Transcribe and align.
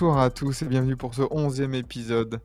Bonsoir 0.00 0.20
à 0.20 0.30
tous 0.30 0.62
et 0.62 0.64
bienvenue 0.64 0.94
pour 0.96 1.12
ce 1.12 1.22
onzième 1.32 1.74
épisode 1.74 2.38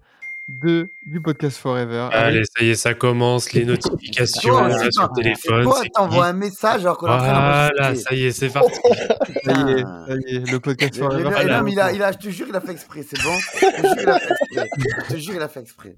de, 0.48 0.89
du 1.05 1.21
podcast 1.21 1.55
Forever. 1.57 2.09
Allez, 2.11 2.41
ça 2.45 2.63
y 2.66 2.70
est, 2.70 2.75
ça 2.75 2.95
commence, 2.95 3.53
les 3.53 3.63
notifications 3.63 4.53
Toi, 4.53 4.70
là, 4.70 4.89
sur 4.89 5.03
le 5.03 5.16
téléphone. 5.16 5.63
Toi, 5.63 5.81
t'envoies 5.94 6.25
un 6.25 6.34
message 6.34 6.81
alors 6.81 6.97
qu'on 6.97 7.05
est 7.05 7.11
en 7.11 7.17
train 7.20 7.70
Voilà, 7.77 7.94
ça 7.95 8.16
y 8.16 8.23
est, 8.25 8.31
c'est 8.31 8.49
parti. 8.49 8.71
Ça 9.44 9.52
y 9.52 9.71
est, 9.71 9.75
Putain. 9.75 10.05
ça 10.08 10.13
y 10.16 10.35
est, 10.35 10.52
le 10.52 10.59
podcast 10.59 10.97
Forever. 10.99 11.23
le- 11.44 11.49
non, 11.53 11.61
mais 11.61 11.71
il 11.73 11.80
a, 11.80 11.91
il 11.94 12.02
a, 12.02 12.11
je 12.11 12.17
te 12.17 12.30
jure, 12.30 12.47
il 12.49 12.55
a 12.55 12.61
fait 12.61 12.71
exprès, 12.71 13.03
c'est 13.08 13.21
bon? 13.21 13.38
Je 13.61 15.13
te 15.13 15.17
jure, 15.20 15.35
il 15.35 15.41
a 15.41 15.47
fait 15.47 15.59
exprès. 15.59 15.95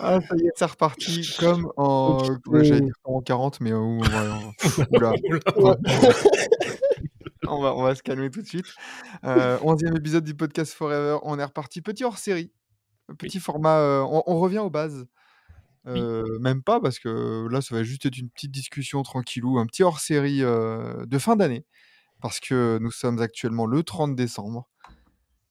Ah, 0.00 0.18
ça 0.28 0.34
y 0.36 0.46
est, 0.46 0.52
c'est 0.56 0.64
reparti 0.64 1.36
comme 1.38 1.70
en, 1.76 2.24
j'allais 2.52 2.80
dire 2.80 2.94
en 3.04 3.20
40, 3.20 3.60
mais 3.60 3.72
on 3.72 4.00
va, 4.00 4.38
oula. 4.90 5.12
on 7.48 7.60
va, 7.60 7.74
on 7.74 7.82
va 7.82 7.94
se 7.94 8.02
calmer 8.02 8.30
tout 8.30 8.42
de 8.42 8.46
suite. 8.46 8.66
Euh, 9.24 9.58
onzième 9.62 9.96
épisode 9.96 10.24
du 10.24 10.34
podcast 10.34 10.72
Forever, 10.72 11.18
on 11.22 11.38
est 11.38 11.44
reparti. 11.44 11.82
Petit 11.82 12.04
hors 12.04 12.18
série, 12.18 12.52
petit 13.18 13.40
format, 13.40 13.78
euh, 13.78 14.02
on, 14.02 14.22
on 14.26 14.38
revient 14.38 14.58
aux 14.58 14.70
bases. 14.70 15.06
Euh, 15.86 16.24
Même 16.40 16.62
pas 16.62 16.80
parce 16.80 16.98
que 16.98 17.46
là, 17.48 17.60
ça 17.60 17.74
va 17.74 17.84
juste 17.84 18.06
être 18.06 18.18
une 18.18 18.28
petite 18.28 18.50
discussion 18.50 19.02
tranquillou, 19.02 19.58
un 19.58 19.66
petit 19.66 19.84
hors 19.84 20.00
série 20.00 20.40
de 20.40 21.18
fin 21.18 21.36
d'année, 21.36 21.64
parce 22.20 22.40
que 22.40 22.78
nous 22.80 22.90
sommes 22.90 23.20
actuellement 23.20 23.66
le 23.66 23.82
30 23.84 24.16
décembre. 24.16 24.68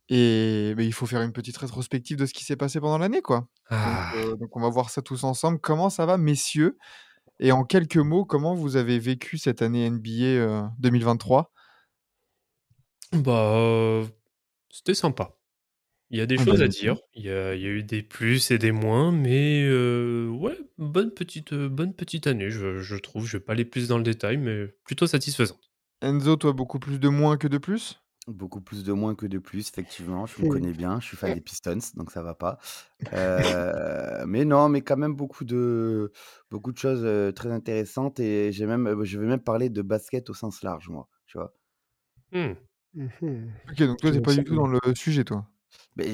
Et 0.10 0.76
il 0.78 0.94
faut 0.94 1.06
faire 1.06 1.22
une 1.22 1.32
petite 1.32 1.58
rétrospective 1.58 2.18
de 2.18 2.26
ce 2.26 2.34
qui 2.34 2.44
s'est 2.44 2.58
passé 2.58 2.80
pendant 2.80 2.98
l'année, 2.98 3.22
quoi. 3.22 3.48
Ah, 3.70 4.12
Donc, 4.24 4.40
donc 4.40 4.58
on 4.58 4.62
va 4.62 4.70
voir 4.70 4.90
ça 4.90 5.02
tous 5.02 5.24
ensemble. 5.24 5.60
Comment 5.60 5.90
ça 5.90 6.06
va, 6.06 6.18
messieurs? 6.18 6.78
Et 7.40 7.52
en 7.52 7.64
quelques 7.64 7.98
mots, 7.98 8.26
comment 8.26 8.56
vous 8.56 8.76
avez 8.78 9.00
vécu 9.00 9.38
cette 9.38 9.62
année 9.62 9.90
NBA 9.90 10.10
euh, 10.10 10.64
2023 10.80 11.52
bah, 13.14 13.56
euh, 13.58 14.06
c'était 14.70 14.94
sympa. 14.94 15.38
Il 16.12 16.20
y 16.20 16.22
a 16.22 16.26
des 16.28 16.38
Ah 16.38 16.46
choses 16.46 16.60
bah, 16.60 16.66
à 16.66 16.68
nickel. 16.68 16.94
dire. 16.96 16.98
Il 17.16 17.24
y 17.24 17.30
a, 17.30 17.56
il 17.56 17.62
y 17.62 17.66
a 17.66 17.70
eu 17.70 17.84
des 17.84 18.04
plus 18.04 18.52
et 18.52 18.58
des 18.58 18.72
moins, 18.72 19.12
mais 19.12 19.64
euh, 19.66 20.30
ouais, 20.30 20.58
bonne 20.78 21.12
petite, 21.12 21.54
euh, 21.54 21.68
bonne 21.70 21.94
petite 21.94 22.28
année, 22.28 22.52
je, 22.52 22.82
je 22.82 22.96
trouve. 22.96 23.26
Je 23.26 23.38
vais 23.38 23.44
pas 23.44 23.54
aller 23.54 23.66
plus 23.66 23.88
dans 23.88 23.98
le 23.98 24.04
détail, 24.04 24.38
mais 24.38 24.68
plutôt 24.86 25.08
satisfaisante. 25.08 25.72
Enzo, 26.02 26.36
toi, 26.36 26.54
beaucoup 26.54 26.80
plus 26.80 27.00
de 27.00 27.10
moins 27.10 27.38
que 27.38 27.48
de 27.48 27.58
plus? 27.58 28.00
Beaucoup 28.28 28.60
plus 28.60 28.84
de 28.84 28.92
moins 28.92 29.14
que 29.14 29.28
de 29.28 29.38
plus, 29.38 29.70
effectivement. 29.70 30.26
Je 30.26 30.42
me 30.42 30.50
connais 30.50 30.74
bien. 30.74 31.00
Je 31.00 31.06
suis 31.06 31.18
fan 31.18 31.34
des 31.36 31.42
Pistons, 31.42 31.78
donc 31.96 32.12
ça 32.12 32.24
va 32.24 32.34
pas. 32.34 32.58
Euh, 33.14 34.26
mais 34.28 34.46
non, 34.46 34.68
mais 34.68 34.82
quand 34.82 34.98
même 34.98 35.14
beaucoup 35.16 35.44
de, 35.46 36.12
beaucoup 36.50 36.72
de 36.72 36.78
choses 36.78 37.04
euh, 37.04 37.32
très 37.32 37.52
intéressantes. 37.52 38.20
Et 38.20 38.52
j'ai 38.52 38.66
même, 38.66 38.88
euh, 38.88 39.04
je 39.04 39.20
vais 39.20 39.28
même 39.28 39.44
parler 39.44 39.70
de 39.70 39.84
basket 39.84 40.30
au 40.32 40.34
sens 40.34 40.64
large, 40.64 40.90
moi. 40.90 41.08
Tu 41.28 41.38
vois? 41.38 41.54
Hmm. 42.32 42.54
Ok, 42.98 43.84
donc 43.84 43.98
toi, 44.00 44.12
t'es 44.12 44.22
pas 44.22 44.34
du 44.34 44.44
tout 44.44 44.56
dans 44.56 44.68
le 44.68 44.80
sujet, 44.96 45.24
toi. 45.24 45.46
Mais 45.98 46.08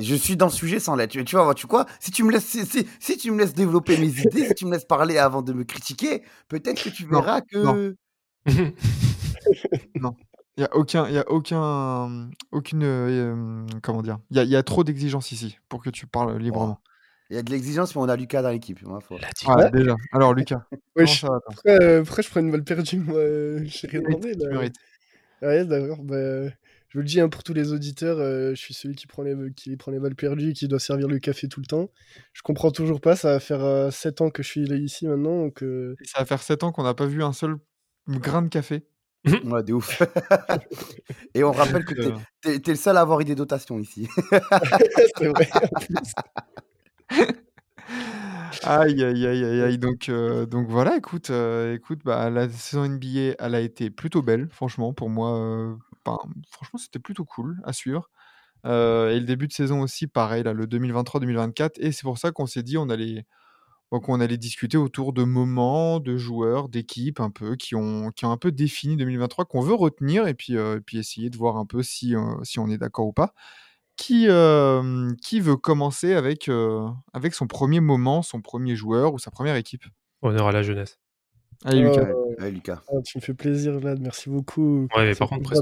je 0.00 0.14
suis 0.16 0.36
dans 0.36 0.46
le 0.46 0.52
sujet 0.52 0.80
sans 0.80 0.96
l'être. 0.96 1.10
Tu, 1.10 1.24
tu 1.24 1.36
vois, 1.36 1.54
tu 1.54 1.66
quoi 1.68 1.86
Si 2.00 2.10
tu 2.10 2.24
me 2.24 2.32
laisses, 2.32 2.44
si, 2.44 2.66
si- 2.66 2.86
si 2.98 3.16
tu 3.16 3.30
me 3.30 3.38
laisses 3.38 3.54
développer 3.54 3.96
mes 3.96 4.08
idées, 4.20 4.46
si 4.48 4.54
tu 4.54 4.66
me 4.66 4.72
laisses 4.72 4.84
parler 4.84 5.16
avant 5.18 5.42
de 5.42 5.52
me 5.52 5.64
critiquer, 5.64 6.22
peut-être 6.48 6.82
que 6.82 6.90
tu 6.90 7.04
Non, 7.04 7.20
verras 7.20 7.40
que. 7.42 7.96
Il 10.56 10.62
y 10.62 10.64
a 10.64 10.74
aucun, 10.74 11.06
il 11.08 11.14
y 11.14 11.18
a 11.18 11.30
aucun, 11.30 12.30
aucune, 12.50 12.82
euh, 12.82 13.32
euh, 13.32 13.66
comment 13.80 14.02
dire 14.02 14.18
Il 14.32 14.36
y 14.36 14.40
a, 14.40 14.42
il 14.42 14.50
y 14.50 14.56
a 14.56 14.62
trop 14.64 14.82
d'exigences 14.82 15.30
ici 15.30 15.56
pour 15.68 15.80
que 15.80 15.88
tu 15.88 16.08
parles 16.08 16.36
librement. 16.36 16.80
Il 17.30 17.36
y 17.36 17.38
a 17.38 17.42
de 17.42 17.50
l'exigence, 17.52 17.94
mais 17.94 18.00
on 18.00 18.08
a 18.08 18.16
Lucas 18.16 18.42
dans 18.42 18.50
l'équipe. 18.50 18.82
Moi, 18.82 19.00
faut... 19.00 19.18
Voilà, 19.44 19.70
déjà. 19.70 19.94
Alors, 20.10 20.34
Lucas, 20.34 20.62
va 20.96 21.04
euh, 21.66 22.02
pourquoi 22.02 22.24
je 22.24 22.28
prends 22.28 22.40
une 22.40 22.50
balle 22.50 22.64
perdue 22.64 22.98
Moi, 22.98 23.18
euh, 23.18 23.60
j'ai 23.66 23.86
rien 23.86 24.00
demandé. 24.00 24.34
Là. 24.34 24.68
Ah, 25.42 25.54
yes, 25.54 25.66
d'accord. 25.66 26.02
Bah, 26.02 26.14
euh, 26.16 26.50
je 26.88 26.98
vous 26.98 27.02
le 27.02 27.04
dis 27.08 27.20
hein, 27.20 27.28
pour 27.28 27.42
tous 27.42 27.52
les 27.54 27.72
auditeurs, 27.72 28.18
euh, 28.18 28.50
je 28.50 28.60
suis 28.60 28.74
celui 28.74 28.94
qui 28.94 29.06
prend, 29.06 29.22
les, 29.22 29.34
qui 29.54 29.76
prend 29.76 29.90
les 29.92 29.98
balles 30.00 30.14
perdues 30.16 30.50
et 30.50 30.52
qui 30.52 30.68
doit 30.68 30.80
servir 30.80 31.06
le 31.08 31.18
café 31.18 31.48
tout 31.48 31.60
le 31.60 31.66
temps. 31.66 31.90
Je 32.32 32.42
comprends 32.42 32.70
toujours 32.70 33.00
pas. 33.00 33.14
Ça 33.16 33.32
va 33.32 33.40
faire 33.40 33.92
7 33.92 34.20
ans 34.20 34.30
que 34.30 34.42
je 34.42 34.48
suis 34.48 34.62
ici 34.72 35.06
maintenant. 35.06 35.42
Donc, 35.42 35.62
euh, 35.62 35.96
ça 36.04 36.20
va 36.20 36.24
faire 36.24 36.42
7 36.42 36.62
ans 36.64 36.72
qu'on 36.72 36.82
n'a 36.84 36.94
pas 36.94 37.06
vu 37.06 37.22
un 37.22 37.32
seul 37.32 37.56
grain 38.08 38.42
de 38.42 38.48
café. 38.48 38.86
Ouais, 39.44 39.62
de 39.64 39.72
ouf. 39.74 40.00
Et 41.34 41.42
on 41.44 41.50
rappelle 41.52 41.84
que 41.84 41.92
t'es 41.94 42.06
Euh, 42.06 42.12
t'es- 42.40 42.60
t'es 42.60 42.70
le 42.70 42.76
seul 42.76 42.96
à 42.96 43.00
avoir 43.00 43.20
eu 43.20 43.24
des 43.24 43.34
dotations 43.34 43.78
ici. 43.78 44.08
c'est 45.18 45.26
vrai. 45.28 45.48
Aïe, 48.62 49.02
aïe, 49.04 49.26
aïe, 49.26 49.44
aïe, 49.44 49.60
aïe. 49.62 49.78
Donc, 49.78 50.08
euh, 50.08 50.46
donc 50.46 50.68
voilà, 50.68 50.96
écoute, 50.96 51.30
euh, 51.30 51.74
écoute 51.74 52.00
bah, 52.04 52.30
la 52.30 52.48
saison 52.48 52.84
NBA, 52.84 53.34
elle 53.44 53.54
a 53.54 53.60
été 53.60 53.90
plutôt 53.90 54.22
belle, 54.22 54.48
franchement, 54.50 54.92
pour 54.92 55.10
moi. 55.10 55.36
euh, 55.38 55.74
franchement, 56.50 56.78
c'était 56.78 56.98
plutôt 56.98 57.24
cool 57.24 57.60
à 57.64 57.72
suivre. 57.72 58.08
Euh, 58.66 59.10
et 59.10 59.20
le 59.20 59.26
début 59.26 59.48
de 59.48 59.52
saison 59.54 59.82
aussi, 59.82 60.06
pareil, 60.08 60.42
là, 60.44 60.52
le 60.54 60.66
2023-2024. 60.66 61.78
Et 61.80 61.92
c'est 61.92 62.02
pour 62.04 62.18
ça 62.18 62.32
qu'on 62.32 62.46
s'est 62.46 62.62
dit 62.64 62.78
on 62.78 62.90
allait, 62.90 63.26
bon, 63.92 64.00
qu'on 64.00 64.20
allait 64.20 64.38
discuter 64.38 64.78
autour 64.78 65.12
de 65.14 65.24
moments, 65.24 66.00
de 66.00 66.16
joueurs, 66.18 66.68
d'équipes 66.70 67.20
un 67.20 67.30
peu, 67.30 67.56
qui 67.56 67.74
ont, 67.76 68.10
qui 68.12 68.26
ont 68.26 68.32
un 68.32 68.38
peu 68.38 68.52
défini 68.52 68.96
2023, 68.96 69.46
qu'on 69.46 69.60
veut 69.62 69.74
retenir, 69.74 70.28
et 70.28 70.34
puis, 70.34 70.54
et 70.54 70.80
puis 70.86 70.98
essayer 70.98 71.30
de 71.30 71.36
voir 71.38 71.56
un 71.58 71.66
peu 71.66 71.82
si, 71.82 72.14
si 72.44 72.58
on 72.60 72.68
est 72.68 72.78
d'accord 72.78 73.06
ou 73.08 73.12
pas. 73.14 73.34
Qui, 73.98 74.26
euh, 74.28 75.10
qui 75.20 75.40
veut 75.40 75.56
commencer 75.56 76.14
avec, 76.14 76.48
euh, 76.48 76.86
avec 77.12 77.34
son 77.34 77.46
premier 77.48 77.80
moment, 77.80 78.22
son 78.22 78.40
premier 78.40 78.76
joueur 78.76 79.12
ou 79.12 79.18
sa 79.18 79.30
première 79.32 79.56
équipe? 79.56 79.82
Honneur 80.22 80.46
à 80.46 80.52
la 80.52 80.62
jeunesse. 80.62 80.98
Allez, 81.64 81.80
Lucas. 81.82 82.08
Euh, 82.08 82.14
Ouais, 82.38 82.50
Lucas. 82.52 82.80
ah, 82.88 83.02
tu 83.04 83.18
me 83.18 83.20
fais 83.22 83.34
plaisir, 83.34 83.76
Vlad. 83.80 84.00
Merci 84.00 84.30
beaucoup. 84.30 84.86
Ouais, 84.96 85.04
mais 85.04 85.14
par 85.16 85.28
contre. 85.28 85.52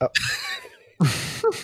Ah. 0.00 0.08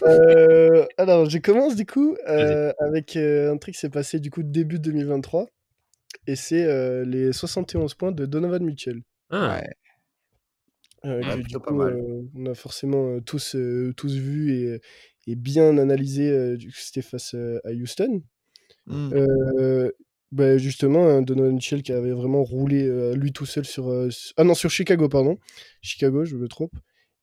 Euh, 0.03 0.87
alors, 0.97 1.29
je 1.29 1.39
commence 1.39 1.75
du 1.77 1.85
coup 1.85 2.17
euh, 2.29 2.73
avec 2.79 3.17
euh, 3.17 3.53
un 3.53 3.57
truc 3.59 3.75
qui 3.75 3.81
s'est 3.81 3.91
passé 3.91 4.19
du 4.21 4.31
coup 4.31 4.43
début 4.43 4.79
2023. 4.79 5.47
Et 6.27 6.37
c'est 6.37 6.65
euh, 6.65 7.05
les 7.05 7.33
71 7.33 7.95
points 7.95 8.13
de 8.13 8.25
Donovan 8.27 8.63
Mitchell. 8.65 9.03
Ah, 9.31 9.59
Ouais. 9.59 9.71
Euh, 11.05 11.21
Ouais, 11.23 11.43
que, 11.43 11.49
du 11.49 11.59
coup, 11.59 11.75
mal. 11.75 11.93
euh, 11.95 12.23
on 12.35 12.47
a 12.47 12.55
forcément 12.55 13.09
euh, 13.09 13.21
tous, 13.21 13.57
euh, 13.57 13.93
tous 13.97 14.15
vu 14.15 14.53
et, 14.55 14.81
et 15.27 15.37
bien 15.37 15.79
analysé 15.79 16.31
euh, 16.31 16.57
c'était 16.75 17.03
face 17.03 17.35
euh, 17.35 17.59
à 17.65 17.71
Houston. 17.71 18.23
Hmm. 18.87 19.11
Euh, 19.15 19.91
bah, 20.33 20.59
justement, 20.59 21.07
un 21.07 21.23
Donovan 21.23 21.55
Mitchell 21.55 21.83
qui 21.83 21.93
avait 21.93 22.13
vraiment 22.13 22.43
roulé 22.43 22.87
euh, 22.87 23.15
lui 23.15 23.33
tout 23.33 23.47
seul 23.47 23.65
sur, 23.65 23.89
euh, 23.89 24.09
ah 24.37 24.45
non, 24.45 24.55
sur 24.55 24.71
Chicago, 24.71 25.09
pardon. 25.09 25.39
Chicago, 25.81 26.25
je 26.25 26.37
me 26.37 26.49
trompe. 26.49 26.75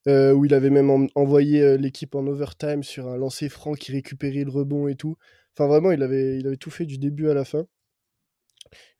Euh, 0.08 0.32
où 0.32 0.44
il 0.44 0.52
avait 0.54 0.70
même 0.70 0.90
en- 0.90 1.06
envoyé 1.14 1.78
l'équipe 1.78 2.16
en 2.16 2.26
overtime 2.26 2.82
sur 2.82 3.06
un 3.08 3.16
lancer 3.16 3.48
franc 3.48 3.74
qui 3.74 3.92
récupérait 3.92 4.42
le 4.44 4.50
rebond 4.50 4.88
et 4.88 4.96
tout. 4.96 5.16
Enfin, 5.54 5.68
vraiment, 5.68 5.92
il 5.92 6.02
avait, 6.02 6.38
il 6.38 6.46
avait 6.46 6.56
tout 6.56 6.70
fait 6.70 6.86
du 6.86 6.98
début 6.98 7.28
à 7.28 7.34
la 7.34 7.44
fin. 7.44 7.66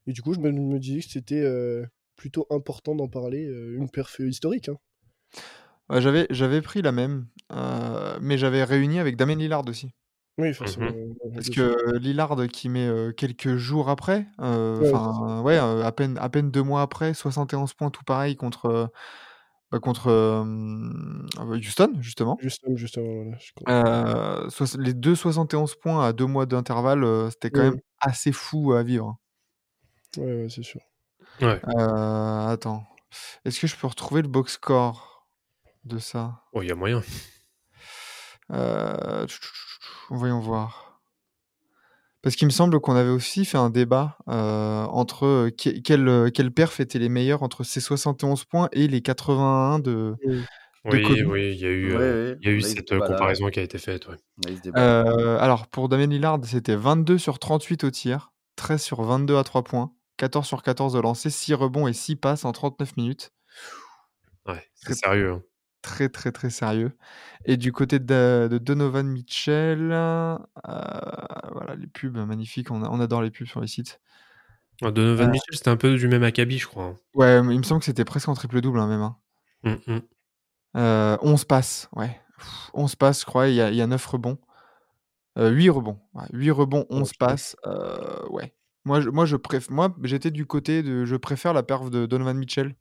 Et 0.06 0.12
du 0.12 0.22
coup, 0.22 0.34
je 0.34 0.38
me, 0.40 0.52
me 0.52 0.78
disais 0.78 1.00
que 1.00 1.08
c'était 1.08 1.44
plutôt 2.16 2.46
important 2.50 2.94
d'en 2.94 3.08
parler. 3.08 3.42
une 3.42 3.90
perf 3.90 4.20
historique. 4.20 4.68
hein. 4.68 4.76
Ouais, 5.92 6.00
j'avais, 6.00 6.26
j'avais 6.30 6.62
pris 6.62 6.80
la 6.80 6.90
même, 6.90 7.26
euh, 7.52 8.16
mais 8.20 8.38
j'avais 8.38 8.64
réuni 8.64 8.98
avec 8.98 9.16
Damien 9.16 9.34
Lillard 9.36 9.62
aussi. 9.68 9.92
Oui, 10.38 10.54
forcément. 10.54 10.90
Mhm. 10.90 11.14
euh, 11.26 11.30
Parce 11.34 11.50
que 11.50 11.98
Lillard 11.98 12.34
qui 12.50 12.70
met 12.70 12.86
euh, 12.86 13.12
quelques 13.12 13.56
jours 13.56 13.90
après, 13.90 14.26
euh, 14.40 15.42
Ouais, 15.42 15.58
euh, 15.58 15.84
à 15.84 15.92
peine, 15.92 16.16
à 16.18 16.30
peine 16.30 16.50
deux 16.50 16.62
mois 16.62 16.80
après, 16.80 17.12
71 17.12 17.74
points 17.74 17.90
tout 17.90 18.04
pareil 18.04 18.36
contre, 18.36 18.66
euh, 18.66 18.86
bah, 19.70 19.80
contre 19.80 20.08
euh, 20.08 20.42
Houston 21.54 21.92
justement. 22.00 22.38
Justement, 22.40 22.74
voilà. 23.66 24.46
Euh, 24.46 24.48
les 24.78 24.94
deux 24.94 25.14
71 25.14 25.74
points 25.76 26.06
à 26.06 26.14
deux 26.14 26.26
mois 26.26 26.46
d'intervalle, 26.46 27.04
euh, 27.04 27.28
c'était 27.28 27.50
quand 27.50 27.62
même 27.62 27.80
assez 28.00 28.32
fou 28.32 28.72
à 28.72 28.82
vivre. 28.82 29.18
Ouais, 30.16 30.24
ouais, 30.42 30.48
c'est 30.48 30.62
sûr. 30.62 30.80
ouais. 31.42 31.60
Euh, 31.76 32.46
attends, 32.48 32.84
est-ce 33.44 33.60
que 33.60 33.66
je 33.66 33.76
peux 33.76 33.86
retrouver 33.86 34.22
le 34.22 34.28
box 34.28 34.54
score? 34.54 35.11
De 35.84 35.98
ça? 35.98 36.42
Oh, 36.52 36.62
il 36.62 36.68
y 36.68 36.72
a 36.72 36.74
moyen. 36.74 37.02
Euh, 38.50 39.26
voyons 40.10 40.40
voir. 40.40 41.00
Parce 42.22 42.36
qu'il 42.36 42.46
me 42.46 42.52
semble 42.52 42.78
qu'on 42.80 42.94
avait 42.94 43.10
aussi 43.10 43.44
fait 43.44 43.58
un 43.58 43.70
débat 43.70 44.16
euh, 44.28 44.84
entre 44.84 45.26
euh, 45.26 45.50
que- 45.50 45.80
quel, 45.80 46.30
quel 46.32 46.52
perf 46.52 46.78
était 46.78 47.00
les 47.00 47.08
meilleurs 47.08 47.42
entre 47.42 47.64
ces 47.64 47.80
71 47.80 48.44
points 48.44 48.68
et 48.72 48.86
les 48.86 49.00
81 49.00 49.80
de, 49.80 50.14
de 50.24 50.42
Oui, 50.84 51.02
il 51.04 51.60
y 51.60 51.66
a 51.66 51.68
eu, 51.70 51.96
Ouais, 51.96 52.36
y 52.40 52.48
a 52.48 52.60
cette, 52.60 52.92
là, 52.92 53.00
comparaison 53.00 53.48
qui 53.48 53.58
a 53.58 53.62
été 53.62 53.78
faite, 53.78 54.06
ouais. 54.06 54.16
Alors 55.40 55.66
pour 55.66 55.88
Damien 55.88 56.06
Lillard, 56.06 56.38
c'était 56.44 56.76
22 56.76 57.18
sur 57.18 57.40
38 57.40 57.82
au 57.84 57.90
tir, 57.90 58.32
13 58.54 58.82
sur 58.82 59.02
22 59.02 59.36
à 59.36 59.42
3 59.42 59.64
points, 59.64 59.92
14 60.16 60.46
sur 60.46 60.62
14 60.62 60.94
au 60.94 61.02
lancer, 61.02 61.28
6 61.30 61.54
rebonds 61.54 61.88
et 61.88 61.92
6 61.92 62.14
passes 62.14 62.44
en 62.44 62.52
39 62.52 62.96
minutes. 62.96 63.32
Ouais, 64.46 64.64
c'est 64.74 64.94
sérieux, 64.94 65.32
hein. 65.32 65.42
Très, 65.82 66.08
très, 66.08 66.32
très 66.32 66.50
sérieux. 66.50 66.96
Et 67.44 67.56
du 67.56 67.72
côté 67.72 67.98
de 68.00 68.48
de 68.50 68.58
Donovan 68.58 69.06
Mitchell, 69.08 69.92
heu, 69.92 70.38
voilà 71.52 71.74
les 71.76 71.86
pubs 71.88 72.16
magnifiques, 72.16 72.70
on 72.70 72.82
on 72.84 73.00
adore 73.00 73.22
les 73.22 73.30
pubs 73.30 73.46
sur 73.48 73.60
les 73.60 73.68
sites. 73.68 74.00
Ah, 74.80 74.90
Donovan 74.90 75.28
Heu 75.28 75.30
Mitchell, 75.30 75.56
c'était 75.56 75.68
un 75.70 75.76
peu 75.76 75.96
du 75.96 76.08
même 76.08 76.22
acabit, 76.22 76.58
je 76.58 76.66
crois, 76.66 76.84
hein. 76.84 76.98
Ouais, 77.14 77.38
il 77.38 77.58
me 77.58 77.62
semble 77.62 77.80
que 77.80 77.84
c'était 77.86 78.04
presque 78.06 78.28
en 78.28 78.34
triple 78.34 78.60
double, 78.62 78.78
hein, 78.80 78.86
même, 78.86 79.00
hein. 79.02 79.18
Mmh 79.62 79.80
mh. 79.86 80.02
Heu, 80.74 81.18
11 81.22 81.44
passes, 81.44 81.88
ouais, 81.94 82.18
11 82.74 82.96
passes, 82.96 83.20
je 83.20 83.26
crois, 83.26 83.48
il 83.48 83.54
y 83.54 83.60
a 83.60 83.70
il 83.70 83.76
y 83.76 83.82
a 83.82 83.86
9 83.86 84.04
rebonds. 84.06 84.38
Heu, 85.38 85.50
8 85.50 85.70
rebonds, 85.70 86.00
ouais, 86.14 86.26
8 86.32 86.50
rebonds, 86.52 86.86
11 86.90 87.12
OK. 87.12 87.14
passes, 87.14 87.56
heu, 87.66 88.28
ouais. 88.30 88.54
Moi 88.86 89.00
je 89.02 89.10
moi 89.10 89.26
je 89.26 89.36
préf 89.36 89.70
moi 89.70 89.94
j'étais 90.04 90.30
du 90.32 90.46
côté 90.46 90.82
de 90.82 91.04
je 91.06 91.16
préfère 91.16 91.54
la 91.54 91.62
perf 91.64 91.90
de 91.90 92.06
Donovan 92.06 92.38
Mitchell. 92.38 92.76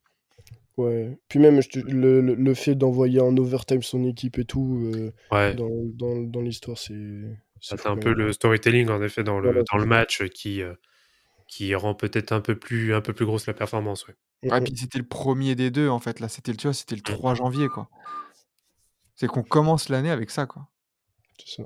Ouais, 0.77 1.19
puis 1.27 1.37
même 1.39 1.61
je 1.61 1.67
te 1.69 1.79
le 1.79 2.21
le 2.21 2.33
le 2.33 2.53
fait 2.53 2.75
d'envoyer 2.75 3.19
en 3.19 3.35
overtime 3.35 3.81
son 3.81 4.05
équipe 4.05 4.37
et 4.39 4.45
tout, 4.45 4.79
heu, 4.95 5.13
Ouais. 5.29 5.57
dans 5.57 5.69
dans 5.93 6.21
dans 6.21 6.41
l'histoire, 6.41 6.77
c'est 6.77 6.93
c'est 7.63 7.77
fou 7.77 7.89
un 7.89 7.95
quand 7.95 7.97
peu 7.97 8.13
même. 8.13 8.13
le 8.13 8.33
storytelling 8.33 8.89
en 8.89 9.01
effet 9.03 9.23
dans 9.23 9.39
Voilà, 9.43 9.61
le 9.61 9.63
dans 9.71 9.77
c'est 9.77 9.79
le 9.79 9.85
ça. 9.85 9.85
match, 9.85 10.23
qui, 10.29 10.61
heu, 10.61 10.77
qui 11.47 11.75
rend 11.75 11.95
peut-être 11.95 12.31
un 12.33 12.41
peu 12.41 12.57
plus 12.59 12.93
un 12.95 13.01
peu 13.01 13.13
plus 13.13 13.25
grosse 13.25 13.47
la 13.47 13.53
performance, 13.55 14.07
ouais. 14.07 14.15
Ouais, 14.49 14.59
mh. 14.59 14.61
puis 14.61 14.75
c'était 14.75 14.97
le 14.97 15.05
1er 15.07 15.53
des 15.55 15.69
2 15.69 15.87
en 15.89 15.99
fait, 15.99 16.19
là, 16.19 16.27
c'était 16.27 16.51
le 16.51 16.57
tu 16.57 16.65
vois, 16.67 16.73
c'était 16.73 16.95
le 16.95 17.01
Mmh. 17.07 17.21
3 17.21 17.35
janvier, 17.35 17.69
quoi. 17.69 17.91
C'est 19.17 19.27
qu'on 19.27 19.43
commence 19.43 19.89
l'année 19.89 20.11
avec 20.11 20.31
ça, 20.31 20.45
quoi. 20.45 20.67
C'est 21.39 21.55
ça. 21.61 21.63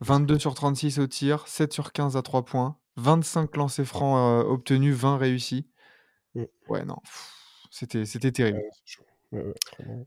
22 0.00 0.38
sur 0.38 0.54
36 0.54 0.98
au 0.98 1.06
tir, 1.06 1.46
7 1.46 1.72
sur 1.72 1.92
15 1.92 2.16
à 2.16 2.22
3 2.22 2.44
points, 2.44 2.78
25 2.96 3.56
lancers 3.56 3.86
francs, 3.86 4.44
heu, 4.44 4.48
obtenus, 4.48 4.94
20 4.94 5.16
réussis. 5.16 5.68
Ouais, 6.68 6.84
non, 6.84 6.96
c'était 7.72 8.04
c'était 8.04 8.28
Ouais, 8.28 8.32
terrible. 8.32 8.62
c'est 8.70 8.82
chaud. 8.84 9.04
Ouais, 9.32 9.42
ouais, 9.42 9.54
clairement. 9.76 10.06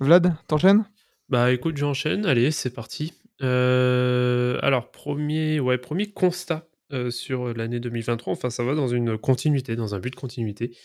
Vlad, 0.00 0.34
tu 0.48 0.54
enchaînes? 0.54 0.84
Bah, 1.28 1.52
écoute, 1.52 1.76
j'enchaîne, 1.76 2.26
allez, 2.26 2.50
c'est 2.52 2.70
parti. 2.70 3.14
Heu, 3.42 4.58
alors 4.62 4.90
1er 4.92 5.60
ouais, 5.60 5.78
1er 5.78 6.12
constat, 6.12 6.68
heu, 6.92 7.10
sur 7.10 7.52
l'année 7.54 7.80
2023, 7.80 8.32
enfin 8.34 8.50
ça 8.50 8.64
va 8.64 8.74
dans 8.74 8.88
une 8.88 9.18
continuité, 9.18 9.76
dans 9.76 9.94
un 9.94 10.00
but 10.00 10.10
de 10.10 10.16
continuité. 10.16 10.76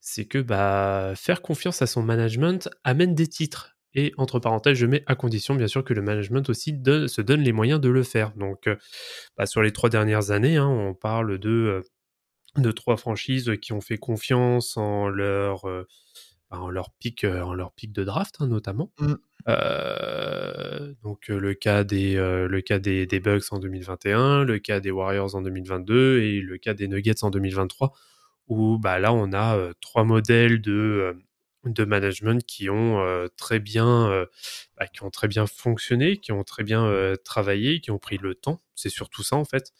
C'est 0.00 0.26
que, 0.26 0.38
bah, 0.38 1.14
faire 1.16 1.42
confiance 1.42 1.82
à 1.82 1.86
son 1.86 2.02
management 2.02 2.68
amène 2.84 3.14
des 3.14 3.26
titres 3.28 3.76
et 3.94 4.12
entre 4.18 4.40
parenthèses, 4.40 4.76
je 4.78 4.86
mets 4.86 5.04
à 5.06 5.14
condition 5.16 5.54
bien 5.54 5.68
sûr 5.68 5.84
que 5.84 5.94
le 5.94 6.02
management 6.02 6.48
aussi 6.50 6.72
donne 6.72 7.08
se 7.08 7.22
donne 7.22 7.40
les 7.42 7.52
moyens 7.52 7.80
de 7.80 7.88
le 7.88 8.02
faire. 8.02 8.32
Donc, 8.36 8.66
heu, 8.68 8.78
bah, 9.38 9.46
sur 9.46 9.62
les 9.62 9.72
3 9.72 9.90
dernières 9.90 10.30
années, 10.32 10.56
hein, 10.58 10.68
on 10.68 10.94
parle 10.94 11.38
de, 11.38 11.82
de 12.58 12.70
3 12.72 12.96
franchises 12.96 13.52
qui 13.62 13.72
ont 13.72 13.80
fait 13.80 13.98
confiance 13.98 14.76
en 14.76 15.08
leur, 15.08 15.66
heu, 15.68 15.86
bah, 16.50 16.60
en 16.60 16.70
leur 16.70 16.90
pick, 17.00 17.24
heu, 17.24 17.42
en 17.44 17.54
leur 17.54 17.72
pick 17.72 17.92
de 17.92 18.04
draft, 18.04 18.36
hein, 18.40 18.48
notamment. 18.48 18.92
Mmh. 19.00 19.14
Heu, 19.48 20.96
donc, 21.04 21.28
le 21.28 21.54
cas 21.54 21.84
des, 21.84 22.16
heu, 22.16 22.46
le 22.48 22.60
cas 22.62 22.78
des 22.80 23.06
des 23.06 23.20
Bucks 23.20 23.52
en 23.52 23.58
2021, 23.60 24.44
le 24.44 24.58
cas 24.60 24.80
des 24.80 24.90
Warriors 24.92 25.34
en 25.36 25.42
2022 25.42 26.20
et 26.22 26.40
le 26.42 26.58
cas 26.58 26.74
des 26.74 26.88
Nuggets 26.88 27.24
en 27.24 27.30
2023 27.30 27.92
où, 28.48 28.78
bah, 28.78 28.98
là, 29.00 29.12
on 29.14 29.32
a, 29.34 29.72
3 29.82 30.04
modèles 30.04 30.60
de, 30.62 31.16
de 31.66 31.84
management 31.84 32.44
qui 32.46 32.70
ont, 32.70 33.00
heu, 33.04 33.30
très 33.36 33.60
bien, 33.60 34.08
heu, 34.10 34.28
bah, 34.78 34.86
qui 34.88 35.02
ont 35.04 35.10
très 35.10 35.28
bien 35.28 35.46
fonctionné, 35.46 36.18
qui 36.18 36.32
ont 36.32 36.44
très 36.44 36.64
bien, 36.64 36.84
heu, 36.86 37.16
travaillé, 37.24 37.80
qui 37.80 37.90
ont 37.92 37.98
pris 37.98 38.18
le 38.18 38.34
temps. 38.34 38.62
C'est 38.74 38.90
surtout 38.90 39.22
ça, 39.24 39.36
en 39.36 39.44
fait 39.44 39.72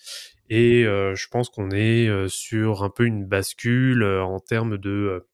et 0.51 0.85
je 0.85 1.29
pense 1.31 1.49
qu'on 1.51 1.71
est, 1.73 2.09
sur 2.29 2.85
un 2.85 2.91
peu 2.91 3.05
une 3.07 3.25
bascule, 3.27 4.05
en 4.05 4.41
termes 4.41 4.79
de, 4.79 5.27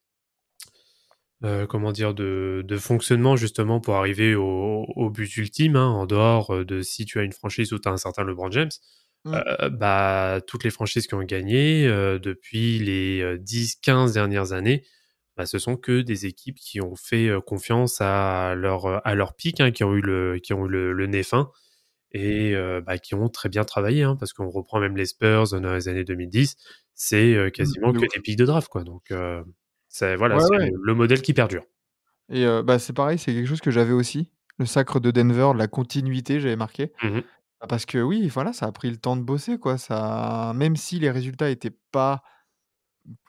comment 1.69 1.93
dire? 1.93 2.15
De 2.15 2.63
de 2.67 2.77
fonctionnement 2.79 3.37
justement 3.37 3.81
pour 3.81 3.97
arriver 3.97 4.35
au 4.37 4.85
au 4.97 5.11
but 5.11 5.37
ultime, 5.39 5.77
hein, 5.77 5.87
en 5.89 6.07
dehors, 6.07 6.65
de 6.65 6.83
si 6.83 7.05
tu 7.07 7.19
as 7.21 7.23
une 7.25 7.33
franchise 7.33 7.73
où 7.73 7.79
tu 7.79 7.89
as 7.89 7.93
un 7.93 7.97
certain 7.99 8.25
LeBron 8.25 8.51
James. 8.53 8.71
Mmh. 9.27 9.39
Bah, 9.73 10.41
toutes 10.47 10.65
les 10.65 10.71
franchises 10.71 11.07
qui 11.07 11.15
ont 11.15 11.23
gagné, 11.25 11.87
depuis 11.89 12.79
les, 12.81 13.21
heu, 13.23 13.39
10-15 13.39 14.13
dernières 14.15 14.53
années, 14.53 14.85
bah, 15.41 15.47
ce 15.47 15.59
sont 15.59 15.77
que 15.77 16.03
des 16.03 16.27
équipes 16.27 16.57
qui 16.59 16.83
ont 16.83 16.97
fait, 16.97 17.31
confiance 17.47 18.01
à 18.03 18.55
leur, 18.55 19.07
à 19.07 19.15
leur 19.15 19.35
pick, 19.35 19.61
hein, 19.61 19.71
qui 19.71 19.85
ont 19.85 19.95
eu 19.95 20.03
le 20.03 20.39
qui 20.39 20.53
ont 20.53 20.67
eu 20.67 20.69
le 20.69 20.93
le 20.93 21.07
nez 21.07 21.23
fin 21.23 21.51
et 22.13 22.53
heu, 22.55 22.81
bah, 22.83 22.99
qui 22.99 23.15
ont 23.15 23.29
très 23.31 23.49
bien 23.49 23.65
travaillé, 23.65 24.03
hein, 24.05 24.17
parce 24.19 24.33
qu'on 24.35 24.51
reprend 24.51 24.81
même 24.81 24.97
les 24.97 25.07
Spurs 25.07 25.51
dans 25.61 25.75
les 25.75 25.89
années 25.89 26.05
2010, 26.05 26.57
c'est, 26.95 27.35
Mmh, 27.37 27.51
quasiment 27.53 27.93
que 27.95 28.01
des 28.15 28.21
picks 28.23 28.37
de 28.39 28.45
draft, 28.47 28.69
quoi 28.69 28.85
donc, 28.85 29.13
c'est 29.89 30.17
voilà, 30.17 30.37
Ouais, 30.37 30.43
c'est 30.43 30.57
ouais. 30.59 30.71
le 30.71 30.79
le 30.83 30.95
modèle 30.95 31.23
qui 31.23 31.33
perdure. 31.35 31.65
Et 32.29 32.45
bah, 32.65 32.79
c'est 32.79 32.93
pareil, 32.93 33.19
c'est 33.19 33.33
quelque 33.35 33.47
chose 33.49 33.61
que 33.61 33.71
j'avais 33.71 33.93
aussi. 33.93 34.31
Le 34.59 34.67
sacre 34.67 35.01
de 35.01 35.11
Denver, 35.11 35.53
la 35.57 35.69
continuité, 35.69 36.39
j'avais 36.41 36.57
marqué. 36.57 36.93
Mmh 37.03 37.09
mh. 37.19 37.23
Bah, 37.61 37.67
parce 37.69 37.87
que 37.87 37.99
oui, 37.99 38.29
voilà, 38.29 38.53
ça 38.53 38.67
a 38.67 38.73
pris 38.73 38.91
le 38.91 38.97
temps 38.99 39.17
de 39.17 39.23
bosser, 39.23 39.59
quoi. 39.59 39.79
Ça 39.79 40.53
même 40.57 40.77
si 40.77 40.99
les 41.01 41.11
résultats 41.11 41.51
étaient 41.51 41.77
pas 41.93 42.23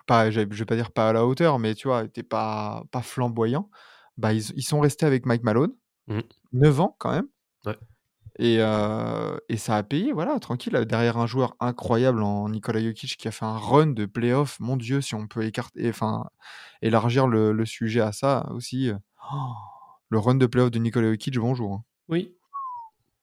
pas 0.06 0.32
je 0.32 0.42
vais 0.42 0.66
pas 0.66 0.76
dire 0.76 0.92
pas 0.92 1.10
à 1.10 1.14
la 1.14 1.26
hauteur, 1.26 1.60
mais 1.60 1.76
tu 1.76 1.88
vois, 1.88 2.04
étaient 2.06 2.24
pas 2.24 2.84
pas 2.92 3.02
flamboyants, 3.02 3.70
bah, 4.18 4.34
ils 4.34 4.52
ils 4.56 4.64
sont 4.64 4.80
restés 4.82 5.06
avec 5.06 5.26
Mike 5.26 5.44
Malone, 5.44 5.74
Mmh. 6.08 6.22
9 6.54 6.80
ans 6.82 6.96
quand 7.00 7.12
même 7.14 7.28
Ouais. 7.66 7.78
et 8.40 8.60
heu 8.60 9.40
et 9.50 9.58
ça 9.58 9.76
a 9.78 9.84
payé, 9.84 10.12
voilà, 10.14 10.40
tranquille, 10.40 10.74
derrière 10.88 11.18
un 11.18 11.28
joueur 11.28 11.56
incroyable 11.60 12.24
en 12.24 12.50
Nikola 12.50 12.82
Jokic 12.82 13.18
qui 13.18 13.28
a 13.28 13.32
fait 13.32 13.46
un 13.46 13.58
run 13.58 13.88
de 13.88 14.06
play-off. 14.06 14.60
Mon 14.60 14.78
Dieu, 14.78 15.02
si 15.02 15.16
on 15.16 15.28
peut 15.28 15.44
écarter 15.46 15.90
enfin, 15.90 16.26
élargir 16.82 17.28
le 17.28 17.52
le 17.54 17.66
sujet 17.66 18.02
à 18.02 18.12
ça 18.14 18.48
aussi, 18.54 18.90
heu, 18.90 18.98
le 20.10 20.20
run 20.20 20.36
de 20.36 20.46
play-off 20.46 20.70
de 20.70 20.78
Nikola 20.78 21.10
Jokic, 21.10 21.40
bonjour, 21.40 21.74
hein. 21.74 21.84
Oui. 22.08 22.38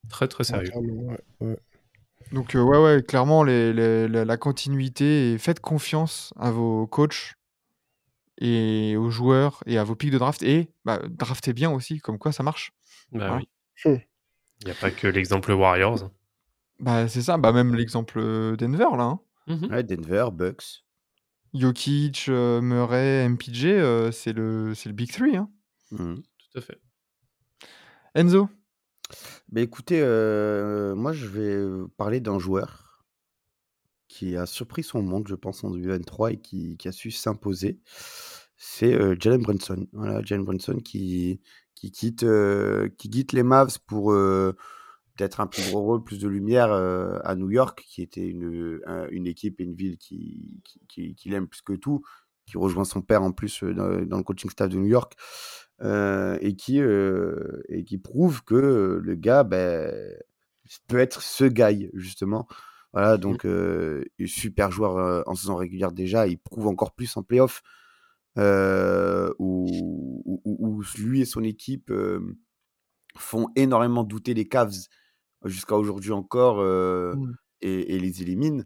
Très, 0.08 0.28
très 0.28 0.44
sérieux. 0.44 0.70
clairement, 0.70 1.02
ouais, 1.12 1.20
ouais. 1.40 1.58
Donc, 2.32 2.54
heu, 2.54 2.62
ouais, 2.62 2.78
ouais, 2.82 3.02
clairement 3.02 3.42
les 3.42 3.72
les 3.72 4.06
la 4.08 4.24
la 4.24 4.36
continuité 4.36 5.32
et 5.32 5.38
faites 5.38 5.60
confiance 5.60 6.32
à 6.36 6.50
vos 6.50 6.86
coachs 6.86 7.34
et 8.40 8.96
aux 8.96 9.10
joueurs 9.10 9.62
et 9.66 9.78
à 9.78 9.84
vos 9.84 9.94
picks 9.96 10.12
de 10.12 10.18
draft 10.18 10.42
et 10.42 10.70
bah, 10.84 11.00
draftez 11.08 11.52
bien 11.52 11.70
aussi, 11.70 11.98
comme 11.98 12.18
quoi 12.18 12.32
ça 12.32 12.42
marche. 12.42 12.72
Bah, 13.12 13.18
Voilà. 13.28 13.36
oui. 13.36 13.48
Il 14.60 14.68
y 14.68 14.70
a 14.70 14.74
pas 14.74 14.90
que 14.90 15.06
l'exemple 15.06 15.52
Warriors, 15.52 16.02
hein. 16.04 16.12
Bah, 16.80 17.08
c'est 17.08 17.22
ça, 17.22 17.38
bah, 17.38 17.52
même 17.52 17.74
l'exemple, 17.74 18.18
heu, 18.20 18.56
Denver 18.56 18.86
là, 18.96 19.04
hein. 19.04 19.20
Mmh 19.46 19.66
mh. 19.66 19.70
Ouais, 19.72 19.82
Denver, 19.82 20.26
Bucks. 20.32 20.84
Jokic, 21.54 22.28
heu, 22.28 22.60
Murray, 22.60 23.24
MPJ, 23.24 24.10
c'est 24.12 24.32
le 24.32 24.74
c'est 24.74 24.88
le 24.88 24.94
big 24.94 25.10
3, 25.10 25.36
hein. 25.36 25.50
Mh. 25.90 26.14
Tout 26.52 26.58
à 26.58 26.60
fait. 26.60 26.78
Enzo? 28.14 28.48
Beh, 29.48 29.62
écoutez, 29.62 30.00
moi 30.00 31.12
je 31.12 31.26
vais, 31.26 31.86
parler 31.96 32.20
d'un 32.20 32.38
joueur 32.38 33.04
qui 34.08 34.36
a 34.36 34.46
surpris 34.46 34.82
son 34.82 35.02
monde, 35.02 35.28
je 35.28 35.34
pense, 35.34 35.64
en 35.64 35.70
2023 35.70 36.32
et 36.32 36.36
qui 36.38 36.76
a 36.86 36.92
su 36.92 37.10
s'imposer. 37.10 37.80
C'est, 38.56 38.92
Jalen 39.20 39.42
Brunson. 39.42 39.86
Voilà, 39.92 40.22
Jalen 40.22 40.44
Brunson 40.44 40.78
qui 40.78 41.40
qui 41.74 41.92
quitte, 41.92 42.26
qui 42.98 43.10
quitte 43.10 43.32
les 43.32 43.44
Mavs 43.44 43.78
pour, 43.86 44.12
peut-être 45.18 45.40
un 45.40 45.46
plus 45.46 45.62
gros 45.70 45.80
rôle, 45.80 46.04
plus 46.04 46.18
de 46.18 46.28
lumière, 46.28 46.72
à 46.72 47.34
New 47.36 47.50
York, 47.50 47.84
qui 47.86 48.02
était 48.02 48.26
une, 48.26 48.80
une 49.10 49.26
équipe 49.26 49.60
et 49.60 49.64
une 49.64 49.74
ville 49.74 49.98
qui 49.98 50.60
qui 50.64 50.80
qui 50.88 51.14
qu'il 51.14 51.34
aime 51.34 51.48
plus 51.48 51.62
que 51.62 51.74
tout, 51.74 52.02
qui 52.46 52.56
rejoint 52.58 52.84
son 52.84 53.02
père 53.02 53.22
en 53.22 53.32
plus, 53.32 53.62
dans 53.62 54.04
dans 54.04 54.16
le 54.16 54.22
coaching 54.22 54.50
staff 54.50 54.68
de 54.68 54.76
New 54.76 54.86
York, 54.86 55.16
et 55.82 56.56
qui, 56.56 56.80
heu 56.80 57.62
et 57.68 57.84
qui 57.84 57.98
prouve 57.98 58.44
que, 58.44 59.00
le 59.02 59.14
gars, 59.16 59.44
beh, 59.44 60.18
peut 60.88 60.98
être 60.98 61.22
ce 61.22 61.44
guy 61.44 61.90
justement. 61.94 62.48
Voilà 62.94 63.18
Mmh. 63.26 63.38
donc, 63.38 63.46
heu, 63.46 64.04
super 64.26 64.70
joueur, 64.72 64.98
heu, 64.98 65.22
en 65.26 65.34
saison 65.36 65.56
régulière 65.56 65.92
déjà, 65.92 66.26
il 66.28 66.38
prouve 66.38 66.66
encore 66.68 66.92
plus 66.94 67.16
en 67.16 67.22
play-off, 67.24 67.62
où 69.38 70.32
où 70.44 70.82
lui 70.98 71.22
et 71.22 71.24
son 71.26 71.44
équipe, 71.44 71.92
font 73.18 73.48
énormément 73.56 74.04
douter 74.04 74.34
les 74.34 74.48
Cavs 74.48 74.74
jusqu'à 75.46 75.76
aujourd'hui 75.76 76.12
encore, 76.12 76.62
Mmh. 77.12 77.38
et 77.62 77.96
et 77.96 78.00
les 78.00 78.22
éliminent 78.22 78.64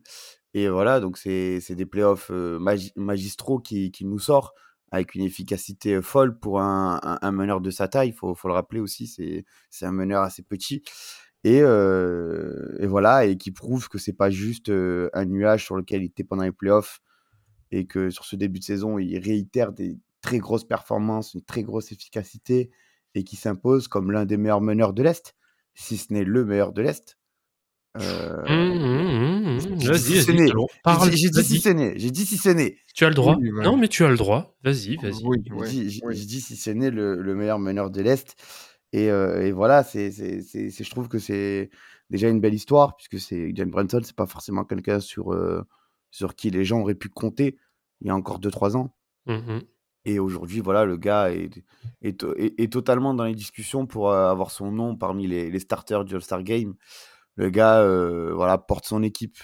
et 0.55 0.69
voilà 0.71 1.01
donc 1.01 1.19
c'est 1.19 1.61
des 1.77 1.87
play-off, 1.87 2.31
heu, 2.33 2.59
magi 2.61 2.93
magistraux 2.97 3.61
qu'il 3.61 3.93
qu'il 3.93 4.09
nous 4.11 4.19
sort 4.21 4.55
avec 4.93 5.17
une 5.17 5.23
efficacité, 5.23 6.01
folle 6.01 6.39
pour 6.39 6.61
un 6.61 7.33
meneur 7.33 7.61
de 7.61 7.71
sa 7.71 7.89
taille. 7.89 8.11
Il 8.11 8.15
faut 8.15 8.37
le 8.45 8.53
rappeler 8.53 8.79
aussi, 8.79 9.07
c'est 9.71 9.87
un 9.87 9.93
meneur 9.93 10.23
assez 10.23 10.43
petit 10.43 10.85
et 11.45 11.63
voilà 11.63 13.25
et 13.25 13.37
qui 13.37 13.51
prouve 13.51 13.89
que 13.89 13.99
c'est 13.99 14.13
pas 14.13 14.31
juste, 14.31 14.71
un 14.71 15.25
nuage 15.25 15.65
sur 15.65 15.77
lequel 15.77 16.03
il 16.03 16.07
était 16.07 16.25
pendant 16.25 16.45
les 16.45 16.53
play-off 16.53 17.01
et 17.71 17.87
que 17.87 18.11
sur 18.11 18.25
ce 18.25 18.37
début 18.37 18.61
de 18.61 18.65
saison, 18.65 18.99
il 18.99 19.19
réitère 19.19 19.73
des 19.73 19.99
très 20.21 20.39
grosses 20.39 20.69
performances, 20.69 21.35
une 21.35 21.43
très 21.43 21.63
grosse 21.63 21.91
efficacité 21.91 22.71
et 23.15 23.25
qui 23.25 23.37
s'impose 23.37 23.89
comme 23.89 24.13
l'un 24.13 24.27
des 24.27 24.37
meilleurs 24.37 24.61
meneurs 24.61 24.93
de 24.93 25.03
l'Est, 25.03 25.35
si 25.75 25.97
ce 25.97 26.13
n'est 26.13 26.25
le 26.25 26.45
meilleur 26.45 26.73
de 26.73 26.83
l'Est. 26.83 27.19
Euh, 28.01 28.43
Mmh, 28.49 28.79
mmh, 28.79 29.57
mmh, 29.57 29.61
j'ai 29.61 29.69
mmh. 29.69 29.75
dit 29.77 29.87
Vas-y, 29.87 29.99
si 29.99 30.13
vas-y, 30.15 30.23
c'est 30.25 30.33
né. 30.33 30.47
c'est 30.47 30.55
bon. 30.55 30.67
J'ai 30.87 31.11
dit, 31.11 31.17
j'ai 31.19 31.29
dit 31.31 31.43
si 31.45 31.53
vas-y. 31.53 31.61
c'est 31.61 31.75
né. 31.75 31.93
J'ai 31.97 32.11
dit 32.11 32.27
si 32.27 32.37
c'est 32.39 32.55
né. 32.55 32.79
Tu 32.95 33.05
as 33.05 33.09
le 33.09 33.15
droit. 33.15 33.37
Oui, 33.39 33.51
ouais. 33.51 33.65
Non, 33.65 33.77
mais 33.77 33.89
tu 33.89 34.05
as 34.05 34.09
le 34.09 34.17
droit. 34.17 34.57
Vas-y, 34.65 34.97
vas-y. 34.97 35.23
Oui, 35.25 35.39
J'ai 35.45 35.53
ouais, 35.53 35.69
dit, 35.69 35.91
j'ai- 35.91 36.01
oui. 36.05 36.17
j'ai 36.17 36.25
dit 36.25 36.41
si 36.41 36.57
c'est 36.57 36.75
né 36.75 36.91
le, 36.91 37.21
le 37.21 37.35
meilleur 37.35 37.59
meneur 37.59 37.91
de 37.91 38.01
l'Est. 38.01 38.35
Et, 38.95 39.11
euh, 39.11 39.43
et 39.47 39.53
voilà, 39.53 39.85
c'est, 39.85 40.11
je 40.11 40.91
trouve 40.91 41.09
que 41.09 41.19
c'est 41.19 41.71
déjà 42.11 42.29
une 42.29 42.41
belle 42.41 42.55
histoire, 42.55 42.97
puisque 42.97 43.19
c'est 43.21 43.55
Jalen 43.55 43.71
Brunson, 43.71 44.01
c'est 44.03 44.17
pas 44.17 44.27
forcément 44.27 44.65
quelqu'un 44.65 45.01
sur, 45.01 45.33
euh, 45.33 45.63
sur 46.11 46.35
qui 46.35 46.51
les 46.51 46.65
gens 46.65 46.81
auraient 46.81 46.95
pu 46.95 47.09
compter 47.09 47.57
il 48.01 48.09
y 48.09 48.11
a 48.11 48.15
encore 48.15 48.39
2-3 48.39 48.77
ans. 48.77 48.95
Mhm. 49.27 49.63
Et 50.05 50.19
aujourd'hui, 50.19 50.61
voilà, 50.61 50.85
le 50.85 50.97
gars 50.97 51.31
est, 51.31 51.63
est, 52.03 52.19
to- 52.19 52.35
est- 52.37 52.59
est 52.61 52.73
totalement 52.73 53.15
dans 53.15 53.25
les 53.25 53.35
discussions 53.35 53.87
pour 53.87 54.11
euh, 54.11 54.31
avoir 54.31 54.51
son 54.51 54.73
nom 54.73 54.97
parmi 54.97 55.27
les, 55.29 55.51
les 55.51 55.61
starters 55.61 56.05
du 56.05 56.15
All-Star 56.17 56.43
Game. 56.43 56.75
Le 57.37 57.51
gars, 57.51 57.81
euh, 57.83 58.33
voilà, 58.35 58.59
porte 58.59 58.87
son 58.87 59.03
équipe, 59.03 59.39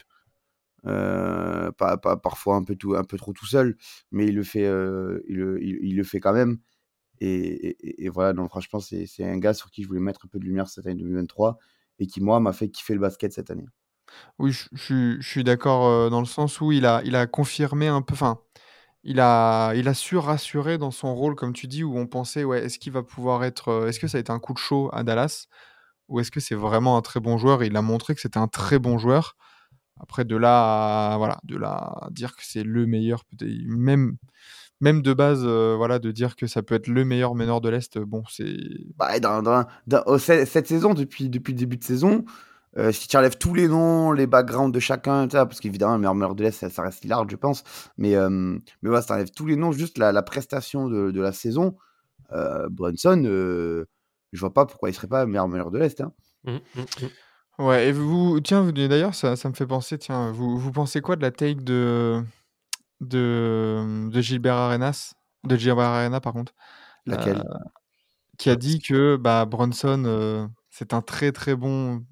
euh, 0.87 1.71
pas, 1.73 1.97
pas- 1.99 2.17
parfois 2.17 2.57
un 2.57 2.65
peu, 2.65 2.77
tout, 2.77 2.95
un 2.97 3.05
peu 3.05 3.17
trop 3.19 3.33
tout 3.33 3.47
seul, 3.47 3.77
mais 4.13 4.27
il 4.29 4.35
le 4.37 4.43
fait, 4.45 4.67
euh, 4.67 5.23
il, 5.29 5.37
le- 5.97 6.05
fait 6.05 6.21
quand 6.21 6.33
même. 6.33 6.59
Et, 7.21 8.09
voilà, 8.11 8.33
donc 8.35 8.51
franchement, 8.51 8.81
c'est 8.81 9.07
un 9.25 9.39
gars 9.39 9.55
sur 9.55 9.71
qui 9.71 9.83
je 9.85 9.89
voulais 9.89 10.01
mettre 10.01 10.27
un 10.27 10.29
peu 10.29 10.39
de 10.41 10.45
lumière 10.45 10.69
cette 10.69 10.87
année 10.87 10.97
2023 10.97 11.59
et 12.01 12.07
qui, 12.09 12.21
moi, 12.23 12.41
m'a 12.41 12.53
fait 12.55 12.71
kiffer 12.71 12.95
le 12.95 13.01
basket 13.01 13.33
cette 13.33 13.51
année. 13.51 13.67
Oui, 14.39 14.53
je 14.73 15.19
suis 15.21 15.45
d'accord, 15.45 16.11
dans 16.11 16.21
le 16.21 16.27
sens 16.27 16.61
où 16.61 16.73
il 16.73 16.87
a 16.87 17.27
confirmé 17.27 17.89
un 17.89 18.03
peu 18.03 18.15
enfin, 18.15 18.41
il 19.05 19.21
a 19.21 19.75
il 19.75 19.89
a 19.89 19.95
su 19.95 20.17
rassurer 20.17 20.79
dans 20.79 20.91
son 20.91 21.15
rôle, 21.15 21.35
comme 21.37 21.53
tu 21.53 21.67
dis, 21.69 21.85
où 21.85 21.97
on 21.99 22.07
pensait: 22.07 22.45
«Ouais, 22.45 22.65
est-ce 22.65 22.79
qu'il 22.79 22.93
va 22.93 23.03
pouvoir 23.03 23.45
être, 23.45 23.87
est-ce 23.89 24.01
que 24.01 24.09
ça 24.09 24.19
a 24.19 24.23
été 24.23 24.33
un 24.33 24.41
coup 24.41 24.53
de 24.55 24.59
chaud 24.59 24.91
à 24.93 25.05
Dallas? 25.05 25.47
Ou 26.09 26.21
est-ce 26.21 26.31
que 26.31 26.41
c'est 26.41 26.55
vraiment 26.55 26.97
un 26.97 27.03
très 27.03 27.21
bon 27.21 27.39
joueur?» 27.39 27.63
il 27.65 27.77
a 27.77 27.83
montré 27.83 28.15
que 28.15 28.21
c'était 28.21 28.39
un 28.39 28.49
très 28.49 28.79
bon 28.79 28.99
joueur? 28.99 29.37
Après 30.01 30.25
de 30.25 30.37
là 30.37 31.13
à 31.15 31.19
voilà, 31.19 31.39
de 31.45 31.57
là 31.57 32.09
dire 32.11 32.37
que 32.37 32.43
c'est 32.45 32.63
le 32.63 32.87
meilleur, 32.87 33.25
même 33.67 34.17
même 34.81 35.03
de 35.03 35.13
base, 35.13 35.45
heu, 35.45 35.75
voilà, 35.75 35.99
de 35.99 36.11
dire 36.13 36.37
que 36.37 36.47
ça 36.47 36.63
peut 36.63 36.75
être 36.75 36.87
le 36.87 37.05
meilleur 37.05 37.35
meneur 37.35 37.61
de 37.61 37.69
l'Est, 37.69 37.99
bon, 37.99 38.23
c'est 38.31 38.57
Bah, 38.97 39.11
cette 40.19 40.67
saison, 40.69 40.95
depuis, 40.95 41.29
depuis 41.29 41.53
le 41.53 41.59
début 41.59 41.77
de 41.77 41.85
saison, 41.85 42.25
euh, 42.77 42.93
si 42.93 43.09
tu 43.09 43.17
enlèves 43.17 43.39
tous 43.39 43.55
les 43.55 43.67
noms, 43.67 44.13
les 44.13 44.27
backgrounds 44.27 44.73
de 44.73 44.79
chacun, 44.79 45.27
parce 45.27 45.59
qu'évidemment, 45.59 45.95
le 45.95 45.99
meilleur 45.99 46.15
meneur 46.15 46.35
de 46.35 46.45
l'Est, 46.45 46.69
ça, 46.69 46.83
reste 46.83 47.03
Lillard, 47.03 47.29
je 47.29 47.37
pense. 47.37 47.65
Mais, 47.97 48.15
euh, 48.15 48.29
mais 48.31 48.59
voilà, 48.89 49.01
si 49.01 49.09
tu 49.09 49.13
enlèves 49.15 49.31
tous 49.31 49.47
les 49.47 49.57
noms, 49.57 49.73
juste 49.73 49.99
la, 49.99 50.13
la 50.13 50.23
prestation 50.23 50.89
de, 50.89 51.11
de 51.11 51.21
la 51.21 51.33
saison, 51.33 51.77
euh, 52.33 52.69
Brunson, 52.71 53.23
euh, 53.25 53.87
je 54.33 54.41
vois 54.41 54.53
pas 54.55 54.67
pourquoi 54.67 54.91
il 54.91 54.95
serait 54.95 55.09
pas 55.09 55.25
le 55.25 55.31
meilleur 55.31 55.49
meneur 55.49 55.71
de 55.71 55.79
l'Est. 55.79 56.01
hein. 56.01 56.13
Mhm, 56.45 56.61
mhm. 56.75 57.11
Ouais 57.59 57.89
et 57.89 57.93
vous 57.93 58.41
tiens, 58.41 58.63
vous 58.63 58.71
d'ailleurs, 58.73 59.15
ça 59.15 59.35
ça 59.37 59.49
me 59.49 59.55
fait 59.55 59.67
penser, 59.67 59.99
tiens, 59.99 60.31
vous 60.31 60.59
vous 60.59 60.71
pensez 60.73 61.01
quoi 61.01 61.17
de 61.17 61.23
la 61.23 61.33
take 61.33 61.63
de 61.63 62.23
de, 63.01 64.09
de 64.11 64.21
Gilbert 64.23 64.55
Arenas 64.57 65.15
de 65.45 65.57
Gilbert 65.57 65.87
Arenas, 65.87 66.21
par 66.21 66.33
contre, 66.35 66.55
Laquelle? 67.07 67.43
qui 68.39 68.51
a 68.51 68.57
dit 68.57 68.81
que, 68.81 69.17
bah, 69.17 69.45
Brunson, 69.47 70.05
heu, 70.07 70.49
c'est 70.71 70.95
un 70.95 71.03
très, 71.03 71.33
très 71.33 71.57
bon 71.57 72.05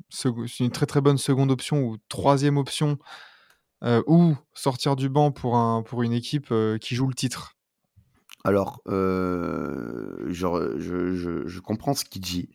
une 0.61 0.70
très, 0.70 0.87
très 0.87 1.00
bonne 1.00 1.18
seconde 1.18 1.50
option 1.50 1.82
ou 1.85 1.96
troisième 2.08 2.56
option, 2.56 2.99
heu, 3.85 4.04
ou 4.08 4.37
sortir 4.54 4.96
du 4.96 5.11
banc 5.11 5.32
pour 5.32 5.56
un 5.58 5.82
pour 5.85 6.04
une 6.04 6.14
équipe, 6.14 6.52
heu, 6.52 6.78
qui 6.80 6.96
joue 6.96 7.08
le 7.08 7.14
titre? 7.14 7.55
Alors, 8.46 8.80
euh, 8.88 10.32
genre, 10.32 10.60
je, 10.78 11.14
je, 11.14 11.46
je 11.46 11.60
comprends 11.60 11.94
ce 11.94 12.04
qu'il 12.04 12.22
dit. 12.22 12.48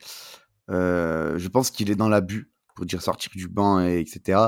Euh, 0.70 1.38
je 1.38 1.48
pense 1.48 1.70
qu'il 1.70 1.90
est 1.90 1.96
dans 1.96 2.08
l'abus 2.08 2.50
pour 2.74 2.86
dire 2.86 3.02
sortir 3.02 3.30
du 3.34 3.48
banc, 3.48 3.80
et, 3.80 4.00
etc. 4.00 4.40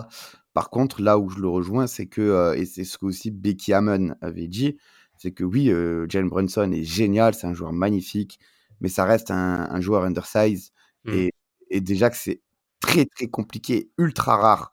Par 0.54 0.70
contre, 0.70 1.02
là 1.02 1.18
où 1.18 1.28
je 1.28 1.40
le 1.40 1.48
rejoins, 1.48 1.86
c'est 1.86 2.06
que, 2.06 2.22
euh, 2.22 2.54
et 2.54 2.64
c'est 2.64 2.84
ce 2.84 2.96
que 2.96 3.06
aussi 3.06 3.30
Becky 3.30 3.72
Hammon 3.74 4.14
avait 4.22 4.48
dit, 4.48 4.78
c'est 5.18 5.32
que 5.32 5.44
oui, 5.44 5.66
Jalen 6.08 6.28
Brunson 6.28 6.72
est 6.72 6.84
génial, 6.84 7.34
c'est 7.34 7.46
un 7.46 7.54
joueur 7.54 7.72
magnifique, 7.72 8.40
mais 8.80 8.88
ça 8.88 9.04
reste 9.04 9.30
un, 9.30 9.68
un 9.70 9.80
joueur 9.80 10.04
undersize. 10.04 10.72
Mm. 11.04 11.12
Et, 11.12 11.32
et 11.70 11.80
déjà 11.80 12.08
que 12.08 12.16
c'est 12.16 12.40
très, 12.80 13.04
très 13.06 13.26
compliqué, 13.28 13.90
ultra 13.98 14.36
rare 14.36 14.70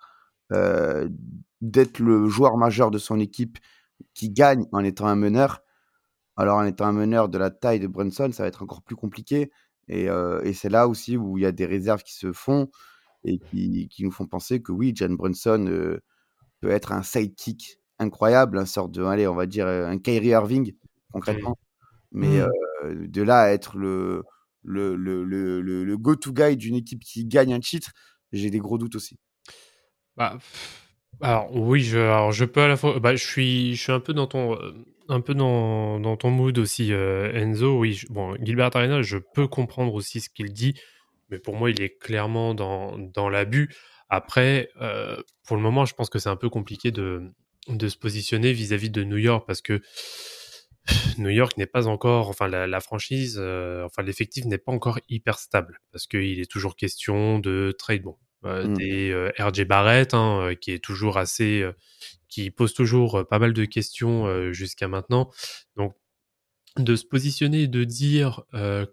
euh, 0.51 1.09
d'être 1.61 1.99
le 1.99 2.27
joueur 2.27 2.57
majeur 2.57 2.91
de 2.91 2.97
son 2.97 3.19
équipe 3.19 3.57
qui 4.13 4.29
gagne 4.29 4.65
en 4.71 4.83
étant 4.83 5.07
un 5.07 5.15
meneur. 5.15 5.61
Alors, 6.41 6.57
en 6.57 6.65
étant 6.65 6.85
un 6.85 6.91
meneur 6.91 7.29
de 7.29 7.37
la 7.37 7.51
taille 7.51 7.79
de 7.79 7.85
Brunson, 7.87 8.31
ça 8.31 8.43
va 8.43 8.47
être 8.49 8.63
encore 8.63 8.81
plus 8.81 8.95
compliqué. 8.95 9.51
Et, 9.87 10.09
euh, 10.09 10.41
et 10.43 10.53
c'est 10.53 10.69
là 10.69 10.87
aussi 10.87 11.15
où 11.17 11.37
il 11.37 11.41
y 11.43 11.45
a 11.45 11.51
des 11.51 11.67
réserves 11.67 12.01
qui 12.01 12.13
se 12.15 12.31
font 12.33 12.69
et 13.23 13.39
qui, 13.39 13.87
qui 13.89 14.03
nous 14.03 14.11
font 14.11 14.25
penser 14.25 14.61
que 14.61 14.71
oui, 14.71 14.93
Jan 14.95 15.09
Brunson 15.11 15.67
euh, 15.67 16.01
peut 16.61 16.71
être 16.71 16.93
un 16.93 17.03
sidekick 17.03 17.77
incroyable, 17.99 18.57
un 18.57 18.65
sorte 18.65 18.91
de, 18.91 19.03
allez, 19.03 19.27
on 19.27 19.35
va 19.35 19.45
dire, 19.45 19.67
euh, 19.67 19.85
un 19.87 19.99
Kyrie 19.99 20.29
Irving, 20.29 20.73
concrètement. 21.11 21.57
Mais 22.11 22.39
Mmh. 22.39 22.49
euh, 22.85 23.07
de 23.07 23.21
là 23.21 23.41
à 23.41 23.49
être 23.49 23.77
le, 23.77 24.23
le, 24.63 24.95
le, 24.95 25.23
le, 25.23 25.61
le- 25.61 25.97
go-to 25.97 26.33
guy 26.33 26.57
d'une 26.57 26.75
équipe 26.75 27.03
qui 27.03 27.25
gagne 27.25 27.53
un 27.53 27.59
titre, 27.59 27.91
j'ai 28.31 28.49
des 28.49 28.59
gros 28.59 28.79
doutes 28.79 28.95
aussi. 28.95 29.19
Bah, 30.17 30.37
alors 31.21 31.55
oui, 31.55 31.81
je, 31.81 31.99
alors 31.99 32.31
je 32.31 32.45
peux 32.45 32.61
à 32.61 32.67
la 32.67 32.77
fois. 32.77 32.99
Bah, 32.99 33.15
je 33.15 33.25
suis, 33.25 33.75
je 33.75 33.81
suis 33.81 33.91
un 33.91 33.99
peu 33.99 34.13
dans 34.13 34.27
ton, 34.27 34.57
un 35.11 35.21
peu 35.21 35.33
dans, 35.33 35.99
dans 35.99 36.17
ton 36.17 36.29
mood 36.31 36.57
aussi, 36.57 36.93
euh, 36.93 37.31
Enzo. 37.33 37.77
Oui, 37.79 37.93
je- 37.93 38.07
bon, 38.09 38.35
Gilbert 38.41 38.75
Arenas, 38.75 39.01
je 39.03 39.17
peux 39.17 39.47
comprendre 39.47 39.93
aussi 39.93 40.21
ce 40.21 40.29
qu'il 40.29 40.51
dit, 40.53 40.73
mais 41.29 41.39
pour 41.39 41.55
moi, 41.55 41.69
il 41.71 41.81
est 41.81 41.97
clairement 41.97 42.53
dans, 42.53 42.97
dans 42.97 43.29
l'abus. 43.29 43.73
Après, 44.09 44.69
euh, 44.81 45.21
pour 45.47 45.55
le 45.57 45.61
moment, 45.63 45.85
je 45.85 45.93
pense 45.93 46.09
que 46.09 46.19
c'est 46.19 46.29
un 46.29 46.35
peu 46.35 46.49
compliqué 46.49 46.91
de, 46.91 47.21
de 47.67 47.87
se 47.87 47.97
positionner 47.97 48.51
vis-à-vis 48.53 48.89
de 48.89 49.03
New 49.03 49.17
York 49.17 49.45
parce 49.47 49.61
que 49.61 49.81
New 51.17 51.29
York 51.29 51.57
n'est 51.57 51.67
pas 51.67 51.87
encore, 51.87 52.27
enfin 52.29 52.47
la, 52.47 52.65
la 52.67 52.79
franchise, 52.81 53.37
euh, 53.39 53.85
enfin 53.85 54.01
l'effectif 54.01 54.45
n'est 54.45 54.57
pas 54.57 54.71
encore 54.71 54.99
hyper 55.09 55.37
stable 55.39 55.79
parce 55.91 56.07
qu'il 56.07 56.39
est 56.39 56.49
toujours 56.49 56.75
question 56.75 57.39
de 57.39 57.73
trade. 57.77 58.01
Bon, 58.01 58.17
euh, 58.45 58.65
Mm. 58.67 58.73
des 58.73 59.11
euh, 59.11 59.31
RJ 59.37 59.65
Barrett, 59.65 60.13
hein, 60.15 60.53
qui 60.59 60.71
est 60.71 60.83
toujours 60.83 61.17
assez, 61.17 61.63
qui 62.31 62.49
pose 62.49 62.73
toujours 62.73 63.27
pas 63.29 63.37
mal 63.37 63.53
de 63.53 63.65
questions 63.65 64.51
jusqu'à 64.51 64.87
maintenant. 64.87 65.29
Donc, 65.75 65.93
de 66.77 66.95
se 66.95 67.05
positionner 67.05 67.63
et 67.63 67.67
de 67.67 67.83
dire 67.83 68.43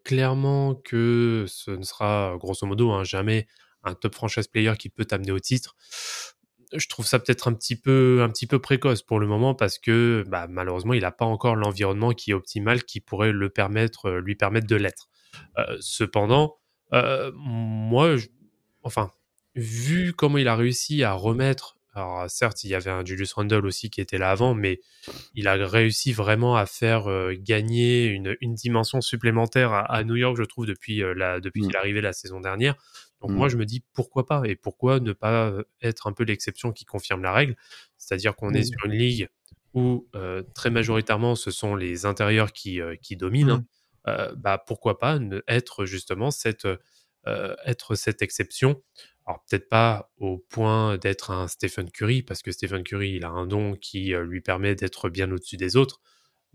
clairement 0.04 0.74
que 0.74 1.46
ce 1.48 1.70
ne 1.70 1.84
sera 1.84 2.36
grosso 2.38 2.66
modo 2.66 2.90
hein, 2.90 3.04
jamais 3.04 3.46
un 3.84 3.94
top 3.94 4.14
franchise 4.16 4.48
player 4.48 4.74
qui 4.78 4.90
peut 4.90 5.04
t'amener 5.06 5.30
au 5.30 5.38
titre. 5.38 5.76
Je 6.74 6.86
trouve 6.88 7.06
ça 7.06 7.18
peut-être 7.18 7.48
un 7.48 7.54
petit 7.54 7.76
peu 7.76 8.20
un 8.22 8.28
petit 8.28 8.46
peu 8.46 8.58
précoce 8.58 9.02
pour 9.02 9.20
le 9.20 9.26
moment 9.26 9.54
parce 9.54 9.78
que 9.78 10.24
bah, 10.26 10.46
malheureusement 10.50 10.92
il 10.92 11.00
n'a 11.00 11.12
pas 11.12 11.24
encore 11.24 11.56
l'environnement 11.56 12.10
qui 12.10 12.32
est 12.32 12.34
optimal 12.34 12.84
qui 12.84 13.00
pourrait 13.00 13.32
le 13.32 13.48
permettre 13.48 14.10
lui 14.10 14.34
permettre 14.34 14.66
de 14.66 14.76
l'être. 14.76 15.08
Cependant, 15.80 16.58
moi, 16.92 18.16
enfin 18.82 19.12
vu 19.54 20.12
comment 20.12 20.36
il 20.38 20.48
a 20.48 20.56
réussi 20.56 21.02
à 21.04 21.14
remettre, 21.14 21.77
alors 21.98 22.30
certes, 22.30 22.64
il 22.64 22.70
y 22.70 22.74
avait 22.74 22.90
un 22.90 23.04
Julius 23.04 23.32
Randle 23.34 23.66
aussi 23.66 23.90
qui 23.90 24.00
était 24.00 24.18
là 24.18 24.30
avant, 24.30 24.54
mais 24.54 24.80
il 25.34 25.48
a 25.48 25.54
réussi 25.66 26.12
vraiment 26.12 26.56
à 26.56 26.66
faire 26.66 27.08
euh, 27.10 27.34
gagner 27.38 28.06
une, 28.06 28.36
une 28.40 28.54
dimension 28.54 29.00
supplémentaire 29.00 29.72
à, 29.72 29.80
à 29.80 30.04
New 30.04 30.16
York, 30.16 30.36
je 30.38 30.44
trouve, 30.44 30.66
depuis, 30.66 31.02
euh, 31.02 31.12
la, 31.14 31.40
depuis 31.40 31.62
Mm. 31.62 31.66
qu'il 31.66 31.74
est 31.74 31.78
arrivé 31.78 32.00
la 32.00 32.12
saison 32.12 32.40
dernière. 32.40 32.74
Donc 33.20 33.30
moi, 33.32 33.48
je 33.48 33.56
me 33.56 33.64
dis 33.66 33.82
pourquoi 33.94 34.26
pas 34.26 34.42
et 34.44 34.54
pourquoi 34.54 35.00
ne 35.00 35.12
pas 35.12 35.52
être 35.82 36.06
un 36.06 36.12
peu 36.12 36.22
l'exception 36.24 36.70
qui 36.72 36.84
confirme 36.84 37.22
la 37.22 37.32
règle? 37.32 37.56
C'est-à-dire 37.96 38.36
qu'on 38.36 38.54
est 38.54 38.60
Mm. 38.60 38.64
sur 38.64 38.84
une 38.86 38.92
ligue 38.92 39.28
où 39.74 40.08
euh, 40.14 40.42
très 40.54 40.70
majoritairement 40.70 41.34
ce 41.34 41.50
sont 41.50 41.74
les 41.74 42.06
intérieurs 42.06 42.52
qui, 42.52 42.80
euh, 42.80 42.94
qui 42.96 43.16
dominent. 43.16 43.50
hein. 43.50 43.64
Euh, 44.06 44.32
bah, 44.36 44.62
pourquoi 44.66 44.98
pas 44.98 45.18
ne- 45.18 45.42
être 45.48 45.84
justement 45.84 46.30
cette, 46.30 46.64
euh, 47.26 47.56
être 47.66 47.94
cette 47.96 48.22
exception 48.22 48.80
alors 49.28 49.44
peut-être 49.48 49.68
pas 49.68 50.10
au 50.16 50.38
point 50.38 50.96
d'être 50.96 51.30
un 51.30 51.48
Stephen 51.48 51.90
Curry, 51.90 52.22
parce 52.22 52.42
que 52.42 52.50
Stephen 52.50 52.82
Curry, 52.82 53.10
il 53.16 53.24
a 53.24 53.28
un 53.28 53.46
don 53.46 53.74
qui 53.74 54.14
euh, 54.14 54.24
lui 54.24 54.40
permet 54.40 54.74
d'être 54.74 55.10
bien 55.10 55.30
au-dessus 55.30 55.58
des 55.58 55.76
autres, 55.76 56.00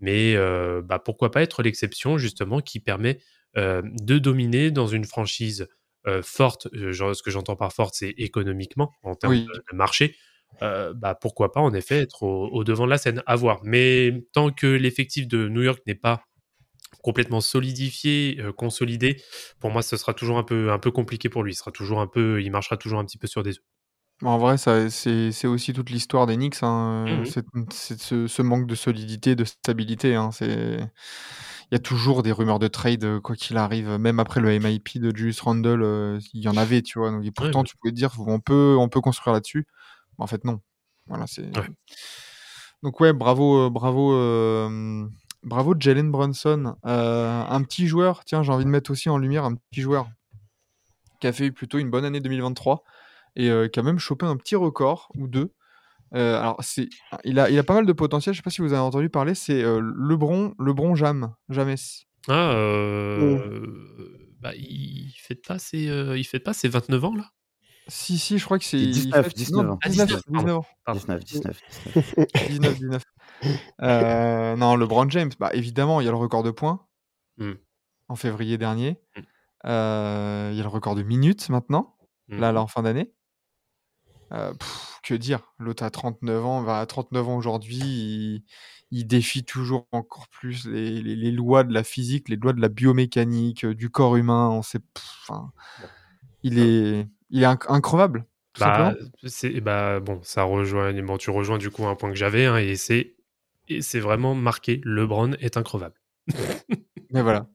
mais 0.00 0.34
euh, 0.34 0.82
bah, 0.82 0.98
pourquoi 0.98 1.30
pas 1.30 1.42
être 1.42 1.62
l'exception 1.62 2.18
justement 2.18 2.60
qui 2.60 2.80
permet 2.80 3.20
euh, 3.56 3.80
de 4.02 4.18
dominer 4.18 4.72
dans 4.72 4.88
une 4.88 5.04
franchise 5.04 5.68
euh, 6.08 6.20
forte, 6.22 6.68
genre, 6.90 7.14
ce 7.14 7.22
que 7.22 7.30
j'entends 7.30 7.56
par 7.56 7.72
forte, 7.72 7.94
c'est 7.94 8.12
économiquement, 8.18 8.90
en 9.04 9.14
termes 9.14 9.34
Oui. 9.34 9.46
de, 9.46 9.76
marché, 9.76 10.16
bah, 10.60 11.16
pourquoi 11.20 11.52
pas 11.52 11.60
en 11.60 11.72
effet 11.74 12.00
être 12.00 12.22
au, 12.22 12.48
au 12.48 12.64
devant 12.64 12.86
de 12.86 12.90
la 12.90 12.98
scène, 12.98 13.22
à 13.26 13.36
voir. 13.36 13.60
Mais 13.62 14.24
tant 14.32 14.50
que 14.50 14.66
l'effectif 14.66 15.26
de 15.28 15.48
New 15.48 15.62
York 15.62 15.80
n'est 15.86 15.94
pas 15.94 16.24
complètement 17.02 17.40
solidifié, 17.40 18.38
euh, 18.40 18.52
consolidé, 18.52 19.20
pour 19.60 19.70
moi, 19.70 19.82
ce 19.82 19.96
sera 19.96 20.14
toujours 20.14 20.38
un 20.38 20.42
peu, 20.44 20.72
un 20.72 20.78
peu 20.78 20.90
compliqué 20.90 21.28
pour 21.28 21.42
lui. 21.42 21.52
Il 21.52 21.56
sera 21.56 21.70
toujours 21.70 22.00
un 22.00 22.06
peu, 22.06 22.42
il 22.42 22.50
marchera 22.50 22.76
toujours 22.76 22.98
un 22.98 23.04
petit 23.04 23.18
peu 23.18 23.26
sur 23.26 23.42
des 23.42 23.50
œufs. 23.52 23.64
En 24.22 24.38
vrai, 24.38 24.56
c'est 24.58 25.46
aussi 25.46 25.72
toute 25.72 25.90
l'histoire 25.90 26.26
des 26.26 26.36
Knicks, 26.36 26.62
hein, 26.62 27.18
Mhm. 27.18 27.24
cette 27.26 27.46
c'est 27.72 28.00
ce 28.00 28.26
ce 28.28 28.42
manque 28.42 28.66
de 28.68 28.74
solidité, 28.76 29.34
de 29.34 29.44
stabilité, 29.44 30.14
hein, 30.14 30.30
il 30.40 30.88
y 31.72 31.74
a 31.74 31.78
toujours 31.80 32.22
des 32.22 32.30
rumeurs 32.32 32.60
de 32.60 32.68
trade, 32.68 33.04
euh, 33.04 33.20
quoi 33.20 33.34
qu'il 33.36 33.56
arrive. 33.56 33.88
Même 33.98 34.20
après 34.20 34.40
le 34.40 34.50
MIP 34.50 34.98
de 35.00 35.14
Julius 35.14 35.40
Randle, 35.40 35.82
euh, 35.82 36.18
il 36.32 36.42
y 36.42 36.48
en 36.48 36.56
avait, 36.56 36.80
tu 36.82 36.98
vois. 37.00 37.10
Donc, 37.10 37.24
et 37.24 37.32
pourtant, 37.32 37.60
Ouais. 37.60 37.64
tu 37.64 37.76
pouvais 37.76 37.92
dire, 37.92 38.12
on 38.26 38.38
peut, 38.40 38.76
on 38.78 38.88
peut 38.88 39.00
construire 39.00 39.34
là-dessus. 39.34 39.66
En 40.18 40.26
fait, 40.28 40.44
non. 40.44 40.60
Voilà, 41.06 41.26
c'est. 41.26 41.42
Ouais. 41.58 41.68
Donc 42.82 43.00
ouais, 43.00 43.12
bravo, 43.12 43.66
euh, 43.66 43.70
bravo, 43.70 44.12
euh, 44.14 45.06
bravo 45.44 45.74
Jalen 45.78 46.10
Brunson. 46.10 46.76
Euh, 46.86 47.42
un 47.48 47.62
petit 47.62 47.86
joueur, 47.86 48.24
tiens, 48.24 48.42
j'ai 48.42 48.52
envie 48.52 48.64
de 48.64 48.70
mettre 48.70 48.90
aussi 48.90 49.08
en 49.08 49.18
lumière 49.18 49.44
un 49.44 49.54
petit 49.54 49.80
joueur 49.80 50.08
qui 51.20 51.26
a 51.26 51.32
fait 51.32 51.50
plutôt 51.50 51.78
une 51.78 51.90
bonne 51.90 52.04
année 52.04 52.20
2023 52.20 52.82
et 53.36 53.50
euh, 53.50 53.68
qui 53.68 53.80
a 53.80 53.82
même 53.82 53.98
chopé 53.98 54.26
un 54.26 54.36
petit 54.36 54.56
record 54.56 55.10
ou 55.16 55.26
deux. 55.28 55.52
Euh, 56.14 56.38
alors 56.38 56.56
c'est, 56.62 56.88
il 57.24 57.38
a, 57.40 57.50
il 57.50 57.58
a 57.58 57.64
pas 57.64 57.74
mal 57.74 57.86
de 57.86 57.92
potentiel. 57.92 58.34
Je 58.34 58.38
sais 58.38 58.42
pas 58.42 58.50
si 58.50 58.60
vous 58.62 58.72
avez 58.72 58.82
entendu 58.82 59.08
parler. 59.08 59.34
C'est 59.34 59.62
euh, 59.64 59.80
LeBron, 59.96 60.54
LeBron 60.58 60.94
Jam, 60.94 61.34
James. 61.48 61.76
Ah, 62.28 62.52
euh, 62.52 63.66
bah, 64.40 64.54
il 64.54 65.12
fête 65.18 65.44
pas 65.46 65.58
ses, 65.58 65.88
euh, 65.88 66.16
il 66.16 66.24
fête 66.24 66.44
pas 66.44 66.52
ses 66.54 66.68
29 66.68 67.04
ans 67.04 67.14
là? 67.16 67.30
Si 67.86 68.16
si, 68.18 68.38
je 68.38 68.44
crois 68.46 68.58
que 68.58 68.64
c'est 68.64 68.78
C'est 68.78 68.84
il 68.84 68.92
19, 68.92 69.26
fait- 69.26 69.34
19 69.34 69.66
non, 69.66 69.72
ans. 69.72 69.78
19, 69.86 70.06
19, 70.08 70.22
19 70.28 70.56
ans. 70.56 70.66
Pardon. 70.86 71.00
19, 71.00 71.24
19, 71.24 71.60
19, 72.48 72.78
19. 72.78 73.02
Euh, 73.82 74.56
non, 74.56 74.76
LeBron 74.76 75.08
James, 75.10 75.30
bah, 75.38 75.50
évidemment, 75.54 76.00
il 76.00 76.04
y 76.04 76.08
a 76.08 76.10
le 76.10 76.16
record 76.16 76.42
de 76.42 76.50
points 76.50 76.86
Mm. 77.38 77.52
en 78.08 78.16
février 78.16 78.58
dernier. 78.58 79.00
Mm. 79.16 79.20
Euh, 79.66 80.48
il 80.52 80.56
y 80.56 80.60
a 80.60 80.62
le 80.62 80.68
record 80.68 80.94
de 80.94 81.02
minutes 81.02 81.48
maintenant, 81.48 81.96
Mm. 82.28 82.38
là, 82.38 82.52
là, 82.52 82.62
en 82.62 82.66
fin 82.66 82.82
d'année. 82.82 83.12
Euh, 84.32 84.52
que 85.02 85.14
dire 85.14 85.52
L'autre 85.58 85.82
a 85.84 85.90
39 85.90 86.44
ans, 86.44 86.62
va 86.62 86.80
à 86.80 86.86
39 86.86 87.28
ans 87.28 87.36
aujourd'hui, 87.36 87.76
il, 87.76 88.44
il 88.90 89.06
défie 89.06 89.44
toujours 89.44 89.86
encore 89.92 90.28
plus 90.28 90.66
les, 90.66 91.02
les- 91.02 91.14
les 91.16 91.30
lois 91.30 91.62
de 91.64 91.72
la 91.74 91.84
physique, 91.84 92.28
les 92.28 92.36
lois 92.36 92.52
de 92.54 92.60
la 92.60 92.68
biomécanique, 92.68 93.64
euh, 93.64 93.74
du 93.74 93.90
corps 93.90 94.16
humain. 94.16 94.48
On 94.50 94.62
sait, 94.62 94.78
pff, 94.78 95.30
il 96.42 96.58
est, 96.58 97.06
il 97.30 97.42
est 97.42 97.46
inc- 97.46 97.66
increvable. 97.68 98.26
Tout 98.54 98.60
Bah, 98.62 98.94
c'est 99.26 99.60
bah 99.60 99.98
bon, 100.00 100.20
ça 100.22 100.44
rejoint. 100.44 100.92
Bon, 101.02 101.16
tu 101.18 101.30
rejoins 101.30 101.58
du 101.58 101.70
coup 101.70 101.86
un 101.86 101.96
point 101.96 102.10
que 102.10 102.16
j'avais, 102.16 102.46
hein, 102.46 102.56
et 102.56 102.76
c'est 102.76 103.16
et 103.68 103.82
c'est 103.82 104.00
vraiment 104.00 104.34
marqué. 104.34 104.80
LeBron 104.84 105.32
est 105.40 105.56
increvable. 105.56 106.00
Mais 107.10 107.22
voilà. 107.22 107.48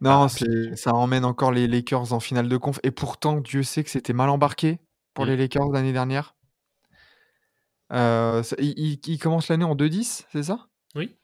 Non, 0.00 0.26
Ah, 0.26 0.28
ça 0.76 0.94
emmène 0.94 1.24
encore 1.24 1.52
les 1.52 1.68
Lakers 1.68 2.12
en 2.12 2.18
finale 2.20 2.48
de 2.48 2.56
conf. 2.56 2.80
Et 2.82 2.90
pourtant, 2.90 3.40
Dieu 3.40 3.62
sait 3.62 3.84
que 3.84 3.90
c'était 3.90 4.12
mal 4.12 4.30
embarqué 4.30 4.80
pour 5.14 5.24
Mm. 5.24 5.28
les 5.28 5.36
Lakers 5.36 5.68
l'année 5.70 5.92
dernière. 5.92 6.34
Euh, 7.92 8.42
ça- 8.42 8.56
ils, 8.58 9.18
commencent 9.20 9.48
l'année 9.48 9.64
en 9.64 9.74
2-10, 9.74 10.26
c'est 10.32 10.42
ça? 10.44 10.68
Oui. 10.94 11.16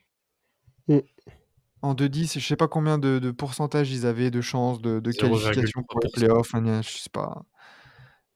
En 1.83 1.95
2-10, 1.95 2.39
je 2.39 2.47
sais 2.47 2.57
pas 2.57 2.69
combien 2.69 2.99
de, 2.99 3.19
de 3.19 3.31
pourcentage 3.31 3.91
ils 3.91 4.05
avaient 4.07 4.31
de 4.31 4.41
chances 4.41 4.81
de, 4.81 5.01
de 5.01 5.13
qualification 5.13 5.83
pour 5.83 6.01
les 6.01 6.09
0,3%. 6.09 6.13
playoffs. 6.13 6.55
hein, 6.55 6.83
Je 6.83 6.89
sais 6.89 7.11
pas. 7.11 7.45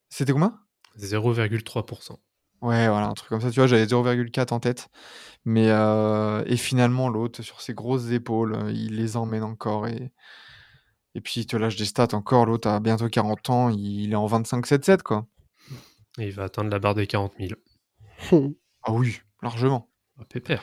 C'était 0.09 0.33
combien? 0.33 0.59
0,3%. 0.97 2.19
Ouais, 2.62 2.88
voilà, 2.88 3.09
un 3.09 3.14
truc 3.14 3.28
comme 3.28 3.40
ça. 3.40 3.50
Tu 3.50 3.61
vois, 3.61 3.66
j'avais 3.66 3.87
0,4 3.87 4.52
en 4.52 4.61
tête. 4.61 4.88
Mais 5.45 5.69
euh, 5.69 6.42
et 6.47 6.57
finalement, 6.57 7.09
l'autre, 7.09 7.42
sur 7.42 7.61
ses 7.61 7.75
grosses 7.75 8.11
épaules, 8.11 8.54
euh, 8.54 8.73
il 8.73 8.97
les 8.97 9.16
emmène 9.16 9.42
encore. 9.42 9.88
Et, 9.88 10.12
et 11.14 11.21
puis, 11.21 11.40
il 11.40 11.47
te 11.47 11.57
lâche 11.57 11.76
des 11.76 11.85
stats 11.85 12.14
encore. 12.14 12.47
L'autre 12.47 12.69
a 12.69 12.81
bientôt 12.81 13.09
40 13.09 13.50
ans. 13.50 13.69
Il, 13.71 14.12
est 14.12 14.16
en 14.16 14.26
25-7-7, 14.28 15.02
quoi. 15.02 15.26
Et 16.19 16.28
il 16.28 16.33
va 16.33 16.45
atteindre 16.45 16.71
la 16.71 16.78
barre 16.78 16.95
des 16.95 17.07
40 17.07 17.33
000. 17.38 17.52
Ah 18.85 18.92
oui, 18.92 19.21
largement. 19.42 19.88
Ah, 20.21 20.25
pépère. 20.28 20.62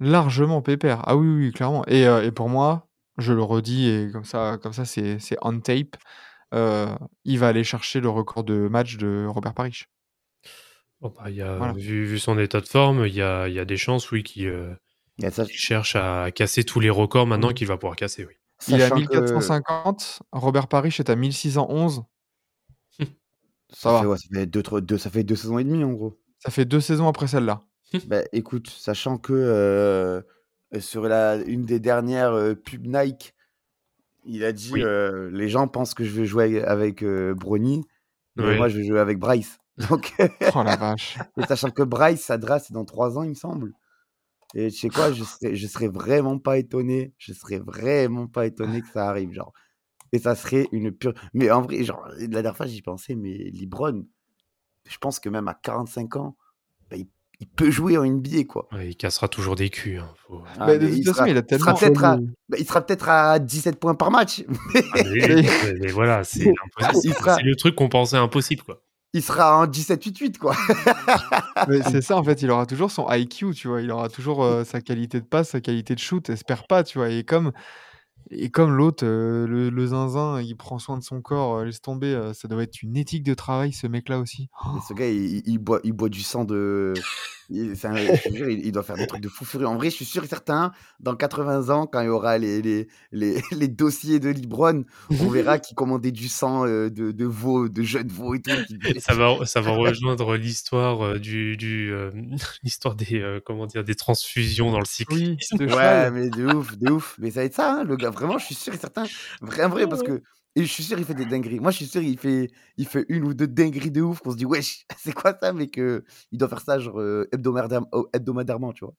Largement 0.00 0.60
pépère. 0.62 1.02
Ah 1.06 1.16
oui, 1.16 1.28
oui, 1.28 1.52
clairement. 1.52 1.84
Et, 1.86 2.06
euh, 2.06 2.24
et 2.24 2.32
pour 2.32 2.48
moi, 2.48 2.88
je 3.18 3.32
le 3.32 3.42
redis, 3.42 3.88
et 3.88 4.10
comme 4.12 4.24
ça, 4.24 4.58
comme 4.62 4.72
ça 4.72 4.84
c'est 4.84 5.18
c'est 5.18 5.36
on 5.42 5.58
tape, 5.60 5.96
euh, 6.54 6.94
il 7.24 7.38
va 7.38 7.48
aller 7.48 7.64
chercher 7.64 8.00
le 8.00 8.08
record 8.08 8.44
de 8.44 8.68
match 8.68 8.96
de 8.96 9.26
Robert 9.28 9.54
Parrish. 9.54 9.88
Bah, 11.00 11.30
y 11.30 11.42
a, 11.42 11.56
Voilà. 11.56 11.72
vu, 11.74 12.04
vu 12.04 12.18
son 12.18 12.38
état 12.38 12.60
de 12.60 12.66
forme, 12.66 13.06
il 13.06 13.14
y 13.14 13.22
a, 13.22 13.48
il 13.48 13.54
y 13.54 13.60
a 13.60 13.64
des 13.64 13.76
chances, 13.76 14.10
oui, 14.10 14.22
qu'il 14.22 14.48
euh, 14.48 14.74
qu'il 15.18 15.46
cherche 15.50 15.94
à 15.96 16.30
casser 16.32 16.64
tous 16.64 16.80
les 16.80 16.90
records 16.90 17.26
maintenant 17.26 17.48
Mhm. 17.48 17.54
qu'il 17.54 17.66
va 17.68 17.76
pouvoir 17.76 17.96
casser, 17.96 18.24
oui. 18.24 18.34
Il 18.68 18.74
est 18.80 18.84
à 18.84 18.88
sachant 18.88 18.94
que 18.96 19.00
1450, 19.00 20.22
Robert 20.32 20.66
Parrish 20.68 20.98
est 21.00 21.10
à 21.10 21.16
1611. 21.16 22.04
Ça, 23.70 23.90
va. 23.92 24.00
fait, 24.00 24.06
ouais, 24.06 24.16
ça, 24.16 24.28
fait 24.32 24.46
deux, 24.46 24.62
trois- 24.62 24.80
deux- 24.80 24.96
ça 24.98 25.10
fait 25.10 25.24
deux 25.24 25.34
saisons 25.36 25.58
et 25.58 25.64
demie 25.64 25.82
en 25.84 25.92
gros. 25.92 26.16
Ça 26.38 26.50
fait 26.50 26.64
deux 26.64 26.80
saisons 26.80 27.08
après 27.08 27.26
celle-là. 27.26 27.62
Bah, 28.08 28.22
écoute, 28.32 28.68
sachant 28.68 29.18
que 29.18 29.32
euh, 29.32 30.22
sur 30.78 31.02
la, 31.02 31.36
une 31.36 31.64
des 31.66 31.78
dernières 31.80 32.32
euh, 32.32 32.54
pubs 32.54 32.86
Nike, 32.86 33.34
il 34.24 34.44
a 34.44 34.52
dit 34.52 34.70
Oui. 34.72 34.82
euh, 34.82 35.30
les 35.30 35.48
gens 35.48 35.68
pensent 35.68 35.94
que 35.94 36.04
je 36.04 36.10
vais 36.10 36.26
jouer 36.26 36.62
avec 36.64 37.02
euh, 37.02 37.34
Brony, 37.34 37.84
mais 38.36 38.56
moi 38.56 38.68
je 38.68 38.78
vais 38.78 38.84
jouer 38.84 38.98
avec 39.00 39.18
Bryce. 39.18 39.58
Donc, 39.90 40.14
Oh 40.54 40.62
la 40.62 40.76
vache. 40.76 41.18
et 41.36 41.44
sachant 41.46 41.70
que 41.70 41.82
Bryce, 41.82 42.22
sa 42.24 42.38
draft, 42.38 42.66
c'est 42.68 42.74
dans 42.74 42.84
trois 42.84 43.18
ans, 43.18 43.22
il 43.22 43.30
me 43.30 43.34
semble. 43.34 43.72
Et 44.54 44.70
tu 44.70 44.78
sais 44.78 44.88
quoi, 44.88 45.12
je 45.12 45.22
serais, 45.24 45.54
je 45.54 45.66
serais 45.66 45.88
vraiment 45.88 46.38
pas 46.38 46.56
étonné. 46.58 47.12
Je 47.18 47.32
serais 47.32 47.58
vraiment 47.58 48.26
pas 48.26 48.46
étonné 48.46 48.80
que 48.80 48.88
ça 48.88 49.08
arrive, 49.08 49.32
genre. 49.32 49.52
Et 50.12 50.18
ça 50.18 50.34
serait 50.34 50.66
une 50.72 50.92
pure. 50.92 51.12
Mais 51.34 51.50
en 51.50 51.60
vrai, 51.62 51.82
genre, 51.84 52.06
la 52.16 52.26
dernière 52.28 52.56
fois, 52.56 52.66
j'y 52.66 52.80
pensais, 52.80 53.14
mais 53.16 53.34
Libron, 53.36 54.06
je 54.88 54.96
pense 54.98 55.18
que 55.20 55.28
même 55.28 55.48
à 55.48 55.54
45 55.54 56.16
ans, 56.16 56.36
bah, 56.90 56.96
il, 56.96 57.08
il 57.40 57.48
peut 57.48 57.70
jouer 57.70 57.98
en 57.98 58.04
NBA, 58.04 58.44
quoi. 58.44 58.68
Ouais, 58.72 58.90
il 58.90 58.96
cassera 58.96 59.28
toujours 59.28 59.56
des 59.56 59.68
culs. 59.68 59.98
hein, 59.98 60.08
faut- 60.26 60.42
Ah, 60.58 60.66
Bah, 60.66 60.78
de 60.78 60.84
mais 60.84 60.90
toute 60.90 60.98
il 61.00 61.04
façon, 61.04 61.16
sera, 61.18 61.28
il 61.28 61.36
a 61.36 61.58
sera 61.58 61.74
peut-être 61.74 62.04
à, 62.04 62.16
bah, 62.48 62.56
il 62.58 62.66
sera 62.66 62.80
peut-être 62.86 63.08
à 63.08 63.38
17 63.40 63.78
points 63.80 63.94
par 63.96 64.10
match. 64.12 64.42
Ah, 64.48 65.02
mais, 65.04 65.26
mais- 65.42 65.74
mais 65.80 65.88
voilà, 65.92 66.22
c'est 66.24 66.46
impossible. 66.78 67.14
C'est 67.16 67.42
le 67.42 67.56
truc 67.56 67.74
qu'on 67.74 67.88
pensait 67.90 68.16
impossible, 68.16 68.62
quoi. 68.62 68.80
Il 69.12 69.22
sera 69.22 69.58
en 69.58 69.66
17-8-8, 69.66 70.38
quoi. 70.38 70.54
Mais 71.68 71.82
c'est 71.82 72.02
ça, 72.02 72.16
en 72.16 72.22
fait, 72.24 72.42
il 72.42 72.50
aura 72.50 72.66
toujours 72.66 72.90
son 72.90 73.06
IQ, 73.10 73.52
tu 73.54 73.68
vois. 73.68 73.80
Il 73.80 73.90
aura 73.90 74.08
toujours 74.08 74.44
euh, 74.44 74.64
sa 74.64 74.80
qualité 74.80 75.20
de 75.20 75.26
passe, 75.26 75.50
sa 75.50 75.60
qualité 75.60 75.94
de 75.94 76.00
shoot. 76.00 76.28
Espère 76.28 76.66
pas, 76.66 76.84
tu 76.84 76.98
vois. 76.98 77.08
Et 77.08 77.24
comme, 77.24 77.52
et 78.30 78.50
comme 78.50 78.76
l'autre, 78.76 79.06
euh, 79.06 79.46
le, 79.46 79.70
le 79.70 79.86
zinzin, 79.86 80.42
il 80.42 80.56
prend 80.56 80.78
soin 80.78 80.98
de 80.98 81.02
son 81.02 81.22
corps, 81.22 81.58
euh, 81.58 81.64
laisse 81.64 81.80
tomber. 81.80 82.14
euh, 82.14 82.34
ça 82.34 82.48
doit 82.48 82.62
être 82.62 82.82
une 82.82 82.96
éthique 82.96 83.22
de 83.22 83.34
travail, 83.34 83.72
ce 83.72 83.86
mec-là 83.86 84.18
aussi. 84.18 84.48
Oh, 84.66 84.78
ce 84.86 84.92
gars, 84.94 85.08
il, 85.08 85.42
il 85.46 85.58
boit, 85.58 85.80
il 85.84 85.92
boit 85.92 86.08
du 86.08 86.22
sang 86.22 86.44
de. 86.44 86.92
Il- 87.50 87.74
un- 87.84 88.12
je 88.14 88.22
te 88.22 88.32
jure, 88.32 88.48
il, 88.48 88.64
il 88.66 88.72
doit 88.72 88.82
faire 88.82 88.96
des 88.96 89.06
trucs 89.06 89.20
de 89.22 89.28
fou 89.28 89.44
furieux. 89.44 89.66
En 89.66 89.76
vrai, 89.76 89.90
je 89.90 89.96
suis 89.96 90.04
sûr 90.04 90.24
et 90.24 90.26
certain, 90.28 90.72
dans 91.00 91.14
80 91.16 91.68
ans, 91.70 91.86
quand 91.86 92.00
il 92.00 92.06
y 92.06 92.08
aura 92.08 92.38
les, 92.38 92.62
les, 92.62 92.88
les, 93.12 93.40
les 93.52 93.68
dossiers 93.68 94.18
de 94.20 94.28
Libron, 94.30 94.84
on 95.18 95.28
verra 95.28 95.58
qu'il 95.60 95.74
commandait 95.76 96.12
du 96.12 96.28
sang 96.28 96.66
euh, 96.66 96.90
de, 96.90 97.12
de 97.12 97.24
veaux, 97.24 97.68
de 97.68 97.82
jeunes 97.82 98.08
veaux 98.08 98.34
et 98.34 98.42
tout. 98.42 98.50
Ça 98.98 99.14
va, 99.14 99.44
ça 99.46 99.60
va 99.60 99.70
rejoindre 99.72 100.36
l'histoire 100.36 101.02
euh, 101.02 101.18
du, 101.18 101.56
du 101.56 101.92
euh, 101.92 102.10
l'histoire 102.62 102.94
des 102.94 103.20
euh, 103.20 103.40
comment 103.44 103.66
dire 103.66 103.84
des 103.84 103.94
transfusions 103.94 104.70
dans 104.70 104.78
le 104.80 104.84
oui, 105.10 105.36
cyclisme. 105.38 105.56
de 105.58 105.66
Ouais, 105.66 106.10
mais 106.10 106.30
de 106.30 106.46
ouf, 106.46 106.76
de 106.76 106.90
ouf. 106.90 107.16
Mais 107.18 107.30
ça 107.30 107.40
va 107.40 107.46
être 107.46 107.54
ça, 107.54 107.72
hein, 107.80 107.84
le 107.84 107.96
gars. 107.96 108.10
Vraiment, 108.10 108.38
je 108.38 108.46
suis 108.46 108.54
sûr 108.54 108.74
et 108.74 108.78
certain. 108.78 109.04
Vrai, 109.40 109.68
vrai, 109.68 109.86
parce 109.86 110.02
que. 110.02 110.22
Et 110.56 110.64
je 110.64 110.72
suis 110.72 110.82
sûr, 110.82 110.98
il 110.98 111.04
fait 111.04 111.14
des 111.14 111.26
dingueries. 111.26 111.60
Moi, 111.60 111.70
je 111.70 111.76
suis 111.76 111.86
sûr, 111.86 112.00
il 112.02 112.18
fait, 112.18 112.50
il 112.78 112.86
fait 112.88 113.04
une 113.10 113.24
ou 113.24 113.34
deux 113.34 113.46
dingueries 113.46 113.90
de 113.90 114.00
ouf 114.00 114.20
qu'on 114.20 114.30
se 114.30 114.36
dit, 114.36 114.46
wesh, 114.46 114.86
c'est 114.98 115.12
quoi 115.12 115.36
ça? 115.38 115.52
Mais 115.52 115.66
que 115.68 116.02
il 116.32 116.38
doit 116.38 116.48
faire 116.48 116.60
ça, 116.60 116.78
genre, 116.78 116.98
euh, 117.00 117.28
hebdomadaire- 117.32 117.84
oh, 117.92 118.08
hebdomadairement, 118.14 118.72
tu 118.72 118.84
vois. 118.86 118.94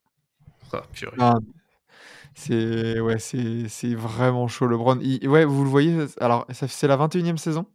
Ah. 0.74 0.84
Non, 1.18 1.40
c'est 2.36 3.00
ouais, 3.00 3.18
c'est 3.20 3.68
c'est 3.70 3.96
vraiment 3.96 4.48
chaud, 4.48 4.68
LeBron. 4.68 5.00
Il- 5.02 5.28
ouais, 5.28 5.46
vous 5.46 5.64
le 5.64 5.70
voyez. 5.70 6.06
Alors, 6.20 6.46
c'est 6.52 6.88
la 6.88 6.96
21e 6.98 7.38
saison 7.38 7.66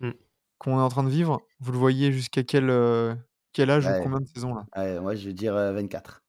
Mm. 0.00 0.10
qu'on 0.58 0.78
est 0.78 0.82
en 0.82 0.88
train 0.88 1.02
de 1.02 1.10
vivre. 1.10 1.40
Vous 1.58 1.72
le 1.72 1.78
voyez 1.78 2.12
jusqu'à 2.12 2.42
quel, 2.44 2.70
euh, 2.70 3.14
quel 3.52 3.70
âge 3.70 3.86
Ouais. 3.86 3.98
ou 3.98 4.02
combien 4.04 4.20
de 4.20 4.26
saisons 4.26 4.54
là? 4.54 4.66
Ouais, 4.76 5.00
moi, 5.00 5.14
je 5.16 5.26
vais 5.26 5.34
dire 5.34 5.54
euh, 5.56 5.72
24. 5.72 6.22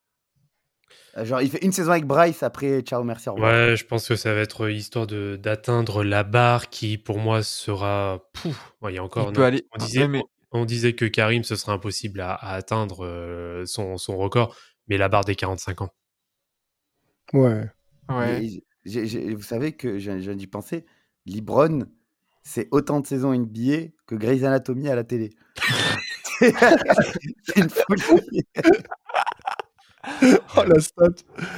Euh, 1.18 1.26
genre, 1.26 1.42
il 1.42 1.50
fait 1.52 1.64
une 1.64 1.72
saison 1.72 1.92
avec 1.92 2.06
Bryce, 2.06 2.42
après, 2.44 2.82
ciao, 2.82 3.04
merci, 3.04 3.28
au 3.30 3.34
revoir. 3.34 3.52
Ouais, 3.52 3.76
je 3.76 3.86
pense 3.86 4.08
que 4.08 4.16
ça 4.16 4.34
va 4.34 4.40
être 4.42 4.70
histoire 4.70 5.08
de 5.08 5.36
d'atteindre 5.36 6.04
la 6.04 6.24
barre 6.24 6.70
qui, 6.70 6.98
pour 6.98 7.18
moi, 7.20 7.44
sera. 7.44 8.30
Pouf, 8.34 8.74
il 8.88 8.96
y 8.96 8.98
a 8.98 9.04
encore. 9.04 9.28
Il 9.30 9.34
peut 9.34 9.44
aller. 9.44 9.66
On 9.74 9.84
disait, 9.84 10.02
ouais, 10.02 10.08
mais 10.08 10.24
on 10.52 10.66
disait 10.66 10.94
que 10.94 11.06
Karim, 11.06 11.44
ce 11.44 11.56
serait 11.56 11.72
impossible 11.74 12.22
à, 12.22 12.34
à 12.34 12.54
atteindre 12.56 13.06
euh, 13.06 13.66
son, 13.66 13.98
son 13.98 14.18
record, 14.18 14.56
mais 14.88 14.98
la 14.98 15.10
barre 15.10 15.26
des 15.26 15.36
45 15.36 15.82
ans. 15.82 15.90
Ouais. 17.34 17.66
ouais. 18.10 18.40
Mais 18.42 18.50
j'ai- 18.86 19.06
j'ai- 19.08 19.34
vous 19.36 19.42
savez 19.44 19.74
que, 19.74 20.00
je 20.00 20.12
viens 20.12 20.36
d'y 20.36 20.48
penser, 20.48 20.86
Libron, 21.26 21.86
c'est 22.44 22.68
autant 22.72 23.00
de 23.00 23.06
saisons 23.08 23.34
NBA 23.34 23.90
que 24.08 24.16
Grey's 24.16 24.44
Anatomy 24.44 24.90
à 24.90 24.96
la 24.96 25.04
télé. 25.04 25.30
c'est 26.42 27.58
une 27.58 27.70
folie. 27.70 28.44
Oh 30.58 30.64
la 30.66 30.80
stat. 30.80 31.08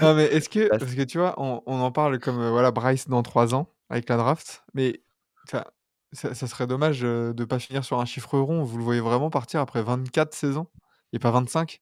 Non, 0.01 0.13
mais 0.15 0.25
est-ce 0.25 0.49
que 0.49 0.67
parce 0.69 0.93
que 0.95 1.01
tu 1.03 1.17
vois, 1.17 1.33
on, 1.37 1.61
on 1.65 1.79
en 1.81 1.91
parle 1.91 2.19
comme 2.19 2.39
euh, 2.39 2.49
voilà 2.51 2.71
Bryce 2.71 3.07
dans 3.07 3.23
trois 3.23 3.55
ans 3.55 3.69
avec 3.89 4.07
la 4.09 4.17
draft, 4.17 4.63
mais 4.73 5.01
ça, 5.49 5.67
ça, 6.11 6.33
ça 6.35 6.47
serait 6.47 6.67
dommage 6.67 7.01
euh, 7.03 7.33
de 7.33 7.45
pas 7.45 7.59
finir 7.59 7.83
sur 7.83 7.99
un 7.99 8.05
chiffre 8.05 8.37
rond. 8.37 8.63
Vous 8.63 8.77
le 8.77 8.83
voyez 8.83 9.01
vraiment 9.01 9.29
partir 9.29 9.59
après 9.61 9.81
24 9.81 10.33
saisons 10.33 10.67
et 11.11 11.19
pas 11.19 11.31
25 11.31 11.79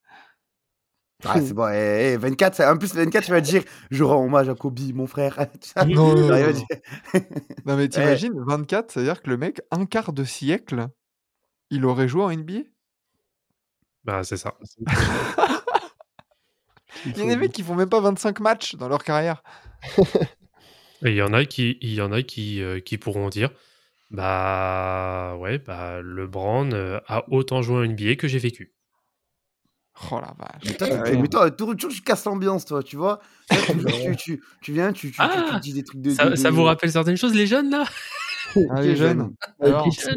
Ah, 1.26 1.40
c'est 1.42 1.54
bon. 1.54 1.68
eh, 1.70 2.14
eh, 2.14 2.18
24, 2.18 2.56
ça- 2.56 2.74
en 2.74 2.78
plus, 2.78 2.94
24, 2.96 3.26
tu 3.26 3.32
vas 3.32 3.42
dire 3.42 3.64
Je 3.92 4.04
rends 4.04 4.24
hommage 4.24 4.50
à 4.50 4.56
Kobe, 4.56 4.80
mon 4.94 5.08
frère. 5.08 5.38
Non, 5.88 6.16
non, 6.16 6.30
non, 6.30 6.52
dire- 6.52 6.66
Non, 7.66 7.76
mais 7.78 7.88
t'imagines, 7.90 8.34
24, 8.48 8.92
c'est-à-dire 8.92 9.22
que 9.22 9.30
le 9.30 9.38
mec, 9.38 9.62
un 9.72 9.86
quart 9.86 10.14
de 10.14 10.24
siècle, 10.24 10.88
il 11.70 11.86
aurait 11.86 12.08
joué 12.08 12.24
en 12.24 12.30
NBA 12.32 12.62
Bah, 14.04 14.24
c'est 14.24 14.38
ça. 14.38 14.56
Il 17.06 17.18
y 17.18 17.22
a 17.22 17.26
des 17.26 17.38
mecs 17.38 17.52
qui 17.52 17.64
font 17.64 17.76
même 17.76 17.90
pas 17.90 18.00
25 18.02 18.40
matchs 18.40 18.76
dans 18.76 18.88
leur 18.88 19.04
carrière. 19.04 19.44
Et 21.04 21.10
il 21.12 21.16
y 21.16 21.22
en 21.22 21.34
a 21.34 21.46
qui, 21.46 21.78
il 21.82 21.94
y 21.94 22.02
en 22.02 22.12
a 22.12 22.22
qui, 22.22 22.62
euh, 22.62 22.80
qui 22.80 22.98
pourront 22.98 23.30
dire 23.30 23.50
Bah, 24.12 25.36
ouais, 25.40 25.58
bah, 25.58 26.02
LeBron 26.02 26.72
euh, 26.74 27.00
a 27.08 27.24
autant 27.32 27.62
joué 27.62 27.78
en 27.78 27.84
NBA 27.84 28.16
que 28.16 28.28
j'ai 28.28 28.40
vécu. 28.40 28.74
Oh 30.12 30.20
la 30.20 30.34
vache. 30.38 30.64
Mais 30.66 30.74
toi, 30.74 30.88
Ah 30.92 31.10
tu, 31.12 31.18
mais 31.18 31.28
toi, 31.28 31.52
toujours, 31.52 31.76
toujours, 31.76 31.92
tu 31.92 32.02
casses 32.02 32.26
l'ambiance, 32.26 32.66
toi, 32.66 32.82
tu 32.84 32.96
vois. 32.98 33.20
Tu, 33.50 33.58
tu, 34.04 34.16
tu, 34.18 34.44
tu 34.62 34.74
viens, 34.74 34.94
tu, 34.94 35.14
Ah, 35.18 35.46
tu 35.50 35.60
dis 35.60 35.74
des 35.74 35.84
trucs 35.84 36.02
de. 36.02 36.12
Ça, 36.12 36.30
de- 36.30 36.36
ça 36.36 36.50
de- 36.50 36.56
vous 36.56 36.64
rappelle 36.64 36.92
certaines 36.92 37.18
choses, 37.18 37.34
les 37.36 37.48
jeunes, 37.48 37.70
là? 37.70 37.86
Ah, 38.70 38.82
les 38.82 38.96
jeunes. 38.98 39.34
Alors, 39.62 39.88
Écoute, 39.88 40.10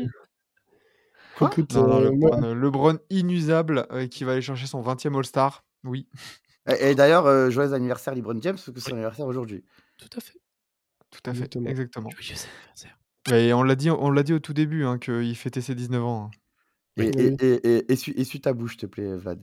Quoi? 1.36 1.50
écoute, 1.50 1.72
non, 1.72 1.86
non, 1.88 2.00
euh, 2.00 2.10
LeBron, 2.10 2.54
LeBron 2.54 2.98
inusable 3.10 3.86
euh, 3.90 4.06
qui 4.06 4.24
va 4.24 4.32
aller 4.32 4.42
chercher 4.42 4.66
son 4.66 4.80
20e 4.82 5.16
All-Star. 5.16 5.64
Oui, 5.84 6.08
Et, 6.68 6.90
et 6.90 6.94
d'ailleurs, 6.94 7.26
euh, 7.26 7.50
joyeux 7.50 7.72
anniversaire, 7.74 8.14
LeBron 8.14 8.40
James, 8.40 8.54
parce 8.54 8.70
que 8.70 8.80
c'est 8.80 8.88
son 8.90 8.92
anniversaire 8.96 9.26
aujourd'hui. 9.26 9.64
Tout 9.98 10.08
à 10.16 10.20
fait. 10.20 10.38
tout 11.10 11.20
à 11.26 11.32
fait. 11.34 11.38
Exactement. 11.40 11.68
Exactement. 11.68 12.10
Joyeux 12.10 12.40
anniversaire. 12.40 12.98
Et 13.32 13.52
on 13.54 13.62
l'a 13.62 13.74
dit, 13.74 13.90
on 13.90 14.10
l'a 14.10 14.22
dit 14.22 14.32
au 14.34 14.38
tout 14.38 14.52
début 14.52 14.84
hein, 14.84 14.98
qu'il 14.98 15.34
fêtait 15.36 15.60
ses 15.62 15.74
19 15.74 16.04
ans. 16.04 16.24
hein. 16.26 16.30
Et, 16.96 17.06
Oui. 17.16 17.36
et, 17.40 17.44
et, 17.46 17.76
et, 17.78 17.92
essuie, 17.92 18.12
essuie 18.16 18.40
ta 18.40 18.52
bouche, 18.52 18.72
s'il 18.72 18.80
te 18.80 18.86
plaît, 18.86 19.16
Vlad. 19.16 19.42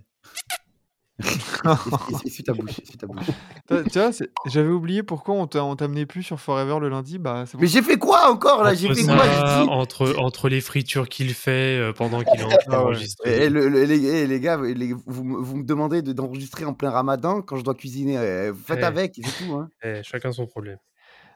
Essuie- 1.19 2.43
ta 2.43 2.53
bouche, 2.53 2.79
essuie 2.79 2.97
ta 2.97 3.05
bouche. 3.07 3.25
Toi, 3.67 3.83
tu 3.83 3.99
vois, 3.99 4.11
c'est- 4.11 4.29
j'avais 4.47 4.69
oublié 4.69 5.03
pourquoi 5.03 5.35
on 5.35 5.45
t'a- 5.45 5.63
on 5.63 5.75
t'amenait 5.75 6.05
plus 6.05 6.23
sur 6.23 6.39
Forever 6.39 6.77
le 6.79 6.89
lundi. 6.89 7.19
Bah, 7.19 7.43
c'est 7.45 7.57
bon. 7.57 7.61
Mais 7.61 7.67
j'ai 7.67 7.81
fait 7.81 7.97
quoi 7.97 8.31
encore 8.31 8.63
là? 8.63 8.73
J'ai 8.73 8.87
Entre 8.87 8.95
fait 8.97 9.03
ça, 9.03 9.15
quoi 9.15 9.25
j'ai 9.25 9.63
dit 9.63 9.69
entre, 9.69 10.15
entre 10.17 10.49
les 10.49 10.61
fritures 10.61 11.07
qu'il 11.09 11.33
fait 11.33 11.77
euh, 11.79 11.93
pendant 11.93 12.23
qu'il 12.23 12.39
est 12.39 12.43
en 12.43 12.49
train 12.49 12.57
Ah 12.67 12.69
ouais. 12.71 12.75
d'enregistrer. 12.77 13.43
Eh, 13.45 13.49
le- 13.49 13.69
le- 13.69 13.83
les, 13.83 14.03
eh, 14.05 14.27
les 14.27 14.39
gars, 14.39 14.57
les- 14.57 14.93
vous, 15.05 15.23
me- 15.23 15.37
vous 15.37 15.57
me 15.57 15.63
demandez 15.63 16.01
de- 16.01 16.13
d'enregistrer 16.13 16.65
en 16.65 16.73
plein 16.73 16.89
ramadan 16.89 17.41
quand 17.41 17.57
je 17.57 17.63
dois 17.63 17.75
cuisiner. 17.75 18.15
eh, 18.15 18.49
vous 18.51 18.63
faites 18.63 18.79
Eh. 18.81 18.85
avec, 18.85 19.13
c'est 19.23 19.45
tout. 19.45 19.53
Hein. 19.53 19.69
Eh, 19.83 20.01
chacun 20.03 20.31
son 20.31 20.47
problème. 20.47 20.77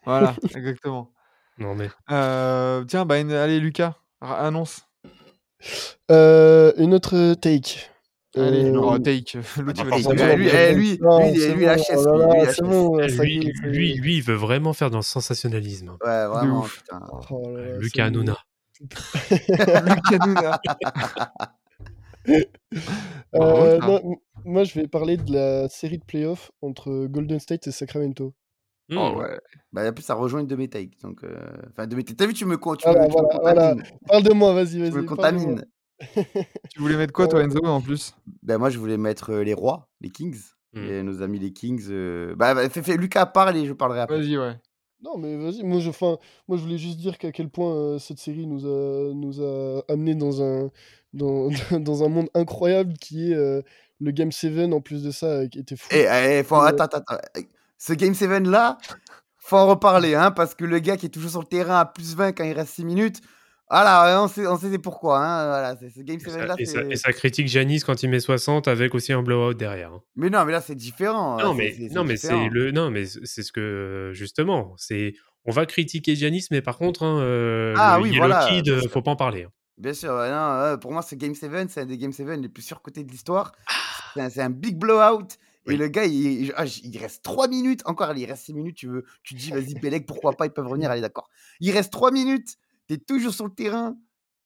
Voilà, 0.06 0.36
exactement. 0.56 1.12
Non, 1.60 1.76
mais. 1.76 1.90
Euh, 2.12 2.84
tiens, 2.86 3.06
bah, 3.06 3.20
une- 3.20 3.32
allez, 3.32 3.60
Lucas, 3.60 3.94
ra- 4.20 4.40
annonce. 4.48 4.82
Euh, 6.12 6.74
une 6.78 6.94
autre 6.94 7.34
take. 7.36 7.80
Allez, 8.38 8.66
Euh, 8.66 9.00
take. 9.00 9.38
Dire 9.74 9.86
lui, 9.86 10.04
take. 10.48 10.74
lui, 10.74 11.00
lui, 11.54 11.66
la 11.66 11.78
chaise, 11.78 12.06
oh 12.08 12.18
lui, 13.64 14.18
il 14.18 14.22
veut 14.24 14.36
vraiment 14.36 14.74
faire 14.74 14.90
dans 14.90 14.98
le 15.00 15.04
sensationnalisme. 15.04 15.98
Ouais, 16.04 16.28
vraiment. 16.28 16.66
Oh 16.92 16.96
bon. 17.12 17.20
Hanouna. 18.04 18.38
Lucas 18.82 20.18
Nouna. 20.26 20.60
Bravo, 23.34 23.62
Euh, 23.66 23.78
non, 23.80 24.00
m- 24.04 24.16
moi, 24.44 24.64
je 24.64 24.74
vais 24.80 24.88
parler 24.88 25.18
de 25.18 25.32
la 25.34 25.70
série 25.70 25.98
de 25.98 26.04
playoffs 26.04 26.52
entre 26.62 27.06
Golden 27.08 27.40
State 27.40 27.68
et 27.68 27.72
Sacramento. 27.72 28.34
Hmm. 28.90 28.98
Oh 28.98 29.20
ouais. 29.20 29.40
Bah, 29.72 29.88
en 29.90 29.94
plus, 29.94 30.04
ça 30.04 30.14
rejoint 30.14 30.42
une 30.42 30.48
de 30.48 30.56
mes 30.56 30.68
takes. 30.68 31.00
Donc, 31.02 31.24
euh, 31.24 31.36
enfin, 31.72 31.88
de 31.88 31.96
mes 31.96 32.04
takes. 32.04 32.18
T'as 32.18 32.28
vu, 32.28 32.34
tu 32.34 32.46
me, 32.46 32.56
tu 32.58 32.62
me, 32.62 32.76
tu 32.78 32.88
me 32.88 32.94
voilà, 33.10 33.40
voilà. 33.42 33.70
contamines. 33.76 34.00
Parle 34.08 34.24
de 34.24 34.34
moi, 34.34 34.54
vas-y, 34.54 34.68
Tu 34.72 34.78
me 34.78 34.84
vas-y. 34.84 34.92
de 34.92 35.00
moi. 35.00 35.08
contamines. 35.08 35.66
Tu 36.72 36.80
voulais 36.80 36.98
mettre 36.98 37.14
quoi, 37.14 37.28
toi, 37.28 37.42
Enzo, 37.44 37.60
en 37.64 37.82
plus? 37.82 38.16
Ben, 38.44 38.58
moi, 38.58 38.70
je 38.70 38.78
voulais 38.78 38.98
mettre 38.98 39.32
euh, 39.32 39.44
les 39.44 39.54
rois, 39.54 39.90
les 40.02 40.10
kings. 40.10 40.38
Hmm. 40.74 40.84
Et 40.84 41.04
nos 41.04 41.22
amis 41.22 41.40
les 41.40 41.54
kings. 41.54 41.86
euh, 41.90 42.36
Bah, 42.36 42.54
bah, 42.54 42.70
fais, 42.70 42.82
fais- 42.84 42.98
Lucas 42.98 43.26
parle 43.28 43.56
et 43.58 43.66
je 43.66 43.74
parlerai 43.74 44.02
après. 44.02 44.18
Vas-y, 44.18 44.38
ouais. 44.38 44.56
Non, 45.04 45.18
mais 45.18 45.38
vas-y, 45.38 45.64
moi 45.64 45.80
je, 45.80 45.90
enfin, 45.90 46.18
moi 46.48 46.58
je 46.58 46.64
voulais 46.64 46.78
juste 46.80 46.98
dire 46.98 47.18
qu'à 47.18 47.32
quel 47.32 47.50
point 47.50 47.72
euh, 47.76 48.00
cette 48.00 48.18
série 48.18 48.48
nous 48.48 48.66
a, 48.66 49.14
nous 49.14 49.42
a 49.42 49.84
amené 49.88 50.16
dans 50.16 50.42
un, 50.42 50.72
dans, 51.14 51.50
dans 51.80 52.04
un 52.04 52.08
monde 52.10 52.30
incroyable 52.34 52.94
qui 52.94 53.32
est 53.32 53.36
euh, 53.36 53.62
le 54.00 54.12
Game 54.12 54.32
7 54.32 54.74
en 54.74 54.82
plus 54.82 55.04
de 55.04 55.12
ça, 55.12 55.28
euh, 55.28 55.48
qui 55.48 55.60
était 55.60 55.76
fou. 55.76 55.88
Eh, 55.92 56.06
eh, 56.40 56.44
faut... 56.44 56.56
Euh, 56.56 56.62
Attends, 56.66 56.86
attends, 56.86 56.98
attends. 57.08 57.42
Ce 57.78 57.94
Game 57.94 58.16
7 58.16 58.48
là, 58.48 58.78
faut 59.38 59.58
en 59.58 59.68
reparler, 59.68 60.16
hein, 60.16 60.32
parce 60.32 60.56
que 60.56 60.66
le 60.66 60.80
gars 60.80 60.98
qui 60.98 61.06
est 61.06 61.10
toujours 61.10 61.30
sur 61.32 61.42
le 61.42 61.46
terrain 61.48 61.80
à 61.82 61.86
plus 61.86 62.16
20 62.16 62.32
quand 62.32 62.44
il 62.46 62.54
reste 62.54 62.74
6 62.74 62.86
minutes, 62.86 63.22
voilà, 63.70 64.22
on 64.24 64.28
sait, 64.28 64.46
on 64.48 64.58
sait 64.58 64.78
pourquoi. 64.80 65.20
Hein, 65.20 65.48
voilà, 65.48 65.76
c'est- 65.78 65.90
ce 65.90 66.02
Game 66.02 66.18
Et 66.18 66.24
7 66.24 66.32
ça, 66.34 66.46
là, 66.46 66.56
et 66.58 66.66
ça- 66.66 66.82
c'est. 66.84 66.92
et 66.92 66.96
ça 66.96 67.14
critique 67.14 67.48
Janis 67.48 67.82
quand 67.82 68.04
il 68.04 68.10
met 68.10 68.20
60 68.20 68.68
avec 68.68 68.94
aussi 68.96 69.12
un 69.14 69.24
blowout 69.24 69.54
derrière. 69.56 69.92
hein. 69.94 70.02
Mais 70.16 70.30
non, 70.30 70.46
mais 70.46 70.52
là, 70.52 70.62
c'est 70.62 70.76
différent. 70.76 71.38
Non 71.38 71.52
c'est- 71.52 71.58
mais 71.58 71.72
c'est- 71.74 71.94
non 71.96 72.04
mais 72.04 72.18
c'est 72.18 72.50
le 72.50 72.72
non 72.72 72.92
mais 72.92 73.06
c'est 73.06 73.44
ce 73.44 73.52
que 73.52 73.60
euh, 73.62 74.14
justement 74.14 74.74
c'est 74.78 75.14
on 75.46 75.52
va 75.52 75.66
critiquer 75.66 76.16
Giannis 76.16 76.48
mais 76.52 76.62
par 76.62 76.78
contre 76.78 77.04
hein, 77.04 77.20
euh, 77.22 77.74
Ah 77.78 77.98
le 77.98 78.04
oui, 78.04 78.18
voilà, 78.18 78.48
Kid 78.50 78.70
euh, 78.70 78.82
faut 78.90 79.02
pas 79.02 79.12
en 79.12 79.16
parler. 79.16 79.44
hein. 79.44 79.52
Bien 79.78 79.94
sûr, 79.94 80.12
non, 80.14 80.16
euh, 80.22 80.78
pour 80.78 80.94
moi, 80.94 81.02
ce 81.02 81.16
Game 81.16 81.36
7, 81.36 81.70
c'est 81.70 81.82
un 81.82 81.86
des 81.86 81.98
Game 81.98 82.14
7 82.14 82.40
les 82.40 82.48
plus 82.48 82.62
surcotés 82.64 83.04
de 83.04 83.12
l'histoire. 83.12 83.52
Ah. 83.68 83.74
C'est 84.14 84.22
un, 84.22 84.30
c'est 84.30 84.42
un 84.42 84.50
big 84.50 84.78
blowout. 84.78 85.28
Et 85.68 85.76
le 85.76 85.88
gars, 85.90 86.06
il, 86.06 86.44
il- 86.46 86.54
ah, 86.56 86.64
reste 87.02 87.24
3 87.24 87.48
minutes. 87.50 87.82
Encore, 87.86 88.14
il 88.16 88.26
reste 88.26 88.46
6 88.46 88.54
minutes. 88.54 88.78
Tu, 88.78 88.88
veux, 88.88 89.04
tu 89.24 89.34
te 89.36 89.40
dis, 89.40 89.50
vas-y, 89.52 89.74
Pelec, 89.80 90.06
pourquoi 90.06 90.32
pas, 90.34 90.46
ils 90.46 90.52
peuvent 90.52 90.68
revenir. 90.68 90.92
Allez, 90.92 91.02
d'accord. 91.02 91.28
Il 91.60 91.72
reste 91.72 91.92
3 91.92 92.12
minutes. 92.12 92.56
Tu 92.88 92.96
es 92.96 92.98
toujours 92.98 93.34
sur 93.34 93.46
le 93.46 93.52
terrain. 93.54 93.96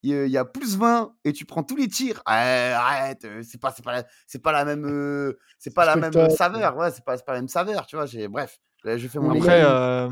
Il 0.02 0.12
y 0.12 0.14
a- 0.16 0.26
il 0.26 0.32
y 0.32 0.38
a 0.38 0.46
plus 0.46 0.78
20 0.78 1.14
et 1.26 1.34
tu 1.34 1.44
prends 1.46 1.64
tous 1.64 1.76
les 1.76 1.90
tirs. 1.90 2.22
Arrête, 2.26 3.26
euh, 3.26 3.42
c'est 3.44 3.60
pas, 3.60 3.74
c'est 3.76 3.84
pas, 3.84 3.92
la- 3.92 4.06
c'est 4.28 4.42
pas 4.42 4.54
la 4.54 4.64
même, 4.64 4.86
euh, 4.86 5.38
c'est 5.58 5.74
pas 5.74 5.86
la 5.86 5.98
même 5.98 6.14
saveur. 6.30 6.78
Ouais, 6.78 6.90
c'est 6.92 7.04
pas, 7.04 7.18
la 7.28 7.34
même 7.34 7.50
saveur, 7.50 7.86
tu 7.86 7.98
vois. 7.98 8.06
j'ai- 8.06 8.30
Bref, 8.30 8.60
là, 8.86 8.98
je 8.98 9.08
fais 9.10 9.20
mon 9.20 9.32
Après, 9.32 9.62
euh, 9.62 10.10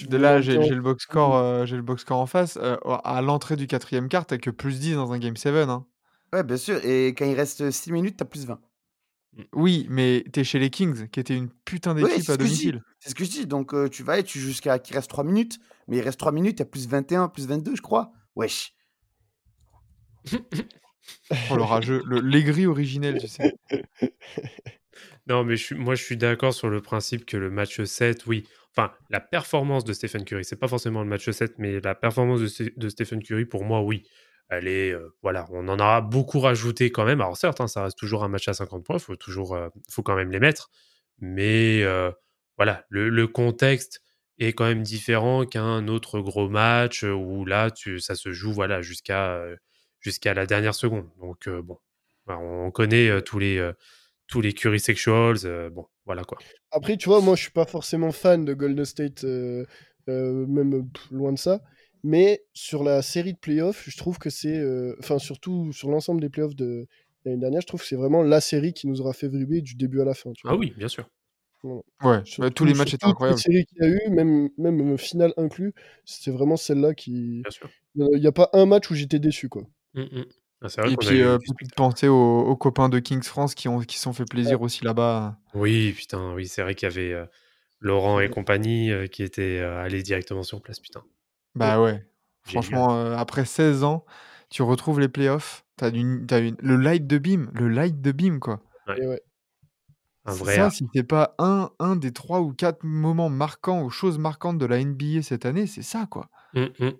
de 0.00 0.16
là, 0.18 0.40
j'ai 0.42 0.58
le 0.58 0.82
box 0.82 1.04
score, 1.04 1.36
euh, 1.36 1.64
j'ai 1.64 1.76
le 1.76 1.82
box 1.82 2.02
score 2.02 2.18
en 2.20 2.26
face. 2.26 2.58
euh, 2.60 2.76
à 3.04 3.22
l'entrée 3.22 3.56
du 3.56 3.66
quatrième 3.66 4.08
quart, 4.08 4.26
t'as 4.26 4.38
que 4.38 4.50
plus 4.50 4.78
10 4.80 4.94
dans 4.94 5.12
un 5.12 5.18
game 5.18 5.36
7. 5.36 5.68
Hein. 5.68 5.86
Ouais, 6.32 6.42
bien 6.44 6.58
sûr. 6.58 6.84
Et 6.84 7.08
quand 7.08 7.24
il 7.24 7.34
reste 7.34 7.70
6 7.70 7.90
minutes, 7.90 8.18
tu 8.18 8.22
as 8.22 8.26
plus 8.26 8.44
20. 8.46 8.60
Oui, 9.52 9.86
mais 9.88 10.24
t'es 10.32 10.42
chez 10.42 10.58
les 10.58 10.70
Kings, 10.70 11.08
qui 11.08 11.20
étaient 11.20 11.36
une 11.36 11.48
putain 11.64 11.94
Oui, 11.94 12.02
d'équipe 12.02 12.22
c'est 12.24 12.32
à 12.32 12.34
ce 12.34 12.38
que 12.38 12.44
je 12.44 12.48
dis. 12.50 12.54
domicile. 12.72 12.82
C'est 12.98 13.10
ce 13.10 13.14
que 13.14 13.24
je 13.24 13.30
dis. 13.30 13.46
Donc, 13.46 13.72
euh, 13.74 13.88
tu 13.88 14.02
vas 14.02 14.18
et 14.18 14.24
tu 14.24 14.40
jusqu'à 14.40 14.78
qu'il 14.78 14.96
reste 14.96 15.08
3 15.10 15.22
minutes. 15.24 15.58
Mais 15.86 15.98
il 15.98 16.00
reste 16.02 16.18
3 16.18 16.32
minutes, 16.32 16.56
il 16.58 16.60
y 16.60 16.62
a 16.62 16.66
plus 16.66 16.88
21, 16.88 17.28
plus 17.28 17.46
22, 17.46 17.76
je 17.76 17.82
crois. 17.82 18.10
Wesh. 18.36 18.74
Oh, 21.50 21.56
le 21.56 21.62
rageux, 21.62 22.02
le- 22.06 22.20
l'aigri 22.20 22.66
originel, 22.66 23.18
tu 23.20 23.28
sais. 23.28 23.54
Non 25.28 25.44
mais 25.44 25.56
je 25.56 25.62
suis- 25.64 25.74
moi 25.74 25.94
je 25.94 26.02
suis 26.02 26.16
d'accord 26.16 26.54
sur 26.54 26.70
le 26.70 26.80
principe 26.80 27.26
que 27.26 27.36
le 27.36 27.50
match 27.50 27.82
7 27.82 28.26
oui 28.26 28.48
enfin 28.74 28.92
la 29.10 29.20
performance 29.20 29.84
de 29.84 29.92
Stephen 29.92 30.24
Curry 30.24 30.42
c'est 30.44 30.56
pas 30.56 30.68
forcément 30.68 31.02
le 31.02 31.08
match 31.08 31.28
7 31.30 31.54
mais 31.58 31.80
la 31.80 31.94
performance 31.94 32.40
de, 32.40 32.72
de 32.74 32.88
Stephen 32.88 33.22
Curry 33.22 33.44
pour 33.44 33.62
moi 33.64 33.82
oui 33.82 34.08
elle 34.48 34.66
euh, 34.66 35.14
voilà 35.22 35.46
on 35.50 35.68
en 35.68 35.78
a 35.78 36.00
beaucoup 36.00 36.40
rajouté 36.40 36.90
quand 36.90 37.04
même. 37.04 37.20
Alors 37.20 37.36
certes 37.36 37.60
hein, 37.60 37.68
ça 37.68 37.84
reste 37.84 37.98
toujours 37.98 38.24
un 38.24 38.28
match 38.28 38.48
à 38.48 38.54
50 38.54 38.84
points 38.84 38.98
faut 38.98 39.16
toujours 39.16 39.54
euh, 39.54 39.68
faut 39.90 40.02
quand 40.02 40.16
même 40.16 40.30
les 40.30 40.40
mettre. 40.40 40.70
Mais 41.18 41.82
euh, 41.82 42.10
voilà 42.56 42.84
le, 42.88 43.26
contexte 43.26 44.02
est 44.38 44.52
quand 44.52 44.64
même 44.66 44.82
différent 44.82 45.44
qu'un 45.44 45.88
autre 45.88 46.20
gros 46.20 46.48
match 46.48 47.02
où 47.02 47.44
là 47.44 47.70
tu, 47.70 48.00
ça 48.00 48.14
se 48.14 48.32
joue 48.32 48.52
voilà 48.52 48.80
jusqu'à 48.82 49.44
jusqu'à 50.00 50.32
la 50.32 50.46
dernière 50.46 50.74
seconde. 50.74 51.08
Donc 51.20 51.48
bon 51.48 51.78
on 52.26 52.70
connaît 52.70 53.20
tous 53.22 53.38
les 53.38 53.72
tous 54.28 54.40
les 54.40 54.52
Curry 54.54 54.80
Sexuals 54.80 55.70
bon 55.70 55.86
voilà 56.06 56.24
quoi. 56.24 56.38
Après, 56.70 56.96
tu 56.96 57.08
vois, 57.08 57.20
moi 57.20 57.34
je 57.36 57.42
suis 57.42 57.50
pas 57.50 57.66
forcément 57.66 58.12
fan 58.12 58.44
de 58.44 58.54
Golden 58.54 58.84
State, 58.84 59.24
même 60.06 60.88
loin 61.10 61.32
de 61.32 61.38
ça. 61.38 61.60
Mais 62.02 62.44
sur 62.54 62.84
la 62.84 63.02
série 63.02 63.32
de 63.34 63.38
playoffs, 63.38 63.84
je 63.88 63.96
trouve 63.96 64.18
que 64.18 64.30
c'est. 64.30 64.56
euh, 64.58 64.94
Enfin, 65.00 65.18
surtout 65.18 65.72
sur 65.72 65.90
l'ensemble 65.90 66.20
des 66.20 66.28
playoffs 66.28 66.54
de 66.54 66.86
l'année 67.24 67.38
dernière, 67.38 67.60
je 67.60 67.66
trouve 67.66 67.80
que 67.80 67.86
c'est 67.86 67.96
vraiment 67.96 68.22
la 68.22 68.40
série 68.40 68.72
qui 68.72 68.86
nous 68.86 69.00
aura 69.00 69.12
fait 69.12 69.28
vibrer 69.28 69.60
du 69.60 69.74
début 69.74 70.00
à 70.00 70.04
la 70.04 70.14
fin. 70.14 70.32
Tu 70.32 70.46
vois. 70.46 70.52
ah 70.56 70.56
oui 70.58 70.72
bien 70.76 70.88
sûr 70.88 71.08
Ouais, 72.04 72.20
Sur 72.24 72.44
bah, 72.44 72.50
tous 72.50 72.64
les 72.64 72.74
matchs 72.74 72.94
étaient 72.94 73.04
incroyables. 73.06 73.40
séries 73.40 73.64
qu'il 73.66 73.82
y 73.82 73.84
a 73.84 73.88
eu, 73.88 74.10
même, 74.10 74.48
même 74.58 74.92
euh, 74.92 74.96
finale 74.96 75.32
inclus, 75.36 75.72
c'était 76.04 76.30
vraiment 76.30 76.56
celle-là 76.56 76.94
qui. 76.94 77.40
bien 77.42 77.50
sûr 77.50 77.68
Il 77.96 78.20
n'y 78.20 78.26
a 78.28 78.32
pas 78.32 78.48
un 78.52 78.64
match 78.64 78.88
où 78.90 78.94
j'étais 78.94 79.18
déçu, 79.18 79.48
quoi. 79.48 79.64
Mm, 79.94 80.02
mm. 80.02 80.24
Ah, 80.60 80.68
c'est 80.68 80.80
vrai 80.80 80.92
Et 80.92 80.96
puis, 80.96 81.16
eu 81.16 81.22
euh, 81.24 81.38
petite 81.38 81.74
pensée 81.74 82.08
aux, 82.08 82.40
aux 82.40 82.56
copains 82.56 82.88
de 82.88 82.98
Kings 82.98 83.22
France 83.22 83.54
qui 83.54 83.68
ont 83.68 83.80
qui 83.80 83.96
se 83.96 84.02
sont 84.04 84.12
fait 84.12 84.24
plaisir 84.24 84.60
aussi 84.62 84.84
là-bas. 84.84 85.38
Oui, 85.54 85.92
putain, 85.92 86.34
oui, 86.34 86.46
c'est 86.46 86.62
vrai 86.62 86.74
qu'il 86.74 86.88
y 86.88 86.92
avait 86.92 87.12
euh, 87.12 87.26
Laurent 87.80 88.20
et 88.20 88.28
compagnie 88.28 88.90
euh, 88.90 89.06
qui 89.06 89.22
étaient 89.22 89.58
euh, 89.60 89.80
allés 89.80 90.02
directement 90.02 90.42
sur 90.42 90.60
place, 90.62 90.80
putain. 90.80 91.02
Bah 91.58 91.80
ouais. 91.80 92.06
Génial. 92.46 92.62
Franchement, 92.62 92.94
euh, 92.96 93.16
après 93.16 93.44
16 93.44 93.84
ans, 93.84 94.04
tu 94.50 94.62
retrouves 94.62 95.00
les 95.00 95.08
playoffs. 95.08 95.64
T'as 95.76 95.90
une, 95.90 96.26
t'as 96.26 96.40
une, 96.40 96.56
le 96.60 96.76
light 96.76 97.06
de 97.06 97.18
beam, 97.18 97.50
le 97.54 97.68
light 97.68 98.00
de 98.00 98.12
beam, 98.12 98.40
quoi. 98.40 98.60
Ouais. 98.86 99.22
Un 100.24 100.32
C'est 100.32 100.44
vrai 100.44 100.56
ça, 100.56 100.70
si 100.70 100.86
c'est 100.94 101.04
pas 101.04 101.34
un, 101.38 101.70
un 101.78 101.96
des 101.96 102.12
trois 102.12 102.40
ou 102.40 102.52
quatre 102.52 102.82
moments 102.84 103.30
marquants 103.30 103.82
ou 103.82 103.90
choses 103.90 104.18
marquantes 104.18 104.58
de 104.58 104.66
la 104.66 104.78
NBA 104.80 105.22
cette 105.22 105.46
année, 105.46 105.66
c'est 105.66 105.82
ça, 105.82 106.06
quoi. 106.10 106.28
Mm, 106.54 106.64
mm. 106.80 106.92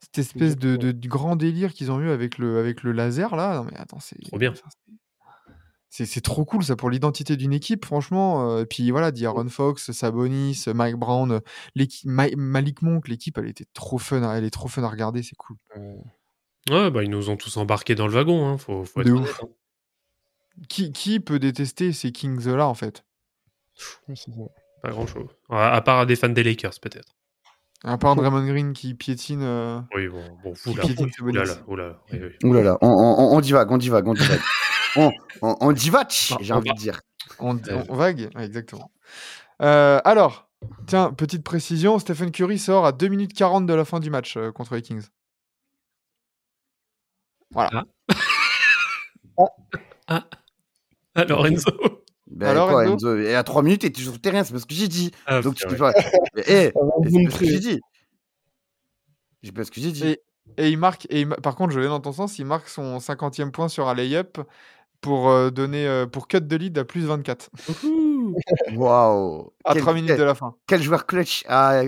Cette 0.00 0.18
espèce 0.18 0.56
de, 0.56 0.76
de- 0.76 0.92
de 0.92 1.08
grand 1.08 1.36
délire 1.36 1.74
qu'ils 1.74 1.92
ont 1.92 2.00
eu 2.00 2.08
avec 2.10 2.38
le, 2.38 2.58
avec 2.58 2.82
le 2.82 2.92
laser, 2.92 3.36
là. 3.36 3.56
Non, 3.56 3.64
mais 3.70 3.76
attends, 3.76 4.00
c'est. 4.00 4.18
Trop 4.22 4.38
bien. 4.38 4.54
C'est- 5.90 6.20
trop 6.22 6.44
cool 6.44 6.62
ça 6.64 6.76
pour 6.76 6.88
l'identité 6.88 7.36
d'une 7.36 7.52
équipe, 7.52 7.84
franchement. 7.84 8.58
et 8.60 8.66
puis 8.66 8.90
voilà, 8.90 9.10
d'Aaron 9.10 9.48
Fox, 9.48 9.90
Sabonis, 9.92 10.64
Mike 10.72 10.96
Brown, 10.96 11.40
l'équipe- 11.74 12.06
Ma- 12.08 12.34
Malik 12.36 12.80
Monk, 12.82 13.08
l'équipe, 13.08 13.36
elle 13.38 13.48
était 13.48 13.66
trop 13.74 13.98
fun, 13.98 14.22
à- 14.22 14.38
elle 14.38 14.44
est 14.44 14.50
trop 14.50 14.68
fun 14.68 14.82
à 14.84 14.88
regarder, 14.88 15.22
c'est 15.22 15.36
cool. 15.36 15.56
Ouais, 16.70 16.90
bah, 16.90 17.02
ils 17.02 17.10
nous 17.10 17.28
ont 17.30 17.36
tous 17.36 17.56
embarqués 17.56 17.94
dans 17.94 18.06
le 18.06 18.12
wagon, 18.12 18.46
hein, 18.46 18.56
faut, 18.58 18.84
faut 18.84 19.00
être 19.00 19.06
De 19.06 19.12
honnête. 19.12 19.28
ouf. 19.30 19.40
hein. 19.42 19.48
Qui, 20.68 20.92
qui 20.92 21.20
peut 21.20 21.38
détester 21.38 21.92
ces 21.92 22.12
Kings-là, 22.12 22.66
en 22.66 22.74
fait? 22.74 23.02
Pas 24.82 24.90
grand 24.90 25.06
chose. 25.06 25.28
À 25.48 25.80
part 25.80 26.06
des 26.06 26.16
fans 26.16 26.28
des 26.28 26.42
Lakers, 26.42 26.78
peut-être. 26.82 27.16
À 27.82 27.96
part 27.96 28.14
Draymond 28.14 28.46
Green 28.46 28.72
qui 28.74 28.92
piétine. 28.94 29.40
euh, 29.42 29.80
Oui, 29.94 30.06
bon, 30.08 30.22
bon, 30.44 30.52
Qui 30.52 30.68
oula, 30.68 30.82
piétine 30.82 31.10
Sabonis. 31.10 31.38
oula, 31.38 31.44
là, 31.46 31.54
oula, 31.66 32.02
oui, 32.12 32.18
oui. 32.22 32.48
Ouh 32.48 32.52
là 32.52 32.62
là, 32.62 32.78
on, 32.82 32.88
on, 32.88 33.36
on 33.36 33.40
divague, 33.40 33.70
on 33.70 33.78
divague, 33.78 34.06
on 34.06 34.12
divague. 34.14 34.40
on, 34.96 35.10
on, 35.42 35.56
on 35.60 35.74
j'ai 35.74 36.52
envie 36.52 36.70
de 36.70 36.76
dire. 36.76 37.00
On, 37.38 37.58
on 37.88 37.94
vague 37.94 38.30
Ouais, 38.34 38.44
Exactement. 38.44 38.90
Euh, 39.62 40.00
alors, 40.04 40.48
tiens, 40.86 41.12
petite 41.12 41.44
précision, 41.44 41.98
Stephen 41.98 42.30
Curry 42.30 42.58
sort 42.58 42.86
à 42.86 42.92
2 42.92 43.08
minutes 43.08 43.34
40 43.34 43.66
de 43.66 43.74
la 43.74 43.84
fin 43.84 44.00
du 44.00 44.10
match 44.10 44.36
euh, 44.36 44.52
contre 44.52 44.74
les 44.74 44.82
Kings. 44.82 45.06
Voilà. 47.52 47.84
Ah, 50.06 50.24
Lorenzo 51.28 51.70
Ben, 52.26 52.48
Alors, 52.48 52.70
quoi, 52.70 52.84
Enzo 52.86 52.94
Enzo 53.14 53.16
Et 53.18 53.34
à 53.34 53.42
3 53.42 53.62
minutes, 53.62 53.82
t'es 53.82 53.90
toujours 53.90 54.12
sur 54.14 54.18
le 54.18 54.20
terrain, 54.20 54.44
c'est 54.44 54.52
pas 54.52 54.60
ce 54.60 54.66
que 54.66 54.74
j'ai 54.74 54.88
dit. 54.88 55.10
Ah, 55.26 55.40
Donc, 55.42 55.56
c'est 55.58 55.68
tu 55.68 55.74
vrai. 55.74 55.92
vois. 55.92 56.02
Eh, 56.46 56.70
Ça 56.74 56.80
va 56.80 56.90
c'est 57.02 57.08
vous 57.10 57.24
pas 57.24 57.30
ce 57.30 57.38
que 57.38 57.44
j'ai 57.46 57.58
dit. 57.58 57.80
J'ai 59.42 59.52
pas 59.52 59.64
ce 59.64 59.70
que 59.70 59.80
j'ai 59.80 59.92
dit. 59.92 60.06
Et, 60.06 60.20
et 60.56 60.68
il 60.68 60.78
marque, 60.78 61.06
et 61.10 61.22
il 61.22 61.28
par 61.28 61.56
contre, 61.56 61.72
je 61.72 61.80
vais 61.80 61.86
dans 61.86 62.00
ton 62.00 62.12
sens, 62.12 62.38
il 62.38 62.44
marque 62.46 62.68
son 62.68 62.98
50e 62.98 63.50
point 63.50 63.68
sur 63.68 63.88
un 63.88 63.94
lay-up 63.94 64.38
pour 65.00 65.28
euh, 65.30 65.50
donner 65.50 65.86
euh, 65.86 66.06
pour 66.06 66.28
cut 66.28 66.40
de 66.40 66.56
lead 66.56 66.76
à 66.78 66.84
plus 66.84 67.06
24 67.06 67.50
Waouh. 68.72 69.52
à 69.64 69.72
Quel- 69.72 69.82
3 69.82 69.94
minutes 69.94 70.08
quel- 70.10 70.18
de 70.18 70.24
la 70.24 70.34
fin. 70.34 70.54
Quel 70.66 70.82
joueur 70.82 71.06
clutch 71.06 71.44
Ah, 71.48 71.82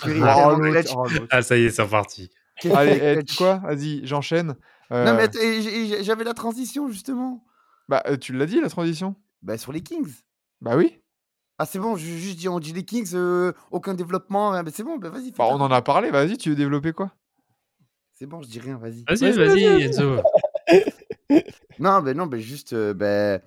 Curry, 0.00 0.20
Oh, 0.20 0.52
oh, 0.54 0.56
l'autre. 0.56 1.26
Ah, 1.30 1.42
ça 1.42 1.56
y 1.56 1.64
est, 1.64 1.70
c'est 1.70 1.82
reparti. 1.82 2.30
Quel 2.60 2.74
Allez, 2.74 3.24
tu 3.24 3.34
quoi? 3.36 3.56
Vas-y, 3.58 4.06
j'enchaîne. 4.06 4.56
Euh, 4.92 5.04
Non, 5.04 5.14
mais 5.14 6.02
j'avais 6.02 6.24
la 6.24 6.34
transition, 6.34 6.88
justement. 6.88 7.44
bah, 7.88 8.02
tu 8.20 8.32
l'as 8.32 8.46
dit, 8.46 8.60
la 8.60 8.68
transition? 8.68 9.14
Bah, 9.42 9.56
sur 9.58 9.72
les 9.72 9.80
Kings. 9.82 10.12
Bah 10.60 10.76
oui. 10.76 11.00
Ah, 11.58 11.66
c'est 11.66 11.78
bon, 11.78 11.96
je- 11.96 12.04
juste 12.06 12.38
dit, 12.38 12.48
on 12.48 12.58
dit 12.60 12.72
les 12.72 12.84
Kings, 12.84 13.10
euh, 13.14 13.52
aucun 13.70 13.94
développement. 13.94 14.52
ah, 14.52 14.62
mais 14.62 14.70
c'est 14.70 14.82
bon, 14.84 14.96
bah, 14.96 15.10
vas-y. 15.10 15.32
Bah, 15.32 15.46
on 15.48 15.60
en 15.60 15.70
a 15.70 15.82
parlé, 15.82 16.10
vas-y, 16.10 16.36
tu 16.36 16.50
veux 16.50 16.56
développer 16.56 16.92
quoi? 16.92 17.12
C'est 18.14 18.26
bon, 18.26 18.42
je 18.42 18.48
dis 18.48 18.58
rien, 18.60 18.76
vas-y. 18.76 19.04
Vas-y, 19.08 19.32
Vas-y, 19.32 19.64
vas-y, 19.64 19.82
Enzo. 19.84 20.16
Non, 21.78 22.00
ben 22.02 22.16
non, 22.16 22.26
ben 22.26 22.40
juste, 22.40 22.72
euh, 22.72 22.94
ben, 22.94 23.40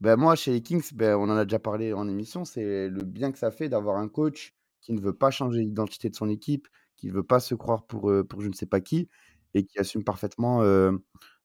ben 0.00 0.16
moi, 0.16 0.34
chez 0.36 0.52
les 0.52 0.62
Kings, 0.62 0.82
ben, 0.94 1.14
on 1.16 1.24
en 1.24 1.36
a 1.36 1.44
déjà 1.44 1.58
parlé 1.58 1.92
en 1.92 2.08
émission, 2.08 2.44
c'est 2.44 2.88
le 2.88 3.04
bien 3.04 3.32
que 3.32 3.38
ça 3.38 3.50
fait 3.50 3.68
d'avoir 3.68 3.96
un 3.98 4.08
coach 4.08 4.54
qui 4.80 4.92
ne 4.92 5.00
veut 5.00 5.14
pas 5.14 5.30
changer 5.30 5.60
l'identité 5.60 6.10
de 6.10 6.14
son 6.16 6.28
équipe, 6.28 6.68
qui 6.96 7.06
ne 7.08 7.12
veut 7.12 7.22
pas 7.22 7.40
se 7.40 7.54
croire 7.54 7.86
pour, 7.86 8.10
euh, 8.10 8.24
pour 8.24 8.40
je 8.42 8.48
ne 8.48 8.52
sais 8.54 8.66
pas 8.66 8.80
qui, 8.80 9.08
et 9.54 9.64
qui 9.64 9.78
assume 9.78 10.04
parfaitement 10.04 10.62
euh, 10.62 10.92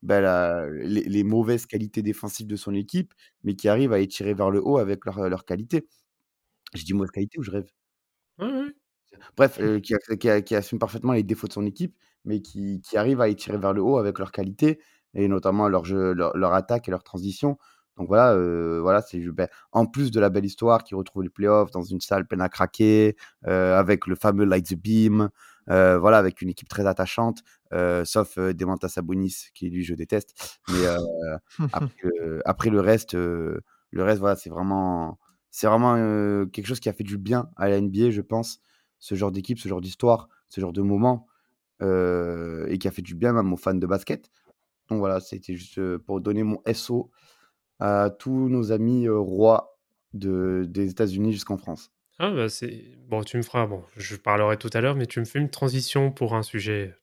ben, 0.01 0.21
la- 0.21 0.67
les, 0.69 1.03
les 1.03 1.23
mauvaises 1.23 1.65
qualités 1.65 2.01
défensives 2.01 2.47
de 2.47 2.55
son 2.55 2.73
équipe, 2.75 3.13
mais 3.43 3.55
qui 3.55 3.67
arrive 3.69 3.93
à 3.93 3.97
les 3.99 4.07
tirer 4.07 4.33
vers 4.33 4.51
le 4.51 4.61
haut 4.63 4.77
avec 4.77 5.05
leur, 5.05 5.29
leur 5.29 5.45
qualité. 5.45 5.87
Je 6.75 6.83
dis 6.85 6.93
mauvaise 6.93 7.11
qualité 7.11 7.39
ou 7.39 7.43
je 7.43 7.51
rêve? 7.51 7.71
Ouais. 8.39 8.71
Bref, 9.37 9.59
euh, 9.61 9.79
qui, 9.79 9.93
qui 10.45 10.55
assume 10.55 10.79
parfaitement 10.79 11.13
les 11.13 11.23
défauts 11.23 11.47
de 11.47 11.53
son 11.53 11.65
équipe, 11.65 11.95
mais 12.25 12.41
qui, 12.41 12.81
qui 12.81 12.97
arrive 12.97 13.21
à 13.21 13.27
les 13.27 13.35
tirer 13.35 13.57
vers 13.57 13.73
le 13.73 13.81
haut 13.81 13.97
avec 13.97 14.19
leur 14.19 14.31
qualité, 14.31 14.79
et 15.13 15.27
notamment 15.27 15.67
leur, 15.67 15.85
jeu, 15.85 16.13
leur, 16.13 16.35
leur 16.37 16.53
attaque 16.53 16.87
et 16.87 16.91
leur 16.91 17.03
transition. 17.03 17.57
Donc 17.97 18.07
voilà, 18.07 18.33
euh, 18.33 18.79
voilà 18.81 19.01
c'est 19.01 19.19
ben, 19.19 19.47
en 19.73 19.85
plus 19.85 20.11
de 20.11 20.19
la 20.19 20.29
belle 20.29 20.45
histoire 20.45 20.83
qui 20.83 20.95
retrouve 20.95 21.23
les 21.23 21.29
playoffs 21.29 21.71
dans 21.71 21.83
une 21.83 21.99
salle 21.99 22.25
pleine 22.25 22.41
à 22.41 22.49
craquer, 22.49 23.15
euh, 23.47 23.77
avec 23.77 24.07
le 24.07 24.15
fameux 24.15 24.45
Light 24.45 24.65
the 24.69 24.75
Beam, 24.75 25.29
euh, 25.69 25.99
voilà, 25.99 26.17
avec 26.17 26.41
une 26.41 26.49
équipe 26.49 26.69
très 26.69 26.87
attachante, 26.87 27.43
sauf 28.05 28.37
Demantas 28.39 28.89
Sabonis, 28.89 29.47
qui 29.53 29.69
lui 29.69 29.83
je 29.83 29.93
déteste. 29.93 30.57
Mais 30.69 30.85
après, 31.71 31.93
le- 32.03 32.41
après 32.45 32.69
le 32.69 32.79
reste, 32.79 33.13
le 33.13 33.61
reste 33.93 34.19
voilà, 34.19 34.35
c'est 34.35 34.49
vraiment, 34.49 35.19
c'est 35.51 35.67
vraiment 35.67 35.95
quelque 36.47 36.65
chose 36.65 36.79
qui 36.79 36.89
a 36.89 36.93
fait 36.93 37.03
du 37.03 37.17
bien 37.17 37.49
à 37.57 37.69
la 37.69 37.77
NBA, 37.77 38.09
je 38.11 38.21
pense 38.21 38.61
ce 38.99 39.15
genre 39.15 39.31
d'équipe, 39.31 39.59
ce 39.59 39.67
genre 39.67 39.81
d'histoire, 39.81 40.29
ce 40.47 40.61
genre 40.61 40.73
de 40.73 40.81
moment, 40.81 41.27
et 41.81 42.77
qui 42.79 42.87
a 42.87 42.91
fait 42.91 43.01
du 43.01 43.15
bien 43.15 43.33
même 43.33 43.51
aux 43.51 43.57
fans 43.57 43.73
de 43.73 43.85
basket. 43.85 44.29
Donc 44.89 44.99
voilà, 44.99 45.19
c'était 45.19 45.55
juste 45.55 45.79
pour 45.99 46.19
donner 46.21 46.43
mon 46.43 46.61
SO 46.73 47.11
à 47.79 48.09
tous 48.09 48.49
nos 48.49 48.71
amis 48.71 49.07
rois 49.09 49.77
de, 50.13 50.65
des 50.67 50.89
États-Unis 50.91 51.31
jusqu'en 51.31 51.57
France. 51.57 51.91
Ah, 52.19 52.29
bah, 52.31 52.49
c'est. 52.49 52.83
Bon, 53.07 53.23
tu 53.23 53.37
me 53.37 53.41
feras. 53.41 53.65
Bon, 53.65 53.83
je 53.97 54.15
parlerai 54.15 54.57
tout 54.57 54.69
à 54.73 54.81
l'heure, 54.81 54.95
mais 54.95 55.05
tu 55.07 55.19
me 55.19 55.25
fais 55.25 55.39
une 55.39 55.49
transition 55.49 56.11
pour 56.11 56.35
un 56.35 56.43
sujet. 56.43 56.93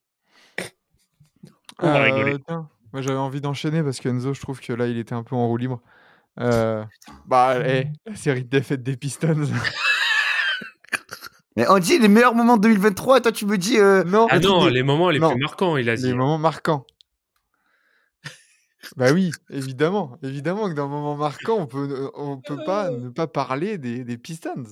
On 1.79 1.87
va 1.91 2.03
rigoler. 2.03 2.33
Euh, 2.33 2.39
tiens, 2.47 2.69
moi 2.93 3.01
j'avais 3.01 3.17
envie 3.17 3.41
d'enchaîner 3.41 3.81
parce 3.83 3.99
que 3.99 4.09
Enzo, 4.09 4.33
je 4.33 4.41
trouve 4.41 4.59
que 4.59 4.73
là, 4.73 4.87
il 4.87 4.97
était 4.97 5.13
un 5.15 5.23
peu 5.23 5.35
en 5.35 5.47
roue 5.47 5.57
libre. 5.57 5.81
Euh, 6.39 6.83
bah, 7.25 7.55
eh, 7.67 7.87
la 8.05 8.15
série 8.15 8.43
de 8.43 8.49
défaites 8.49 8.83
des 8.83 8.95
Pistons. 8.95 9.35
Mais 11.55 11.67
on 11.69 11.79
dit 11.79 11.99
les 11.99 12.07
meilleurs 12.07 12.35
moments 12.35 12.57
de 12.57 12.61
2023, 12.61 13.17
et 13.17 13.21
toi 13.21 13.31
tu 13.31 13.45
me 13.45 13.57
dis. 13.57 13.77
euh, 13.77 14.03
non, 14.05 14.27
Ah 14.29 14.39
non, 14.39 14.65
les, 14.67 14.71
les 14.75 14.83
moments 14.83 15.09
les 15.09 15.19
Non. 15.19 15.31
plus 15.31 15.41
marquants, 15.41 15.75
il 15.77 15.89
a 15.89 15.95
dit. 15.95 16.05
les 16.07 16.13
moments 16.13 16.37
marquants. 16.37 16.85
Bah 18.95 19.11
oui, 19.13 19.31
évidemment. 19.49 20.17
Évidemment 20.23 20.69
que 20.69 20.73
dans 20.73 20.85
un 20.85 20.89
moment 20.89 21.15
marquant, 21.15 21.57
on 21.59 21.67
peut, 21.67 22.11
on 22.15 22.37
peut 22.37 22.63
pas 22.65 22.91
ne 22.91 23.09
pas 23.09 23.27
parler 23.27 23.77
des, 23.77 24.03
des 24.03 24.17
Pistons. 24.17 24.65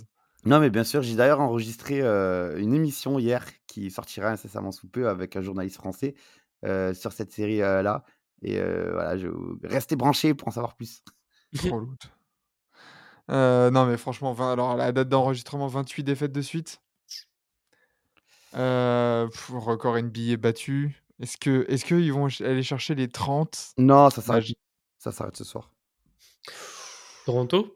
Non, 0.45 0.59
mais 0.59 0.69
bien 0.69 0.83
sûr, 0.83 1.01
j'ai 1.01 1.15
d'ailleurs 1.15 1.41
enregistré 1.41 2.01
euh, 2.01 2.57
une 2.57 2.73
émission 2.73 3.19
hier 3.19 3.45
qui 3.67 3.91
sortira 3.91 4.29
incessamment 4.29 4.71
sous 4.71 4.87
peu 4.87 5.09
avec 5.09 5.35
un 5.35 5.41
journaliste 5.41 5.77
français 5.77 6.15
euh, 6.65 6.93
sur 6.93 7.11
cette 7.11 7.31
série-là. 7.31 8.03
et 8.41 8.59
euh, 8.59 8.91
voilà, 8.93 9.17
je... 9.17 9.27
restez 9.63 9.95
branchés 9.95 10.33
pour 10.33 10.47
en 10.47 10.51
savoir 10.51 10.75
plus. 10.75 11.03
Euh, 13.29 13.69
non, 13.71 13.85
mais 13.85 13.97
franchement, 13.97 14.31
20 14.31 14.53
alors 14.53 14.77
la 14.77 14.93
date 14.93 15.09
d'enregistrement, 15.09 15.67
28 15.67 16.03
défaites 16.03 16.31
de 16.31 16.41
suite. 16.41 16.81
Euh, 18.55 19.27
pff, 19.27 19.51
record 19.53 19.97
NBA 19.97 20.37
battu. 20.37 21.03
Est-ce 21.19 21.37
que 21.37 21.65
est-ce 21.67 21.83
qu'ils 21.85 22.13
vont 22.13 22.27
aller 22.41 22.63
chercher 22.63 22.93
les 22.95 23.07
30 23.09 23.73
Non, 23.77 24.09
ça 24.09 24.21
s'arrête, 24.21 24.45
ça 24.99 25.11
s'arrête 25.11 25.35
ce 25.35 25.43
soir. 25.43 25.71
Toronto? 27.25 27.75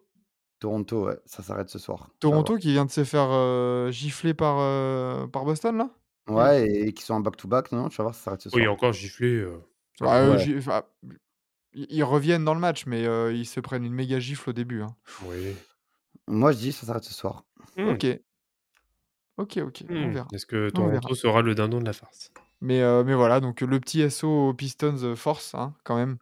Toronto, 0.59 1.05
ouais, 1.07 1.17
ça 1.25 1.41
s'arrête 1.41 1.69
ce 1.69 1.79
soir. 1.79 2.11
Toronto 2.19 2.57
qui 2.57 2.71
vient 2.71 2.85
de 2.85 2.91
se 2.91 3.03
faire 3.03 3.27
euh, 3.31 3.89
gifler 3.89 4.33
par, 4.35 4.57
euh, 4.59 5.25
par 5.27 5.43
Boston, 5.43 5.75
là? 5.77 5.89
Ouais, 6.29 6.69
et, 6.69 6.93
qui 6.93 7.03
sont 7.03 7.15
en 7.15 7.19
back-to-back, 7.19 7.71
non, 7.71 7.89
tu 7.89 7.97
vas 7.97 8.03
voir, 8.05 8.15
ça 8.15 8.21
s'arrête 8.25 8.41
ce 8.41 8.49
soir. 8.49 8.61
Oui, 8.61 8.67
encore 8.67 8.93
giflé. 8.93 9.27
euh, 9.37 9.57
Bah, 9.99 10.17
euh, 10.17 10.37
Ouais. 10.37 11.13
ils 11.73 12.03
reviennent 12.03 12.45
dans 12.45 12.53
le 12.53 12.59
match, 12.59 12.85
mais 12.85 13.05
euh, 13.05 13.33
ils 13.33 13.47
se 13.47 13.59
prennent 13.59 13.83
une 13.83 13.93
méga 13.93 14.19
gifle 14.19 14.51
au 14.51 14.53
début. 14.53 14.83
hein. 14.83 14.95
Oui. 15.25 15.55
Moi, 16.27 16.51
je 16.51 16.57
dis, 16.59 16.71
ça 16.71 16.85
s'arrête 16.85 17.03
ce 17.03 17.13
soir. 17.13 17.43
Hmm, 17.75 17.89
Ok. 17.89 18.05
Ok, 19.37 19.57
ok, 19.57 19.83
on 19.89 19.93
hmm. 19.93 20.11
verra. 20.11 20.27
Est-ce 20.31 20.45
que. 20.45 20.69
Toronto 20.69 21.15
sera 21.15 21.41
le 21.41 21.55
dindon 21.55 21.79
de 21.79 21.85
la 21.85 21.93
farce? 21.93 22.31
Mais, 22.61 22.81
euh, 22.81 23.03
mais 23.03 23.15
voilà, 23.15 23.39
donc 23.39 23.61
le 23.61 23.79
petit 23.79 24.09
SO 24.09 24.49
aux 24.49 24.53
Pistons 24.53 25.15
force, 25.15 25.55
hein, 25.55 25.73
quand 25.83 25.95
même. 25.95 26.17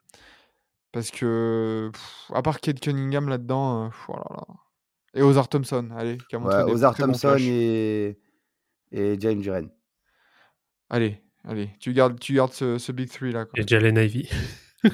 Parce 0.91 1.12
que, 1.12 1.89
pff, 1.93 2.32
à 2.34 2.41
part 2.41 2.62
Kate 2.62 2.80
Cunningham 2.80 3.30
là-dedans, 3.30 3.86
euh, 3.86 3.89
pff, 3.89 4.06
oh 4.10 4.15
là 4.15 4.25
là. 4.32 4.43
Et 5.15 5.21
Ozar 5.21 5.49
Thompson, 5.49 5.89
allez, 5.97 6.17
qui 6.30 6.36
a 6.36 6.39
montré 6.39 6.60
Ouais, 6.60 6.65
des 6.65 6.71
Ozar 6.71 6.95
Thompson 6.95 7.36
et, 7.39 8.17
et 8.91 9.19
James 9.19 9.39
Duren. 9.39 9.69
Allez, 10.89 11.21
allez, 11.47 11.69
tu 11.80 11.93
gardes, 11.93 12.19
tu 12.19 12.34
gardes 12.34 12.54
ce, 12.54 12.78
ce 12.78 12.91
Big 12.91 13.10
Three 13.12 13.32
là. 13.32 13.45
Quoi. 13.45 13.60
Et 13.60 13.67
Jalen 13.67 13.97
Ivy. 13.97 14.30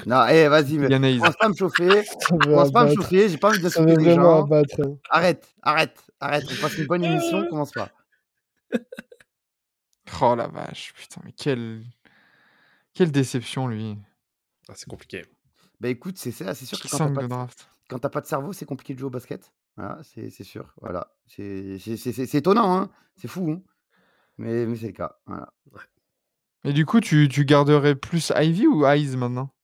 Non, 0.06 0.26
eh, 0.28 0.48
vas-y, 0.48 0.78
mais 0.78 0.88
commence 0.88 1.36
pas 1.36 1.46
à 1.46 1.48
me 1.48 1.54
chauffer. 1.54 2.02
Commence 2.42 2.72
pas 2.72 2.80
à 2.80 2.84
me 2.86 2.94
chauffer, 2.94 3.28
j'ai 3.28 3.38
pas 3.38 3.50
envie 3.50 3.60
d'insulter 3.60 3.96
les 3.96 4.14
gens. 4.14 4.44
abattre. 4.44 4.80
Arrête, 5.10 5.54
arrête, 5.62 5.96
arrête. 6.18 6.44
On 6.50 6.60
passe 6.60 6.76
une 6.78 6.86
bonne 6.86 7.04
émission, 7.04 7.46
commence 7.48 7.70
pas. 7.72 7.90
Oh 10.22 10.34
la 10.34 10.46
vache, 10.48 10.92
putain, 10.94 11.20
mais 11.24 11.32
quelle, 11.32 11.84
quelle 12.94 13.10
déception 13.12 13.66
lui. 13.68 13.96
Ah, 14.68 14.72
c'est 14.74 14.88
compliqué. 14.88 15.24
Bah 15.80 15.88
écoute, 15.88 16.16
c'est 16.18 16.32
ça, 16.32 16.54
c'est 16.54 16.64
sûr 16.64 16.78
que 16.78 16.88
quand 16.88 16.98
t'as 16.98 17.06
5 17.06 17.14
pas 17.14 17.22
de 17.22 17.52
quand 17.88 17.98
t'as 17.98 18.08
pas 18.08 18.20
de 18.20 18.26
cerveau, 18.26 18.52
c'est 18.52 18.64
compliqué 18.64 18.94
de 18.94 18.98
jouer 18.98 19.08
au 19.08 19.10
basket. 19.10 19.52
Voilà, 19.76 20.00
c'est 20.02 20.30
c'est 20.30 20.44
sûr. 20.44 20.72
Voilà. 20.80 21.12
C'est 21.26 21.78
c'est- 21.78 21.96
c'est- 21.96 22.12
c'est- 22.12 22.26
c'est 22.26 22.38
étonnant, 22.38 22.76
hein. 22.76 22.90
C'est 23.16 23.28
fou, 23.28 23.50
hein. 23.50 23.62
Mais, 24.38 24.66
mais 24.66 24.76
c'est 24.76 24.86
le 24.88 24.92
cas. 24.92 25.18
Voilà. 25.26 25.52
Et 26.64 26.72
du 26.72 26.84
coup, 26.84 27.00
tu, 27.00 27.28
tu 27.28 27.44
garderais 27.44 27.94
plus 27.94 28.32
Ivy 28.36 28.66
ou 28.66 28.84
Eyes 28.86 29.16
maintenant? 29.16 29.54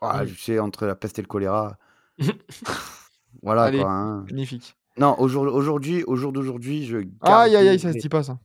Ah, 0.00 0.24
je 0.24 0.34
sais, 0.34 0.58
entre 0.58 0.86
la 0.86 0.94
peste 0.94 1.18
et 1.18 1.22
le 1.22 1.26
choléra. 1.26 1.78
voilà 3.42 3.64
Allez. 3.64 3.78
quoi. 3.78 3.90
hein. 3.90 4.22
Magnifique. 4.24 4.76
Non, 4.98 5.18
au 5.18 5.28
jour, 5.28 5.42
aujourd'hui, 5.52 6.04
au 6.04 6.16
jour 6.16 6.32
d'aujourd'hui, 6.32 6.86
je 6.86 6.98
Aïe 7.22 7.56
aïe 7.56 7.68
aïe, 7.68 7.78
ça 7.80 7.92
se 7.92 7.98
dit 7.98 8.08
pas 8.08 8.22
ça. 8.22 8.38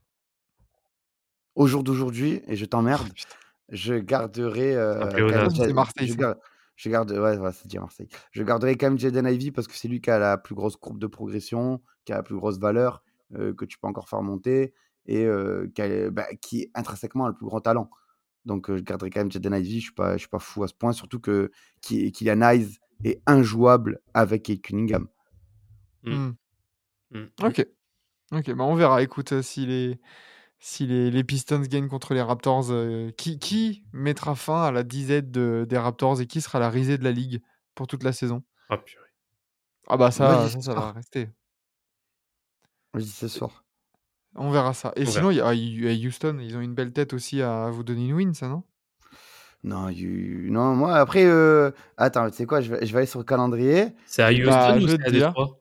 Au 1.61 1.67
jour 1.67 1.83
d'aujourd'hui, 1.83 2.41
et 2.47 2.55
je 2.55 2.65
t'emmerde, 2.65 3.07
Oh, 3.69 3.75
je 3.75 3.93
garderai. 3.93 4.75
euh, 4.75 5.47
C'est 5.55 5.73
Marseille, 5.73 6.07
je, 6.75 6.89
garde, 6.89 7.11
ouais, 7.11 7.37
voilà, 7.37 7.51
c'est 7.51 7.71
Marseille. 7.77 8.07
Je 8.31 8.41
garderai 8.41 8.75
quand 8.77 8.87
même 8.87 8.97
Jaden 8.97 9.27
Ivy 9.27 9.51
parce 9.51 9.67
que 9.67 9.75
c'est 9.75 9.87
lui 9.87 10.01
qui 10.01 10.09
a 10.09 10.17
la 10.17 10.39
plus 10.39 10.55
grosse 10.55 10.75
courbe 10.75 10.97
de 10.97 11.05
progression, 11.05 11.79
qui 12.03 12.13
a 12.13 12.15
la 12.15 12.23
plus 12.23 12.35
grosse 12.35 12.57
valeur, 12.57 13.03
euh, 13.35 13.53
que 13.53 13.65
tu 13.65 13.77
peux 13.77 13.85
encore 13.87 14.09
faire 14.09 14.23
monter 14.23 14.73
et 15.05 15.23
euh, 15.23 15.69
qui, 15.75 15.83
a- 15.83 16.09
bah, 16.09 16.25
qui 16.41 16.71
intrinsèquement 16.73 17.25
a 17.25 17.29
le 17.29 17.35
plus 17.35 17.45
grand 17.45 17.61
talent. 17.61 17.91
Donc 18.45 18.71
euh, 18.71 18.77
je 18.77 18.81
garderai 18.81 19.11
quand 19.11 19.19
même 19.19 19.31
Jaden 19.31 19.53
Ivy. 19.53 19.81
Je 19.81 19.85
suis 19.85 19.93
pas, 19.93 20.13
je 20.13 20.21
suis 20.21 20.29
pas 20.29 20.39
fou 20.39 20.63
à 20.63 20.67
ce 20.67 20.73
point, 20.73 20.93
surtout 20.93 21.19
que 21.19 21.51
Kylian 21.81 22.41
Hayes 22.41 22.79
est 23.03 23.21
injouable 23.27 23.99
avec 24.15 24.41
Kate 24.43 24.61
Cunningham. 24.61 25.07
Mm. 26.01 26.13
Hmm. 26.13 26.33
Mm. 27.11 27.25
Ok. 27.43 27.67
Ok, 28.31 28.51
bah 28.55 28.63
on 28.63 28.73
verra. 28.75 29.03
Écoute, 29.03 29.33
euh, 29.33 29.41
si 29.43 29.65
les, 29.67 29.99
si 30.61 30.85
les, 30.85 31.09
les 31.11 31.23
Pistons 31.23 31.59
gagnent 31.61 31.89
contre 31.89 32.13
les 32.13 32.21
Raptors, 32.21 32.67
euh, 32.71 33.11
qui, 33.17 33.39
qui 33.39 33.83
mettra 33.91 34.35
fin 34.35 34.61
à 34.63 34.71
la 34.71 34.83
disette 34.83 35.31
de- 35.31 35.65
des 35.67 35.77
Raptors 35.77 36.21
et 36.21 36.27
qui 36.27 36.39
sera 36.39 36.59
la 36.59 36.69
risée 36.69 36.97
de 36.97 37.03
la 37.03 37.11
ligue 37.11 37.41
pour 37.75 37.87
toute 37.87 38.03
la 38.03 38.13
saison? 38.13 38.43
Ah, 38.69 38.77
purée. 38.77 39.03
Ah 39.87 39.97
bah 39.97 40.11
ça, 40.11 40.47
ça, 40.47 40.61
ça 40.61 40.73
va 40.73 40.91
rester. 40.93 41.25
Moi, 42.93 43.01
je 43.01 43.05
dis 43.05 43.11
ce 43.11 43.27
soir. 43.27 43.65
On 44.35 44.51
verra 44.51 44.73
ça. 44.73 44.93
Et 44.95 45.03
On 45.03 45.11
sinon, 45.11 45.31
il 45.31 45.37
y 45.37 45.41
a, 45.41 46.07
Houston, 46.07 46.37
ils 46.39 46.55
ont 46.55 46.61
une 46.61 46.75
belle 46.75 46.93
tête 46.93 47.13
aussi 47.13 47.41
à 47.41 47.69
vous 47.69 47.83
donner 47.83 48.07
une 48.07 48.13
win, 48.13 48.33
ça, 48.33 48.47
non? 48.47 48.63
Non, 49.63 49.89
you- 49.89 50.51
non, 50.51 50.75
moi 50.75 50.95
après, 50.95 51.25
euh, 51.25 51.71
attends, 51.97 52.29
tu 52.29 52.35
sais 52.37 52.45
quoi, 52.45 52.61
je 52.61 52.73
vais, 52.73 52.85
je 52.85 52.91
vais 52.93 52.99
aller 52.99 53.07
sur 53.07 53.19
le 53.19 53.25
calendrier. 53.25 53.93
C'est 54.05 54.23
à 54.23 54.31
Bah, 54.31 54.75
Houston 54.75 54.79
je 54.79 54.85
ou 54.85 54.87
c'est 54.87 55.07
à. 55.07 55.11
Détroit 55.11 55.59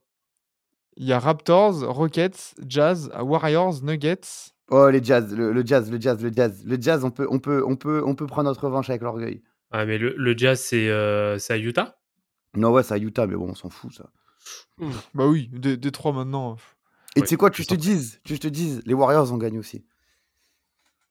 Il 0.97 1.07
y 1.07 1.13
a 1.13 1.19
Raptors, 1.19 1.81
Rockets, 1.93 2.55
Jazz, 2.67 3.11
Warriors, 3.19 3.83
Nuggets. 3.83 4.53
Oh 4.71 4.89
les 4.89 5.03
Jazz, 5.03 5.35
le, 5.35 5.53
le 5.53 5.67
Jazz, 5.67 5.91
le 5.91 6.01
Jazz, 6.01 6.23
le 6.23 6.31
Jazz, 6.33 6.63
le 6.65 6.81
Jazz, 6.81 7.05
on 7.05 7.11
peut, 7.11 7.27
on 7.31 7.39
peut, 7.41 7.63
on 7.67 7.77
peut, 7.77 8.03
on 8.07 8.15
peut 8.15 8.27
prendre 8.27 8.49
notre 8.49 8.65
revanche 8.65 8.89
avec 8.89 9.03
l'orgueil. 9.03 9.43
Ah, 9.73 9.85
mais 9.85 9.99
le, 9.99 10.15
le 10.17 10.37
Jazz, 10.37 10.61
c'est 10.61 10.89
euh, 10.89 11.39
c'est 11.39 11.53
à 11.55 11.59
Utah? 11.59 11.99
Non 12.57 12.71
ouais, 12.71 12.83
c'est 12.83 12.95
à 12.95 12.99
Utah, 12.99 13.27
mais 13.27 13.37
bon, 13.37 13.49
on 13.51 13.55
s'en 13.55 13.69
fout 13.71 13.93
ça. 13.93 14.11
Bah 15.15 15.27
oui, 15.27 15.49
des 15.53 15.77
des 15.77 15.91
trois 15.93 16.13
maintenant. 16.13 16.57
Et 17.17 17.21
Ouais, 17.21 17.27
tu 17.27 17.31
sais 17.31 17.37
quoi, 17.37 17.51
tu 17.51 17.63
je 17.63 17.69
te 17.69 17.75
dises, 17.75 18.21
tu 18.25 18.39
te 18.39 18.47
dises, 18.49 18.83
les 18.87 18.95
Warriors 18.95 19.33
ont 19.33 19.37
gagné 19.39 19.59
aussi. 19.59 19.85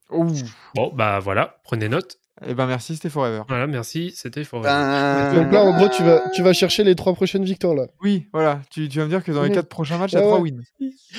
Ouh. 0.09 0.33
Bon, 0.75 0.91
bah 0.93 1.19
voilà, 1.19 1.59
prenez 1.63 1.87
note. 1.89 2.17
Eh 2.45 2.53
ben 2.53 2.65
merci, 2.67 2.95
c'était 2.95 3.09
Forever. 3.09 3.43
Voilà, 3.49 3.67
merci, 3.67 4.11
c'était 4.15 4.45
fort. 4.45 4.61
Ben, 4.61 5.33
Donc 5.35 5.51
là, 5.51 5.61
en 5.61 5.75
gros, 5.75 5.89
tu 5.89 6.03
vas, 6.03 6.21
tu 6.33 6.41
vas 6.41 6.53
chercher 6.53 6.85
les 6.85 6.95
trois 6.95 7.13
prochaines 7.13 7.43
victoires 7.43 7.75
là. 7.75 7.87
Oui, 8.01 8.27
voilà. 8.31 8.61
Tu, 8.71 8.87
tu 8.87 8.97
vas 8.99 9.03
me 9.05 9.09
dire 9.09 9.23
que 9.25 9.31
dans 9.33 9.43
les 9.43 9.49
Mhm. 9.49 9.55
quatre 9.55 9.67
prochains 9.67 9.97
matchs, 9.97 10.13
il 10.13 10.15
y 10.15 10.19
a 10.19 10.21
trois 10.21 10.39
wins. 10.39 10.61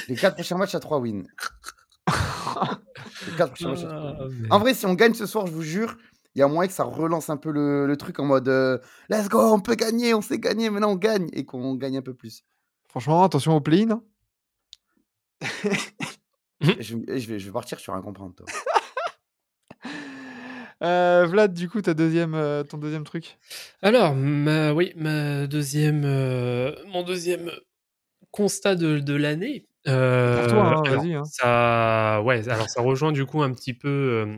Les 0.09 0.16
quatre 0.16 0.35
prochains 0.37 0.57
matchs 0.57 0.74
à 0.74 0.81
3 0.81 0.98
wins. 0.98 1.24
Les 3.26 3.32
quatre 3.36 3.54
prochains 3.54 3.68
matchs 3.70 3.84
à 3.84 3.88
3 3.88 4.26
wins. 4.26 4.46
Ah, 4.50 4.56
En 4.56 4.58
vrai, 4.58 4.74
si 4.74 4.86
on 4.86 4.94
gagne 4.94 5.14
ce 5.14 5.26
soir, 5.26 5.46
je 5.46 5.52
vous 5.52 5.62
jure, 5.62 5.96
il 6.34 6.38
y 6.38 6.42
a 6.42 6.48
moyen 6.48 6.68
que 6.68 6.74
ça 6.74 6.84
relance 6.84 7.28
un 7.30 7.36
peu 7.36 7.50
le, 7.50 7.86
le 7.86 7.96
truc 7.96 8.18
en 8.20 8.24
mode 8.24 8.48
euh, 8.48 8.78
Let's 9.08 9.28
go, 9.28 9.40
on 9.52 9.60
peut 9.60 9.74
gagner, 9.74 10.14
on 10.14 10.20
sait 10.22 10.38
gagner, 10.38 10.70
maintenant 10.70 10.92
on 10.92 10.96
gagne 10.96 11.28
et 11.32 11.44
qu'on 11.44 11.74
gagne 11.74 11.98
un 11.98 12.02
peu 12.02 12.14
plus. 12.14 12.44
Franchement, 12.88 13.22
attention 13.24 13.54
au 13.56 13.60
play-in. 13.60 13.90
hein. 13.90 14.02
Et 15.42 15.48
je, 16.82 16.96
je 17.06 17.26
vais, 17.26 17.38
je 17.38 17.46
vais 17.46 17.52
partir 17.52 17.78
sur 17.80 17.94
un 17.94 18.02
comprendre. 18.02 18.34
Toi. 18.34 18.46
Euh, 20.82 21.26
Vlad, 21.26 21.52
du 21.52 21.68
coup, 21.68 21.82
ta 21.82 21.92
deuxième, 21.92 22.34
euh, 22.34 22.62
ton 22.64 22.78
deuxième 22.78 23.04
truc? 23.04 23.36
Alors, 23.82 24.14
ma, 24.14 24.72
oui, 24.72 24.94
ma 24.96 25.46
deuxième, 25.46 26.04
euh, 26.06 26.72
mon 26.86 27.02
deuxième 27.02 27.50
constat 28.30 28.76
de, 28.76 28.98
de 28.98 29.12
l'année. 29.14 29.66
Euh, 29.88 30.42
Pour 30.42 30.46
toi, 30.52 30.62
hein, 30.64 30.68
alors, 30.68 30.84
vas-y, 30.88 31.14
hein. 31.14 31.24
Ça, 31.24 32.22
ouais, 32.24 32.48
alors 32.48 32.68
ça 32.68 32.80
rejoint 32.82 33.12
du 33.12 33.24
coup 33.26 33.42
un 33.42 33.52
petit 33.52 33.74
peu. 33.74 33.88
euh, 33.88 34.36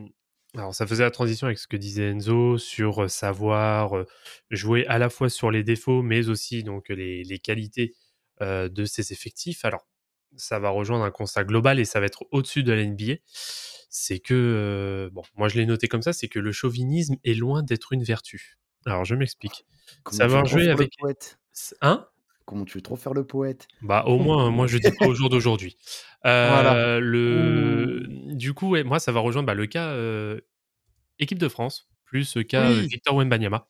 alors, 0.55 0.73
ça 0.75 0.85
faisait 0.85 1.03
la 1.03 1.11
transition 1.11 1.47
avec 1.47 1.57
ce 1.57 1.67
que 1.67 1.77
disait 1.77 2.09
Enzo 2.11 2.57
sur 2.59 3.03
euh, 3.03 3.07
savoir 3.07 3.97
euh, 3.97 4.05
jouer 4.51 4.85
à 4.87 4.99
la 4.99 5.09
fois 5.09 5.29
sur 5.29 5.49
les 5.51 5.63
défauts, 5.63 6.01
mais 6.03 6.29
aussi 6.29 6.63
donc 6.63 6.89
les, 6.89 7.23
les 7.23 7.39
qualités 7.39 7.95
euh, 8.41 8.69
de 8.69 8.85
ses 8.85 9.11
effectifs. 9.13 9.65
Alors, 9.65 9.87
ça 10.35 10.59
va 10.59 10.69
rejoindre 10.69 11.03
un 11.05 11.11
constat 11.11 11.43
global 11.43 11.79
et 11.79 11.85
ça 11.85 11.99
va 11.99 12.05
être 12.05 12.25
au-dessus 12.31 12.63
de 12.63 12.71
la 12.71 12.83
NBA. 12.83 13.15
C'est 13.89 14.19
que, 14.19 14.33
euh, 14.33 15.09
bon, 15.11 15.21
moi 15.35 15.47
je 15.49 15.57
l'ai 15.59 15.65
noté 15.65 15.87
comme 15.87 16.01
ça, 16.01 16.13
c'est 16.13 16.27
que 16.27 16.39
le 16.39 16.51
chauvinisme 16.51 17.15
est 17.23 17.35
loin 17.35 17.61
d'être 17.63 17.93
une 17.93 18.03
vertu. 18.03 18.57
Alors, 18.85 19.05
je 19.05 19.15
m'explique. 19.15 19.65
Comment 20.03 20.17
Savoir 20.17 20.45
jouer 20.45 20.69
avec- 20.69 20.93
Hein? 21.81 22.07
Comment 22.45 22.65
tu 22.65 22.77
veux 22.77 22.81
trop 22.81 22.95
faire 22.95 23.13
le 23.13 23.25
poète 23.25 23.67
Bah 23.81 24.03
au 24.05 24.17
moins, 24.19 24.49
moi 24.51 24.67
je 24.67 24.77
dis 24.77 24.91
pas 24.91 25.07
au 25.07 25.13
jour 25.13 25.29
d'aujourd'hui. 25.29 25.77
Euh, 26.25 26.47
Voilà. 26.49 26.99
Le, 27.01 28.05
du 28.33 28.53
coup, 28.53 28.69
ouais, 28.69 28.83
moi 28.85 28.99
ça 28.99 29.11
va 29.11 29.19
rejoindre 29.19 29.45
bah, 29.47 29.53
le 29.53 29.65
cas 29.65 29.89
euh, 29.89 30.39
équipe 31.19 31.37
de 31.37 31.49
France 31.49 31.89
plus 32.05 32.37
le 32.37 32.43
cas 32.43 32.69
Oui. 32.69 32.77
euh, 32.79 32.81
Victor 32.89 33.15
Wembanyama. 33.15 33.67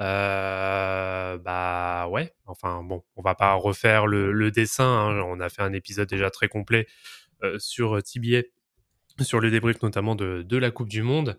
Euh, 0.00 1.38
bah 1.38 2.08
ouais, 2.10 2.34
enfin 2.46 2.82
bon, 2.82 3.04
on 3.16 3.22
va 3.22 3.34
pas 3.36 3.54
refaire 3.54 4.06
le, 4.08 4.32
le 4.32 4.50
dessin. 4.50 4.84
hein, 4.84 5.22
on 5.26 5.38
a 5.38 5.48
fait 5.48 5.62
un 5.62 5.72
épisode 5.72 6.08
déjà 6.08 6.30
très 6.30 6.48
complet 6.48 6.86
euh, 7.44 7.58
sur 7.60 8.02
TBA, 8.02 8.42
sur 9.20 9.40
le 9.40 9.50
débrief 9.50 9.82
notamment 9.82 10.14
de, 10.14 10.42
de 10.42 10.56
la 10.56 10.70
Coupe 10.70 10.88
du 10.88 11.02
Monde. 11.02 11.38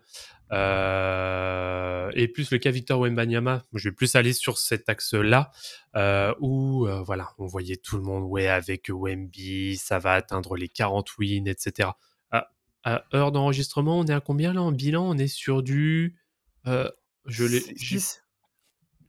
Euh, 0.52 2.10
et 2.14 2.28
plus 2.28 2.50
le 2.50 2.58
cas 2.58 2.70
Victor 2.70 3.00
Wembanyama, 3.00 3.64
je 3.74 3.88
vais 3.88 3.94
plus 3.94 4.14
aller 4.14 4.32
sur 4.32 4.58
cet 4.58 4.88
axe-là, 4.88 5.50
euh, 5.96 6.32
où 6.40 6.86
euh, 6.86 7.02
voilà, 7.02 7.30
on 7.38 7.46
voyait 7.46 7.76
tout 7.76 7.96
le 7.96 8.02
monde, 8.02 8.24
ouais, 8.24 8.46
avec 8.48 8.88
Wemby, 8.88 9.76
ça 9.76 9.98
va 9.98 10.12
atteindre 10.14 10.56
les 10.56 10.68
40 10.68 11.18
wins, 11.18 11.46
etc. 11.48 11.90
À, 12.30 12.48
à 12.84 13.04
heure 13.14 13.32
d'enregistrement, 13.32 13.98
on 13.98 14.04
est 14.06 14.12
à 14.14 14.20
combien 14.20 14.52
là 14.52 14.62
en 14.62 14.72
bilan? 14.72 15.08
On 15.08 15.18
est 15.18 15.26
sur 15.26 15.62
du. 15.62 16.16
je 16.64 17.44
l'ai. 17.44 17.60
j'ai- 17.76 17.98
6 17.98 18.22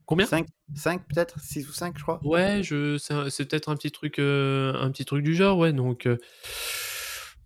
Combien? 0.08 0.26
5 0.26 0.48
5 0.74 1.06
peut-être 1.08 1.38
6 1.42 1.68
ou 1.68 1.74
5 1.74 1.98
je 1.98 2.04
crois 2.04 2.22
Ouais, 2.24 2.62
je, 2.64 2.98
c'est, 2.98 3.46
peut-être 3.46 3.68
un 3.68 3.76
petit 3.76 3.92
truc, 3.92 4.20
euh, 4.20 4.74
un 4.76 4.90
petit 4.90 5.04
truc 5.04 5.22
du 5.22 5.36
genre, 5.36 5.58
ouais. 5.58 5.74
Donc, 5.74 6.06
euh, 6.08 6.18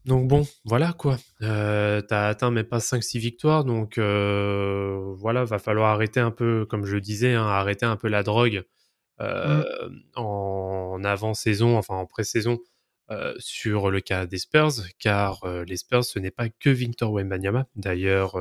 donc 0.06 0.28
bon, 0.28 0.48
voilà 0.66 0.94
quoi. 0.94 1.18
Euh, 1.42 2.02
t'as 2.02 2.28
atteint 2.28 2.52
même 2.52 2.66
pas 2.66 2.80
5-6 2.80 3.20
victoires, 3.20 3.64
donc 3.64 3.98
euh, 3.98 5.14
voilà, 5.18 5.44
va 5.44 5.60
falloir 5.60 5.92
arrêter 5.92 6.20
un 6.20 6.32
peu, 6.32 6.66
comme 6.66 6.86
je 6.86 6.96
le 6.96 7.02
disais, 7.02 7.34
hein, 7.34 7.46
arrêter 7.46 7.86
un 7.86 7.98
peu 7.98 8.08
la 8.08 8.24
drogue 8.24 8.64
euh, 9.20 9.64
en 10.16 11.04
avant-saison, 11.04 11.78
enfin 11.78 11.96
en 11.96 12.06
pré-saison. 12.08 12.60
sur 13.38 13.92
le 13.92 14.00
cas 14.00 14.26
des 14.26 14.40
Spurs, 14.40 14.72
car 14.98 15.46
les 15.68 15.78
Spurs, 15.78 16.06
ce 16.06 16.18
n'est 16.18 16.32
pas 16.32 16.50
que 16.50 16.70
Victor 16.70 17.12
Wembanyama. 17.12 17.68
D'ailleurs, 17.76 18.38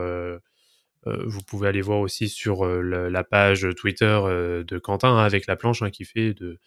vous 1.07 1.41
pouvez 1.43 1.69
aller 1.69 1.81
voir 1.81 2.01
aussi 2.01 2.29
sur 2.29 2.67
euh, 2.67 3.09
la 3.09 3.25
page 3.25 3.67
Twitter 3.77 4.05
euh, 4.05 4.65
de 4.65 4.79
Quentin 4.79 5.17
hein, 5.17 5.25
avec 5.25 5.47
la 5.47 5.57
planche 5.57 5.83
hein, 5.83 5.91
qui 5.91 6.05
fait 6.05 6.35
de, 6.35 6.59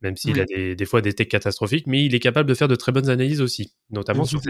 même 0.00 0.16
s'il 0.16 0.34
Oui. 0.34 0.40
a 0.40 0.44
des, 0.44 0.74
des 0.74 0.84
fois 0.86 1.00
des 1.00 1.12
techs 1.12 1.30
catastrophiques, 1.30 1.86
mais 1.86 2.04
il 2.04 2.14
est 2.14 2.20
capable 2.20 2.48
de 2.48 2.54
faire 2.54 2.68
de 2.68 2.76
très 2.76 2.92
bonnes 2.92 3.10
analyses 3.10 3.42
aussi, 3.42 3.74
notamment 3.90 4.24
sur 4.24 4.40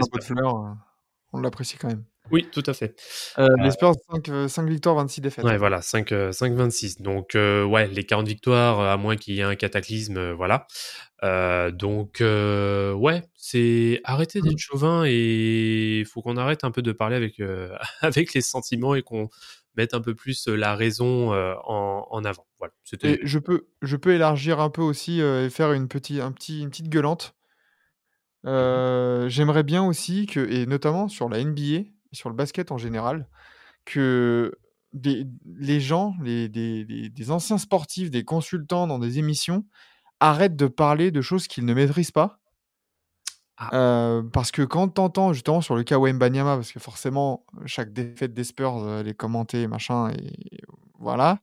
euh, 1.35 1.39
on 1.39 1.41
l'apprécie 1.41 1.77
quand 1.77 1.87
même. 1.87 2.03
Oui, 2.31 2.47
tout 2.51 2.63
à 2.65 2.73
fait. 2.73 2.99
Euh, 3.37 3.47
Les 3.61 3.71
Spurs, 3.71 3.93
5, 4.47 4.67
victoires, 4.67 4.95
26 4.95 5.21
défaites. 5.21 5.45
Ouais, 5.45 5.57
voilà, 5.57 5.81
5, 5.81 6.11
euh, 6.11 6.31
5-26. 6.31 7.01
Donc, 7.01 7.35
euh, 7.35 7.63
ouais, 7.63 7.87
les 7.87 8.03
40 8.03 8.27
victoires, 8.27 8.79
euh, 8.79 8.93
à 8.93 8.97
moins 8.97 9.15
qu'il 9.15 9.35
y 9.35 9.39
ait 9.39 9.43
un 9.43 9.55
cataclysme, 9.55 10.17
euh, 10.17 10.33
voilà. 10.33 10.65
Euh, 11.23 11.71
donc, 11.71 12.21
euh, 12.21 12.93
ouais, 12.93 13.23
c'est 13.35 14.01
arrêter 14.03 14.41
d'être 14.41 14.57
chauvin 14.57 15.03
et 15.05 15.99
il 15.99 16.05
faut 16.05 16.21
qu'on 16.21 16.37
arrête 16.37 16.63
un 16.63 16.71
peu 16.71 16.81
de 16.81 16.91
parler 16.91 17.15
avec, 17.15 17.39
euh, 17.39 17.69
avec 18.01 18.33
les 18.33 18.41
sentiments 18.41 18.95
et 18.95 19.01
qu'on 19.01 19.29
mette 19.77 19.93
un 19.93 20.01
peu 20.01 20.15
plus 20.15 20.47
euh, 20.47 20.55
la 20.55 20.75
raison 20.75 21.33
euh, 21.33 21.53
en, 21.65 22.07
en 22.09 22.23
avant. 22.25 22.47
Voilà. 22.59 22.73
Et 23.03 23.19
je 23.23 23.39
peux, 23.39 23.67
je 23.81 23.97
peux 23.97 24.13
élargir 24.13 24.59
un 24.59 24.69
peu 24.69 24.81
aussi 24.81 25.21
euh, 25.21 25.45
et 25.45 25.49
faire 25.49 25.73
une, 25.73 25.87
petit, 25.87 26.21
un 26.21 26.31
petit, 26.31 26.61
une 26.61 26.69
petite 26.69 26.89
gueulante. 26.89 27.34
Euh, 28.45 29.27
J'aimerais 29.29 29.63
bien 29.63 29.83
aussi 29.83 30.25
que, 30.27 30.39
et 30.49 30.65
notamment 30.65 31.07
sur 31.07 31.29
la 31.29 31.39
NBA 31.39 31.61
et 31.61 31.93
sur 32.11 32.29
le 32.29 32.35
basket 32.35 32.71
en 32.71 32.77
général, 32.77 33.27
que 33.85 34.53
des, 34.93 35.27
les 35.45 35.81
gens, 35.81 36.15
les, 36.23 36.49
des, 36.49 36.85
des- 36.85 37.09
des 37.09 37.31
anciens 37.31 37.57
sportifs, 37.57 38.11
des 38.11 38.23
consultants 38.25 38.87
dans 38.87 38.99
des 38.99 39.19
émissions 39.19 39.65
arrêtent 40.19 40.55
de 40.57 40.67
parler 40.67 41.11
de 41.11 41.21
choses 41.21 41.47
qu'ils 41.47 41.65
ne 41.65 41.73
maîtrisent 41.73 42.11
pas. 42.11 42.39
Ah. 43.57 43.69
Euh, 43.73 44.21
parce 44.33 44.51
que 44.51 44.61
quand 44.63 44.89
tu 44.89 45.01
entends 45.01 45.31
justement 45.31 45.61
sur 45.61 45.75
le 45.75 45.83
cas 45.83 45.97
Wembanyama, 45.97 46.55
parce 46.57 46.71
que 46.73 46.79
forcément, 46.79 47.45
chaque 47.65 47.93
défaite 47.93 48.33
des 48.33 48.43
Spurs, 48.43 48.77
euh, 48.83 48.99
elle 48.99 49.07
est 49.07 49.13
commentée, 49.13 49.67
machin, 49.67 50.09
et 50.11 50.59
voilà. 50.99 51.39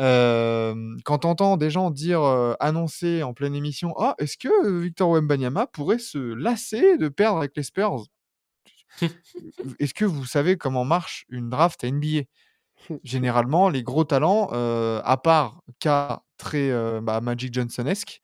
Euh, 0.00 0.96
quand 1.04 1.18
tu 1.20 1.26
entends 1.26 1.56
des 1.56 1.70
gens 1.70 1.90
dire, 1.90 2.22
euh, 2.22 2.54
annoncer 2.58 3.22
en 3.22 3.34
pleine 3.34 3.54
émission, 3.54 3.94
ah, 3.98 4.14
est-ce 4.18 4.38
que 4.38 4.80
Victor 4.80 5.10
Wembanyama 5.10 5.66
pourrait 5.66 5.98
se 5.98 6.18
lasser 6.18 6.96
de 6.96 7.08
perdre 7.08 7.38
avec 7.38 7.56
les 7.56 7.62
Spurs? 7.62 8.04
Est-ce 9.78 9.94
que 9.94 10.04
vous 10.04 10.24
savez 10.24 10.56
comment 10.56 10.84
marche 10.84 11.24
une 11.28 11.48
draft 11.48 11.84
à 11.84 11.90
NBA 11.90 12.22
Généralement, 13.04 13.68
les 13.68 13.82
gros 13.82 14.04
talents, 14.04 14.50
euh, 14.52 15.00
à 15.04 15.16
part 15.16 15.62
cas 15.78 16.22
très 16.38 16.72
bah, 17.02 17.20
Magic 17.20 17.52
Johnson-esque, 17.52 18.22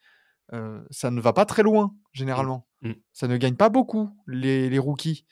ça 0.91 1.11
ne 1.11 1.20
va 1.20 1.33
pas 1.33 1.45
très 1.45 1.62
loin, 1.62 1.95
généralement. 2.12 2.66
Mm. 2.81 2.93
Ça 3.12 3.29
ne 3.29 3.37
gagne 3.37 3.57
pas 3.57 3.68
beaucoup, 3.68 4.11
les, 4.27 4.70
les 4.70 4.79
rookies. 4.79 5.27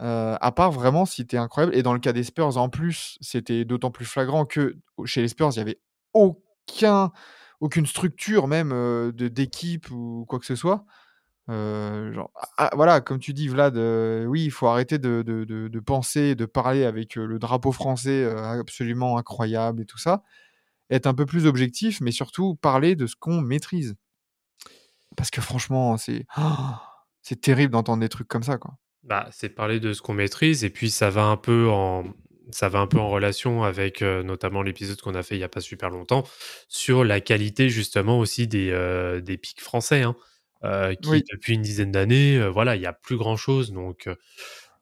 À 0.00 0.52
part 0.52 0.72
vraiment 0.72 1.04
si 1.04 1.26
tu 1.26 1.36
es 1.36 1.38
incroyable. 1.38 1.76
Et 1.76 1.82
dans 1.82 1.92
le 1.92 2.00
cas 2.00 2.12
des 2.12 2.24
Spurs, 2.24 2.56
en 2.56 2.68
plus, 2.68 3.18
c'était 3.20 3.64
d'autant 3.64 3.90
plus 3.90 4.06
flagrant 4.06 4.46
que 4.46 4.76
chez 5.04 5.20
les 5.20 5.28
Spurs, 5.28 5.50
il 5.52 5.58
y 5.58 5.60
avait 5.60 5.80
aucun, 6.14 7.12
aucune 7.60 7.86
structure 7.86 8.48
même 8.48 9.12
d'équipe 9.12 9.90
ou 9.90 10.24
quoi 10.26 10.38
que 10.38 10.46
ce 10.46 10.56
soit. 10.56 10.84
Genre, 11.48 12.30
ah, 12.56 12.70
voilà, 12.74 13.00
comme 13.00 13.18
tu 13.18 13.34
dis, 13.34 13.48
Vlad, 13.48 13.76
oui, 14.26 14.44
il 14.44 14.50
faut 14.50 14.68
arrêter 14.68 14.98
de, 14.98 15.22
de, 15.22 15.44
de, 15.44 15.80
penser, 15.80 16.34
de 16.34 16.46
parler 16.46 16.84
avec 16.84 17.16
le 17.16 17.38
drapeau 17.38 17.72
français 17.72 18.24
absolument 18.24 19.18
incroyable 19.18 19.82
et 19.82 19.86
tout 19.86 19.98
ça. 19.98 20.22
Être 20.90 21.06
un 21.06 21.14
peu 21.14 21.26
plus 21.26 21.46
objectif, 21.46 22.00
mais 22.00 22.10
surtout 22.10 22.56
parler 22.56 22.96
de 22.96 23.06
ce 23.06 23.16
qu'on 23.16 23.40
maîtrise. 23.42 23.96
Parce 25.16 25.30
que 25.30 25.40
franchement, 25.40 25.96
c'est 25.96 26.26
c'est 27.22 27.40
terrible 27.40 27.72
d'entendre 27.72 28.00
des 28.00 28.08
trucs 28.08 28.28
comme 28.28 28.42
ça, 28.42 28.58
quoi. 28.58 28.76
Bah, 29.02 29.28
c'est 29.32 29.48
parler 29.48 29.80
de 29.80 29.92
ce 29.94 30.02
qu'on 30.02 30.12
maîtrise 30.12 30.62
et 30.62 30.68
puis 30.70 30.90
ça 30.90 31.08
va 31.08 31.24
un 31.24 31.38
peu 31.38 31.68
en 31.70 32.04
ça 32.52 32.68
va 32.68 32.80
un 32.80 32.86
peu 32.86 32.98
en 32.98 33.08
relation 33.08 33.62
avec 33.62 34.02
euh, 34.02 34.22
notamment 34.22 34.62
l'épisode 34.62 35.00
qu'on 35.00 35.14
a 35.14 35.22
fait 35.22 35.36
il 35.36 35.40
y 35.40 35.44
a 35.44 35.48
pas 35.48 35.60
super 35.62 35.88
longtemps 35.88 36.24
sur 36.68 37.02
la 37.04 37.20
qualité 37.20 37.70
justement 37.70 38.18
aussi 38.18 38.46
des 38.46 38.70
euh, 38.72 39.20
des 39.22 39.38
pics 39.38 39.60
français 39.62 40.02
hein, 40.02 40.16
euh, 40.64 40.94
qui 40.94 41.08
Oui. 41.10 41.22
depuis 41.32 41.54
une 41.54 41.62
dizaine 41.62 41.92
d'années 41.92 42.46
voilà 42.50 42.76
il 42.76 42.82
y 42.82 42.86
a 42.86 42.92
plus 42.92 43.16
grand 43.16 43.36
chose 43.36 43.72
donc 43.72 44.06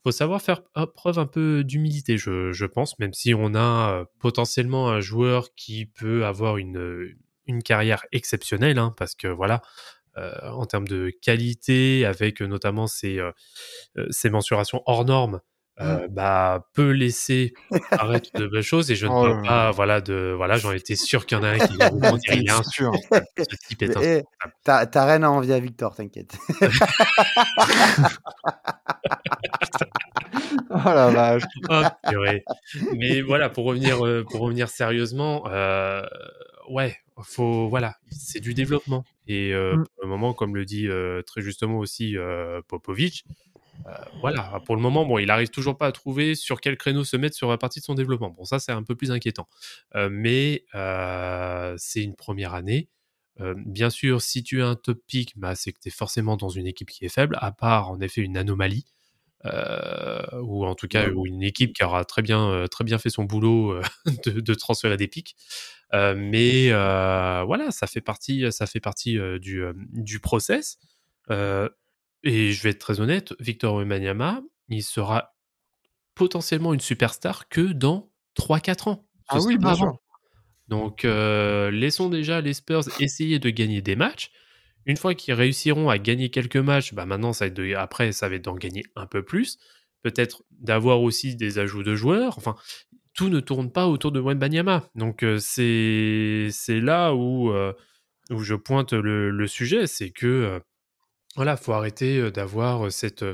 faut 0.03 0.11
savoir 0.13 0.43
faire 0.43 0.63
preuve 0.95 1.19
un 1.19 1.27
peu 1.27 1.63
d'humilité 1.65 2.17
je, 2.19 2.53
je 2.53 2.67
pense 2.67 2.99
même 2.99 3.13
si 3.13 3.35
on 3.35 3.55
a 3.55 4.05
potentiellement 4.21 4.89
un 4.91 5.01
joueur 5.01 5.55
qui 5.55 5.87
peut 5.87 6.25
avoir 6.27 6.57
une 6.57 7.15
une 7.47 7.63
carrière 7.63 8.05
exceptionnelle 8.13 8.79
hein, 8.79 8.95
parce 8.97 9.15
que 9.15 9.29
voilà 9.29 9.63
en 10.43 10.67
termes 10.67 10.89
de 10.89 11.13
qualité, 11.23 12.05
avec 12.07 12.43
euh, 12.43 12.47
notamment 12.47 12.87
ses, 12.87 13.19
euh, 13.19 13.33
euh, 13.97 14.07
ses 14.11 14.31
mensurations 14.31 14.83
hors 14.87 15.05
normes, 15.05 15.41
euh, 15.81 16.09
bah, 16.11 16.67
peut 16.75 16.91
laisser 16.91 17.55
paraître 17.91 18.31
de 18.35 18.47
belles 18.53 18.63
choses. 18.63 18.91
Et 18.91 18.97
je 18.97 19.07
ne 19.07 19.13
Oh 19.13 19.23
parle 19.23 19.43
pas 19.47 19.71
voilà, 19.71 20.01
de. 20.01 20.35
Voilà, 20.37 20.57
j'en 20.57 20.73
étais 20.73 20.97
sûr 20.97 21.25
qu'il 21.25 21.39
y 21.39 21.41
en 21.41 21.45
a 21.45 21.51
un 21.51 21.59
qui. 21.59 21.75
Il 22.33 22.49
est 22.49 22.53
C'est 22.53 22.71
sûr. 22.71 22.93
Ce 23.39 23.69
type 23.69 23.83
est 23.83 23.97
eh. 24.03 24.23
T'as 24.65 24.87
t'as 24.87 25.07
rien 25.07 25.23
à 25.23 25.29
envier 25.29 25.55
à 25.55 25.61
Victor, 25.61 25.95
t'inquiète. 25.95 26.37
Oh 30.71 30.81
la 30.85 31.11
vache. 31.11 31.43
Ah, 31.69 31.97
purée. 32.09 32.45
Mais 32.97 33.21
voilà, 33.23 33.49
pour 33.49 33.65
revenir, 33.65 34.05
euh, 34.05 34.25
pour 34.29 34.41
revenir 34.41 34.69
sérieusement, 34.69 35.45
euh, 35.49 36.03
ouais, 36.71 36.97
faut, 37.23 37.69
voilà, 37.69 37.97
c'est 38.11 38.41
du 38.41 38.55
développement. 38.55 39.05
Et 39.27 39.53
euh, 39.53 39.77
Mm. 39.77 39.85
pour 39.85 40.03
le 40.05 40.09
moment, 40.09 40.35
comme 40.35 40.55
le 40.57 40.65
dit 40.65 40.89
euh, 40.89 41.23
très 41.23 41.43
justement 41.43 41.79
aussi 41.79 42.17
euh, 42.17 42.61
Popovic, 42.67 43.25
voilà, 44.21 44.61
pour 44.67 44.77
le 44.77 44.83
moment, 44.83 45.07
bon, 45.07 45.19
il 45.19 45.31
arrive 45.31 45.49
toujours 45.49 45.79
pas 45.79 45.87
à 45.87 45.93
trouver 45.93 46.35
sur 46.35 46.61
quel 46.61 46.77
créneau 46.77 47.05
se 47.05 47.17
mettre 47.17 47.35
sur 47.37 47.49
la 47.49 47.57
partie 47.57 47.81
de 47.81 47.85
son 47.85 47.95
développement. 47.95 48.31
Bon, 48.31 48.45
ça, 48.45 48.59
c'est 48.59 48.73
un 48.73 48.83
peu 48.83 48.95
plus 48.95 49.11
inquiétant. 49.11 49.49
Mais 50.11 50.65
c'est 51.79 52.03
une 52.03 52.15
première 52.15 52.55
année. 52.55 52.89
Bien 53.57 53.89
sûr, 53.89 54.21
si 54.21 54.43
tu 54.43 54.63
as 54.63 54.69
un 54.69 54.75
top 54.75 54.99
pick, 55.07 55.39
bah, 55.39 55.55
c'est 55.55 55.73
que 55.73 55.79
tu 55.81 55.89
es 55.89 55.91
forcément 55.91 56.37
dans 56.37 56.51
une 56.51 56.67
équipe 56.67 56.91
qui 56.91 57.07
est 57.07 57.09
faible, 57.09 57.39
à 57.41 57.51
part 57.53 57.91
en 57.91 58.01
effet 58.01 58.21
une 58.21 58.37
anomalie. 58.37 58.85
Euh, 59.45 60.21
ou 60.43 60.67
en 60.67 60.75
tout 60.75 60.89
cas 60.89 61.11
ou 61.11 61.25
une 61.25 61.45
équipe 61.45 61.73
qui 61.73 61.85
aura 61.85 62.05
très 62.05 62.23
bien 62.23 62.51
euh, 62.51 62.67
très 62.67 62.83
bien 62.83 62.99
fait 62.99 63.09
son 63.09 63.23
boulot 63.23 63.71
euh, 63.73 63.83
de, 64.27 64.41
de 64.41 64.55
transférer 64.55 64.97
des 64.97 65.07
pics. 65.07 65.37
Euh, 65.95 66.15
mais 66.17 66.71
euh, 66.73 67.45
voilà 67.47 67.71
ça 67.71 67.87
fait 67.87 68.01
partie 68.01 68.51
ça 68.51 68.67
fait 68.67 68.81
partie 68.81 69.17
du 69.41 69.63
du 69.93 70.19
process. 70.21 70.79
Et 72.25 72.53
je 72.53 72.63
vais 72.63 72.71
être 72.71 72.79
très 72.81 73.01
honnête 73.01 73.33
Victor 73.39 73.77
Wembanyama 73.77 74.43
il 74.71 74.83
sera 74.83 75.37
potentiellement 76.15 76.75
une 76.75 76.81
superstar 76.81 77.49
que 77.49 77.61
dans 77.61 78.11
3-4 78.39 78.89
ans. 78.91 79.07
Ce 79.31 79.39
Ah 79.39 79.41
oui, 79.41 79.57
bien 79.57 79.69
avant. 79.69 79.93
sûr. 79.93 79.99
donc 80.69 81.05
laissons 81.05 82.09
déjà 82.09 82.41
les 82.41 82.55
Spurs 82.55 82.85
essayer 83.01 83.39
de 83.39 83.51
gagner 83.51 83.83
des 83.83 83.97
matchs 83.97 84.31
une 84.87 84.97
fois 84.97 85.15
qu'ils 85.15 85.35
réussiront 85.35 85.89
à 85.91 85.99
gagner 85.99 86.31
quelques 86.31 86.57
matchs, 86.57 86.95
bah 86.95 87.07
maintenant, 87.07 87.33
ça 87.33 87.45
va 87.45 87.49
être 87.49 87.55
de- 87.55 87.75
après, 87.75 88.13
ça 88.13 88.29
va 88.29 88.37
être 88.37 88.45
d'en 88.45 88.57
gagner 88.57 88.85
un 88.97 89.07
peu 89.07 89.23
plus. 89.23 89.59
Peut-être 90.03 90.45
d'avoir 90.51 91.03
aussi 91.03 91.37
des 91.37 91.59
ajouts 91.59 91.83
de 91.83 91.95
joueurs. 91.95 92.39
Enfin, 92.39 92.57
tout 93.19 93.29
ne 93.31 93.41
tourne 93.41 93.73
pas 93.73 93.89
autour 93.89 94.13
de 94.13 94.21
Wembanyama. 94.21 94.89
Donc, 94.95 95.25
euh, 95.25 95.39
c'est 95.41 96.81
là 96.81 97.15
où, 97.15 97.51
euh, 97.51 97.73
où 98.31 98.39
je 98.39 98.55
pointe 98.55 98.93
le, 98.93 99.47
sujet. 99.49 99.89
C'est 99.89 100.11
que, 100.11 100.27
euh, 100.27 100.61
voilà, 101.37 101.57
faut 101.57 101.73
arrêter 101.73 102.31
d'avoir 102.31 102.93
cette, 102.93 103.25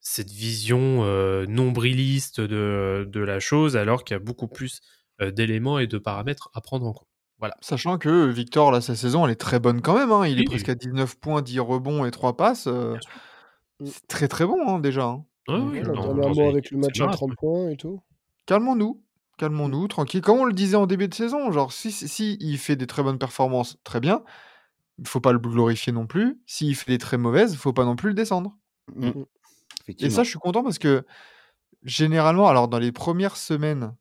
cette 0.00 0.30
vision 0.30 1.04
nombriliste 1.46 2.40
de, 2.40 3.08
la 3.14 3.40
chose, 3.40 3.76
alors 3.76 4.04
qu'il 4.04 4.14
y 4.14 4.16
a 4.16 4.20
beaucoup 4.20 4.48
plus 4.48 4.80
d'éléments 5.20 5.78
et 5.78 5.86
de 5.86 5.98
paramètres 5.98 6.50
à 6.54 6.60
prendre 6.60 6.86
en 6.86 6.92
compte. 6.92 7.11
Voilà. 7.42 7.56
Sachant 7.60 7.98
que 7.98 8.26
Victor, 8.26 8.70
là, 8.70 8.80
sa 8.80 8.94
saison, 8.94 9.24
elle 9.26 9.32
est 9.32 9.34
très 9.34 9.58
bonne 9.58 9.80
quand 9.82 9.94
même. 9.96 10.12
hein. 10.12 10.24
Il 10.26 10.36
est 10.38 10.42
Oui. 10.42 10.44
presque 10.44 10.68
à 10.68 10.76
19 10.76 11.18
points, 11.18 11.42
10 11.42 11.58
rebonds 11.58 12.04
et 12.04 12.12
3 12.12 12.36
passes. 12.36 12.68
euh, 12.68 12.94
sûr. 13.00 13.10
c'est 13.84 14.06
très 14.06 14.28
très 14.28 14.46
bon 14.46 14.58
hein, 14.68 14.78
déjà. 14.78 15.06
hein. 15.06 15.24
Oui, 15.48 15.56
Ouais, 15.56 15.80
une 15.80 16.40
avec 16.48 16.70
le 16.70 16.78
match 16.78 17.00
à 17.00 17.06
marrant. 17.06 17.16
30 17.16 17.34
points 17.36 17.68
et 17.70 17.76
tout. 17.76 18.00
Calmons-nous, 18.46 19.02
calmons-nous, 19.38 19.88
tranquille. 19.88 20.20
Comme 20.20 20.38
on 20.38 20.44
le 20.44 20.52
disait 20.52 20.76
en 20.76 20.86
début 20.86 21.08
de 21.08 21.14
saison, 21.14 21.50
genre 21.50 21.72
si, 21.72 21.90
si- 21.90 22.06
si 22.06 22.36
il 22.40 22.58
fait 22.58 22.76
des 22.76 22.86
très 22.86 23.02
bonnes 23.02 23.18
performances, 23.18 23.76
très 23.82 23.98
bien. 23.98 24.22
Il 24.98 25.08
faut 25.08 25.20
pas 25.20 25.32
le 25.32 25.40
glorifier 25.40 25.92
non 25.92 26.06
plus. 26.06 26.40
S'il 26.46 26.76
fait 26.76 26.92
des 26.92 26.98
très 26.98 27.18
mauvaises, 27.18 27.52
il 27.52 27.58
faut 27.58 27.72
pas 27.72 27.84
non 27.84 27.96
plus 27.96 28.10
le 28.10 28.14
descendre. 28.14 28.56
Mm. 28.94 29.10
Et 29.98 30.10
ça, 30.10 30.22
je 30.22 30.30
suis 30.30 30.38
content 30.38 30.62
parce 30.62 30.78
que 30.78 31.04
généralement, 31.82 32.46
alors 32.48 32.68
dans 32.68 32.78
les 32.78 32.92
premières 32.92 33.36
semaines, 33.36 33.96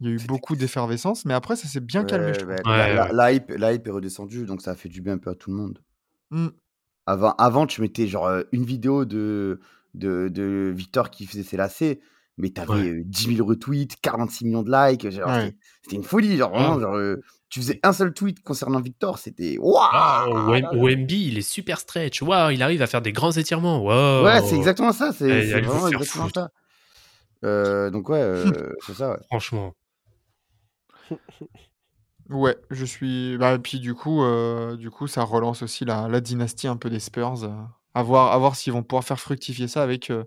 il 0.00 0.06
y 0.08 0.10
a 0.10 0.12
eu 0.14 0.20
beaucoup 0.26 0.56
d'effervescence, 0.56 1.24
mais 1.24 1.34
après, 1.34 1.56
ça 1.56 1.68
s'est 1.68 1.80
bien 1.80 2.04
calmé, 2.04 2.32
je 2.38 2.44
Ouais, 2.44 2.56
la, 2.64 3.04
ouais. 3.06 3.12
la 3.12 3.32
hype, 3.32 3.50
la 3.56 3.72
hype 3.72 3.86
est 3.86 3.90
redescendue, 3.90 4.44
donc 4.46 4.60
ça 4.62 4.72
a 4.72 4.74
fait 4.74 4.88
du 4.88 5.00
bien 5.00 5.14
un 5.14 5.18
peu 5.18 5.30
à 5.30 5.34
tout 5.34 5.50
le 5.50 5.56
monde. 5.56 5.78
Mm. 6.30 6.48
Avant, 7.06 7.32
avant 7.38 7.66
tu 7.66 7.80
mettais 7.80 8.06
genre 8.08 8.26
euh, 8.26 8.42
une 8.52 8.64
vidéo 8.64 9.04
de, 9.04 9.60
de, 9.94 10.28
de 10.28 10.72
Victor 10.74 11.10
qui 11.10 11.26
faisait 11.26 11.44
ses 11.44 11.56
lacets, 11.56 12.00
mais 12.36 12.50
t'avais 12.50 12.72
Ouais. 12.72 12.88
euh, 12.88 13.02
10 13.04 13.36
000 13.36 13.48
retweets, 13.48 13.96
46 14.02 14.44
millions 14.44 14.62
de 14.62 14.70
likes. 14.70 15.02
C'était- 15.10 15.96
une 15.96 16.02
folie. 16.02 16.36
Genre, 16.36 16.50
vraiment, 16.50 16.74
Ouais. 16.74 16.80
genre, 16.82 16.94
euh, 16.96 17.22
tu 17.48 17.60
faisais 17.60 17.78
un 17.84 17.92
seul 17.92 18.12
tweet 18.12 18.42
concernant 18.42 18.80
Victor, 18.80 19.18
c'était 19.18 19.56
waouh! 19.58 19.78
Ah, 19.92 20.26
là. 20.60 20.70
Wemby, 20.74 21.28
il 21.28 21.38
est 21.38 21.48
super 21.48 21.78
stretch. 21.78 22.20
Waouh, 22.20 22.50
il 22.50 22.62
arrive 22.62 22.82
à 22.82 22.86
faire 22.88 23.00
des 23.02 23.12
grands 23.12 23.30
étirements. 23.32 23.82
Ouais, 24.22 24.40
c'est 24.44 24.56
exactement 24.56 24.92
ça. 24.92 25.12
C'est 25.12 25.28
Eh, 25.30 25.60
vraiment 25.62 25.86
exactement 25.86 26.24
foutre. 26.26 26.34
ça. 26.40 26.50
Euh, 27.44 27.90
donc, 27.90 28.08
ouais, 28.08 28.18
euh, 28.20 28.72
c'est 28.86 28.94
ça. 28.94 29.10
Ouais. 29.12 29.16
Franchement. 29.28 29.74
Ouais, 32.28 32.56
je 32.70 32.84
suis. 32.84 33.36
Bah, 33.38 33.54
et 33.54 33.58
puis 33.58 33.78
du 33.78 33.94
coup, 33.94 34.22
euh, 34.22 34.76
du 34.76 34.90
coup, 34.90 35.06
ça 35.06 35.22
relance 35.22 35.62
aussi 35.62 35.84
la, 35.84 36.08
la 36.08 36.20
dynastie 36.20 36.66
un 36.66 36.76
peu 36.76 36.90
des 36.90 36.98
Spurs. 37.00 37.44
euh, 37.44 37.52
à 37.94 38.02
voir, 38.02 38.32
à 38.32 38.38
voir 38.38 38.56
s'ils 38.56 38.72
vont 38.72 38.82
pouvoir 38.82 39.04
faire 39.04 39.18
fructifier 39.20 39.68
ça 39.68 39.82
avec, 39.82 40.10
euh, 40.10 40.24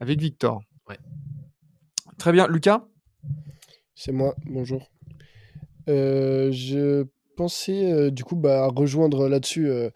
avec 0.00 0.18
Victor. 0.18 0.62
Ouais. 0.88 0.98
Très 2.18 2.32
bien, 2.32 2.46
Lucas? 2.48 2.84
C'est 3.94 4.12
moi, 4.12 4.34
bonjour. 4.46 4.88
Euh, 5.88 6.50
je 6.52 7.04
pensais 7.36 7.92
euh, 7.92 8.10
du 8.10 8.24
coup 8.24 8.36
bah, 8.36 8.68
rejoindre 8.74 9.28
là-dessus. 9.28 9.68
euh, 9.68 9.90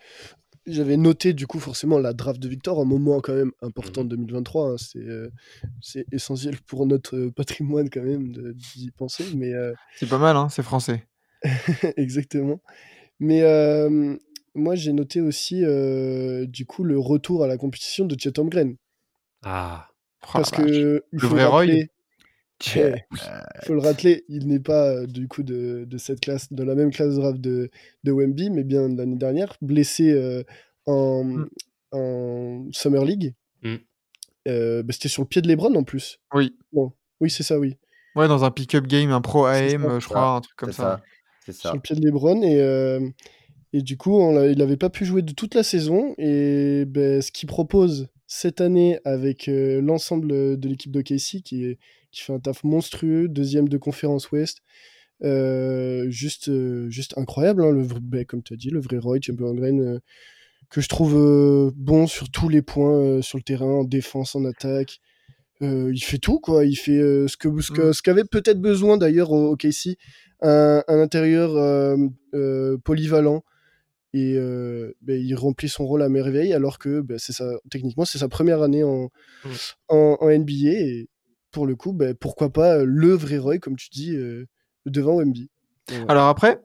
J'avais 0.73 0.97
noté 0.97 1.33
du 1.33 1.47
coup 1.47 1.59
forcément 1.59 1.99
la 1.99 2.13
draft 2.13 2.41
de 2.41 2.49
Victor, 2.49 2.81
un 2.81 2.85
moment 2.85 3.21
quand 3.21 3.35
même 3.35 3.53
important 3.63 4.05
de 4.05 4.11
2023. 4.17 4.71
hein, 4.73 4.77
c'est 4.79 4.99
euh, 4.99 5.31
c'est 5.81 6.05
essentiel 6.13 6.57
pour 6.67 6.87
notre 6.87 7.17
euh, 7.17 7.31
patrimoine 7.31 7.91
quand 7.91 8.03
même 8.03 8.33
de- 8.33 8.53
d'y 8.53 8.91
penser. 8.91 9.25
Mais 9.35 9.53
euh, 9.55 9.73
C'est 9.97 10.09
pas 10.09 10.19
mal, 10.19 10.37
hein, 10.37 10.49
c'est 10.49 10.63
français. 10.63 11.07
exactement. 11.97 12.61
Mais 13.19 13.43
euh, 13.43 14.17
moi 14.55 14.75
j'ai 14.75 14.93
noté 14.93 15.21
aussi 15.21 15.65
euh, 15.65 16.47
du 16.47 16.67
coup 16.67 16.85
le 16.85 16.99
retour 16.99 17.45
à 17.45 17.47
la 17.47 17.57
compétition 17.57 18.05
de 18.07 18.17
Chet 18.19 18.39
Holmgren. 18.39 18.77
Ah. 19.43 19.89
Oh 20.23 20.29
Parce 20.35 20.51
vache. 20.51 20.61
que 20.67 21.05
il 21.13 21.19
Le 21.19 21.29
faut 21.29 21.35
vrai 21.35 21.43
le 21.45 21.49
rappeler. 21.49 21.91
Il 22.67 23.67
faut 23.67 23.75
le 23.75 23.81
rappeler, 23.81 24.25
il 24.29 24.47
n'est 24.49 24.61
pas 24.61 24.91
euh, 24.91 25.07
du 25.07 25.29
coup 25.29 25.43
de, 25.43 25.85
de 25.89 25.99
cette 25.99 26.21
classe, 26.21 26.53
de 26.53 26.63
la 26.63 26.75
même 26.75 26.91
classe 26.91 27.15
de 27.15 27.21
draft 27.21 27.41
de, 27.41 27.71
de 28.05 28.13
Wemby, 28.13 28.51
mais 28.51 28.65
bien 28.65 28.89
de 28.89 28.97
l'année 28.99 29.17
dernière, 29.17 29.57
blessé 29.63 30.11
euh, 30.13 30.43
en, 30.87 31.25
Mm. 31.25 31.49
en 31.93 32.67
Summer 32.73 33.05
League. 33.05 33.35
Mm. 33.63 33.75
Euh, 34.49 34.83
bah, 34.83 34.93
C'était 34.93 35.09
sur 35.09 35.23
le 35.23 35.29
pied 35.29 35.43
de 35.43 35.49
Lebron 35.49 35.75
en 35.75 35.85
plus. 35.85 36.19
Oui. 36.35 36.55
Oui, 37.21 37.31
c'est 37.31 37.43
ça, 37.43 37.59
oui. 37.59 37.77
Ouais, 38.17 38.29
dans 38.29 38.45
un 38.45 38.51
pick-up 38.51 38.87
game, 38.87 39.11
un 39.11 39.21
pro 39.21 39.45
AM, 39.47 39.83
ça. 39.83 39.89
euh, 39.91 40.01
je 40.01 40.07
crois, 40.07 40.37
un 40.37 40.41
truc 40.41 40.57
comme 40.57 40.73
C'est 40.73 40.83
ça. 40.83 41.01
ça. 41.47 41.53
Sur 41.53 41.75
le 41.75 41.81
pied 41.81 41.97
de 41.97 42.05
Lebron. 42.05 42.43
Et, 42.43 42.61
euh, 42.61 43.01
et 43.73 43.83
du 43.83 43.97
coup, 43.97 44.19
on 44.19 44.43
il 44.45 44.59
n'avait 44.59 44.77
pas 44.77 44.91
pu 44.91 45.05
jouer 45.05 45.23
de 45.23 45.33
toute 45.33 45.55
la 45.55 45.63
saison. 45.63 46.15
Et 46.19 46.85
ben, 46.87 47.21
ce 47.23 47.31
qu'il 47.31 47.49
propose 47.49 48.09
cette 48.27 48.61
année 48.61 48.99
avec 49.05 49.49
euh, 49.49 49.81
l'ensemble 49.81 50.29
de 50.59 50.69
l'équipe 50.69 50.91
de 50.93 51.03
Casey, 51.03 51.41
qui, 51.41 51.65
est, 51.67 51.79
qui 52.13 52.23
fait 52.23 52.33
un 52.33 52.41
taf 52.41 52.65
monstrueux, 52.65 53.29
deuxième 53.29 53.69
de 53.69 53.79
conférence 53.79 54.31
Ouest, 54.31 54.59
euh, 55.23 56.09
juste, 56.11 56.49
euh, 56.49 56.89
juste 56.91 57.17
incroyable, 57.19 57.63
hein, 57.63 57.71
le, 57.71 57.83
vrai- 57.83 58.01
ben, 58.03 58.25
comme 58.25 58.43
tu 58.43 58.55
as 58.55 58.57
dit, 58.57 58.71
le 58.71 58.81
vrai 58.81 58.99
Roy 58.99 59.19
Champion 59.23 59.53
Grain, 59.55 59.79
euh, 59.79 59.99
que 60.71 60.81
je 60.81 60.89
trouve 60.89 61.73
bon 61.77 62.07
sur 62.07 62.31
tous 62.31 62.49
les 62.49 62.63
points, 62.63 63.21
sur 63.23 63.39
le 63.39 63.43
terrain, 63.43 63.81
en 63.81 63.85
défense, 63.85 64.35
en 64.35 64.45
attaque. 64.45 65.01
euh, 65.63 65.91
il 65.93 66.01
fait 66.01 66.17
tout, 66.17 66.41
quoi. 66.41 66.65
Il 66.65 66.75
fait 66.77 66.97
euh, 66.99 67.29
ce 67.29 67.37
que 67.37 67.61
ce 67.61 67.71
que- 67.71 67.91
Mm. 67.91 67.93
ce 67.93 68.01
qu'avait 68.03 68.25
peut-être 68.25 68.61
besoin 68.63 68.97
d'ailleurs 68.97 69.31
au, 69.31 69.51
au 69.51 69.57
KC, 69.57 69.99
un, 70.41 70.83
un 70.89 71.01
intérieur 71.01 71.55
euh, 71.55 72.77
polyvalent. 72.83 73.45
Et 74.15 74.35
ben, 75.03 75.21
il 75.21 75.35
remplit 75.35 75.69
son 75.69 75.87
rôle 75.87 76.01
à 76.03 76.09
merveille, 76.09 76.55
alors 76.55 76.79
que 76.79 77.01
ben, 77.03 77.19
c'est 77.19 77.35
ça, 77.35 77.45
techniquement, 77.71 78.07
c'est 78.07 78.17
sa 78.19 78.29
première 78.29 78.63
année 78.63 78.83
en, 78.85 79.11
Mm. 79.45 79.49
en, 79.89 80.17
en 80.21 80.29
NBA. 80.31 80.71
Et 80.71 81.09
pour 81.51 81.67
le 81.67 81.77
coup, 81.77 81.93
ben, 81.93 82.15
pourquoi 82.15 82.51
pas 82.51 82.79
euh, 82.79 82.85
le 82.87 83.13
vrai 83.13 83.39
Roy, 83.39 83.59
comme 83.59 83.77
tu 83.77 83.89
dis, 83.91 84.15
euh, 84.17 84.47
devant 84.87 85.17
Wemby. 85.17 85.51
Ouais. 85.91 86.05
Alors 86.09 86.29
après, 86.29 86.61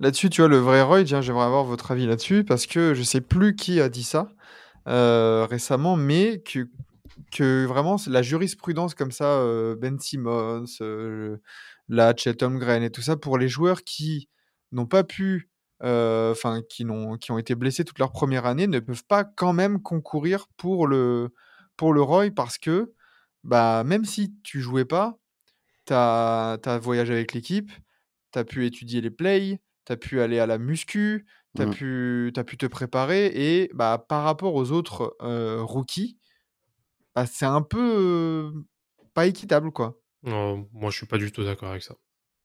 là-dessus, 0.00 0.30
tu 0.30 0.40
vois, 0.40 0.48
le 0.48 0.58
vrai 0.58 0.82
Roy, 0.82 1.04
tiens, 1.04 1.20
j'aimerais 1.20 1.44
avoir 1.44 1.64
votre 1.64 1.90
avis 1.90 2.06
là-dessus, 2.06 2.44
parce 2.44 2.66
que 2.66 2.94
je 2.94 3.02
sais 3.02 3.20
plus 3.20 3.54
qui 3.54 3.80
a 3.80 3.88
dit 3.88 4.04
ça 4.04 4.28
euh, 4.88 5.46
récemment, 5.48 5.96
mais 5.96 6.40
que, 6.40 6.68
que 7.32 7.66
vraiment, 7.66 7.96
la 8.06 8.22
jurisprudence 8.22 8.94
comme 8.94 9.12
ça, 9.12 9.40
euh, 9.40 9.76
Ben 9.76 9.98
Simmons, 9.98 10.64
euh, 10.80 11.36
là, 11.88 12.14
Chet 12.16 12.42
Holmgren 12.42 12.82
et 12.82 12.90
tout 12.90 13.02
ça, 13.02 13.16
pour 13.16 13.38
les 13.38 13.48
joueurs 13.48 13.82
qui 13.82 14.28
n'ont 14.72 14.86
pas 14.86 15.04
pu, 15.04 15.50
euh, 15.82 16.32
enfin, 16.32 16.62
qui, 16.68 16.84
ont 16.86 17.38
été 17.38 17.54
blessés 17.54 17.84
toute 17.84 17.98
leur 17.98 18.12
première 18.12 18.46
année, 18.46 18.66
ne 18.66 18.80
peuvent 18.80 19.04
pas 19.04 19.24
quand 19.24 19.52
même 19.52 19.80
concourir 19.82 20.46
pour 20.56 20.86
le, 20.86 21.34
pour 21.76 21.92
le 21.92 22.02
Roy, 22.02 22.30
parce 22.34 22.58
que, 22.58 22.92
bah, 23.44 23.84
même 23.84 24.04
si 24.04 24.34
tu 24.42 24.60
jouais 24.60 24.84
pas, 24.84 25.18
tu 25.86 25.92
as 25.94 26.78
voyagé 26.82 27.12
avec 27.14 27.32
l'équipe, 27.34 27.70
tu 28.32 28.38
as 28.38 28.44
pu 28.44 28.66
étudier 28.66 29.00
les 29.00 29.10
plays, 29.10 29.60
tu 29.86 29.92
as 29.92 29.96
pu 29.96 30.20
aller 30.20 30.38
à 30.38 30.46
la 30.46 30.58
muscu, 30.58 31.26
tu 31.56 31.62
as, 31.62 31.66
Mm. 31.66 31.70
pu, 31.70 32.30
t'as 32.34 32.44
pu 32.44 32.56
te 32.58 32.66
préparer. 32.66 33.26
Et 33.34 33.70
bah, 33.74 34.04
par 34.08 34.24
rapport 34.24 34.54
aux 34.54 34.70
autres 34.70 35.16
euh, 35.22 35.62
rookies, 35.62 36.18
bah, 37.14 37.26
c'est 37.26 37.46
un 37.46 37.62
peu 37.62 37.80
euh, 37.80 38.52
pas 39.14 39.26
équitable, 39.26 39.70
quoi. 39.72 39.98
Non, 40.24 40.68
moi, 40.72 40.90
je 40.90 40.96
suis 40.98 41.06
pas 41.06 41.18
du 41.18 41.32
tout 41.32 41.44
d'accord 41.44 41.70
avec 41.70 41.82
ça. 41.82 41.94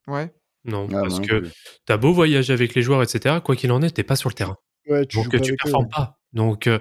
Ouais. 0.08 0.34
Non, 0.64 0.88
Ah, 0.92 1.02
parce 1.02 1.20
non 1.20 1.26
que 1.26 1.40
plus. 1.40 1.52
t'as 1.86 1.98
beau 1.98 2.14
voyager 2.14 2.54
avec 2.54 2.74
les 2.76 2.82
joueurs, 2.82 3.04
etc. 3.04 3.42
Quoi 3.44 3.56
qu'il 3.56 3.72
en 3.72 3.82
est, 3.82 3.90
t'es 3.92 4.04
pas 4.04 4.16
sur 4.16 4.30
le 4.30 4.36
terrain. 4.36 4.58
Ouais, 4.88 5.06
tu 5.06 5.18
joues 5.18 5.24
Donc 5.24 5.34
pas 5.34 5.40
tu 5.42 5.52
eux, 5.52 5.56
performes 5.62 5.90
pas. 5.90 6.18
Donc 6.34 6.68
euh, 6.68 6.80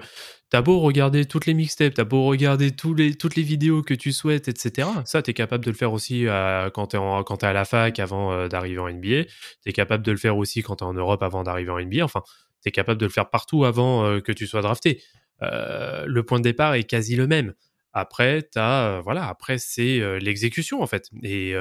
t'as 0.49 0.61
beau 0.61 0.79
regarder 0.79 1.25
toutes 1.25 1.45
les 1.45 1.53
mixtapes, 1.53 1.93
t'as 1.93 2.03
beau 2.03 2.25
regarder 2.25 2.71
toutes 2.71 2.97
les 2.97 3.43
vidéos 3.43 3.81
que 3.81 3.93
tu 3.93 4.11
souhaites, 4.11 4.47
etc. 4.47 4.87
Ça, 5.05 5.21
t'es 5.21 5.33
capable 5.33 5.63
de 5.63 5.71
le 5.71 5.75
faire 5.75 5.93
aussi 5.93 6.27
euh, 6.27 6.69
quand 6.69 6.87
t'es 6.87 7.45
à 7.45 7.53
la 7.53 7.65
fac 7.65 7.99
avant 7.99 8.33
euh, 8.33 8.47
d'arriver 8.47 8.79
en 8.79 8.89
NBA. 8.89 9.29
T'es 9.63 9.71
capable 9.71 10.03
de 10.03 10.11
le 10.11 10.17
faire 10.17 10.37
aussi 10.37 10.63
quand 10.63 10.77
t'es 10.77 10.83
en 10.83 10.93
Europe 10.93 11.23
avant 11.23 11.43
d'arriver 11.43 11.71
en 11.71 11.79
NBA. 11.79 12.03
Enfin, 12.03 12.23
t'es 12.61 12.71
capable 12.71 12.99
de 12.99 13.05
le 13.05 13.11
faire 13.11 13.29
partout 13.29 13.65
avant 13.65 14.21
que 14.21 14.31
tu 14.31 14.47
sois 14.47 14.61
drafté. 14.61 15.01
Le 15.41 16.21
point 16.21 16.39
de 16.39 16.43
départ 16.43 16.75
est 16.75 16.85
quasi 16.85 17.15
le 17.15 17.27
même. 17.27 17.53
Après, 17.91 18.41
t'as, 18.41 18.87
euh, 18.87 19.01
voilà, 19.01 19.27
après 19.27 19.59
c'est 19.59 19.99
l'exécution 20.19 20.81
en 20.81 20.87
fait. 20.87 21.09
Et 21.21 21.53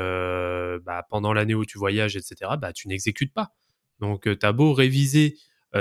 bah, 0.85 1.05
pendant 1.11 1.33
l'année 1.33 1.55
où 1.55 1.65
tu 1.65 1.79
voyages, 1.79 2.17
etc. 2.17 2.53
Bah, 2.59 2.73
tu 2.73 2.89
n'exécutes 2.89 3.35
pas. 3.35 3.49
Donc, 4.01 4.23
tu 4.23 4.47
as 4.47 4.53
beau 4.53 4.73
réviser, 4.73 5.37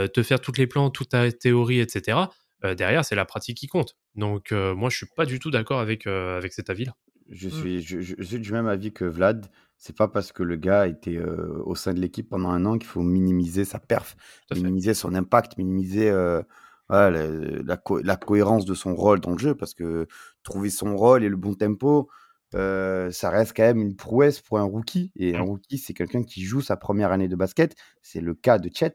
te 0.08 0.24
faire 0.24 0.40
toutes 0.42 0.58
les 0.58 0.68
plans, 0.68 0.90
toute 0.90 1.10
ta 1.10 1.32
théorie, 1.32 1.80
etc. 1.80 2.30
euh, 2.64 2.76
derrière, 2.76 3.04
c'est 3.04 3.16
la 3.16 3.26
pratique 3.26 3.58
qui 3.58 3.68
compte. 3.68 3.96
Donc, 4.16 4.52
euh, 4.52 4.76
moi, 4.76 4.90
je 4.90 4.98
suis 4.98 5.08
pas 5.16 5.26
du 5.26 5.40
tout 5.40 5.52
d'accord 5.52 5.80
avec, 5.80 6.06
euh, 6.08 6.38
avec 6.38 6.54
cet 6.54 6.70
avis-là. 6.70 6.96
Je 7.30 7.48
Mm. 7.48 7.52
suis, 7.52 7.82
je, 7.82 8.00
je- 8.02 8.16
je 8.18 8.24
suis 8.24 8.40
du 8.40 8.52
même 8.52 8.68
avis 8.68 8.92
que 8.94 9.06
Vlad. 9.06 9.48
C'est 9.78 9.96
pas 9.96 10.08
parce 10.08 10.32
que 10.32 10.44
le 10.44 10.58
gars 10.58 10.86
était 10.88 11.18
euh, 11.18 11.60
au 11.66 11.74
sein 11.76 11.94
de 11.94 12.00
l'équipe 12.00 12.30
pendant 12.30 12.50
un 12.50 12.66
an 12.66 12.78
qu'il 12.78 12.88
faut 12.88 13.02
minimiser 13.02 13.66
sa 13.66 13.80
perf, 13.80 14.16
minimiser 14.54 14.94
son 14.94 15.16
impact, 15.16 15.58
minimiser 15.58 16.10
euh, 16.12 16.44
voilà, 16.88 17.10
la, 17.10 17.28
la 17.64 17.78
co- 17.78 18.02
la 18.02 18.16
cohérence 18.16 18.66
de 18.66 18.76
son 18.76 18.94
rôle 18.94 19.22
dans 19.22 19.32
le 19.32 19.40
jeu. 19.40 19.56
Parce 19.56 19.74
que 19.74 20.06
trouver 20.44 20.70
son 20.70 20.96
rôle 20.96 21.24
et 21.24 21.30
le 21.30 21.36
bon 21.38 21.56
tempo, 21.56 22.10
euh, 22.54 23.10
ça 23.12 23.30
reste 23.32 23.54
quand 23.56 23.64
même 23.64 23.82
une 23.82 23.96
prouesse 23.96 24.40
pour 24.42 24.60
un 24.60 24.64
rookie. 24.64 25.12
Et 25.16 25.36
un 25.36 25.40
Mm. 25.40 25.50
rookie, 25.50 25.78
c'est 25.80 25.94
quelqu'un 25.96 26.22
qui 26.24 26.44
joue 26.44 26.62
sa 26.62 26.78
première 26.78 27.12
année 27.12 27.28
de 27.30 27.36
basket. 27.36 27.76
C'est 28.04 28.22
le 28.22 28.36
cas 28.36 28.60
de 28.60 28.70
Chet. 28.72 28.94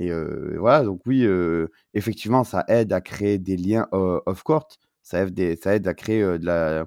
Et 0.00 0.10
voilà, 0.56 0.84
donc 0.84 1.02
oui, 1.06 1.26
effectivement, 1.94 2.42
ça 2.42 2.64
aide 2.68 2.92
à 2.92 3.00
créer 3.00 3.38
des 3.38 3.56
liens 3.56 3.86
off-court. 3.92 4.66
Ça 5.02 5.22
aide, 5.22 5.34
des- 5.34 5.56
ça 5.56 5.74
aide 5.76 5.86
à 5.86 5.94
créer 5.94 6.22
de 6.22 6.44
la 6.44 6.86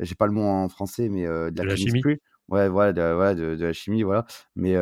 j'ai 0.00 0.14
pas 0.16 0.26
le 0.26 0.32
mot 0.32 0.42
en 0.42 0.68
français, 0.68 1.08
mais 1.08 1.22
de 1.24 1.28
la 1.28 1.50
De 1.50 1.62
la 1.68 1.76
chimie. 1.76 2.02
Ouais, 2.48 2.68
voilà, 2.68 2.92
de, 2.92 3.00
voilà, 3.14 3.34
de, 3.34 3.54
de 3.54 3.64
la 3.64 3.72
chimie, 3.72 4.02
voilà. 4.02 4.26
Mais, 4.56 4.74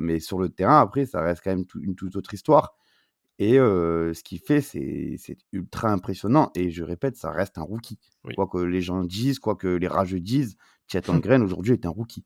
mais 0.00 0.18
sur 0.20 0.38
le 0.38 0.48
terrain, 0.48 0.80
après, 0.80 1.06
ça 1.06 1.20
reste 1.22 1.42
quand 1.44 1.50
même 1.50 1.66
tout- 1.66 1.80
une 1.80 1.94
toute 1.94 2.16
autre 2.16 2.34
histoire. 2.34 2.74
Et 3.38 3.58
euh, 3.58 4.12
ce 4.12 4.22
qu'il 4.22 4.38
fait, 4.38 4.60
c'est 4.60 5.16
ultra 5.52 5.90
impressionnant. 5.90 6.50
Et 6.54 6.70
je 6.70 6.84
répète, 6.84 7.16
ça 7.16 7.30
reste 7.30 7.56
un 7.56 7.62
rookie. 7.62 7.98
Oui. 8.24 8.34
Quoi 8.34 8.46
que 8.46 8.58
les 8.58 8.82
gens 8.82 9.02
disent, 9.02 9.38
quoi 9.38 9.56
que 9.56 9.68
les 9.68 9.88
rageux 9.88 10.20
disent, 10.20 10.56
Chet 10.88 11.08
Holmgren 11.08 11.42
aujourd'hui 11.42 11.72
est 11.72 11.86
un 11.86 11.90
rookie. 11.90 12.24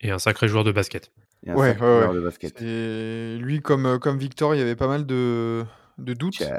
Et 0.00 0.10
un 0.10 0.18
sacré 0.18 0.48
joueur 0.48 0.64
de 0.64 0.72
basket. 0.72 1.12
Un 1.46 1.54
Ouais, 1.54 1.68
sacré 1.70 1.86
ouais, 1.86 2.06
ouais. 2.08 2.14
de 2.14 2.20
basket. 2.20 2.62
Et 2.62 3.36
lui, 3.38 3.60
comme, 3.60 3.86
euh, 3.86 3.98
comme 3.98 4.18
Victor, 4.18 4.54
il 4.54 4.58
y 4.58 4.62
avait 4.62 4.76
pas 4.76 4.88
mal 4.88 5.06
de, 5.06 5.64
de 5.98 6.12
doutes. 6.14 6.34
Chet. 6.34 6.50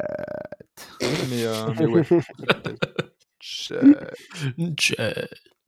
Mais, 1.30 1.44
euh, 1.46 1.54
mais 1.80 1.86
ouais. 1.86 2.04
Chet. 3.40 3.76
Tchè. 4.76 4.96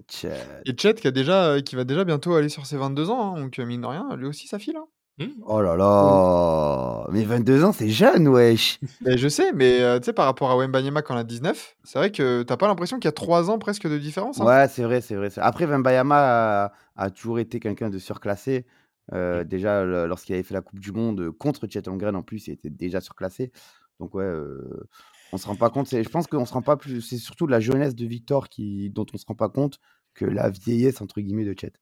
Chet. 0.09 0.33
Et 0.65 0.73
Chet 0.77 0.93
qui, 0.95 1.07
a 1.07 1.11
déjà, 1.11 1.45
euh, 1.45 1.61
qui 1.61 1.75
va 1.75 1.83
déjà 1.83 2.03
bientôt 2.03 2.33
aller 2.35 2.49
sur 2.49 2.65
ses 2.65 2.77
22 2.77 3.09
ans. 3.09 3.35
hein, 3.35 3.39
donc, 3.41 3.57
mine 3.59 3.81
de 3.81 3.85
rien, 3.87 4.07
lui 4.17 4.27
aussi, 4.27 4.47
ça 4.47 4.59
file. 4.59 4.77
hein. 4.77 4.85
Hmm. 5.19 5.27
Oh 5.45 5.61
là 5.61 5.75
là 5.75 7.05
Mais 7.11 7.23
22 7.23 7.65
ans, 7.65 7.73
c'est 7.73 7.89
jeune, 7.89 8.27
wesh 8.29 8.79
Mais 9.01 9.17
je 9.17 9.27
sais, 9.27 9.51
mais 9.53 9.81
euh, 9.81 9.99
tu 9.99 10.05
sais, 10.05 10.13
par 10.13 10.25
rapport 10.25 10.49
à 10.51 10.55
Wembanyama 10.57 11.01
quand 11.01 11.13
on 11.13 11.17
a 11.17 11.23
19, 11.25 11.75
c'est 11.83 11.99
vrai 11.99 12.11
que 12.11 12.43
t'as 12.43 12.55
pas 12.57 12.67
l'impression 12.67 12.97
qu'il 12.97 13.05
y 13.05 13.09
a 13.09 13.11
3 13.11 13.49
ans 13.51 13.59
presque 13.59 13.87
de 13.87 13.97
différence. 13.97 14.39
hein. 14.39 14.45
Ouais, 14.45 14.67
c'est 14.69 14.83
vrai, 14.83 15.01
c'est 15.01 15.15
vrai. 15.15 15.29
Après, 15.37 15.65
Vembayama 15.65 16.15
a, 16.65 16.71
a 16.95 17.09
toujours 17.09 17.39
été 17.39 17.59
quelqu'un 17.59 17.89
de 17.89 17.99
surclassé. 17.99 18.65
Euh, 19.13 19.43
déjà, 19.43 19.83
lorsqu'il 19.83 20.33
avait 20.35 20.43
fait 20.43 20.53
la 20.53 20.61
Coupe 20.61 20.79
du 20.79 20.91
Monde 20.91 21.31
contre 21.31 21.67
Chet 21.67 21.87
Holmgren, 21.87 22.15
en 22.15 22.23
plus, 22.23 22.47
il 22.47 22.51
était 22.53 22.69
déjà 22.69 23.01
surclassé. 23.01 23.51
Donc, 23.99 24.15
ouais, 24.15 24.23
euh, 24.23 24.87
on 25.33 25.37
se 25.37 25.47
rend 25.47 25.55
pas 25.55 25.69
compte. 25.69 25.89
Je 25.89 26.07
pense 26.09 26.27
qu'on 26.27 26.45
se 26.45 26.53
rend 26.53 26.61
pas 26.61 26.77
plus. 26.77 27.01
C'est 27.01 27.17
surtout 27.17 27.47
la 27.47 27.59
jeunesse 27.59 27.95
de 27.95 28.05
Victor 28.05 28.49
qui, 28.49 28.89
dont 28.89 29.05
on 29.13 29.17
se 29.17 29.25
rend 29.25 29.35
pas 29.35 29.49
compte 29.49 29.79
que 30.13 30.25
la 30.25 30.49
vieillesse, 30.49 31.01
entre 31.01 31.21
guillemets, 31.21 31.45
de 31.45 31.55
Chet. 31.59 31.73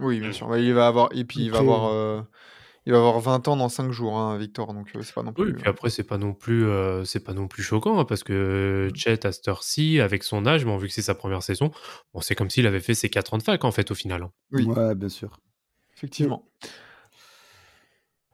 Oui, 0.00 0.20
bien 0.20 0.32
sûr. 0.32 0.48
Ouais, 0.48 0.62
il 0.64 0.74
va 0.74 0.86
avoir, 0.86 1.08
et 1.12 1.24
puis 1.24 1.40
il 1.40 1.50
va 1.50 1.58
avoir, 1.58 1.86
euh, 1.86 2.20
il 2.86 2.92
va 2.92 2.98
avoir 2.98 3.18
20 3.18 3.48
ans 3.48 3.56
dans 3.56 3.68
5 3.68 3.90
jours, 3.90 4.16
hein, 4.16 4.36
Victor. 4.38 4.72
Donc 4.74 4.88
euh, 4.94 5.02
c'est 5.02 5.14
pas 5.14 5.22
non 5.22 5.32
Oui, 5.36 5.46
plus. 5.46 5.54
puis 5.54 5.68
après, 5.68 5.90
c'est 5.90 6.04
pas 6.04 6.18
non 6.18 6.34
plus, 6.34 6.66
euh, 6.66 7.04
c'est 7.04 7.20
pas 7.24 7.32
non 7.34 7.48
plus 7.48 7.62
choquant, 7.62 7.98
hein, 7.98 8.04
parce 8.04 8.22
que 8.22 8.90
Chet, 8.94 9.26
à 9.26 9.32
cette 9.32 9.48
heure-ci, 9.48 10.00
avec 10.00 10.22
son 10.22 10.46
âge, 10.46 10.64
bon, 10.64 10.76
vu 10.76 10.86
que 10.86 10.92
c'est 10.92 11.02
sa 11.02 11.14
première 11.16 11.42
saison, 11.42 11.70
bon, 12.14 12.20
c'est 12.20 12.34
comme 12.34 12.48
s'il 12.50 12.66
avait 12.66 12.80
fait 12.80 12.94
ses 12.94 13.08
4 13.08 13.34
ans 13.34 13.38
de 13.38 13.42
fac, 13.42 13.64
en 13.64 13.72
fait, 13.72 13.90
au 13.90 13.94
final. 13.94 14.22
hein. 14.22 14.32
Oui. 14.52 14.64
Ouais, 14.64 14.94
bien 14.94 15.08
sûr. 15.08 15.40
Effectivement. 15.98 16.48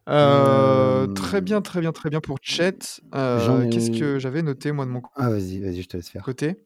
Euh, 0.07 1.07
Très 1.15 1.41
bien, 1.41 1.63
très 1.63 1.81
bien, 1.81 1.93
très 1.93 2.11
bien 2.11 2.21
pour 2.21 2.37
Chet. 2.43 2.79
Euh, 3.15 3.67
Qu'est-ce 3.71 3.91
que 3.91 4.19
j'avais 4.19 4.43
noté 4.43 4.71
moi 4.71 4.85
de 4.85 4.91
mon 4.91 5.01
Ah, 5.17 5.31
vas-y, 5.31 5.61
vas-y, 5.61 5.81
je 5.81 5.89
te 5.89 5.97
laisse 5.97 6.11
faire. 6.11 6.23
côté? 6.23 6.57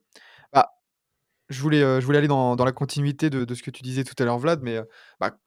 Bah, 0.51 0.73
je, 1.47 1.61
voulais, 1.61 1.81
euh, 1.81 2.01
je 2.01 2.05
voulais 2.05 2.17
aller 2.17 2.27
dans, 2.27 2.57
dans 2.57 2.65
la 2.65 2.73
continuité 2.73 3.29
de, 3.29 3.45
de 3.45 3.55
ce 3.55 3.63
que 3.63 3.71
tu 3.71 3.81
disais 3.81 4.03
tout 4.03 4.13
à 4.21 4.25
l'heure, 4.25 4.39
Vlad, 4.39 4.61
mais 4.61 4.77
bah, 5.21 5.39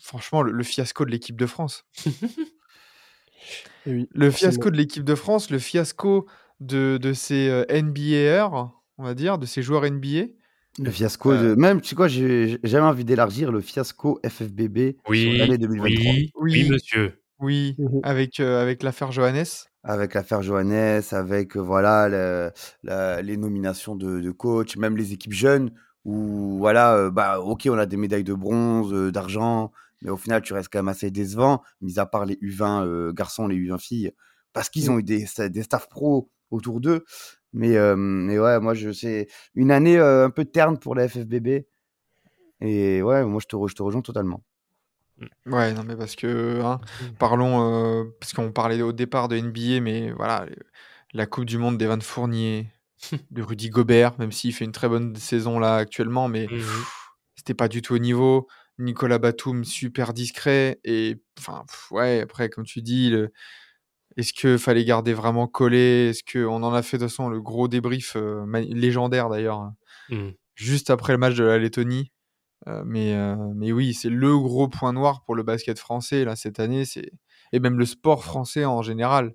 franchement, 0.00 0.42
le, 0.42 0.52
le 0.52 0.62
fiasco 0.62 1.04
de 1.04 1.10
l'équipe 1.10 1.36
de 1.36 1.46
France. 1.46 1.84
Oui, 3.86 4.08
Le 4.12 4.30
fiasco 4.30 4.70
de 4.70 4.76
l'équipe 4.76 5.02
de 5.02 5.16
France, 5.16 5.50
le 5.50 5.58
fiasco 5.58 6.28
de, 6.60 6.96
de 7.02 7.12
ces 7.12 7.64
NBAR, 7.68 8.72
on 8.98 9.02
va 9.02 9.14
dire, 9.14 9.36
de 9.36 9.46
ces 9.46 9.62
joueurs 9.62 9.84
NBA. 9.84 10.26
Le 10.78 10.90
fiasco 10.90 11.32
Euh, 11.32 11.54
de. 11.54 11.60
Même, 11.60 11.80
tu 11.80 11.90
sais 11.90 11.94
quoi, 11.94 12.08
j'ai 12.08 12.58
jamais 12.62 12.86
envie 12.86 13.04
d'élargir 13.04 13.52
le 13.52 13.60
fiasco 13.60 14.18
FFBB 14.24 14.96
sur 14.96 15.10
Oui, 15.10 15.36
l'année 15.36 15.58
2023. 15.58 16.12
oui, 16.12 16.32
oui, 16.36 16.52
Oui. 16.62 16.68
monsieur. 16.70 17.18
Oui, 17.40 17.74
Mhm. 17.78 18.00
avec, 18.04 18.40
euh, 18.40 18.62
avec 18.62 18.82
l'affaire 18.82 19.10
Johannes. 19.12 19.44
avec 19.84 20.14
l'affaire 20.14 20.42
Johannes, 20.42 21.02
avec 21.10 21.56
euh, 21.56 21.60
voilà 21.60 22.08
le- 22.08 22.52
la- 22.84 23.20
les 23.20 23.36
nominations 23.36 23.96
de, 23.96 24.20
de 24.20 24.30
coach, 24.30 24.76
même 24.76 24.96
les 24.96 25.12
équipes 25.12 25.32
jeunes 25.32 25.72
où 26.04 26.58
voilà 26.58 26.94
euh, 26.94 27.10
bah 27.10 27.40
ok 27.40 27.66
on 27.68 27.76
a 27.78 27.84
des 27.86 27.96
médailles 27.96 28.22
de 28.22 28.32
bronze, 28.34 28.92
euh, 28.94 29.10
d'argent, 29.10 29.72
mais 30.00 30.10
au 30.10 30.16
final 30.16 30.40
tu 30.40 30.52
restes 30.52 30.68
quand 30.72 30.78
même 30.78 30.86
assez 30.88 31.10
décevant, 31.10 31.62
mis 31.80 31.98
à 31.98 32.06
part 32.06 32.26
les 32.26 32.38
U20 32.40 32.86
euh, 32.86 33.12
garçons, 33.12 33.48
les 33.48 33.56
U20 33.56 33.78
filles, 33.78 34.12
parce 34.52 34.68
qu'ils 34.68 34.88
ont 34.88 35.00
eu 35.00 35.02
des, 35.02 35.26
des 35.50 35.62
staff 35.64 35.88
pro 35.88 36.30
autour 36.52 36.80
d'eux. 36.80 37.04
Mais, 37.52 37.76
euh, 37.76 37.96
mais 37.96 38.38
ouais, 38.38 38.60
moi 38.60 38.74
je 38.74 38.90
sais 38.92 39.28
une 39.54 39.70
année 39.70 39.98
euh, 39.98 40.26
un 40.26 40.30
peu 40.30 40.44
terne 40.44 40.78
pour 40.78 40.94
la 40.94 41.08
FFBB. 41.08 41.66
Et 42.60 43.02
ouais, 43.02 43.24
moi 43.24 43.40
je 43.42 43.46
te, 43.46 43.56
re- 43.56 43.68
je 43.68 43.74
te 43.74 43.82
rejoins 43.82 44.02
totalement. 44.02 44.42
Ouais, 45.46 45.72
non, 45.72 45.84
mais 45.84 45.96
parce 45.96 46.16
que, 46.16 46.60
hein, 46.62 46.80
parlons, 47.18 48.00
euh, 48.00 48.04
parce 48.20 48.32
qu'on 48.32 48.52
parlait 48.52 48.80
au 48.82 48.92
départ 48.92 49.28
de 49.28 49.36
NBA, 49.36 49.80
mais 49.80 50.10
voilà, 50.12 50.46
la 51.12 51.26
Coupe 51.26 51.44
du 51.44 51.58
Monde 51.58 51.78
d'Evan 51.78 52.00
Fournier, 52.00 52.68
de 53.30 53.42
Rudy 53.42 53.68
Gobert, 53.68 54.18
même 54.18 54.32
s'il 54.32 54.54
fait 54.54 54.64
une 54.64 54.72
très 54.72 54.88
bonne 54.88 55.14
saison 55.16 55.58
là 55.58 55.76
actuellement, 55.76 56.28
mais 56.28 56.48
Mhm. 56.50 56.60
c'était 57.36 57.54
pas 57.54 57.68
du 57.68 57.82
tout 57.82 57.94
au 57.94 57.98
niveau. 57.98 58.48
Nicolas 58.78 59.18
Batum, 59.18 59.64
super 59.64 60.12
discret. 60.12 60.80
Et 60.84 61.20
enfin, 61.38 61.64
ouais, 61.90 62.20
après, 62.22 62.48
comme 62.48 62.64
tu 62.64 62.82
dis, 62.82 63.10
le- 63.10 63.32
Est-ce 64.16 64.32
qu'il 64.32 64.58
fallait 64.58 64.84
garder 64.84 65.14
vraiment 65.14 65.46
collé? 65.48 66.10
Est-ce 66.10 66.22
qu'on 66.30 66.62
en 66.62 66.74
a 66.74 66.82
fait 66.82 66.98
de 66.98 67.04
toute 67.04 67.10
façon 67.10 67.28
le 67.28 67.40
gros 67.40 67.68
débrief 67.68 68.14
euh, 68.16 68.44
légendaire 68.70 69.28
d'ailleurs, 69.30 69.58
hein, 69.60 69.74
Hmm. 70.08 70.30
juste 70.56 70.90
après 70.90 71.12
le 71.14 71.18
match 71.18 71.34
de 71.36 71.44
la 71.44 71.58
Lettonie 71.58 72.12
Euh, 72.68 72.82
mais, 72.86 73.14
euh, 73.14 73.36
mais 73.56 73.72
oui, 73.72 73.94
c'est 73.94 74.10
le 74.10 74.38
gros 74.38 74.68
point 74.68 74.92
noir 74.94 75.24
pour 75.24 75.34
le 75.36 75.42
basket 75.44 75.78
français 75.80 76.24
là, 76.26 76.36
cette 76.36 76.60
année. 76.60 76.84
c'est 76.86 77.10
Et 77.52 77.60
même 77.60 77.78
le 77.78 77.86
sport 77.86 78.24
français 78.24 78.64
en 78.66 78.82
général. 78.82 79.34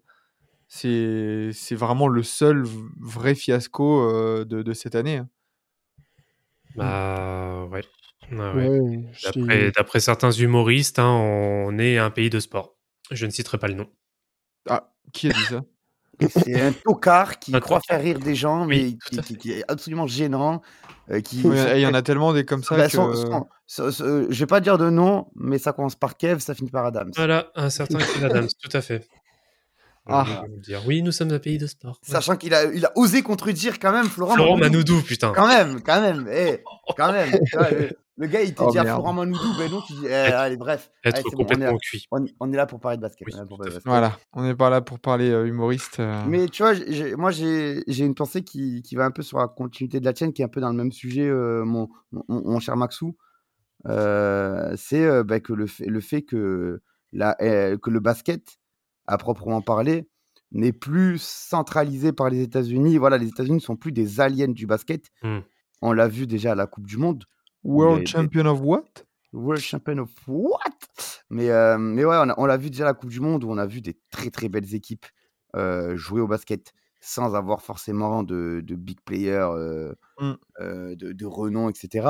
C'est 0.70 1.52
c'est 1.54 1.76
vraiment 1.76 2.08
le 2.10 2.24
seul 2.24 2.64
vrai 3.02 3.36
fiasco 3.36 4.02
euh, 4.04 4.46
de, 4.46 4.64
de 4.64 4.74
cette 4.74 4.96
année. 4.96 5.18
hein. 5.18 5.30
Bah 6.76 7.66
ouais. 7.72 7.84
Ah 8.32 8.56
ouais. 8.56 8.70
Ouais, 8.70 9.04
D'après, 9.24 9.72
c'est- 9.72 9.72
d'après 9.72 10.00
certains 10.00 10.32
humoristes, 10.32 11.00
hein, 11.00 11.10
on 11.10 11.78
est 11.80 11.98
un 11.98 12.12
pays 12.12 12.30
de 12.30 12.40
sport. 12.40 12.78
Je 13.12 13.26
ne 13.26 13.32
citerai 13.32 13.58
pas 13.58 13.68
le 13.68 13.74
nom. 13.76 13.90
Ah, 14.70 14.90
qui 15.14 15.30
a 15.30 15.34
dit 15.34 15.44
ça? 15.50 15.64
C'est 16.30 16.60
un 16.60 16.72
tocard 16.72 17.38
qui 17.38 17.56
Un 17.56 17.60
croit 17.60 17.80
faire 17.80 18.02
rire 18.02 18.20
des 18.20 18.34
gens, 18.34 18.66
mais 18.66 18.98
qui, 19.40 19.52
est 19.52 19.64
absolument 19.68 20.08
gênant. 20.08 20.62
euh, 21.12 21.22
qui, 21.22 21.42
Il 21.42 21.80
y 21.80 21.86
en 21.86 21.94
a 21.94 22.02
tellement 22.02 22.34
des 22.34 22.44
comme 22.44 22.64
ça 22.64 22.76
bah, 22.76 22.86
que. 22.88 22.92
son- 22.94 23.14
son- 23.14 23.48
son- 23.68 23.92
son- 23.92 24.26
je 24.30 24.40
vais 24.40 24.48
pas 24.48 24.60
dire 24.60 24.78
de 24.80 24.90
nom, 24.90 25.28
mais 25.36 25.60
ça 25.60 25.74
commence 25.74 25.96
par 25.96 26.18
Kev, 26.18 26.40
ça 26.40 26.56
finit 26.56 26.72
par 26.72 26.86
Adams. 26.86 27.12
Voilà, 27.16 27.52
un 27.56 27.70
certain 27.70 28.00
Kev 28.00 28.26
Adams, 28.26 28.48
tout 28.62 28.76
à 28.76 28.82
fait. 28.82 29.08
Ah. 30.10 30.44
Dire, 30.60 30.82
oui, 30.88 31.02
nous 31.02 31.12
sommes 31.12 31.32
un 31.34 31.40
pays 31.40 31.58
de 31.58 31.68
sport. 31.68 32.00
Sachant 32.02 32.38
qu'il 32.38 32.54
a, 32.54 32.64
il 32.74 32.86
a 32.86 32.94
osé 32.96 33.24
contredire 33.24 33.78
quand 33.78 33.92
même 33.92 34.06
Florent, 34.06 34.36
Florent 34.36 34.56
Manoudou. 34.56 34.94
Manoudou, 34.94 35.06
putain. 35.06 35.34
Quand 35.36 35.50
même, 35.50 35.82
quand 35.82 36.00
même, 36.00 36.30
eh, 36.32 36.64
quand 36.96 37.12
même. 37.12 37.32
Le, 38.18 38.28
gars, 38.28 38.42
il 38.42 38.54
te 38.56 38.64
Oh, 38.64 38.72
dit 38.72 38.80
à. 38.80 38.84
Florent 38.84 39.14
Manoudou, 39.14 39.58
ben 39.58 39.70
non, 39.72 39.82
tu 39.82 39.94
dis, 39.94 40.06
eh, 40.08 40.12
allez, 40.14 40.58
bref. 40.58 40.90
Être 41.04 41.16
Allez, 41.18 41.24
c'est 41.30 41.36
bon, 41.36 41.46
on, 41.48 41.54
est 41.54 41.58
là, 41.60 41.74
cuit. 41.80 42.06
on, 42.12 42.26
on 42.40 42.52
est 42.52 42.56
là 42.56 42.66
pour 42.66 42.80
parler 42.80 42.98
de 42.98 43.02
basket. 43.04 43.28
Oui, 43.28 43.34
on 43.36 43.38
est 43.38 43.40
là 43.42 43.46
pour 43.46 43.58
tout 43.58 43.64
parler 43.64 43.70
à 43.76 43.78
de 43.78 43.80
fait. 43.80 43.86
basket. 43.86 43.88
Voilà, 43.92 44.18
on 44.34 44.44
n'est 44.44 44.56
pas 44.56 44.70
là 44.72 44.82
pour 44.82 45.00
parler 45.00 45.30
euh, 45.30 45.46
humoriste. 45.46 46.00
euh. 46.00 46.24
Mais 46.28 46.48
tu 46.48 46.64
vois, 46.64 46.74
moi, 47.16 47.30
j'ai 47.32 47.84
j'ai 47.88 48.06
une 48.06 48.16
pensée 48.16 48.44
qui, 48.44 48.82
qui 48.82 48.96
va 48.96 49.06
un 49.06 49.12
peu 49.12 49.22
sur 49.22 49.38
la 49.38 49.48
continuité 49.48 50.00
de 50.00 50.06
la 50.06 50.14
tienne, 50.14 50.34
qui 50.34 50.42
est 50.42 50.46
un 50.46 50.50
peu 50.50 50.62
dans 50.62 50.70
le 50.72 50.76
même 50.76 50.92
sujet, 50.92 51.28
euh, 51.28 51.64
mon, 51.64 51.90
mon, 52.12 52.24
mon 52.28 52.60
cher 52.60 52.76
Maxou. 52.76 53.16
Euh, 53.88 54.74
c'est 54.76 55.06
euh, 55.06 55.24
bah, 55.24 55.40
que 55.40 55.54
le 55.54 55.68
fait, 55.68 55.86
le 55.86 56.00
fait 56.02 56.24
que, 56.24 56.82
la, 57.14 57.36
euh, 57.42 57.78
que 57.78 57.90
le 57.90 58.00
basket, 58.00 58.58
à 59.06 59.18
proprement 59.18 59.62
parler, 59.62 60.10
n'est 60.52 60.74
plus 60.74 61.22
centralisé 61.22 62.12
par 62.14 62.30
les 62.30 62.42
États-Unis. 62.42 62.98
Voilà, 62.98 63.18
les 63.18 63.28
États-Unis 63.28 63.56
ne 63.58 63.62
sont 63.62 63.76
plus 63.76 63.92
des 63.92 64.20
aliens 64.20 64.48
du 64.48 64.66
basket. 64.66 65.06
Hmm. 65.22 65.40
On 65.82 65.92
l'a 65.94 66.08
vu 66.08 66.26
déjà 66.26 66.54
à 66.54 66.56
la 66.56 66.66
Coupe 66.68 66.88
du 66.88 66.98
Monde. 66.98 67.24
World 67.68 68.08
Champion 68.08 68.46
of 68.48 68.62
what? 68.62 69.06
World 69.34 69.62
Champion 69.62 69.98
of 70.00 70.10
what? 70.28 70.60
Mais, 71.30 71.50
euh, 71.50 71.78
mais 71.78 72.06
ouais, 72.06 72.16
on 72.18 72.30
a- 72.30 72.36
on 72.38 72.46
l'a 72.46 72.58
vu 72.58 72.70
déjà 72.70 72.84
à 72.86 72.88
la 72.88 72.94
Coupe 72.94 73.10
du 73.10 73.20
Monde 73.20 73.44
où 73.44 73.50
on 73.52 73.58
a 73.58 73.66
vu 73.66 73.82
des 73.82 74.00
très 74.12 74.30
très 74.30 74.50
belles 74.50 74.74
équipes 74.74 75.06
euh, 75.56 75.96
jouer 75.98 76.22
au 76.22 76.28
basket 76.28 76.74
sans 77.02 77.36
avoir 77.36 77.62
forcément 77.62 78.24
de, 78.24 78.62
de 78.64 78.76
big 78.76 79.00
players 79.02 79.50
euh, 79.54 79.94
Mm. 80.20 80.32
euh, 80.62 80.96
de, 80.96 81.12
de 81.12 81.26
renom, 81.26 81.70
etc. 81.70 82.08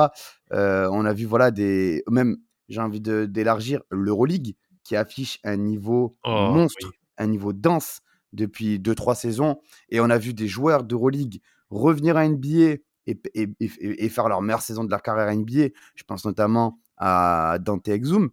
On 0.50 1.04
a 1.04 1.12
vu, 1.12 1.24
voilà, 1.26 1.50
des. 1.50 2.02
Même, 2.08 2.38
j'ai 2.68 2.80
envie 2.80 3.00
d'élargir 3.00 3.82
l'Euroleague 3.90 4.54
qui 4.84 4.96
affiche 4.96 5.40
un 5.44 5.56
niveau 5.56 6.16
Oh, 6.24 6.50
monstre, 6.52 6.86
oui. 6.86 6.96
un 7.18 7.26
niveau 7.26 7.52
dense 7.52 8.00
depuis 8.32 8.78
2-3 8.78 9.14
saisons. 9.14 9.58
Et 9.90 10.00
on 10.00 10.08
a 10.10 10.18
vu 10.18 10.32
des 10.34 10.48
joueurs 10.48 10.84
d'Euroleague 10.84 11.40
revenir 11.70 12.16
à 12.16 12.24
NBA 12.26 12.76
et, 13.10 13.20
et- 13.34 13.48
et- 13.60 14.04
et 14.04 14.08
faire 14.08 14.28
leur 14.28 14.42
meilleure 14.42 14.62
saison 14.62 14.84
de 14.84 14.90
leur 14.90 15.02
carrière 15.02 15.28
à 15.28 15.34
NBA. 15.34 15.68
Je 15.94 16.04
pense 16.04 16.24
notamment 16.24 16.78
à 16.96 17.58
Dante 17.60 17.88
Exum, 17.88 18.30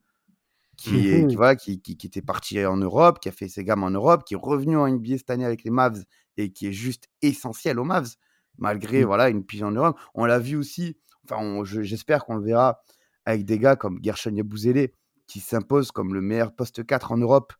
qui, 0.78 1.08
est, 1.10 1.22
Mhm. 1.24 1.28
qui, 1.30 1.36
voilà, 1.36 1.56
qui, 1.56 1.82
qui- 1.82 1.98
qui 1.98 2.08
était 2.08 2.22
parti 2.22 2.64
en 2.66 2.78
Europe, 2.78 3.20
qui 3.20 3.30
a 3.30 3.32
fait 3.32 3.48
ses 3.48 3.64
gammes 3.64 3.84
en 3.84 3.92
Europe, 3.92 4.24
qui 4.26 4.34
est 4.34 4.38
revenu 4.42 4.78
en 4.78 4.88
NBA 4.88 5.18
cette 5.18 5.30
année 5.30 5.46
avec 5.46 5.64
les 5.64 5.72
Mavs 5.72 6.04
et 6.38 6.52
qui 6.52 6.68
est 6.68 6.74
juste 6.74 7.08
essentiel 7.22 7.80
aux 7.80 7.86
Mavs, 7.86 8.16
malgré 8.58 9.00
Mhm. 9.02 9.06
voilà, 9.06 9.30
une 9.30 9.46
pige 9.46 9.64
en 9.64 9.72
Europe. 9.72 9.98
On 10.16 10.26
l'a 10.26 10.40
vu 10.40 10.58
aussi, 10.58 10.98
enfin, 11.24 11.64
j'espère 11.64 12.26
qu'on 12.26 12.36
le 12.36 12.44
verra 12.44 12.82
avec 13.26 13.46
des 13.46 13.58
gars 13.58 13.76
comme 13.76 14.00
Gershon 14.04 14.36
Yabouzélé, 14.36 14.94
qui 15.28 15.40
s'impose 15.40 15.92
comme 15.92 16.14
le 16.14 16.22
meilleur 16.22 16.54
poste 16.54 16.86
4 16.86 17.12
en 17.12 17.18
Europe, 17.18 17.54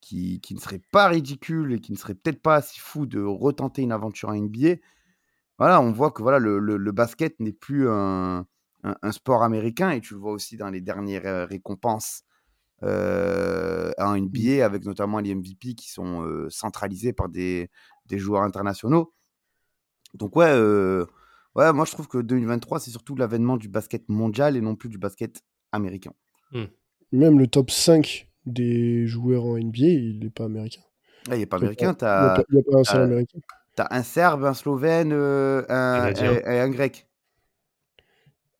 qui, 0.00 0.40
qui 0.40 0.54
ne 0.54 0.60
serait 0.60 0.80
pas 0.90 1.06
ridicule 1.08 1.72
et 1.74 1.78
qui 1.80 1.92
ne 1.92 1.96
serait 1.96 2.14
peut-être 2.16 2.42
pas 2.42 2.60
si 2.60 2.80
fou 2.80 3.06
de 3.06 3.22
retenter 3.22 3.82
une 3.82 3.92
aventure 3.92 4.30
en 4.30 4.34
NBA. 4.34 4.76
Voilà, 5.58 5.80
on 5.80 5.92
voit 5.92 6.10
que 6.10 6.22
voilà, 6.22 6.38
le, 6.38 6.58
le- 6.58 6.76
le 6.76 6.92
basket 6.92 7.38
n'est 7.40 7.52
plus 7.52 7.88
un, 7.88 8.46
un- 8.84 8.96
un 9.02 9.12
sport 9.12 9.42
américain 9.42 9.90
et 9.90 10.00
tu 10.00 10.14
le 10.14 10.20
vois 10.20 10.32
aussi 10.32 10.56
dans 10.56 10.70
les 10.70 10.80
dernières 10.80 11.26
euh, 11.26 11.46
récompenses 11.46 12.22
euh, 12.82 13.92
en 13.98 14.14
NBA, 14.16 14.64
avec 14.64 14.84
notamment 14.84 15.20
les 15.20 15.30
MVP 15.32 15.74
qui 15.74 15.90
sont 15.90 16.24
euh, 16.26 16.48
centralisés 16.50 17.12
par 17.12 17.28
des, 17.28 17.70
des 18.06 18.18
joueurs 18.18 18.42
internationaux. 18.42 19.14
Donc 20.14 20.36
ouais, 20.36 20.50
euh, 20.50 21.06
ouais, 21.54 21.72
moi 21.72 21.84
je 21.84 21.92
trouve 21.92 22.08
que 22.08 22.18
2023, 22.18 22.80
c'est 22.80 22.90
surtout 22.90 23.16
l'avènement 23.16 23.56
du 23.56 23.68
basket 23.68 24.08
mondial 24.08 24.56
et 24.56 24.60
non 24.60 24.76
plus 24.76 24.88
du 24.88 24.98
basket 24.98 25.42
américain. 25.72 26.12
Même 27.12 27.38
le 27.38 27.46
top 27.46 27.70
5 27.70 28.28
des 28.44 29.06
joueurs 29.06 29.44
en 29.44 29.56
NBA, 29.56 29.86
il 29.86 30.18
n'est 30.20 30.30
pas 30.30 30.44
américain. 30.46 30.82
Là, 31.26 31.36
il 31.36 31.40
n'est 31.40 31.46
pas 31.46 31.56
américain, 31.56 31.94
tu 31.94 32.04
Il 32.16 32.20
n'y 32.22 32.26
a, 32.26 32.30
pas- 32.30 32.42
il 32.50 32.56
y 32.56 32.60
a 32.60 32.62
pas 32.62 32.78
un 32.78 32.84
seul 32.84 33.12
euh, 33.12 33.22
américain. 33.78 33.96
un 33.98 34.02
Serbe, 34.02 34.44
un 34.44 34.54
Slovène, 34.54 35.12
euh, 35.12 35.62
un, 35.68 36.12
et- 36.12 36.42
et 36.44 36.58
un 36.60 36.68
Grec. 36.70 37.06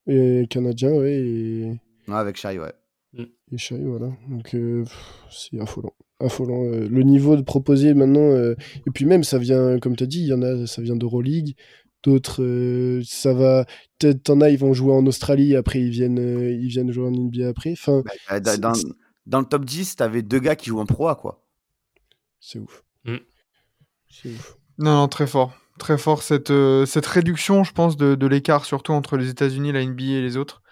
Et 0.06 0.46
canadien, 0.50 0.90
ouais, 0.92 1.12
et, 1.14 1.80
Ouais, 2.08 2.14
avec 2.16 2.36
Shai, 2.36 2.58
ouais. 2.58 2.72
et 3.16 3.56
Shai, 3.58 3.78
voilà. 3.82 4.10
Donc, 4.28 4.54
euh, 4.54 4.84
c'est 5.30 5.60
affolant. 5.60 5.94
Affolant. 6.18 6.64
euh, 6.64 6.88
le 6.88 7.02
niveau 7.02 7.36
de 7.36 7.42
proposé 7.42 7.94
maintenant, 7.94 8.20
euh, 8.32 8.54
et 8.86 8.90
puis 8.92 9.04
même, 9.04 9.22
ça 9.24 9.38
vient, 9.38 9.78
comme 9.78 9.94
tu 9.96 10.04
as 10.04 10.06
dit, 10.06 10.20
il 10.20 10.26
y 10.26 10.32
en 10.32 10.42
a, 10.42 10.66
ça 10.66 10.82
vient 10.82 10.96
d'Euroleague. 10.96 11.54
D'autres, 12.02 12.42
euh, 12.42 13.00
ça 13.04 13.32
va. 13.32 13.64
peut-être 13.98 14.24
T'en 14.24 14.40
as, 14.40 14.50
ils 14.50 14.58
vont 14.58 14.72
jouer 14.72 14.92
en 14.92 15.06
Australie, 15.06 15.54
après, 15.54 15.80
ils 15.80 15.90
viennent, 15.90 16.18
euh, 16.18 16.50
ils 16.50 16.66
viennent 16.66 16.90
jouer 16.90 17.06
en 17.06 17.12
NBA 17.12 17.48
après. 17.48 17.72
Enfin, 17.72 18.02
Bah, 18.28 18.40
dans, 18.40 18.74
C'est- 18.74 18.86
dans- 19.26 19.38
le 19.40 19.46
top 19.46 19.64
10, 19.64 19.94
tu 19.96 20.02
avais 20.02 20.22
deux 20.22 20.40
gars 20.40 20.56
qui 20.56 20.70
jouent 20.70 20.80
en 20.80 20.86
pro, 20.86 21.06
A, 21.06 21.14
quoi. 21.14 21.44
c'est 22.40 22.58
ouf. 22.58 22.82
Mm. 23.04 23.16
C'est 24.10 24.28
ouf. 24.30 24.56
Non, 24.78 24.94
non, 24.96 25.08
très 25.08 25.26
fort. 25.26 25.52
Très 25.78 25.98
fort 25.98 26.22
cette, 26.22 26.50
euh, 26.50 26.84
cette 26.86 27.06
réduction, 27.06 27.64
je 27.64 27.72
pense, 27.72 27.96
de, 27.96 28.14
de 28.14 28.26
l'écart, 28.26 28.64
surtout 28.64 28.92
entre 28.92 29.16
les 29.16 29.28
États-Unis, 29.30 29.72
la 29.72 29.84
NBA 29.84 30.02
et 30.04 30.20
les 30.22 30.36
autres. 30.36 30.62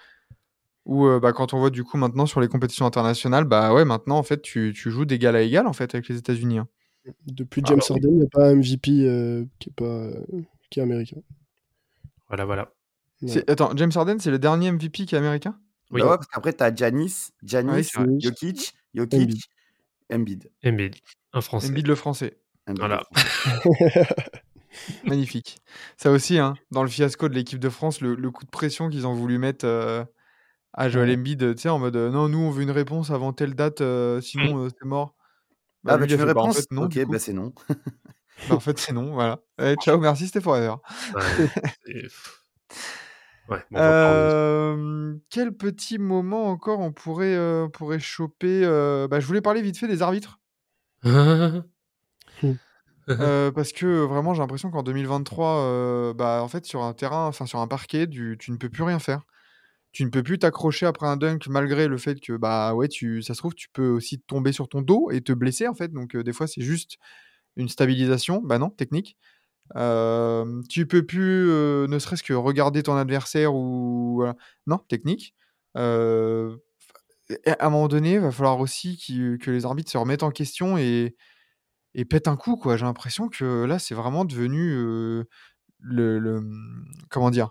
Où 0.87 1.07
euh, 1.07 1.21
bah, 1.21 1.33
quand 1.33 1.53
on 1.55 1.59
voit 1.59 1.71
du 1.71 1.85
coup 1.85 1.97
maintenant 1.99 2.27
sur 2.27 2.41
les 2.41 2.49
compétitions 2.49 2.87
internationales, 2.87 3.45
bah 3.45 3.73
ouais, 3.75 3.85
maintenant 3.85 4.17
en 4.17 4.23
fait 4.23 4.41
tu, 4.41 4.73
tu 4.75 4.91
joues 4.91 5.05
d'égal 5.05 5.37
à 5.37 5.43
égal 5.43 5.67
en 5.67 5.73
fait 5.73 5.95
avec 5.95 6.09
les 6.09 6.17
États-Unis. 6.17 6.59
hein. 6.59 6.69
Depuis 7.27 7.63
Ah 7.65 7.69
James. 7.69 7.81
Harden, 7.89 8.09
il 8.11 8.17
n'y 8.19 8.25
a 8.25 8.29
pas 8.31 8.49
un 8.49 8.55
MVP 8.57 8.91
euh, 9.07 9.45
qui 9.59 9.69
est 9.69 9.73
pas 9.75 9.85
euh, 9.85 10.25
qui 10.71 10.81
est 10.81 10.83
américain. 10.83 11.19
Voilà, 12.29 12.45
voilà. 12.45 12.73
Attends, 13.49 13.73
James 13.77 13.91
Harden, 13.95 14.19
c'est 14.21 14.31
le 14.31 14.39
dernier 14.39 14.73
MVP 14.73 15.05
qui 15.07 15.15
est 15.15 15.19
américain? 15.19 15.59
Oui. 15.91 16.01
Bah 16.01 16.11
ouais, 16.11 16.17
parce 16.17 16.27
qu'après, 16.29 16.53
tu 16.55 16.63
as 16.63 16.75
Giannis, 16.75 17.29
Giannis, 17.43 17.91
Ouais. 17.99 18.07
Jokic, 18.19 18.75
Jokic, 18.95 19.21
Embiid. 19.21 19.39
Embiid. 20.13 20.51
Embiid, 20.65 20.97
un 21.35 21.41
français. 21.41 21.69
Embiid 21.69 21.87
le 21.87 21.95
français. 21.95 22.39
Voilà. 22.69 23.03
Magnifique. 25.07 25.59
Ça 25.97 26.11
aussi, 26.11 26.39
hein, 26.39 26.55
dans 26.71 26.83
le 26.83 26.89
fiasco 26.89 27.29
de 27.29 27.35
l'équipe 27.35 27.59
de 27.59 27.69
France, 27.69 28.01
le, 28.01 28.15
le 28.15 28.31
coup 28.31 28.45
de 28.45 28.51
pression 28.51 28.89
qu'ils 28.89 29.07
ont 29.07 29.15
voulu 29.15 29.39
mettre 29.39 29.67
euh, 29.67 30.05
à 30.73 30.89
Joel. 30.89 31.19
Embiid, 31.19 31.55
tu 31.57 31.63
sais, 31.63 31.69
en 31.69 31.79
mode 31.79 31.97
euh, 31.97 32.11
non, 32.11 32.29
nous 32.29 32.39
on 32.39 32.51
veut 32.51 32.63
une 32.63 32.71
réponse 32.71 33.11
avant 33.11 33.33
telle 33.33 33.55
date, 33.55 33.81
euh, 33.81 34.21
sinon 34.21 34.65
euh, 34.65 34.69
c'est 34.69 34.87
mort. 34.87 35.15
Ah, 35.87 35.97
bah, 35.97 35.99
lui, 35.99 36.05
il 36.07 36.09
tu 36.11 36.17
veux 36.17 36.23
une 36.29 36.33
bah, 36.33 36.41
en 36.41 36.49
réponse? 36.49 36.57
fait, 36.57 36.71
non, 36.71 36.85
Ok, 36.85 37.07
bah 37.07 37.19
c'est 37.19 37.33
non. 37.33 37.53
Bah, 38.49 38.55
en 38.57 38.61
fait, 38.61 38.79
c'est 38.79 38.93
non, 38.93 39.13
voilà. 39.13 39.41
Eh, 39.61 39.75
ciao, 39.77 39.99
merci, 39.99 40.27
c'était 40.27 40.41
forever. 40.41 40.75
Ouais, 41.15 41.49
Ouais, 43.49 43.65
bon, 43.71 43.79
en- 43.81 45.19
quel 45.29 45.53
petit 45.53 45.99
moment 45.99 46.47
encore 46.49 46.81
on 46.81 46.93
pourrait, 46.93 47.37
pourrait 47.73 47.99
choper 47.99 48.63
bah, 49.11 49.21
Je 49.21 49.27
voulais 49.27 49.41
parler 49.43 49.63
vite 49.63 49.77
fait 49.79 49.89
des 49.89 50.03
arbitres. 50.03 50.39
Euh, 53.09 53.51
parce 53.51 53.73
que 53.73 53.87
euh, 53.87 54.07
vraiment, 54.07 54.35
j'ai 54.35 54.41
l'impression 54.41 54.71
qu'en 54.71 54.83
2023, 54.83 55.57
euh, 55.59 56.15
bah, 56.15 56.41
en 56.43 56.49
fait, 56.49 56.67
sur 56.67 56.83
un 56.83 56.93
terrain, 56.93 57.27
enfin 57.27 57.47
sur 57.47 57.59
un 57.61 57.67
parquet, 57.67 58.07
tu 58.09 58.37
ne 58.49 58.57
peux 58.57 58.69
plus 58.69 58.83
rien 58.83 58.99
faire. 58.99 59.23
Tu 59.93 60.05
ne 60.05 60.11
peux 60.11 60.23
plus 60.23 60.39
t'accrocher 60.39 60.87
après 60.87 61.07
un 61.07 61.17
dunk 61.17 61.49
malgré 61.49 61.89
le 61.89 61.99
fait 61.99 62.21
que, 62.21 62.35
bah 62.37 62.75
ouais, 62.75 62.89
tu, 62.89 63.23
ça 63.23 63.35
se 63.35 63.41
trouve, 63.41 63.55
tu 63.55 63.69
peux 63.73 63.89
aussi 63.89 64.21
tomber 64.21 64.53
sur 64.53 64.69
ton 64.69 64.83
dos 64.83 65.11
et 65.11 65.21
te 65.21 65.33
blesser 65.33 65.67
en 65.67 65.75
fait. 65.75 65.93
Donc, 65.93 66.15
euh, 66.15 66.23
des 66.23 66.33
fois, 66.33 66.47
c'est 66.47 66.63
juste 66.63 66.99
une 67.57 67.69
stabilisation. 67.69 68.41
Bah 68.45 68.59
non, 68.59 68.71
technique. 68.71 69.17
Tu 69.75 70.87
peux 70.87 71.05
plus, 71.07 71.47
ne 71.89 71.99
serait-ce 71.99 72.23
que 72.23 72.35
regarder 72.35 72.83
ton 72.83 72.97
adversaire 72.97 73.55
ou. 73.55 74.25
Non, 74.67 74.79
technique. 74.89 75.35
À 75.75 77.67
un 77.67 77.71
moment 77.71 77.89
donné, 77.89 78.15
il 78.15 78.21
va 78.21 78.33
falloir 78.33 78.59
aussi 78.61 78.99
que 79.41 79.51
les 79.51 79.65
arbitres 79.65 79.91
se 79.91 79.99
remettent 79.99 80.23
en 80.23 80.31
question 80.31 80.79
et, 80.79 81.17
et 81.95 82.05
pètent 82.05 82.29
un 82.29 82.37
coup, 82.37 82.57
quoi. 82.57 82.77
J'ai 82.77 82.85
l'impression 82.87 83.29
que 83.29 83.65
là, 83.65 83.79
c'est 83.79 83.95
vraiment 83.95 84.25
devenu 84.25 84.73
euh, 84.75 85.25
le, 85.81 86.19
le- 86.19 86.43
comment 87.11 87.31
dire, 87.31 87.51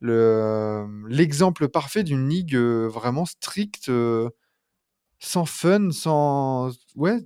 le, 0.00 0.86
l'exemple 1.08 1.68
parfait 1.68 2.04
d'une 2.04 2.28
ligue 2.28 2.56
euh, 2.56 2.88
vraiment 2.88 3.26
stricte, 3.26 3.88
euh, 3.90 4.30
sans 5.18 5.46
fun, 5.46 5.90
sans, 5.90 6.70
ouais, 6.96 7.18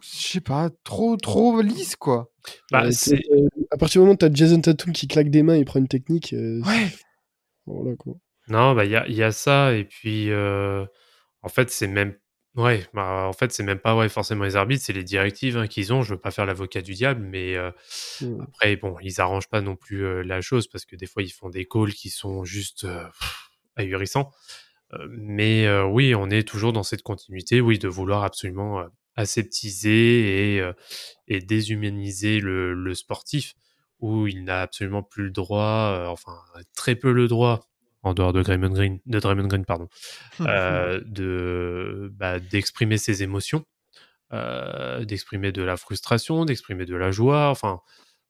je 0.00 0.08
sais 0.08 0.40
pas, 0.40 0.70
trop, 0.84 1.16
trop 1.16 1.60
lisse, 1.62 1.96
quoi. 1.96 2.30
Bah, 2.70 2.84
Euh, 2.86 2.92
euh, 3.08 3.48
à 3.70 3.76
partir 3.76 4.00
du 4.00 4.04
moment 4.04 4.14
où 4.14 4.16
t'as 4.16 4.32
Jason 4.32 4.60
Tatum 4.60 4.92
qui 4.92 5.08
claque 5.08 5.30
des 5.30 5.42
mains, 5.42 5.56
il 5.56 5.64
prend 5.64 5.78
une 5.78 5.88
technique. 5.88 6.32
euh, 6.32 6.60
Ouais. 6.62 6.88
voilà, 7.66 7.96
quoi. 7.96 8.14
Non, 8.48 8.74
bah, 8.74 8.84
il 8.84 8.90
y 8.90 8.96
a, 8.96 9.08
y 9.08 9.22
a 9.22 9.32
ça, 9.32 9.72
et 9.74 9.84
puis, 9.84 10.30
euh, 10.30 10.84
en 11.42 11.48
fait, 11.48 11.70
c'est 11.70 11.88
même, 11.88 12.16
ouais, 12.56 12.86
bah, 12.94 13.26
en 13.28 13.32
fait, 13.32 13.52
c'est 13.52 13.62
même 13.62 13.78
pas, 13.78 13.96
ouais, 13.96 14.08
forcément 14.08 14.44
les 14.44 14.56
arbitres, 14.56 14.84
c'est 14.84 14.92
les 14.92 15.04
directives 15.04 15.56
hein, 15.56 15.66
qu'ils 15.66 15.92
ont. 15.92 16.02
Je 16.02 16.14
veux 16.14 16.20
pas 16.20 16.30
faire 16.30 16.46
l'avocat 16.46 16.82
du 16.82 16.94
diable, 16.94 17.22
mais 17.22 17.56
euh, 17.56 17.70
Mm. 18.20 18.42
après, 18.42 18.76
bon, 18.76 18.96
ils 19.02 19.20
arrangent 19.20 19.48
pas 19.48 19.60
non 19.62 19.76
plus 19.76 20.04
euh, 20.04 20.22
la 20.22 20.40
chose, 20.40 20.68
parce 20.68 20.84
que 20.86 20.96
des 20.96 21.06
fois, 21.06 21.22
ils 21.22 21.30
font 21.32 21.50
des 21.50 21.66
calls 21.66 21.92
qui 21.94 22.10
sont 22.10 22.44
juste 22.44 22.84
euh, 22.84 23.04
ahurissants. 23.76 24.30
Mais 25.10 25.66
oui, 25.84 26.14
on 26.14 26.28
est 26.30 26.46
toujours 26.46 26.72
dans 26.74 26.82
cette 26.82 27.02
continuité, 27.02 27.60
oui, 27.62 27.78
de 27.78 27.88
vouloir 27.88 28.24
absolument 28.24 28.84
aseptiser 29.16 30.58
et, 30.58 30.70
et 31.28 31.40
déshumaniser 31.40 32.40
le, 32.40 32.74
le 32.74 32.94
sportif, 32.94 33.54
où 34.00 34.26
il 34.26 34.44
n'a 34.44 34.60
absolument 34.62 35.02
plus 35.02 35.24
le 35.24 35.30
droit, 35.30 36.06
enfin, 36.08 36.36
très 36.76 36.94
peu 36.94 37.12
le 37.12 37.26
droit, 37.28 37.70
en 38.02 38.14
dehors 38.14 38.32
de 38.32 38.42
Draymond 38.42 38.70
Green, 38.72 38.98
de 39.06 39.20
Draymond 39.20 39.46
Green 39.48 39.64
pardon, 39.64 39.88
euh, 40.40 41.00
de 41.06 42.10
bah, 42.14 42.38
d'exprimer 42.40 42.98
ses 42.98 43.22
émotions, 43.22 43.64
euh, 44.32 45.04
d'exprimer 45.04 45.52
de 45.52 45.62
la 45.62 45.76
frustration, 45.76 46.44
d'exprimer 46.44 46.84
de 46.86 46.96
la 46.96 47.10
joie, 47.10 47.48
enfin, 47.48 47.80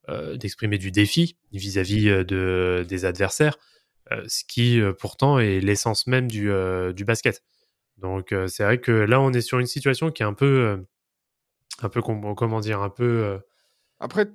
euh, 0.09 0.37
d'exprimer 0.37 0.79
du 0.79 0.91
défi 0.91 1.37
vis-à-vis 1.53 2.09
euh, 2.09 2.25
de, 2.25 2.85
des 2.89 3.05
adversaires, 3.05 3.57
ce 4.27 4.45
qui 4.47 4.79
pourtant 4.99 5.39
est 5.39 5.61
l'essence 5.61 6.07
même 6.07 6.29
du, 6.31 6.51
du 6.95 7.05
basket. 7.05 7.43
Donc 7.97 8.35
c'est 8.49 8.63
vrai 8.63 8.79
que 8.79 8.93
là 8.93 9.21
on 9.23 9.33
est 9.33 9.41
sur 9.41 9.59
une 9.59 9.67
situation 9.67 10.11
qui 10.11 10.23
est 10.23 10.27
un 10.27 10.35
peu, 10.35 10.85
un 11.81 11.89
peu 11.89 12.03
com- 12.03 12.35
comment 12.37 12.61
dire, 12.61 12.83
un 12.83 12.91
peu 12.91 13.39
Après, 14.01 14.27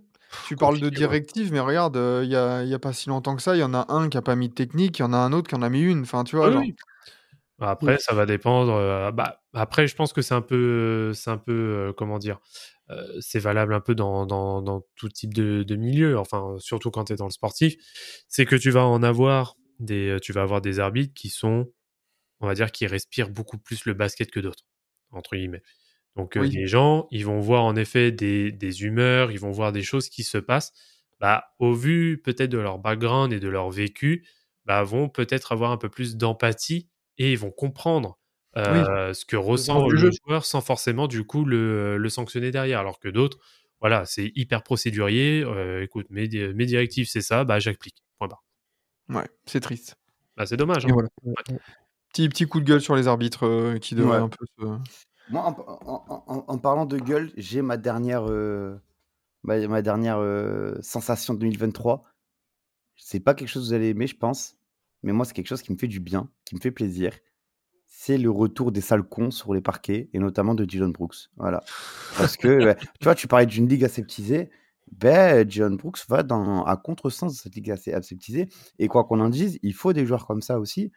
tu 0.43 0.57
parles 0.57 0.79
de 0.79 0.89
directives, 0.89 1.51
mais 1.51 1.59
regarde, 1.59 1.97
euh, 1.97 2.21
il 2.23 2.29
y 2.31 2.35
a, 2.35 2.63
y 2.63 2.73
a 2.73 2.79
pas 2.79 2.93
si 2.93 3.09
longtemps 3.09 3.35
que 3.35 3.41
ça, 3.41 3.55
il 3.55 3.59
y 3.59 3.63
en 3.63 3.73
a 3.73 3.85
un 3.93 4.09
qui 4.09 4.17
a 4.17 4.21
pas 4.21 4.35
mis 4.35 4.49
de 4.49 4.53
technique, 4.53 4.99
il 4.99 5.01
y 5.03 5.05
en 5.05 5.13
a 5.13 5.17
un 5.17 5.33
autre 5.33 5.49
qui 5.49 5.55
en 5.55 5.61
a 5.61 5.69
mis 5.69 5.81
une. 5.81 6.01
Enfin, 6.01 6.23
tu 6.23 6.35
vois, 6.35 6.47
Oui, 6.47 6.51
genre. 6.51 6.63
oui. 6.63 6.75
Après, 7.59 7.97
ça 7.99 8.13
va 8.13 8.25
dépendre. 8.27 8.73
euh, 8.73 9.11
bah, 9.11 9.41
après, 9.53 9.87
je 9.87 9.95
pense 9.95 10.13
que 10.13 10.21
c'est 10.21 10.35
un 10.35 10.41
peu, 10.41 11.13
c'est 11.15 11.31
un 11.31 11.37
peu, 11.39 11.53
euh, 11.89 11.93
comment 11.93 12.19
dire, 12.19 12.39
euh, 12.91 13.03
c'est 13.21 13.39
valable 13.39 13.73
un 13.73 13.81
peu 13.81 13.95
dans, 13.95 14.25
dans, 14.27 14.61
dans 14.61 14.83
tout 14.95 15.09
type 15.09 15.33
de, 15.33 15.63
de 15.63 15.75
milieu. 15.75 16.19
Enfin, 16.19 16.55
surtout 16.59 16.91
quand 16.91 17.05
tu 17.05 17.13
es 17.13 17.15
dans 17.15 17.25
le 17.25 17.31
sportif, 17.31 17.75
c'est 18.27 18.45
que 18.45 18.55
tu 18.55 18.69
vas 18.71 18.85
en 18.85 19.01
avoir 19.03 19.55
des, 19.79 20.17
tu 20.21 20.33
vas 20.33 20.43
avoir 20.43 20.61
des 20.61 20.79
arbitres 20.79 21.13
qui 21.15 21.29
sont, 21.29 21.71
on 22.41 22.47
va 22.47 22.55
dire, 22.55 22.71
qui 22.71 22.87
respirent 22.87 23.29
beaucoup 23.29 23.57
plus 23.59 23.85
le 23.85 23.93
basket 23.93 24.31
que 24.31 24.39
d'autres, 24.41 24.65
entre 25.11 25.35
guillemets. 25.35 25.63
Donc, 26.17 26.35
euh, 26.35 26.41
Oui. 26.41 26.49
les 26.49 26.67
gens, 26.67 27.07
ils 27.11 27.25
vont 27.25 27.39
voir 27.39 27.63
en 27.63 27.75
effet 27.75 28.11
des, 28.11 28.51
des 28.51 28.83
humeurs, 28.83 29.31
ils 29.31 29.39
vont 29.39 29.51
voir 29.51 29.71
des 29.71 29.83
choses 29.83 30.09
qui 30.09 30.23
se 30.23 30.37
passent. 30.37 30.73
Bah, 31.19 31.45
au 31.59 31.73
vu 31.73 32.21
peut-être 32.23 32.49
de 32.51 32.57
leur 32.57 32.79
background 32.79 33.31
et 33.33 33.39
de 33.39 33.47
leur 33.47 33.69
vécu, 33.69 34.25
bah, 34.65 34.83
vont 34.83 35.09
peut-être 35.09 35.51
avoir 35.51 35.71
un 35.71 35.77
peu 35.77 35.89
plus 35.89 36.17
d'empathie 36.17 36.89
et 37.17 37.31
ils 37.31 37.37
vont 37.37 37.51
comprendre 37.51 38.19
euh, 38.57 39.13
ce 39.13 39.25
que 39.25 39.35
ressent 39.35 39.87
le 39.87 40.09
joueur 40.11 40.43
sans 40.45 40.61
forcément 40.61 41.07
du 41.07 41.23
coup 41.23 41.45
le, 41.45 41.97
le 41.97 42.09
sanctionner 42.09 42.49
derrière. 42.51 42.79
Alors 42.79 42.99
que 42.99 43.07
d'autres, 43.07 43.37
voilà, 43.79 44.05
c'est 44.05 44.31
hyper 44.35 44.63
procédurier. 44.63 45.43
euh, 45.45 45.83
écoute, 45.83 46.07
mes, 46.09 46.27
di- 46.27 46.47
mes 46.55 46.65
directives, 46.65 47.07
c'est 47.07 47.21
ça, 47.21 47.43
bah 47.43 47.59
j'applique. 47.59 48.03
Point 48.17 48.27
barre. 48.27 48.43
Ouais, 49.09 49.27
c'est 49.45 49.59
triste. 49.59 49.95
Bah, 50.35 50.45
c'est 50.47 50.57
dommage. 50.57 50.85
Hein. 50.85 50.89
voilà. 50.91 51.09
Petit, 52.11 52.27
petit 52.29 52.45
coup 52.47 52.59
de 52.59 52.65
gueule 52.65 52.81
sur 52.81 52.95
les 52.95 53.07
arbitres 53.07 53.45
euh, 53.45 53.77
qui 53.79 53.93
devraient 53.95 54.17
Ouais. 54.17 54.23
un 54.23 54.29
peu 54.29 54.45
se. 54.59 54.65
Moi, 55.29 55.41
en, 55.43 55.55
en- 55.85 56.23
en- 56.27 56.45
en 56.47 56.57
parlant 56.57 56.85
de 56.85 56.97
gueule, 56.97 57.31
j'ai 57.37 57.61
ma 57.61 57.77
dernière, 57.77 58.29
euh, 58.29 58.77
ma, 59.43 59.65
ma 59.67 59.81
dernière 59.81 60.17
euh, 60.19 60.75
sensation 60.81 61.33
de 61.33 61.39
2023. 61.39 62.03
C'est 62.95 63.19
pas 63.19 63.33
quelque 63.33 63.49
chose 63.49 63.63
que 63.63 63.67
vous 63.69 63.73
allez 63.73 63.89
aimer, 63.89 64.07
je 64.07 64.15
pense. 64.17 64.57
Mais 65.03 65.11
moi, 65.13 65.25
c'est 65.25 65.33
quelque 65.33 65.47
chose 65.47 65.61
qui 65.61 65.71
me 65.71 65.77
fait 65.77 65.87
du 65.87 65.99
bien, 65.99 66.29
qui 66.45 66.55
me 66.55 66.59
fait 66.61 66.71
plaisir. 66.71 67.13
C'est 67.85 68.17
le 68.17 68.29
retour 68.31 68.71
des 68.71 68.81
sales 68.81 69.03
cons 69.03 69.31
sur 69.31 69.53
les 69.53 69.61
parquets, 69.61 70.09
et 70.13 70.19
notamment 70.19 70.55
de 70.55 70.65
Dylan 70.65 70.91
Brooks. 70.91 71.29
Voilà. 71.37 71.63
Parce 72.17 72.37
que, 72.37 72.47
bah, 72.65 72.75
tu 72.75 73.03
vois, 73.03 73.15
tu 73.15 73.27
parlais 73.27 73.45
d'une 73.45 73.67
ligue 73.67 73.83
aseptisée. 73.85 74.49
Ben, 74.91 75.43
Dylan 75.43 75.75
Brooks 75.77 75.99
va 76.07 76.23
dans, 76.23 76.63
à 76.63 76.77
contresens 76.77 77.33
de 77.33 77.37
cette 77.37 77.55
ligue 77.55 77.71
aseptisée. 77.71 78.47
Et 78.79 78.87
quoi 78.87 79.03
qu'on 79.03 79.19
en 79.19 79.29
dise, 79.29 79.59
il 79.61 79.73
faut 79.73 79.93
des 79.93 80.05
joueurs 80.05 80.25
comme 80.25 80.41
ça 80.41 80.59
aussi. 80.59 80.91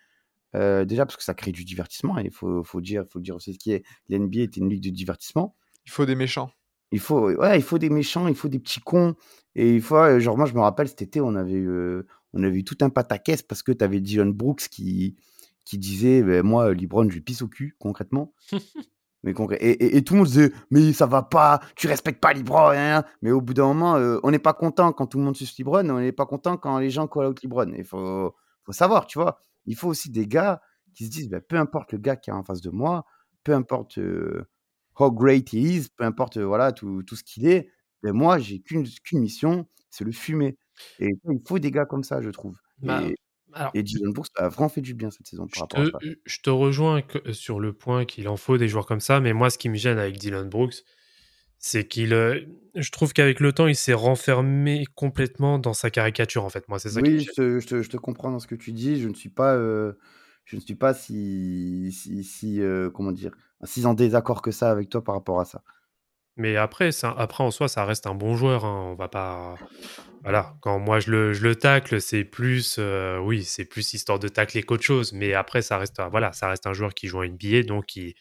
Euh, 0.56 0.84
déjà 0.84 1.06
parce 1.06 1.16
que 1.16 1.22
ça 1.24 1.34
crée 1.34 1.52
du 1.52 1.64
divertissement. 1.64 2.18
Il 2.18 2.30
faut, 2.32 2.64
faut, 2.64 2.80
dire, 2.80 3.04
faut 3.08 3.20
dire 3.20 3.36
aussi 3.36 3.54
ce 3.54 3.58
qui 3.58 3.72
est. 3.72 3.84
L'NBA 4.08 4.40
était 4.42 4.60
une 4.60 4.68
ligue 4.68 4.82
de 4.82 4.90
divertissement. 4.90 5.54
Il 5.86 5.90
faut 5.92 6.06
des 6.06 6.14
méchants. 6.16 6.50
Il 6.92 6.98
faut, 6.98 7.30
ouais, 7.32 7.56
il 7.58 7.62
faut 7.62 7.78
des 7.78 7.88
méchants, 7.90 8.26
il 8.26 8.34
faut 8.34 8.48
des 8.48 8.58
petits 8.58 8.80
cons. 8.80 9.14
Et 9.54 9.74
il 9.76 9.80
faut, 9.82 10.18
genre, 10.18 10.36
moi, 10.36 10.46
je 10.46 10.54
me 10.54 10.60
rappelle 10.60 10.88
cet 10.88 11.02
été, 11.02 11.20
on 11.20 11.34
avait 11.36 11.52
eu, 11.52 12.02
on 12.32 12.42
avait 12.42 12.56
eu 12.58 12.64
tout 12.64 12.76
un 12.80 12.90
pataquès 12.90 13.42
parce 13.42 13.62
que 13.62 13.70
tu 13.72 13.84
avais 13.84 14.00
Dylan 14.00 14.32
Brooks 14.32 14.68
qui, 14.70 15.16
qui 15.64 15.78
disait 15.78 16.22
ben, 16.22 16.44
Moi, 16.44 16.74
Libron, 16.74 17.04
je 17.08 17.14
lui 17.14 17.20
pisse 17.20 17.42
au 17.42 17.48
cul, 17.48 17.76
concrètement. 17.78 18.34
mais 19.22 19.32
concré- 19.34 19.58
et, 19.60 19.70
et- 19.84 19.96
et 19.98 20.02
tout 20.02 20.14
le 20.14 20.18
monde 20.20 20.26
disait 20.28 20.52
Mais 20.72 20.92
ça 20.92 21.06
va 21.06 21.22
pas, 21.22 21.60
tu 21.76 21.86
respectes 21.86 22.20
pas 22.20 22.32
Libron. 22.32 22.70
hein, 22.70 22.96
hein. 22.98 23.04
Mais 23.22 23.30
au 23.30 23.40
bout 23.40 23.54
d'un 23.54 23.66
moment, 23.66 23.94
euh, 23.96 24.18
on 24.24 24.30
n'est 24.32 24.38
pas 24.40 24.52
content 24.54 24.92
quand 24.92 25.06
tout 25.06 25.18
le 25.18 25.24
monde 25.24 25.36
suce 25.36 25.56
Libron, 25.58 25.88
on 25.90 26.00
n'est 26.00 26.10
pas 26.12 26.26
content 26.26 26.56
quand 26.56 26.78
les 26.80 26.90
gens 26.90 27.06
call 27.06 27.26
out 27.26 27.40
Libron. 27.42 27.72
Il 27.76 27.84
faut, 27.84 28.34
faut 28.64 28.72
savoir, 28.72 29.06
tu 29.06 29.18
vois. 29.20 29.38
Il 29.70 29.76
faut 29.76 29.88
aussi 29.88 30.10
des 30.10 30.26
gars 30.26 30.60
qui 30.94 31.06
se 31.06 31.10
disent 31.10 31.28
ben, 31.28 31.40
Peu 31.40 31.56
importe 31.56 31.92
le 31.92 31.98
gars 31.98 32.16
qui 32.16 32.30
est 32.30 32.32
en 32.32 32.44
face 32.44 32.60
de 32.60 32.70
moi, 32.70 33.04
peu 33.44 33.54
importe. 33.54 33.98
euh, 33.98 34.44
how 34.98 35.10
great 35.10 35.50
he 35.52 35.54
is, 35.76 35.88
peu 35.96 36.04
importe 36.04 36.36
euh, 36.36 36.44
voilà 36.44 36.72
tout, 36.72 37.02
tout 37.04 37.16
ce 37.16 37.24
qu'il 37.24 37.46
est, 37.46 37.70
ben 38.02 38.12
moi 38.12 38.38
j'ai 38.38 38.60
qu'une 38.60 38.84
mission, 39.14 39.66
c'est 39.88 40.04
le 40.04 40.12
fumer. 40.12 40.58
Et 40.98 41.08
il 41.24 41.40
faut 41.46 41.58
des 41.58 41.70
gars 41.70 41.86
comme 41.86 42.04
ça, 42.04 42.20
je 42.20 42.28
trouve. 42.30 42.58
Bah, 42.82 43.00
et, 43.06 43.14
alors, 43.54 43.72
et 43.74 43.82
Dylan 43.82 44.12
Brooks 44.12 44.28
a 44.36 44.48
vraiment 44.48 44.68
fait 44.68 44.80
du 44.82 44.94
bien 44.94 45.10
cette 45.10 45.26
saison 45.26 45.46
je 45.48 45.54
par 45.58 45.62
rapport 45.62 45.80
à 45.80 45.84
te, 45.84 45.90
ça. 45.92 45.98
je 46.26 46.38
te 46.40 46.50
rejoins 46.50 47.02
que- 47.02 47.32
sur 47.32 47.60
le 47.60 47.72
point 47.72 48.04
qu'il 48.04 48.28
en 48.28 48.36
faut 48.36 48.58
des 48.58 48.68
joueurs 48.68 48.86
comme 48.86 49.00
ça, 49.00 49.20
mais 49.20 49.32
moi, 49.32 49.48
ce 49.50 49.58
qui 49.58 49.68
me 49.68 49.76
gêne 49.76 49.98
avec 49.98 50.18
Dylan 50.18 50.48
Brooks, 50.48 50.82
c'est 51.62 51.86
qu'il, 51.86 52.14
euh, 52.14 52.40
je 52.74 52.90
trouve 52.90 53.12
qu'avec 53.12 53.38
le 53.38 53.52
temps, 53.52 53.66
il 53.66 53.76
s'est 53.76 53.92
renfermé 53.92 54.86
complètement 54.94 55.58
dans 55.58 55.74
sa 55.74 55.90
caricature, 55.90 56.42
en 56.44 56.48
fait. 56.48 56.66
Moi, 56.68 56.78
c'est 56.78 56.88
ça 56.88 57.00
Oui, 57.02 57.20
je 57.20 57.30
te, 57.32 57.60
je, 57.60 57.66
te, 57.66 57.82
je 57.82 57.90
te 57.90 57.98
comprends 57.98 58.30
dans 58.30 58.38
ce 58.38 58.46
que 58.46 58.54
tu 58.54 58.72
dis. 58.72 58.98
Je 58.98 59.08
ne 59.08 59.14
suis 59.14 59.28
pas, 59.28 59.54
euh, 59.56 59.92
je 60.46 60.56
ne 60.56 60.60
suis 60.62 60.74
pas 60.74 60.94
si, 60.94 61.92
si, 61.92 62.24
si 62.24 62.62
euh, 62.62 62.88
comment 62.88 63.12
dire, 63.12 63.32
si 63.64 63.84
en 63.84 63.92
désaccord 63.92 64.40
que 64.40 64.50
ça 64.50 64.70
avec 64.70 64.88
toi 64.88 65.04
par 65.04 65.14
rapport 65.14 65.38
à 65.38 65.44
ça. 65.44 65.62
Mais 66.38 66.56
après, 66.56 66.92
ça, 66.92 67.14
après, 67.18 67.44
en 67.44 67.50
soi, 67.50 67.68
ça 67.68 67.84
reste 67.84 68.06
un 68.06 68.14
bon 68.14 68.36
joueur. 68.36 68.64
hein. 68.64 68.92
On 68.92 68.94
va 68.94 69.08
pas. 69.08 69.56
Voilà. 70.22 70.54
Quand 70.62 70.78
moi 70.78 70.98
je 70.98 71.10
le, 71.10 71.34
je 71.34 71.42
le 71.42 71.56
tacle, 71.56 72.00
c'est 72.00 72.24
plus, 72.24 72.80
oui, 73.22 73.44
c'est 73.44 73.66
plus 73.66 73.92
histoire 73.92 74.18
de 74.18 74.28
tacler 74.28 74.62
qu'autre 74.62 74.84
chose. 74.84 75.12
Mais 75.12 75.34
après, 75.34 75.60
ça 75.60 75.76
reste, 75.76 76.00
voilà, 76.10 76.32
ça 76.32 76.48
reste 76.48 76.66
un 76.66 76.72
joueur 76.72 76.94
qui 76.94 77.06
joue 77.06 77.18
en 77.18 77.24
NBA, 77.24 77.64
donc 77.64 77.96
il, 77.96 78.14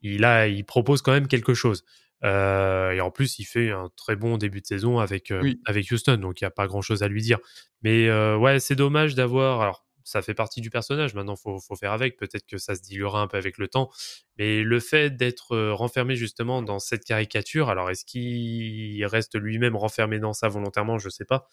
il 0.00 0.24
a, 0.24 0.46
il 0.48 0.64
propose 0.64 1.02
quand 1.02 1.12
même 1.12 1.28
quelque 1.28 1.52
chose. 1.52 1.84
Euh, 2.24 2.90
et 2.92 3.00
en 3.00 3.10
plus, 3.10 3.38
il 3.38 3.44
fait 3.44 3.70
un 3.70 3.90
très 3.96 4.16
bon 4.16 4.38
début 4.38 4.60
de 4.60 4.66
saison 4.66 4.98
avec, 4.98 5.30
euh, 5.30 5.40
Oui. 5.42 5.60
avec 5.66 5.90
Houston, 5.90 6.16
donc 6.16 6.40
il 6.40 6.44
n'y 6.44 6.48
a 6.48 6.50
pas 6.50 6.66
grand 6.66 6.82
chose 6.82 7.02
à 7.02 7.08
lui 7.08 7.22
dire. 7.22 7.38
Mais 7.82 8.08
euh, 8.08 8.36
ouais, 8.36 8.60
c'est 8.60 8.74
dommage 8.74 9.14
d'avoir. 9.14 9.60
Alors, 9.60 9.84
ça 10.04 10.22
fait 10.22 10.34
partie 10.34 10.60
du 10.62 10.70
personnage. 10.70 11.14
Maintenant, 11.14 11.36
faut, 11.36 11.58
faut 11.60 11.76
faire 11.76 11.92
avec. 11.92 12.16
Peut-être 12.16 12.46
que 12.46 12.56
ça 12.56 12.74
se 12.74 12.80
diluera 12.80 13.20
un 13.20 13.26
peu 13.26 13.36
avec 13.36 13.58
le 13.58 13.68
temps. 13.68 13.90
Mais 14.38 14.62
le 14.62 14.80
fait 14.80 15.10
d'être 15.10 15.56
renfermé 15.72 16.16
justement 16.16 16.62
dans 16.62 16.78
cette 16.78 17.04
caricature, 17.04 17.68
alors 17.68 17.90
est-ce 17.90 18.06
qu'il 18.06 19.04
reste 19.04 19.38
lui-même 19.38 19.76
renfermé 19.76 20.18
dans 20.18 20.32
ça 20.32 20.48
volontairement? 20.48 20.98
Je 20.98 21.10
sais 21.10 21.26
pas. 21.26 21.46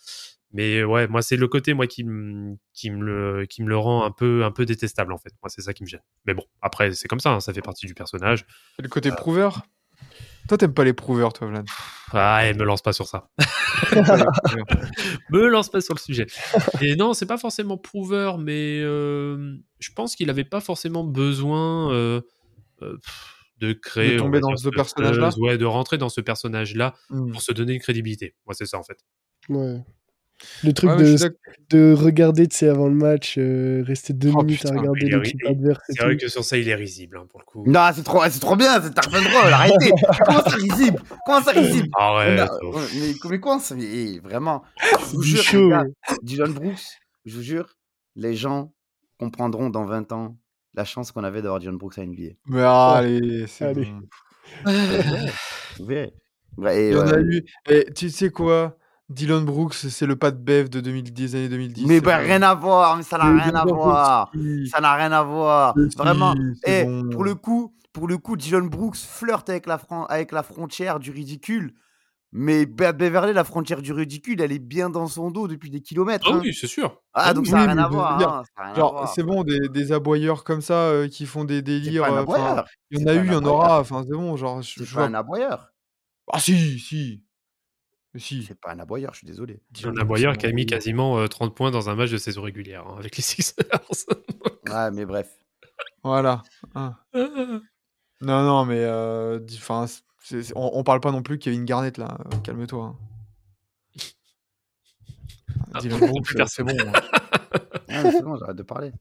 Mais 0.54 0.86
ouais, 0.86 1.06
moi 1.08 1.22
c'est 1.22 1.36
le 1.36 1.50
côté 1.50 1.74
moi 1.74 1.86
qui 1.86 2.06
me 2.06 2.56
qui 2.72 2.92
me 2.92 3.04
le 3.04 3.46
qui 3.46 3.62
me 3.62 3.68
le 3.68 3.76
rend 3.78 4.06
un 4.06 4.12
peu 4.12 4.46
un 4.46 4.52
peu 4.52 4.64
détestable 4.66 5.12
en 5.12 5.18
fait. 5.18 5.34
Moi 5.44 5.50
c'est 5.50 5.62
ça 5.62 5.74
qui 5.74 5.84
me 5.84 5.88
gêne. 5.90 6.04
Mais 6.26 6.34
bon, 6.34 6.46
après 6.62 6.94
c'est 6.94 7.10
comme 7.10 7.20
ça, 7.20 7.32
hein, 7.32 7.42
ça 7.42 7.52
fait 7.52 7.62
partie 7.62 7.88
du 7.88 7.94
personnage. 7.94 8.46
Le 8.80 8.88
côté 8.88 9.12
prouveur? 9.12 9.64
Toi, 10.48 10.58
t'aimes 10.58 10.74
pas 10.74 10.84
les 10.84 10.94
prouveurs, 10.94 11.34
toi, 11.34 11.48
Vlad? 11.48 11.66
Ah, 12.12 12.48
et 12.48 12.54
me 12.54 12.64
lance 12.64 12.82
pas 12.82 12.94
sur 12.94 13.08
ça. 13.08 13.30
Me 15.30 15.48
lance 15.48 15.70
pas 15.70 15.82
sur 15.82 15.96
le 15.96 16.00
sujet. 16.00 16.28
Et 16.82 16.96
non, 16.96 17.14
c'est 17.14 17.26
pas 17.26 17.38
forcément 17.38 17.78
prouveur, 17.78 18.38
mais 18.38 18.80
euh, 18.82 19.56
je 19.80 19.90
pense 19.94 20.16
qu'il 20.16 20.30
avait 20.30 20.44
pas 20.44 20.62
forcément 20.62 21.04
besoin 21.04 21.92
euh, 21.92 22.22
euh, 22.84 22.98
de 23.58 23.74
créer. 23.74 24.14
De 24.14 24.20
tomber 24.20 24.40
dans 24.40 24.56
ce 24.56 24.70
personnage-là? 24.70 25.30
Ouais, 25.40 25.58
de 25.58 25.66
rentrer 25.66 25.98
dans 25.98 26.10
ce 26.10 26.22
personnage-là 26.22 26.94
Hmm. 27.10 27.32
pour 27.32 27.42
se 27.42 27.52
donner 27.52 27.74
une 27.74 27.82
crédibilité. 27.82 28.36
Moi, 28.46 28.54
c'est 28.54 28.66
ça 28.66 28.78
en 28.78 28.84
fait. 28.84 29.00
Ouais. 29.50 29.80
Le 30.64 30.74
truc 30.74 30.90
Ouais, 30.92 31.06
je 31.18 31.26
de, 31.28 31.36
de 31.70 31.94
regarder, 31.94 32.48
tu 32.48 32.56
sais, 32.58 32.68
avant 32.70 32.88
le 32.88 32.94
match, 32.96 33.36
euh, 33.38 33.84
rester 33.86 34.14
deux 34.14 34.32
Oh, 34.36 34.44
minutes 34.44 34.66
à 34.66 34.70
regarder 34.70 35.08
l'équipe 35.10 35.42
ri- 35.44 35.50
adverse 35.50 35.80
C'est 35.90 36.02
vrai 36.04 36.18
que 36.18 36.28
sur 36.28 36.44
ça, 36.44 36.58
il 36.58 36.68
est 36.70 36.76
risible 36.76 37.18
hein, 37.18 37.26
pour 37.30 37.40
le 37.40 37.46
coup. 37.46 37.64
Non, 37.68 37.90
c'est 37.94 38.04
trop, 38.04 38.22
c'est 38.30 38.40
trop 38.40 38.56
bien, 38.56 38.82
c'est 38.82 38.94
Tarzan 38.94 39.22
drôle, 39.22 39.54
arrêtez. 39.54 39.92
Comment 40.26 40.42
ça 40.44 40.56
risible? 40.56 41.00
Comment 41.26 41.42
ça 41.44 41.52
risible? 41.52 41.90
On 41.98 42.02
Arrête. 42.02 42.40
a- 42.40 42.50
oh. 42.62 42.72
on- 42.76 42.80
mais, 42.80 43.14
mais 43.30 43.40
comment 43.40 43.60
ça 43.60 43.76
mais 43.76 44.20
Vraiment, 44.20 44.64
je 44.82 44.88
C'est 45.06 45.16
vous 45.16 45.22
jure, 45.24 45.44
chaud. 45.44 45.72
Dylan 46.24 46.52
Brooks, 46.54 46.84
je 47.26 47.36
vous 47.36 47.42
jure, 47.44 47.76
les 48.16 48.36
gens 48.36 48.74
comprendront 49.20 49.70
dans 49.70 49.86
20 49.86 50.12
ans 50.12 50.38
la 50.74 50.84
chance 50.86 51.12
qu'on 51.12 51.24
avait 51.24 51.42
d'avoir 51.42 51.60
Dylan 51.60 51.78
Brooks 51.78 51.98
à 51.98 52.06
NBA. 52.06 52.34
Mais 52.48 52.62
allez, 52.64 53.46
c'est 53.48 53.66
Allez. 53.66 53.86
bon. 53.86 54.02
Vous 55.80 55.86
verrez. 55.86 56.14
Ouais, 56.58 56.82
et 56.84 56.90
Il 56.90 56.96
y 56.96 57.00
en 57.00 57.08
a 57.08 57.20
eu 57.20 57.44
et 57.70 57.86
tu 57.94 58.10
sais 58.10 58.30
quoi? 58.30 58.78
Dylan 59.10 59.46
Brooks, 59.46 59.76
c'est 59.76 60.06
le 60.08 60.16
Pat 60.16 60.36
Bev 60.36 60.68
de 60.70 60.80
2000 60.80 61.14
des 61.14 61.36
années 61.36 61.50
2010. 61.50 61.86
Mais 61.86 62.02
bah, 62.02 62.18
rien 62.18 62.42
à 62.42 62.56
voir, 62.56 62.98
mais 62.98 63.04
ça 63.04 63.18
n'a 63.18 63.26
rien 63.26 63.38
à 63.40 63.46
Dylan 63.46 63.64
Brooks, 63.66 63.84
voir. 63.84 64.32
Ça 64.72 64.82
n'a 64.82 64.94
rien 64.96 65.12
à 65.12 65.22
voir. 65.24 65.76
Vraiment. 65.98 66.34
Et 66.66 66.84
bon. 66.84 67.10
pour 67.10 67.24
le 67.24 67.36
coup, 67.36 67.76
pour 67.94 68.08
le 68.08 68.18
coup, 68.18 68.36
Dylan 68.36 68.68
Brooks 68.68 68.98
flirte 68.98 69.50
avec 69.50 69.68
la, 69.68 69.78
fron- 69.78 70.06
avec 70.06 70.32
la 70.32 70.42
frontière 70.44 71.00
du 71.00 71.12
ridicule. 71.12 71.74
Mais 72.38 72.66
Be- 72.66 72.92
Beverly, 72.92 73.32
la 73.32 73.46
frontière 73.46 73.82
du 73.82 73.94
ridicule, 73.94 74.42
elle 74.42 74.52
est 74.52 74.60
bien 74.60 74.90
dans 74.90 75.08
son 75.08 75.32
dos 75.32 75.48
depuis 75.48 75.70
des 75.70 75.80
kilomètres. 75.82 76.28
Ah 76.30 76.36
hein. 76.36 76.42
oui, 76.44 76.54
c'est 76.54 76.68
sûr. 76.68 77.02
Ah, 77.14 77.34
donc 77.34 77.46
oui, 77.46 77.52
ça 77.52 77.66
n'a 77.66 77.74
rien 77.74 77.78
hein, 77.78 78.44
rien 78.58 78.72
à 78.72 78.76
Genre, 78.76 78.92
voir. 78.92 79.14
c'est 79.14 79.24
bon, 79.24 79.44
des, 79.44 79.70
des 79.70 79.92
aboyeurs 79.94 80.44
comme 80.44 80.62
ça 80.62 80.74
euh, 80.74 81.08
qui 81.08 81.28
font 81.28 81.46
des 81.46 81.62
délires. 81.62 82.04
pas 82.04 82.10
euh, 82.10 82.64
il 82.92 83.00
y 83.00 83.04
en 83.04 83.08
a 83.08 83.14
pas 83.14 83.16
eu, 83.16 83.20
un 83.20 83.24
il 83.24 83.32
y 83.32 83.36
en 83.36 83.46
aura. 83.46 83.80
Enfin, 83.80 84.04
c'est 84.06 84.18
bon, 84.18 84.36
genre, 84.36 84.62
je, 84.62 84.80
pas 84.84 84.86
vois. 84.92 85.04
un 85.06 85.14
aboyeur. 85.14 85.70
Ah 86.34 86.40
si, 86.40 86.78
si. 86.80 87.24
Si. 88.18 88.44
C'est 88.44 88.60
pas 88.60 88.72
un 88.72 88.80
aboyeur, 88.80 89.14
je 89.14 89.20
suis 89.20 89.28
désolé. 89.28 89.54
Y 89.54 89.60
Dylan 89.72 89.92
a 89.92 89.94
Brooks, 90.04 90.08
Boyer 90.08 90.30
c'est 90.34 90.38
qui 90.40 90.46
a 90.48 90.52
mis 90.52 90.62
un 90.64 90.66
quasiment 90.66 91.20
euh, 91.20 91.28
30 91.28 91.56
points 91.56 91.72
dans 91.72 91.90
un 91.90 91.96
match 91.96 92.12
de 92.12 92.18
saison 92.18 92.42
régulière 92.42 92.86
hein, 92.88 92.96
avec 93.00 93.16
les 93.18 93.24
Sixers. 93.24 93.56
Ouais, 94.70 94.90
mais 94.92 95.06
bref. 95.06 95.30
Voilà. 96.04 96.42
hein. 96.74 96.96
Non, 97.14 98.44
non, 98.44 98.66
mais 98.66 98.80
euh, 98.80 99.40
on, 100.56 100.72
on 100.74 100.84
parle 100.84 101.00
pas 101.02 101.12
non 101.12 101.22
plus 101.22 101.38
de 101.38 101.44
Kevin 101.44 101.66
Garnett 101.66 101.98
là. 102.00 102.18
euh, 102.34 102.38
Calme-toi. 102.44 102.84
hein. 102.86 102.98
Ah, 105.74 105.80
Dylan 105.82 106.04
euh, 106.04 106.46
c'est 106.48 106.64
bon. 106.64 106.72
hein. 106.80 106.92
Ah, 107.88 108.12
c'est 108.12 108.24
bon, 108.24 108.36
j'arrête 108.38 108.58
de 108.58 108.64
parler. 108.64 108.92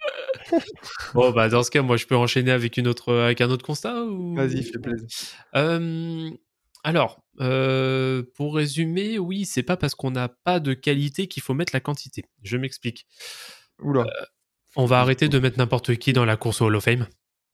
bon, 1.15 1.31
bah, 1.33 1.49
dans 1.49 1.63
ce 1.63 1.71
cas, 1.71 1.83
moi, 1.83 1.97
je 1.97 2.07
peux 2.07 2.15
enchaîner 2.17 2.53
avec, 2.53 2.77
une 2.77 2.87
autre, 2.87 3.13
avec 3.15 3.41
un 3.41 3.51
autre 3.51 3.65
constat 3.65 4.05
ou... 4.05 4.35
Vas-y, 4.37 4.63
fais 4.63 4.79
plaisir. 4.79 5.07
Euh, 5.57 6.31
alors, 6.85 7.25
euh, 7.41 8.23
pour 8.35 8.55
résumer, 8.55 9.19
oui, 9.19 9.47
c'est 9.47 9.63
pas 9.63 9.77
parce 9.77 9.95
qu'on 9.95 10.11
n'a 10.11 10.29
pas 10.29 10.61
de 10.61 10.75
qualité 10.75 11.27
qu'il 11.27 11.43
faut 11.43 11.55
mettre 11.55 11.75
la 11.75 11.81
quantité. 11.81 12.25
Je 12.43 12.57
m'explique. 12.59 13.07
Oula. 13.81 14.07
On 14.77 14.85
va 14.85 15.01
arrêter 15.01 15.29
de 15.29 15.39
mettre 15.39 15.59
n'importe 15.59 15.97
qui 15.97 16.13
dans 16.13 16.25
la 16.25 16.37
course 16.37 16.61
au 16.61 16.67
Hall 16.67 16.77
of 16.77 16.85
Fame. 16.85 17.07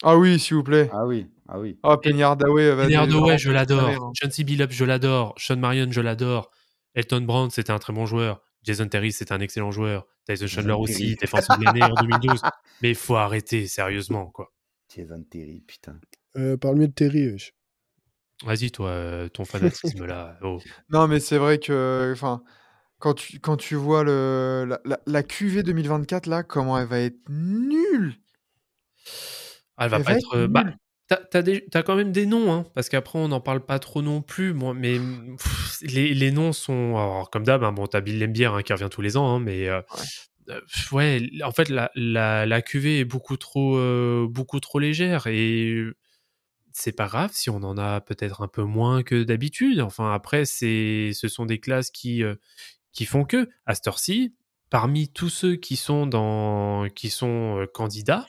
Ah 0.03 0.17
oui, 0.17 0.39
s'il 0.39 0.57
vous 0.57 0.63
plaît. 0.65 0.89
Ah 0.93 1.07
oui, 1.07 1.29
ah 1.49 1.61
oui. 1.61 1.79
Ah, 1.83 1.97
Hardaway, 2.03 2.71
vraiment, 2.75 3.37
je 3.37 3.51
l'adore. 3.51 3.89
hein. 3.89 4.13
Chauncey 4.21 4.45
Billups, 4.45 4.73
je 4.73 4.85
l'adore. 4.85 5.35
Sean 5.37 5.59
Marion, 5.59 5.91
je 5.91 6.01
l'adore. 6.01 6.51
Elton 6.95 7.21
Brown, 7.21 7.51
c'était 7.51 7.71
un 7.71 7.79
très 7.79 7.93
bon 7.93 8.07
joueur. 8.07 8.41
Jason 8.63 8.89
Terry, 8.89 9.13
c'était 9.13 9.33
un 9.33 9.41
excellent 9.41 9.71
joueur. 9.71 10.07
Tyson 10.27 10.47
Chandler 10.47 10.71
Jason 10.71 10.81
aussi, 10.81 11.17
défenseur 11.17 11.59
de 11.59 11.65
l'année 11.65 11.83
en 11.85 11.95
2012. 11.95 12.43
Mais 12.83 12.91
il 12.91 12.95
faut 12.95 13.17
arrêter, 13.17 13.67
sérieusement, 13.67 14.27
quoi. 14.27 14.53
Jason 14.95 15.23
Terry, 15.31 15.61
putain. 15.67 15.99
Euh, 16.37 16.57
parle 16.57 16.77
mieux 16.77 16.89
de 16.89 16.93
Terry. 16.93 17.31
wesh. 17.31 17.53
Vas-y, 18.45 18.71
toi, 18.71 18.89
euh, 18.89 19.29
ton 19.29 19.45
fanatisme 19.45 20.05
là. 20.07 20.39
Oh. 20.43 20.59
Non, 20.91 21.07
mais 21.09 21.21
c'est 21.21 21.39
vrai 21.39 21.59
que, 21.59 22.11
enfin, 22.13 22.43
quand 22.99 23.15
tu, 23.15 23.39
quand 23.41 23.57
tu 23.57 23.75
vois 23.75 24.05
le, 24.05 24.65
la, 24.69 24.81
la, 24.85 25.01
la 25.07 25.23
QV 25.23 25.63
2024, 25.63 26.27
là, 26.27 26.43
comment 26.43 26.79
elle 26.79 26.87
va 26.89 27.01
être 27.01 27.19
nulle. 27.29 28.15
Ah, 29.77 29.85
elle 29.85 29.91
va 29.91 29.97
Elle 29.99 30.05
pas 30.05 30.11
va 30.13 30.19
être. 30.19 30.27
être 30.35 30.37
euh, 30.37 30.49
bah, 30.49 30.65
t'as, 31.09 31.83
quand 31.83 31.97
même 31.97 32.13
des 32.13 32.27
noms, 32.27 32.53
hein, 32.53 32.65
parce 32.75 32.89
qu'après 32.89 33.19
on 33.19 33.29
n'en 33.29 33.41
parle 33.41 33.65
pas 33.65 33.79
trop 33.79 34.03
non 34.03 34.23
plus. 34.23 34.53
Moi, 34.53 34.75
mais 34.75 34.99
pff, 34.99 35.79
les, 35.83 36.15
les 36.15 36.31
noms 36.31 36.53
sont. 36.53 36.97
Alors, 36.97 37.31
comme 37.31 37.45
d'hab, 37.45 37.65
hein, 37.65 37.73
bon, 37.73 37.87
t'as 37.87 38.01
Bill 38.01 38.19
Lembière 38.19 38.55
hein, 38.55 38.63
qui 38.63 38.73
revient 38.73 38.89
tous 38.91 39.03
les 39.03 39.17
ans, 39.17 39.35
hein, 39.35 39.41
mais. 39.41 39.69
euh, 39.69 39.81
ouais, 40.93 41.29
en 41.45 41.53
fait, 41.53 41.69
la, 41.69 41.91
la, 41.95 42.47
la 42.47 42.63
QV 42.63 43.01
est 43.01 43.05
beaucoup 43.05 43.37
trop, 43.37 43.77
euh, 43.79 44.27
beaucoup 44.29 44.61
trop 44.61 44.79
légère 44.79 45.27
et 45.27 45.85
c'est 46.73 46.93
pas 46.93 47.07
grave 47.07 47.31
si 47.33 47.51
on 47.51 47.57
en 47.63 47.77
a 47.79 48.01
peut-être 48.01 48.43
un 48.43 48.49
peu 48.49 48.63
moins 48.63 49.03
que 49.03 49.23
d'habitude. 49.23 49.81
Enfin, 49.81 50.13
après, 50.13 50.45
c'est, 50.45 51.11
ce 51.15 51.29
sont 51.29 51.47
des 51.47 51.61
classes 51.61 51.91
qui, 51.91 52.23
euh, 52.23 52.35
qui 52.93 53.05
font 53.07 53.25
que, 53.25 53.49
à 53.67 53.75
cette 53.75 53.87
heure-ci, 53.89 54.35
parmi 54.71 55.09
tous 55.09 55.29
ceux 55.31 55.57
qui 55.57 55.77
sont, 55.77 56.07
dans, 56.07 56.89
qui 56.95 57.11
sont 57.11 57.59
euh, 57.61 57.67
candidats, 57.67 58.27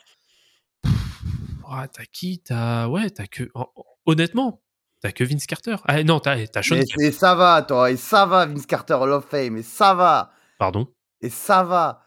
ah, 1.68 1.88
t'as 1.88 2.04
qui? 2.04 2.40
T'as 2.40 2.86
ouais, 2.88 3.08
t'as 3.10 3.26
que 3.26 3.50
hon- 3.54 3.66
honnêtement, 4.04 4.62
t'as 5.00 5.10
que 5.12 5.24
Vince 5.24 5.46
Carter. 5.46 5.76
Ah 5.86 6.02
non, 6.04 6.20
t'as 6.20 6.46
t'as 6.46 6.62
Sean. 6.62 6.76
Et 7.00 7.12
ça 7.12 7.34
va, 7.34 7.62
toi, 7.62 7.90
et 7.90 7.96
ça 7.96 8.26
va, 8.26 8.44
Vince 8.46 8.66
Carter 8.66 8.94
of 8.94 9.24
Fame, 9.26 9.56
et 9.56 9.62
ça 9.62 9.94
va, 9.94 10.32
Pardon, 10.58 10.86
et 11.22 11.30
ça 11.30 11.62
va. 11.64 12.04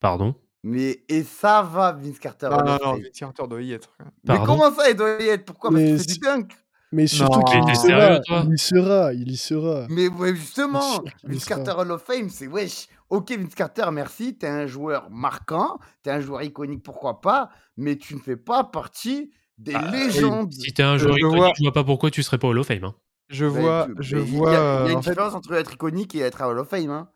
pardon, 0.00 0.34
Mais 0.62 1.02
et 1.08 1.22
ça 1.22 1.62
va, 1.62 1.92
Vince 1.92 2.18
Carter 2.18 2.48
Non, 2.50 2.58
Hall 2.58 2.64
non, 2.66 2.74
of 2.74 2.82
non. 2.82 2.92
Vince 2.96 3.18
Carter 3.18 3.42
doit 3.48 3.62
y 3.62 3.72
être. 3.72 3.90
Mais 4.28 4.38
comment 4.44 4.70
ça, 4.72 4.90
il 4.90 4.96
doit 4.96 5.16
y 5.20 5.28
être? 5.28 5.44
Pourquoi? 5.44 5.70
Parce 5.70 5.82
Mais 5.82 5.88
qu'il 5.90 5.98
fait 6.00 6.12
du 6.12 6.18
dunk. 6.18 6.48
Mais 6.92 7.06
surtout 7.06 7.40
qu'il 7.44 7.58
y 7.60 7.76
sera. 7.76 8.00
sérieux, 8.00 8.20
toi? 8.26 8.42
Il 8.46 8.54
y 8.54 8.58
sera, 8.58 9.12
il 9.14 9.30
y 9.30 9.36
sera. 9.36 9.86
Mais 9.88 10.08
ouais, 10.08 10.34
justement, 10.34 11.02
Vince. 11.24 11.44
Carter 11.44 11.72
Hall 11.78 11.90
of 11.92 12.02
Fame, 12.02 12.28
c'est 12.30 12.48
wesh. 12.48 12.88
Ok, 13.08 13.30
Vince 13.30 13.54
Carter, 13.54 13.84
merci. 13.92 14.36
T'es 14.36 14.48
un 14.48 14.66
joueur 14.66 15.08
marquant, 15.10 15.78
t'es 16.02 16.10
un 16.10 16.20
joueur 16.20 16.42
iconique, 16.42 16.82
pourquoi 16.82 17.20
pas, 17.20 17.50
mais 17.76 17.96
tu 17.96 18.14
ne 18.16 18.20
fais 18.20 18.36
pas 18.36 18.64
partie 18.64 19.30
des 19.56 19.72
Bah, 19.72 19.90
légendes. 19.92 20.52
Si 20.52 20.72
t'es 20.72 20.82
un 20.82 20.96
joueur 20.98 21.14
je 21.14 21.18
iconique, 21.20 21.36
vois- 21.38 21.52
je 21.56 21.62
vois 21.62 21.72
pas 21.72 21.84
pourquoi 21.84 22.10
tu 22.10 22.22
serais 22.22 22.38
pas 22.38 22.48
Hall 22.48 22.58
of 22.58 22.66
Fame. 22.66 22.84
hein. 22.84 22.94
Je 23.28 23.46
Ben, 23.46 23.60
vois, 23.60 23.88
je 24.00 24.16
il 24.16 24.22
y 24.34 24.36
a- 24.36 24.36
vois, 24.38 24.50
Il 24.50 24.54
y 24.54 24.56
a, 24.56 24.90
une 24.92 24.96
en 24.98 25.02
fait, 25.02 25.10
différence 25.10 25.34
entre 25.34 25.52
être 25.54 25.72
iconique 25.74 26.14
et 26.16 26.20
être 26.20 26.42
à 26.42 26.48
Hall 26.48 26.58
of 26.58 26.68
Fame. 26.68 26.90
Hein. 26.90 27.08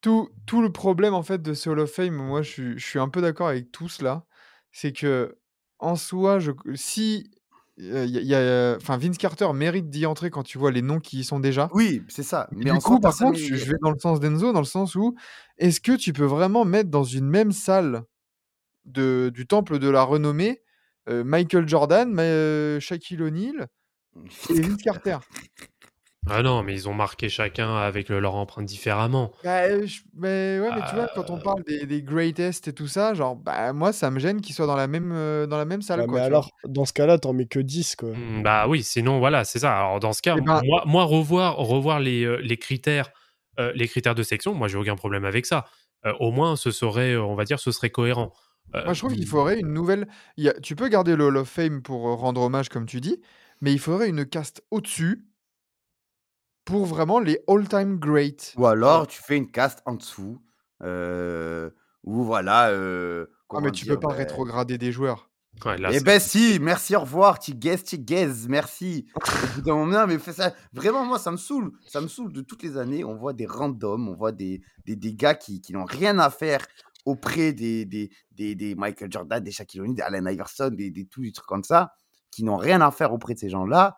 Tout, 0.00 0.30
tout 0.46 0.62
le 0.62 0.72
problème 0.72 1.14
en 1.14 1.22
fait 1.22 1.42
de 1.42 1.54
ce 1.54 1.70
Hall 1.70 1.80
of 1.80 1.92
Fame, 1.92 2.14
moi 2.14 2.42
je, 2.42 2.50
suis- 2.50 2.78
je 2.78 2.86
suis 2.86 2.98
un 2.98 3.08
peu 3.08 3.20
d'accord 3.20 3.48
avec 3.48 3.70
tous 3.72 4.02
là, 4.02 4.24
c'est 4.72 4.92
que 4.92 5.36
en 5.78 5.96
soi, 5.96 6.38
je, 6.38 6.52
si 6.74 7.30
euh, 7.80 8.04
y 8.06 8.18
a- 8.18 8.22
y 8.22 8.34
a- 8.34 8.76
enfin 8.76 8.96
Vince 8.98 9.16
Carter 9.18 9.48
mérite 9.54 9.88
d'y 9.88 10.06
entrer 10.06 10.30
quand 10.30 10.42
tu 10.42 10.58
vois 10.58 10.70
les 10.70 10.82
noms 10.82 11.00
qui 11.00 11.20
y 11.20 11.24
sont 11.24 11.40
déjà. 11.40 11.68
Oui, 11.72 12.02
c'est 12.08 12.22
ça. 12.22 12.48
Mais 12.52 12.64
du 12.64 12.70
en 12.72 12.78
coup, 12.78 12.92
soi, 12.92 13.00
par 13.00 13.16
contre, 13.16 13.38
je, 13.38 13.54
vais 13.54 13.78
dans 13.80 13.90
le 13.90 13.98
sens 13.98 14.20
d'Enzo, 14.20 14.52
dans 14.52 14.60
le 14.60 14.64
sens 14.66 14.94
où 14.94 15.14
est-ce 15.56 15.80
que 15.80 15.92
tu 15.92 16.12
peux 16.12 16.24
vraiment 16.24 16.64
mettre 16.64 16.90
dans 16.90 17.04
une 17.04 17.26
même 17.26 17.52
salle 17.52 18.02
de, 18.84 19.30
du 19.32 19.46
temple 19.46 19.78
de 19.78 19.88
la 19.88 20.02
renommée 20.02 20.62
euh, 21.08 21.24
Michael 21.24 21.68
Jordan, 21.68 22.14
euh, 22.18 22.78
Shaquille 22.80 23.22
O'Neal 23.22 23.68
et 24.50 24.60
Vince 24.60 24.82
Carter? 24.82 25.18
Ah 26.28 26.42
non, 26.42 26.62
mais 26.62 26.74
ils 26.74 26.88
ont 26.88 26.92
marqué 26.92 27.28
chacun 27.30 27.76
avec 27.76 28.10
le- 28.10 28.20
leur 28.20 28.34
empreinte 28.34 28.66
différemment. 28.66 29.32
Bah, 29.42 29.62
euh, 29.62 29.86
je- 29.86 30.02
mais 30.14 30.60
ouais, 30.60 30.68
mais 30.76 30.82
tu 30.88 30.94
vois, 30.94 31.08
quand 31.14 31.30
on 31.30 31.38
Euh. 31.38 31.42
parle 31.42 31.62
des, 31.64 31.86
des 31.86 32.02
greatest 32.02 32.68
et 32.68 32.74
tout 32.74 32.86
ça, 32.88 33.14
genre, 33.14 33.36
bah, 33.36 33.72
moi, 33.72 33.92
ça 33.92 34.10
me 34.10 34.18
gêne 34.18 34.42
qu'ils 34.42 34.54
soient 34.54 34.66
dans 34.66 34.76
la 34.76 34.86
même, 34.86 35.12
euh, 35.12 35.46
dans 35.46 35.56
la 35.56 35.64
même 35.64 35.80
salle, 35.80 36.00
Ouais, 36.00 36.06
quoi. 36.06 36.18
mais 36.20 36.24
tu 36.26 36.30
vois. 36.30 36.38
alors, 36.38 36.50
dans 36.68 36.84
ce 36.84 36.92
cas-là, 36.92 37.18
t'en 37.18 37.32
mets 37.32 37.46
que 37.46 37.58
10, 37.58 37.96
quoi. 37.96 38.10
Hmm, 38.10 38.42
Bah 38.42 38.68
oui, 38.68 38.82
sinon 38.82 39.18
voilà, 39.18 39.44
c'est 39.44 39.58
ça. 39.60 39.74
Alors 39.78 39.98
dans 39.98 40.12
ce 40.12 40.20
cas, 40.20 40.36
Eh 40.38 40.42
ben- 40.42 40.60
moi, 40.64 40.82
moi 40.86 41.04
revoir, 41.04 41.56
revoir 41.56 42.00
les, 42.00 42.24
euh, 42.24 42.36
les 42.42 42.58
critères, 42.58 43.10
euh, 43.58 43.72
les 43.74 43.88
critères 43.88 44.14
de 44.14 44.22
section, 44.22 44.52
moi 44.54 44.68
j'ai 44.68 44.76
aucun 44.76 44.96
problème 44.96 45.24
avec 45.24 45.46
ça. 45.46 45.64
Euh, 46.04 46.12
au 46.20 46.30
moins, 46.32 46.54
ce 46.56 46.70
serait, 46.70 47.14
euh, 47.14 47.22
on 47.22 47.34
va 47.34 47.44
dire, 47.44 47.58
ce 47.58 47.72
serait 47.72 47.90
cohérent. 47.90 48.30
Euh, 48.74 48.84
Moi, 48.84 48.92
je 48.92 49.00
trouve 49.00 49.14
qu'il 49.14 49.26
faudrait 49.26 49.58
une 49.58 49.72
nouvelle. 49.72 50.06
il 50.36 50.44
y 50.44 50.48
a- 50.50 50.54
Tu 50.60 50.76
peux 50.76 50.88
garder 50.88 51.16
le 51.16 51.24
Hall 51.24 51.36
of 51.38 51.48
Fame 51.48 51.82
pour 51.82 52.08
euh, 52.08 52.14
rendre 52.14 52.42
hommage, 52.42 52.68
comme 52.68 52.86
tu 52.86 53.00
dis, 53.00 53.20
mais 53.62 53.72
il 53.72 53.78
faudrait 53.80 54.08
une 54.10 54.24
caste 54.26 54.62
au-dessus 54.70 55.24
pour 56.70 56.86
vraiment 56.86 57.20
les 57.20 57.38
all-time 57.48 57.98
great. 57.98 58.54
Ou 58.56 58.66
alors, 58.66 59.06
tu 59.06 59.20
fais 59.22 59.36
une 59.36 59.50
caste 59.50 59.80
en 59.86 59.94
dessous. 59.94 60.40
Euh, 60.82 61.70
ou 62.04 62.22
voilà. 62.24 62.70
Euh, 62.70 63.26
Ah, 63.52 63.58
mais 63.60 63.70
tu 63.70 63.84
dire, 63.84 63.94
peux 63.94 64.00
pas 64.00 64.08
ben- 64.08 64.14
rétrograder 64.14 64.78
des 64.78 64.92
joueurs. 64.92 65.28
ouais, 65.66 65.76
là, 65.76 65.90
Eh 65.92 66.00
ben 66.00 66.20
si, 66.20 66.58
merci, 66.60 66.94
au 66.96 67.00
revoir, 67.00 67.38
tu 67.38 67.52
guesses, 67.54 67.84
tu 67.84 67.98
guesses, 67.98 68.46
merci. 68.48 69.06
Au 69.16 69.54
bout 69.56 69.62
d'un 69.62 69.74
moment, 69.74 70.00
non, 70.00 70.06
mais 70.06 70.18
fais 70.18 70.32
ça. 70.32 70.54
Vraiment, 70.72 71.04
moi, 71.04 71.18
ça 71.18 71.30
me 71.32 71.36
saoule. 71.36 71.72
Ça 71.86 72.00
me 72.00 72.08
saoule 72.08 72.32
de 72.32 72.40
toutes 72.40 72.62
les 72.62 72.76
années. 72.76 73.04
On 73.04 73.16
voit 73.16 73.32
des 73.32 73.46
randoms, 73.46 74.08
on 74.08 74.14
voit 74.14 74.32
des, 74.32 74.62
des, 74.86 74.96
des 74.96 75.14
gars 75.14 75.34
qui, 75.34 75.60
qui 75.60 75.72
n'ont 75.72 75.84
rien 75.84 76.18
à 76.18 76.30
faire 76.30 76.64
auprès 77.04 77.52
des, 77.52 77.84
des, 77.84 78.10
des, 78.30 78.54
des 78.54 78.74
Michael 78.74 79.10
Jordan, 79.10 79.42
des 79.42 79.50
Shaquille 79.50 79.80
O'Neal, 79.80 79.96
des 79.96 80.02
Allen 80.02 80.28
Iverson, 80.32 80.70
des, 80.70 80.90
des, 80.90 81.06
tous 81.06 81.22
les 81.22 81.32
trucs 81.32 81.46
comme 81.48 81.64
ça, 81.64 81.92
qui 82.30 82.44
n'ont 82.44 82.56
rien 82.56 82.80
à 82.80 82.90
faire 82.90 83.12
auprès 83.12 83.34
de 83.34 83.38
ces 83.40 83.48
gens-là. 83.50 83.96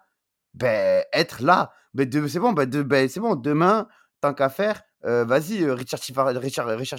Ben, 0.55 1.05
être 1.13 1.43
là. 1.43 1.73
Ben, 1.95 2.09
c'est 2.29 2.39
bon, 2.39 2.53
ben, 2.53 2.69
de, 2.69 2.83
ben, 2.83 3.09
c'est 3.09 3.21
bon, 3.21 3.35
demain, 3.35 3.89
tant 4.21 4.35
qu'à 4.35 4.49
faire, 4.49 4.83
euh, 5.05 5.25
vas-y, 5.25 5.65
euh, 5.65 5.75
Richard, 5.75 6.01
Richard, 6.39 6.67
Richard 6.69 6.99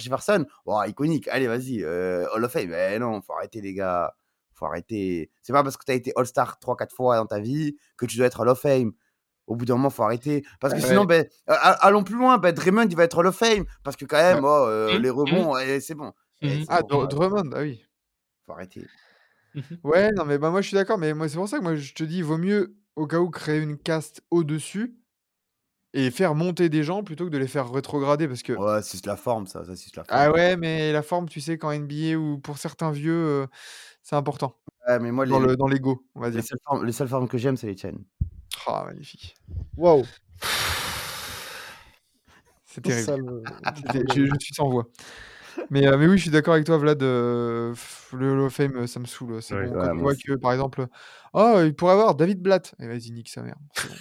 oh, 0.66 0.82
iconique, 0.86 1.28
allez, 1.28 1.46
vas-y, 1.46 1.82
euh, 1.82 2.26
Hall 2.34 2.44
of 2.44 2.52
Fame. 2.52 2.70
Ben 2.70 3.00
non, 3.00 3.22
faut 3.22 3.32
arrêter, 3.34 3.60
les 3.60 3.74
gars 3.74 4.14
faut 4.54 4.66
arrêter. 4.66 5.30
C'est 5.42 5.52
pas 5.52 5.62
parce 5.62 5.76
que 5.76 5.84
tu 5.84 5.92
as 5.92 5.94
été 5.94 6.12
All-Star 6.16 6.58
3-4 6.60 6.94
fois 6.94 7.16
dans 7.16 7.26
ta 7.26 7.40
vie 7.40 7.76
que 7.96 8.06
tu 8.06 8.16
dois 8.16 8.26
être 8.26 8.40
Hall 8.40 8.48
of 8.48 8.60
Fame. 8.60 8.92
Au 9.46 9.56
bout 9.56 9.64
d'un 9.66 9.74
moment, 9.74 9.90
faut 9.90 10.04
arrêter. 10.04 10.42
Parce 10.60 10.72
que 10.72 10.80
Ouais. 10.80 10.86
sinon, 10.88 11.04
ben, 11.04 11.26
euh, 11.50 11.54
allons 11.58 12.02
plus 12.02 12.16
loin. 12.16 12.38
Ben, 12.38 12.52
Draymond, 12.52 12.86
il 12.88 12.96
va 12.96 13.04
être 13.04 13.18
Hall 13.18 13.26
of 13.26 13.36
Fame. 13.36 13.64
Parce 13.82 13.96
que 13.96 14.06
quand 14.06 14.16
même, 14.16 14.44
oh, 14.44 14.66
euh, 14.66 14.96
Mhm, 14.96 15.02
les 15.02 15.10
rebonds, 15.10 15.58
eh, 15.58 15.80
c'est 15.80 15.94
bon. 15.94 16.12
Eh, 16.40 16.64
Ah, 16.68 16.80
bon, 16.82 17.04
Drummond, 17.06 17.50
ah 17.54 17.60
oui. 17.60 17.84
faut 18.46 18.52
arrêter. 18.52 18.86
Ouais, 19.82 20.10
non, 20.12 20.24
mais 20.24 20.38
bah, 20.38 20.50
moi, 20.50 20.62
je 20.62 20.68
suis 20.68 20.74
d'accord, 20.76 20.98
mais 20.98 21.12
moi, 21.14 21.28
c'est 21.28 21.36
pour 21.36 21.48
ça 21.48 21.58
que 21.58 21.62
moi, 21.62 21.74
je 21.76 21.92
te 21.92 22.04
dis, 22.04 22.18
il 22.18 22.24
vaut 22.24 22.38
mieux, 22.38 22.74
au 22.96 23.06
cas 23.06 23.18
où, 23.18 23.30
créer 23.30 23.60
une 23.60 23.76
caste 23.78 24.22
au-dessus 24.30 24.96
et 25.92 26.10
faire 26.10 26.34
monter 26.34 26.68
des 26.68 26.82
gens 26.82 27.02
plutôt 27.04 27.26
que 27.26 27.30
de 27.30 27.38
les 27.38 27.46
faire 27.46 27.70
rétrograder, 27.70 28.26
parce 28.28 28.42
que. 28.42 28.52
Ouais, 28.52 28.82
c'est 28.82 29.04
la 29.06 29.16
forme, 29.16 29.46
ça. 29.46 29.64
ça 29.64 29.76
c'est 29.76 29.94
la 29.96 30.04
forme. 30.04 30.18
Ah 30.20 30.30
ouais, 30.32 30.56
mais 30.56 30.92
la 30.92 31.02
forme, 31.02 31.28
tu 31.28 31.40
sais, 31.40 31.56
qu'en 31.58 31.70
NBA 31.72 32.16
ou 32.18 32.38
pour 32.38 32.58
certains 32.58 32.90
vieux, 32.90 33.12
euh, 33.14 33.46
c'est 34.02 34.16
important. 34.16 34.56
Ouais, 34.88 34.98
mais 34.98 35.12
moi, 35.12 35.24
les, 35.24 35.30
Dans 35.30 35.38
le- 35.40 35.56
dans 35.56 35.68
l'ego, 35.68 36.04
on 36.14 36.20
va 36.20 36.28
les, 36.28 36.32
dire. 36.36 36.44
seules 36.44 36.58
formes, 36.64 36.84
les 36.84 36.92
seules 36.92 37.08
formes 37.08 37.28
que 37.28 37.38
j'aime, 37.38 37.56
c'est 37.56 37.68
les 37.68 37.74
tiennes. 37.76 38.04
Ah, 38.66 38.84
magnifique. 38.86 39.34
Waouh. 39.76 40.04
C'est 42.64 42.80
terrible. 42.80 43.04
Ça, 43.04 43.16
le- 43.16 43.42
C'était- 43.76 44.14
je, 44.14 44.26
je 44.26 44.34
suis 44.40 44.54
sans 44.54 44.68
voix. 44.68 44.86
Mais, 45.70 45.86
euh, 45.86 45.96
mais 45.96 46.06
oui, 46.06 46.16
je 46.18 46.22
suis 46.22 46.30
d'accord 46.30 46.54
avec 46.54 46.66
toi, 46.66 46.76
Vlad. 46.78 47.02
euh, 47.02 47.74
le 48.12 48.32
Hall 48.32 48.40
of 48.40 48.52
Fame, 48.54 48.76
euh, 48.76 48.86
ça 48.86 49.00
me 49.00 49.06
saoule. 49.06 49.42
C'est 49.42 49.54
Ouais. 49.54 49.66
bon. 49.66 49.74
Ouais, 49.76 49.86
Quand 49.86 49.92
on 49.96 49.98
voit 50.00 50.14
que, 50.14 50.32
par 50.36 50.52
exemple, 50.52 50.86
oh, 51.32 51.60
il 51.64 51.74
pourrait 51.74 51.92
avoir 51.92 52.14
David 52.14 52.40
Blatt. 52.42 52.74
Et 52.80 52.86
vas-y, 52.86 53.10
nique 53.12 53.28
sa 53.28 53.42
mère. 53.42 53.56
Bon. 53.58 53.74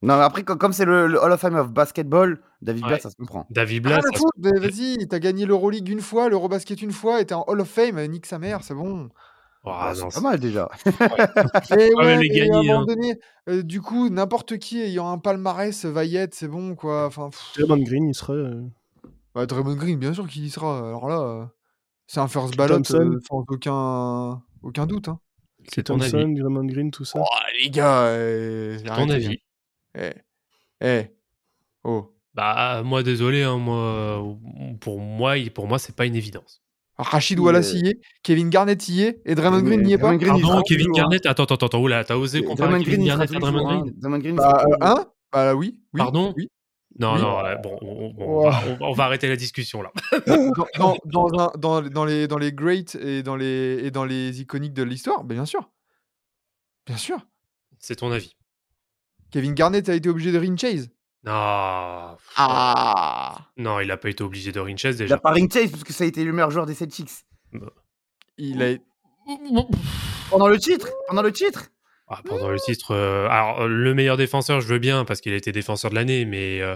Non, 0.00 0.16
mais 0.16 0.22
après, 0.22 0.44
co- 0.44 0.54
comme 0.54 0.72
c'est 0.72 0.84
le, 0.84 1.08
le 1.08 1.20
Hall 1.20 1.32
of 1.32 1.40
Fame 1.40 1.56
of 1.56 1.72
Basketball, 1.72 2.40
David 2.62 2.82
Ouais. 2.84 2.88
Blatt, 2.90 3.02
ça 3.02 3.10
se 3.10 3.16
comprend. 3.16 3.46
David 3.50 3.84
Ah, 3.86 3.98
Blatt, 3.98 4.04
se- 4.16 4.60
vas-y, 4.60 5.08
t'as 5.08 5.18
gagné 5.18 5.44
l'Euroleague 5.44 5.88
une 5.88 6.00
fois, 6.00 6.28
l'Eurobasket 6.28 6.80
une 6.82 6.92
fois, 6.92 7.20
et 7.20 7.24
t'es 7.26 7.34
en 7.34 7.42
Hall 7.48 7.60
of 7.60 7.68
Fame, 7.68 8.00
nique 8.06 8.26
sa 8.26 8.38
mère, 8.38 8.62
c'est 8.62 8.74
bon. 8.74 9.08
Ah, 9.64 9.90
Bah, 9.92 9.94
non, 10.00 10.08
c'est 10.10 10.22
pas 10.22 10.28
mal 10.30 10.38
déjà. 10.38 10.68
Et 10.86 10.90
quand 10.90 11.98
ouais, 11.98 12.04
même 12.04 12.20
les 12.20 12.48
à 12.48 12.58
un 12.58 12.62
moment 12.62 12.80
hein. 12.82 12.84
donné, 12.86 13.18
euh, 13.48 13.62
du 13.64 13.80
coup, 13.80 14.08
n'importe 14.08 14.58
qui 14.58 14.80
ayant 14.80 15.10
un 15.10 15.18
palmarès 15.18 15.84
va 15.84 16.04
y 16.04 16.14
être, 16.14 16.32
c'est 16.34 16.46
bon, 16.46 16.76
quoi. 16.76 17.06
Enfin, 17.06 17.30
pff, 17.30 17.54
Draymond 17.56 17.82
Green, 17.82 18.08
il 18.08 18.14
sera. 18.14 18.34
euh, 18.34 18.62
bah, 19.38 19.46
Draymond 19.46 19.76
Green, 19.76 19.98
bien 19.98 20.12
sûr 20.12 20.26
qu'il 20.26 20.44
y 20.44 20.50
sera. 20.50 20.78
Alors 20.88 21.08
là, 21.08 21.20
euh, 21.20 21.44
c'est 22.06 22.20
un 22.20 22.28
first 22.28 22.56
ballot 22.56 22.80
euh, 22.90 23.18
sans 23.28 23.44
aucun, 23.48 24.42
aucun 24.62 24.86
doute. 24.86 25.08
Hein. 25.08 25.20
c'est 25.68 25.84
ton 25.84 25.98
Thompson, 25.98 26.16
avis. 26.18 26.34
Draymond 26.34 26.64
Green, 26.64 26.90
tout 26.90 27.04
ça. 27.04 27.20
Oh, 27.22 27.24
les 27.62 27.70
gars, 27.70 28.02
euh, 28.02 28.76
C'est 28.78 28.84
ton 28.84 28.90
arrêtez, 28.92 29.12
avis. 29.12 29.38
hein. 29.96 30.10
Eh, 30.82 30.86
eh, 30.86 31.04
oh. 31.84 32.12
Bah, 32.34 32.82
moi, 32.84 33.02
désolé, 33.02 33.42
hein, 33.44 33.58
moi, 33.58 34.24
pour 34.80 35.00
moi, 35.00 35.34
pour 35.54 35.66
moi, 35.68 35.78
c'est 35.78 35.94
pas 35.94 36.06
une 36.06 36.16
évidence. 36.16 36.62
Rachid 37.00 37.38
Wallace 37.38 37.74
y 37.74 37.88
est, 37.90 38.00
Kevin 38.24 38.50
Garnett 38.50 38.88
y 38.88 39.02
est, 39.02 39.22
et 39.24 39.36
Draymond 39.36 39.62
Green 39.62 39.82
n'y 39.82 39.92
est 39.92 39.98
pas. 39.98 40.16
Draymond 40.16 40.18
Green, 40.18 40.36
il 40.36 40.42
Pardon, 40.42 40.54
sera 40.56 40.62
Kevin 40.64 40.86
toujours, 40.86 40.98
hein. 40.98 41.00
Garnett, 41.02 41.26
attends, 41.26 41.44
attends, 41.44 41.66
attends, 41.66 41.80
oula, 41.80 42.02
t'as 42.04 42.16
osé 42.16 42.42
comparer 42.42 42.70
Draymond 42.70 42.84
Kevin 42.84 42.96
Green, 42.98 43.06
Garnett 43.08 43.30
à. 43.34 43.38
Draymond 43.38 43.68
hein. 43.68 43.80
Green 43.82 43.94
Draymond 44.00 44.18
Green, 44.18 44.34
Bah, 44.36 44.64
euh, 44.68 44.76
hein 44.80 45.06
Bah 45.32 45.54
oui, 45.54 45.78
oui. 45.94 45.98
Pardon? 45.98 46.34
oui. 46.36 46.48
Non, 46.98 47.14
Oui. 47.14 47.20
non, 47.20 47.42
ouais, 47.42 47.56
bon, 47.62 47.78
on, 47.80 48.10
bon, 48.10 48.24
on 48.26 48.50
va, 48.50 48.60
on 48.66 48.74
va- 48.74 48.86
on 48.86 48.92
va 48.92 49.04
arrêter 49.04 49.28
la 49.28 49.36
discussion 49.36 49.82
là. 49.82 49.92
dans, 50.26 50.66
dans, 50.78 50.96
dans, 51.04 51.38
un- 51.38 51.52
dans, 51.56 51.80
dans 51.82 52.04
les, 52.04 52.26
dans 52.26 52.38
les 52.38 52.52
greats 52.52 52.96
et 53.00 53.22
dans 53.22 53.36
les, 53.36 53.80
et 53.84 53.90
dans 53.92 54.04
les 54.04 54.40
iconiques 54.40 54.72
de 54.74 54.82
l'histoire, 54.82 55.22
bah, 55.24 55.34
bien 55.34 55.44
sûr. 55.46 55.70
Bien 56.86 56.96
sûr. 56.96 57.18
C'est 57.78 57.96
ton 57.96 58.10
avis. 58.10 58.34
Kevin 59.30 59.54
Garnett 59.54 59.88
a 59.88 59.94
été 59.94 60.08
obligé 60.08 60.32
de 60.32 60.38
ring 60.38 60.58
chase. 60.58 60.90
Non, 61.24 61.32
Ah 62.36 63.36
non, 63.56 63.80
il 63.80 63.90
a 63.90 63.96
pas 63.96 64.08
été 64.08 64.22
obligé 64.24 64.52
de 64.52 64.60
ring 64.60 64.78
chase 64.78 64.96
Il 64.96 65.02
a 65.02 65.04
déjà. 65.04 65.18
pas 65.18 65.30
ring 65.30 65.52
chase 65.52 65.70
parce 65.70 65.84
que 65.84 65.92
ça 65.92 66.04
a 66.04 66.06
été 66.06 66.24
le 66.24 66.32
meilleur 66.32 66.50
joueur 66.50 66.64
des 66.66 66.74
Celtics. 66.74 67.10
Il 68.38 68.62
a... 68.62 68.76
Pendant 70.30 70.48
le 70.48 70.58
titre 70.58 70.88
Pendant 71.08 71.22
le 71.22 71.32
titre 71.32 71.68
Ah, 72.10 72.22
pendant 72.24 72.48
le 72.50 72.58
titre, 72.58 72.92
euh, 72.92 73.28
alors 73.28 73.62
euh, 73.62 73.68
le 73.68 73.94
meilleur 73.94 74.16
défenseur, 74.16 74.60
je 74.60 74.68
veux 74.68 74.78
bien 74.78 75.04
parce 75.04 75.20
qu'il 75.20 75.32
a 75.32 75.36
été 75.36 75.52
défenseur 75.52 75.90
de 75.90 75.94
l'année, 75.94 76.24
mais 76.24 76.60
euh, 76.62 76.74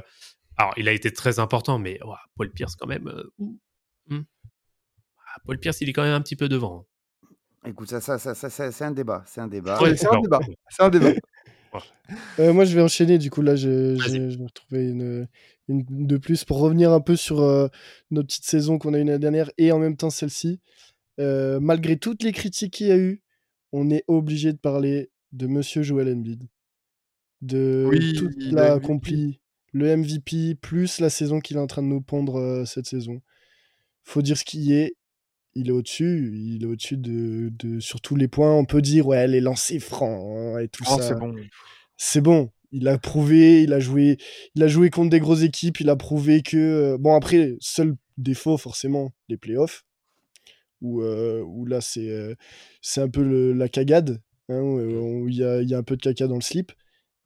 alors 0.59 0.75
il 0.77 0.89
a 0.89 0.93
été 0.93 1.11
très 1.13 1.39
important, 1.39 1.79
mais 1.79 1.99
Paul 2.37 2.51
Pierce 2.51 2.77
quand 2.77 2.87
même. 2.87 3.09
euh, 3.09 3.31
hmm. 4.09 4.23
Ah, 5.27 5.39
Paul 5.47 5.59
Pierce, 5.59 5.81
il 5.81 5.89
est 5.89 5.93
quand 5.95 6.03
même 6.03 6.13
un 6.13 6.21
petit 6.21 6.37
peu 6.37 6.49
devant. 6.49 6.87
Écoute, 7.65 7.89
ça, 7.89 8.01
ça, 8.01 8.19
ça, 8.19 8.35
ça, 8.35 8.73
c'est 8.73 8.85
un 8.85 8.91
débat. 8.91 9.23
C'est 9.27 9.41
un 9.41 9.47
débat. 9.49 9.81
Ouais, 9.81 9.97
c'est 9.97 10.09
un 10.09 10.21
débat. 10.21 10.41
C'est 10.69 10.83
un 10.83 10.91
débat. 10.91 11.13
Euh, 12.39 12.53
moi, 12.53 12.67
je 12.67 12.75
vais 12.75 12.83
enchaîner. 12.83 13.17
Du 13.17 13.31
coup, 13.31 13.41
là, 13.41 13.57
je, 13.57 13.97
Vas-y. 13.97 14.17
je, 14.17 14.31
je 14.31 14.39
vais 14.39 14.45
retrouver 14.45 14.91
une, 14.91 15.27
une 15.69 16.07
de 16.07 16.17
plus 16.19 16.45
pour 16.45 16.59
revenir 16.59 16.93
un 16.93 17.01
peu 17.01 17.17
sur 17.17 17.41
euh, 17.41 17.69
notre 18.11 18.27
petite 18.27 18.45
saison 18.45 18.79
qu'on 18.79 18.93
a 18.93 18.99
eu 18.99 19.05
l'année 19.05 19.19
dernière 19.19 19.51
et 19.57 19.73
en 19.73 19.79
même 19.79 19.97
temps 19.97 20.11
celle-ci. 20.11 20.61
Euh, 21.21 21.61
malgré 21.61 21.97
toutes 21.97 22.23
les 22.23 22.33
critiques 22.33 22.75
qu'il 22.75 22.89
y 22.89 22.93
a 22.93 22.99
eu, 22.99 23.23
on 23.73 23.89
est 23.89 24.05
obligé 24.07 24.53
de 24.53 24.59
parler 24.59 25.11
de 25.33 25.47
Monsieur 25.47 25.83
Joel 25.83 26.09
Embiid, 26.13 26.49
de 27.41 27.87
Oui, 27.91 28.13
tout 28.15 28.29
le 28.29 28.35
qu'il 28.35 28.59
a 28.59 28.73
accompli, 28.75 29.41
le 29.73 29.97
MVP 29.97 30.55
plus 30.55 31.01
la 31.01 31.11
saison 31.11 31.41
qu'il 31.41 31.57
est 31.57 31.61
en 31.61 31.67
train 31.67 31.83
de 31.83 31.89
nous 31.89 32.01
pondre 32.03 32.37
euh, 32.37 32.65
cette 32.65 32.87
saison. 32.87 33.21
Faut 34.05 34.23
dire 34.23 34.37
ce 34.37 34.45
qu'il 34.45 34.73
est. 34.73 34.95
Il 35.55 35.69
est 35.69 35.73
au-dessus, 35.73 36.33
il 36.35 36.63
est 36.63 36.67
au-dessus 36.67 36.97
de, 36.97 37.51
de 37.59 37.79
sur 37.79 38.01
tous 38.01 38.17
les 38.17 38.27
points. 38.29 38.55
On 38.55 38.65
peut 38.65 38.81
dire 38.81 39.07
ouais 39.07 39.29
les 39.29 39.41
lancers 39.41 39.81
francs 39.83 40.19
hein, 40.25 40.59
et 40.61 40.69
tout 40.69 40.85
Oh, 40.91 40.97
ça 40.97 41.03
c'est 41.09 41.15
bon. 41.19 41.35
c'est 41.97 42.21
bon. 42.23 42.51
Il 42.71 42.89
a 42.89 42.97
prouvé, 42.97 43.63
il 43.63 43.75
a 43.75 43.81
joué, 43.81 44.17
il 44.55 44.63
a 44.63 44.67
joué 44.69 44.89
contre 44.89 45.11
des 45.11 45.21
grosses 45.21 45.43
équipes, 45.43 45.81
il 45.81 45.91
a 45.91 45.97
prouvé 45.97 46.43
que 46.43 46.57
euh, 46.57 46.99
bon 46.99 47.15
après 47.15 47.55
seul 47.61 47.95
défaut 48.17 48.57
forcément 48.57 49.13
les 49.29 49.37
playoffs 49.37 49.85
où 50.81 51.03
euh, 51.03 51.43
où 51.43 51.67
là 51.67 51.81
c'est 51.83 52.09
euh, 52.09 52.35
c'est 52.81 53.03
un 53.03 53.09
peu 53.11 53.23
le- 53.23 53.53
la 53.53 53.69
cagade 53.69 54.21
hein, 54.53 54.61
où 54.61 54.79
euh, 54.79 55.01
où 55.23 55.29
il 55.29 55.37
y 55.37 55.45
a, 55.45 55.61
il 55.63 55.69
y 55.69 55.75
a 55.75 55.79
un 55.79 55.83
peu 55.83 55.97
de 55.97 56.03
caca 56.03 56.27
dans 56.27 56.37
le 56.37 56.41
slip, 56.43 56.73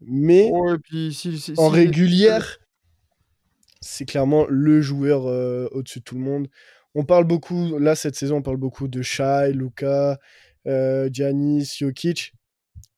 mais 0.00 0.50
Oh, 0.52 0.74
et 0.74 0.78
puis, 0.78 1.12
si, 1.12 1.38
si- 1.38 1.54
en 1.56 1.68
si- 1.68 1.74
régulière 1.74 2.58
c'est 3.80 4.04
clairement 4.06 4.46
le 4.48 4.80
joueur 4.80 5.26
euh, 5.26 5.68
au-dessus 5.72 6.00
de 6.00 6.04
tout 6.04 6.14
le 6.16 6.20
monde. 6.22 6.48
On 6.94 7.04
parle 7.04 7.24
beaucoup 7.24 7.78
là 7.78 7.94
cette 7.94 8.16
saison 8.16 8.36
on 8.36 8.42
parle 8.42 8.56
beaucoup 8.56 8.88
de 8.88 9.02
Shai, 9.02 9.52
Luka, 9.52 10.18
euh, 10.66 11.08
Giannis, 11.12 11.76
Jokic. 11.78 12.32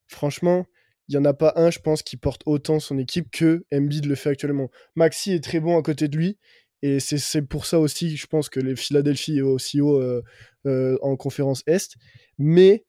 Franchement, 0.06 0.66
il 1.08 1.14
y 1.14 1.18
en 1.18 1.24
a 1.24 1.34
pas 1.34 1.52
un, 1.56 1.70
je 1.70 1.80
pense, 1.80 2.02
qui 2.02 2.16
porte 2.16 2.42
autant 2.46 2.80
son 2.80 2.98
équipe 2.98 3.30
que 3.30 3.64
Embiid 3.72 4.06
le 4.06 4.14
fait 4.14 4.30
actuellement. 4.30 4.70
Maxi 4.94 5.32
est 5.32 5.42
très 5.42 5.60
bon 5.60 5.76
à 5.78 5.82
côté 5.82 6.08
de 6.08 6.16
lui. 6.16 6.38
Et 6.82 7.00
c'est- 7.00 7.18
c'est 7.18 7.42
pour 7.42 7.66
ça 7.66 7.80
aussi, 7.80 8.16
je 8.16 8.26
pense 8.26 8.48
que 8.48 8.60
les 8.60 8.76
Philadelphie 8.76 9.38
est 9.38 9.42
aussi 9.42 9.80
haut 9.80 10.00
euh, 10.00 10.22
euh, 10.66 10.96
en 11.02 11.16
conférence 11.16 11.62
Est. 11.66 11.96
Mais 12.38 12.84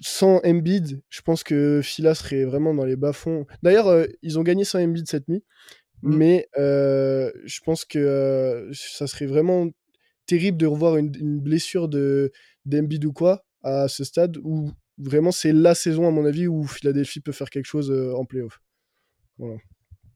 sans 0.00 0.40
Embiid, 0.44 1.02
je 1.08 1.20
pense 1.22 1.42
que 1.44 1.80
Phila 1.82 2.14
serait 2.14 2.44
vraiment 2.44 2.74
dans 2.74 2.84
les 2.84 2.96
bas-fonds. 2.96 3.46
D'ailleurs, 3.62 3.88
euh, 3.88 4.06
ils 4.22 4.38
ont 4.38 4.42
gagné 4.42 4.64
sans 4.64 4.80
Embiid 4.82 5.06
cette 5.08 5.28
nuit. 5.28 5.44
Mm. 6.02 6.16
Mais 6.16 6.48
euh, 6.58 7.30
je 7.44 7.60
pense 7.64 7.84
que 7.84 7.98
euh, 7.98 8.70
ça 8.72 9.06
serait 9.06 9.26
vraiment 9.26 9.68
terrible 10.26 10.58
de 10.58 10.66
revoir 10.66 10.96
une, 10.96 11.12
une 11.18 11.40
blessure 11.40 11.88
de 11.88 12.32
d'Embiid 12.66 13.04
ou 13.04 13.12
quoi 13.12 13.44
à 13.62 13.88
ce 13.88 14.04
stade 14.04 14.36
où 14.42 14.70
vraiment 14.98 15.32
c'est 15.32 15.52
la 15.52 15.74
saison 15.74 16.06
à 16.06 16.10
mon 16.10 16.24
avis 16.24 16.46
où 16.46 16.64
Philadelphie 16.66 17.20
peut 17.20 17.32
faire 17.32 17.50
quelque 17.50 17.66
chose 17.66 17.90
euh, 17.90 18.14
en 18.14 18.24
playoff. 18.24 18.60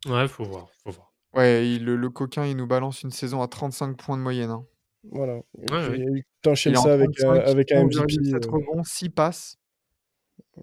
Ouais, 0.07 0.29
faut 0.29 0.45
voir, 0.45 0.68
faut 0.83 0.91
voir. 0.93 1.12
Ouais, 1.35 1.68
il- 1.68 1.85
le, 1.85 1.97
le 1.97 2.11
coquin, 2.11 2.47
il 2.47 2.57
nous 2.57 2.66
balance 2.66 3.03
une 3.03 3.11
saison 3.11 3.43
à 3.43 3.49
35 3.49 3.97
points 3.97 4.16
de 4.16 4.22
moyenne. 4.22 4.51
Hein. 4.51 4.64
Voilà. 5.11 5.37
Ouais, 5.55 5.91
puis, 5.91 6.22
T'enchaînes 6.43 6.76
ça 6.76 6.93
avec, 6.95 7.09
un- 7.20 7.35
35, 7.35 7.49
avec 7.49 7.72
un 7.72 7.85
11,7 7.85 8.18
MVP. 8.18 8.35
euh, 8.47 8.51
rebonds, 8.51 8.85
6 8.85 9.11
passes. 9.11 9.57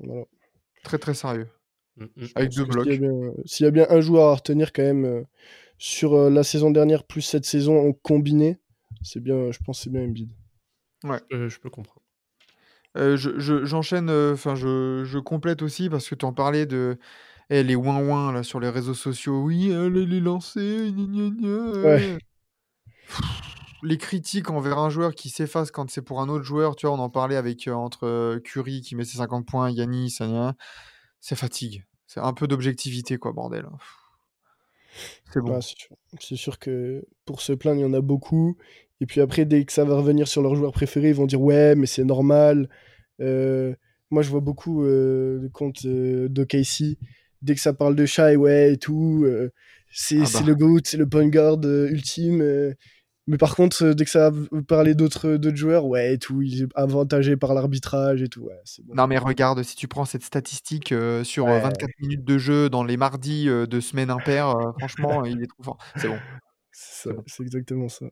Voilà. 0.02 0.26
Très 0.84 0.98
très 0.98 1.14
sérieux. 1.14 1.48
Mm, 1.98 2.04
mm. 2.04 2.26
Avec 2.36 2.52
deux 2.52 2.66
blocs. 2.66 2.84
S'il 2.86 2.93
y, 2.93 2.96
a 2.96 3.00
bien- 3.10 3.32
s'il 3.46 3.64
y 3.66 3.68
a 3.68 3.72
bien 3.72 3.88
un 3.89 4.02
joueur 4.02 4.30
à 4.32 4.36
retenir 4.36 4.74
quand 4.74 4.84
même 4.84 5.06
euh, 5.06 5.24
sur 5.78 6.14
euh, 6.14 6.30
la 6.30 6.43
saison 6.43 6.72
dernière 6.72 7.04
plus 7.04 7.22
cette 7.22 7.46
saison 7.46 7.88
en 7.88 7.93
combiné, 7.93 8.60
c'est 9.02 9.20
bien, 9.22 9.52
je 9.52 9.60
pense 9.66 9.80
que 9.80 9.84
c'est 9.86 9.89
bien 9.89 10.04
Embiid. 10.04 10.30
Euh, 11.34 11.50
je 11.50 11.60
peux 11.60 11.70
comprendre. 11.70 12.02
Euh, 12.98 13.18
je- 13.18 13.38
je- 13.39 13.66
J'enchaîne, 13.66 14.10
euh, 14.10 14.34
enfin 14.34 14.56
je, 14.56 15.04
je 15.06 15.20
complète 15.20 15.62
aussi 15.62 15.89
parce 15.89 16.08
que 16.10 16.16
tu 16.16 16.26
en 16.26 16.32
parlais 16.34 16.66
de 16.66 16.98
eh, 17.50 17.62
les 17.62 17.76
ouin-ouin 17.76 18.32
là 18.32 18.41
sur 18.43 18.60
les 18.60 18.70
réseaux 18.70 18.93
sociaux. 18.93 19.41
Oui, 19.43 19.72
euh, 19.72 19.89
les, 19.89 20.06
les 20.06 20.20
lancers, 20.22 20.91
gna, 20.91 21.06
gna, 21.06 21.30
gna, 21.30 21.82
Ouais. 21.84 22.18
Les 23.86 23.98
critiques 23.98 24.50
envers 24.50 24.80
un 24.80 24.90
joueur 24.90 25.14
qui 25.16 25.30
s'efface 25.30 25.72
quand 25.72 25.90
c'est 25.90 26.02
pour 26.02 26.22
un 26.22 26.30
autre 26.30 26.44
joueur, 26.44 26.76
tu 26.76 26.88
vois, 26.88 26.96
on 26.96 27.00
en 27.00 27.10
parlait 27.10 27.36
avec 27.36 27.68
euh, 27.68 27.74
entre 27.74 28.06
euh, 28.06 28.40
Curry 28.40 28.82
qui 28.82 28.96
met 28.96 29.06
ses 29.06 29.18
50 29.18 29.46
points, 29.46 29.70
Yanis, 29.70 30.18
c'est 31.20 31.36
fatigue. 31.36 31.86
C'est 32.08 32.20
un 32.20 32.34
peu 32.34 32.48
d'objectivité, 32.48 33.18
quoi, 33.18 33.32
bordel. 33.32 33.66
C'est 35.34 35.42
bon. 35.42 35.56
Ouais, 35.56 35.60
c'est 36.20 36.36
sûr. 36.36 36.60
Que 36.60 37.06
pour 37.26 37.42
se 37.42 37.54
plaindre, 37.54 37.80
il 37.80 37.84
y 37.84 37.86
en 37.86 37.94
a 37.94 38.02
beaucoup. 38.02 38.58
Et 39.02 39.06
puis 39.06 39.22
après, 39.22 39.46
dès 39.46 39.66
que 39.66 39.74
ça 39.74 39.84
va 39.84 39.96
revenir 39.96 40.28
sur 40.28 40.42
leur 40.42 40.56
joueur 40.56 40.72
préféré, 40.72 41.10
ils 41.10 41.16
vont 41.16 41.26
dire 41.26 41.42
ouais, 41.42 41.76
mais 41.76 41.86
c'est 41.86 42.04
normal. 42.04 42.70
Euh, 43.22 43.74
moi, 44.12 44.22
je 44.22 44.30
vois 44.30 44.40
beaucoup 44.40 44.84
euh, 44.84 45.40
de 45.40 45.48
comptes 45.48 45.86
euh, 45.86 46.30
de 46.30 46.44
Casey. 46.44 46.98
Dès 47.42 47.56
que 47.56 47.62
ça 47.62 47.74
parle 47.74 47.96
de 47.96 48.06
Shai, 48.06 48.36
ouais, 48.36 48.74
et 48.74 48.78
tout, 48.78 49.28
c'est 49.92 50.22
Ah 50.22 50.30
bah. 50.34 50.44
le 50.48 50.56
GOAT, 50.56 50.80
c'est 50.86 50.98
le 50.98 51.08
point 51.08 51.28
guard 51.28 51.64
ultime. 51.64 52.42
Euh. 53.28 53.32
mais 53.32 53.38
par 53.38 53.55
contre, 53.55 53.84
euh, 53.84 53.93
dès 53.93 54.05
que 54.05 54.11
ça 54.11 54.30
va 54.30 54.61
parler 54.67 54.95
d'autres 54.95 55.38
d'autres 55.38 55.55
joueurs, 55.57 55.86
ouais, 55.86 56.13
et 56.13 56.17
tout, 56.19 56.41
il 56.41 56.63
est 56.63 56.67
avantagé 56.76 57.36
par 57.38 57.53
l'arbitrage 57.53 58.21
et 58.21 58.28
tout. 58.28 58.41
Ouais, 58.43 58.59
c'est 58.65 58.86
bon. 58.86 58.93
Non 58.95 59.07
mais 59.07 59.17
regarde, 59.17 59.63
si 59.63 59.76
tu 59.76 59.88
prends 59.88 60.05
cette 60.05 60.23
statistique 60.23 60.91
euh, 60.91 61.23
sur 61.23 61.47
euh, 61.47 61.55
Ouais. 61.55 61.61
24 61.61 61.89
minutes 62.01 62.26
de 62.26 62.38
jeu 62.38 62.69
dans 62.69 62.84
les 62.84 62.97
mardis 62.97 63.47
euh, 63.49 63.65
de 63.65 63.80
semaine 63.80 64.09
impair, 64.09 64.49
euh, 64.49 64.71
franchement, 64.80 65.23
il 65.26 65.41
est 65.41 65.47
trop 65.47 65.63
fort. 65.63 65.78
C'est 65.95 66.07
bon. 66.07 66.19
C'est 67.28 67.43
exactement 67.43 67.88
ça. 67.88 68.05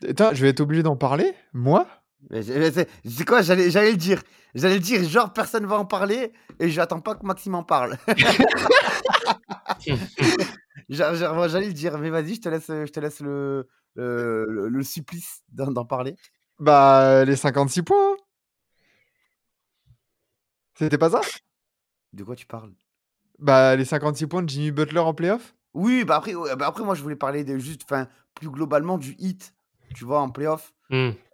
Putain. 0.00 0.34
Je 0.34 0.42
vais 0.42 0.48
être 0.48 0.60
obligé 0.60 0.82
d'en 0.82 0.96
parler 0.96 1.32
Moi? 1.52 1.86
C'est 2.30 2.88
c'est 3.04 3.24
quoi 3.24 3.42
J'allais 3.42 3.70
j'allais 3.70 3.90
le 3.92 3.96
dire. 3.96 4.22
J'allais 4.54 4.74
le 4.74 4.80
dire, 4.80 5.02
genre, 5.04 5.32
personne 5.32 5.66
va 5.66 5.78
en 5.78 5.84
parler 5.84 6.32
et 6.58 6.70
j'attends 6.70 7.00
pas 7.00 7.14
que 7.16 7.26
Maxime 7.26 7.54
en 7.54 7.64
parle. 7.64 7.96
J'allais 10.88 11.66
le 11.66 11.72
dire, 11.72 11.98
mais 11.98 12.10
vas-y, 12.10 12.34
je 12.36 12.40
te 12.40 12.48
laisse, 12.48 12.66
je 12.68 12.90
te 12.92 13.00
laisse 13.00 13.20
le, 13.20 13.68
le, 13.94 14.46
le- 14.48 14.68
le 14.68 14.82
supplice 14.82 15.42
d'en 15.48 15.84
parler. 15.84 16.16
Bah, 16.58 17.24
les 17.24 17.36
56 17.36 17.82
points. 17.82 18.12
hein. 18.12 18.16
C'était 20.78 20.98
pas 20.98 21.10
ça? 21.10 21.20
De 22.14 22.24
quoi 22.24 22.34
tu 22.34 22.46
parles? 22.46 22.74
Bah, 23.38 23.76
les 23.76 23.84
56 23.84 24.26
points 24.26 24.42
de 24.42 24.48
Jimmy 24.48 24.70
Butler 24.72 24.98
en 25.00 25.14
playoff? 25.14 25.54
Oui, 25.74 26.04
bah 26.04 26.16
après, 26.16 26.32
bah 26.56 26.66
après, 26.66 26.84
moi, 26.84 26.94
je 26.94 27.02
voulais 27.02 27.16
parler 27.16 27.44
de 27.44 27.58
juste, 27.58 27.82
enfin, 27.84 28.08
plus 28.34 28.48
globalement 28.50 28.96
du 28.98 29.14
hit, 29.18 29.54
tu 29.94 30.04
vois, 30.04 30.20
en 30.20 30.28
playoff, 30.30 30.74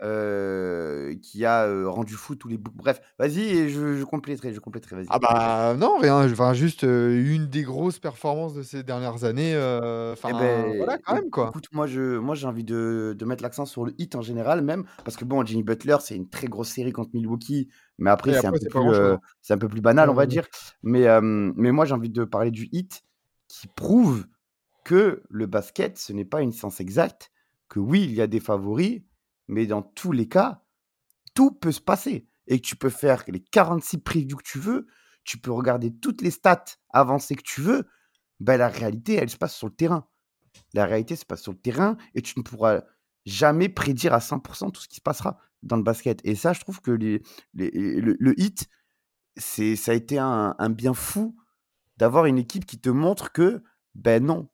euh, 0.03 1.15
qui 1.23 1.45
a 1.45 1.67
euh, 1.67 1.89
rendu 1.89 2.15
fou 2.15 2.35
tous 2.35 2.49
les 2.49 2.57
bouts. 2.57 2.73
Bref, 2.75 3.01
vas-y, 3.19 3.41
et 3.41 3.69
je, 3.69 3.97
je 3.97 4.05
compléterai, 4.05 4.53
je 4.55 4.61
compléterai, 4.61 4.97
vas-y. 4.97 5.07
Ah 5.11 5.19
bah 5.19 5.75
non, 5.77 5.99
rien. 5.99 6.31
Enfin, 6.31 6.53
juste 6.55 6.85
euh, 6.85 7.23
une 7.35 7.47
des 7.49 7.63
grosses 7.63 7.99
performances 7.99 8.55
de 8.55 8.63
ces 8.63 8.83
dernières 8.83 9.25
années. 9.25 9.55
euh, 9.55 10.13
Enfin, 10.13 10.29
Eh 10.31 10.33
ben, 10.35 10.77
voilà, 10.77 10.99
quand 10.99 11.15
même, 11.15 11.31
quoi. 11.31 11.49
Écoute, 11.51 11.67
moi, 11.73 11.87
je, 11.87 12.19
moi, 12.19 12.35
j'ai 12.35 12.47
envie 12.47 12.65
de, 12.65 13.15
de 13.19 13.25
mettre 13.25 13.43
l'accent 13.43 13.67
sur 13.67 13.85
le 13.85 13.93
hit 13.99 14.15
en 14.15 14.23
général, 14.23 14.63
même, 14.63 14.85
parce 15.05 15.17
que 15.17 15.25
bon, 15.25 15.45
Jimmy 15.45 15.63
Butler, 15.63 15.97
c'est 16.01 16.17
une 16.17 16.29
très 16.29 16.47
grosse 16.47 16.69
série 16.71 16.93
contre 16.93 17.11
Milwaukee, 17.15 17.69
mais 17.99 18.11
après, 18.11 18.33
c'est 18.33 18.47
un, 18.47 18.53
euh, 18.93 19.17
c'est 19.43 19.53
un 19.55 19.59
peu 19.59 19.69
plus 19.69 19.81
banal, 19.83 20.09
on 20.11 20.15
va 20.15 20.23
Ouais. 20.23 20.27
dire. 20.29 20.47
Mais, 20.83 21.07
euh, 21.07 21.21
mais 21.23 21.73
moi, 21.73 21.85
j'ai 21.85 21.95
envie 21.95 22.11
de 22.11 22.25
parler 22.25 22.51
du 22.51 22.69
hit 22.73 23.03
qui 23.49 23.67
prouve 23.69 24.27
que 24.85 25.23
le 25.29 25.47
basket, 25.47 25.99
ce 25.99 26.13
n'est 26.13 26.25
pas 26.25 26.41
une 26.41 26.53
science 26.53 26.81
exacte, 26.81 27.31
que 27.71 27.79
oui, 27.79 28.05
il 28.05 28.13
y 28.13 28.21
a 28.21 28.27
des 28.27 28.41
favoris, 28.41 29.01
mais 29.49 29.67
dans 29.67 29.81
tous 29.81 30.13
les 30.13 30.29
cas, 30.29 30.63
tout 31.35 31.53
peut 31.53 31.73
se 31.73 31.81
passer. 31.81 32.29
Et 32.47 32.61
tu 32.61 32.77
peux 32.77 32.91
faire 32.91 33.25
les 33.29 33.41
46 33.41 33.99
previews 33.99 34.37
que 34.37 34.43
tu 34.43 34.59
veux, 34.59 34.89
tu 35.25 35.39
peux 35.39 35.53
regarder 35.53 35.97
toutes 35.97 36.21
les 36.21 36.33
stats 36.33 36.65
avancées 36.91 37.37
que 37.37 37.43
tu 37.43 37.63
veux, 37.63 37.87
ben, 38.41 38.57
la 38.57 38.69
réalité, 38.69 39.15
elle 39.15 39.31
se 39.31 39.37
passe 39.37 39.55
sur 39.55 39.69
le 39.69 39.75
terrain. 39.75 40.09
La 40.75 40.85
réalité 40.85 41.15
se 41.15 41.25
passe 41.25 41.43
sur 41.43 41.53
le 41.53 41.59
terrain 41.59 41.97
et 42.15 42.23
tu 42.23 42.39
ne 42.39 42.43
pourras 42.43 42.83
jamais 43.25 43.69
prédire 43.69 44.13
à 44.15 44.19
100% 44.19 44.73
tout 44.73 44.81
ce 44.81 44.89
qui 44.89 44.97
se 44.97 45.01
passera 45.01 45.39
dans 45.63 45.77
le 45.77 45.83
basket. 45.83 46.21
Et 46.25 46.35
ça, 46.35 46.53
je 46.53 46.61
trouve 46.61 46.81
que 46.81 46.91
le 46.91 48.41
hit, 48.41 48.69
c'est, 49.37 49.77
ça 49.77 49.93
a 49.93 49.95
été 49.95 50.19
un, 50.19 50.57
un 50.59 50.71
bien 50.71 50.95
fou 50.95 51.37
d'avoir 51.99 52.25
une 52.27 52.39
équipe 52.39 52.67
qui 52.67 52.81
te 52.81 52.89
montre 52.89 53.31
que, 53.31 53.63
ben 53.95 54.25
non, 54.25 54.49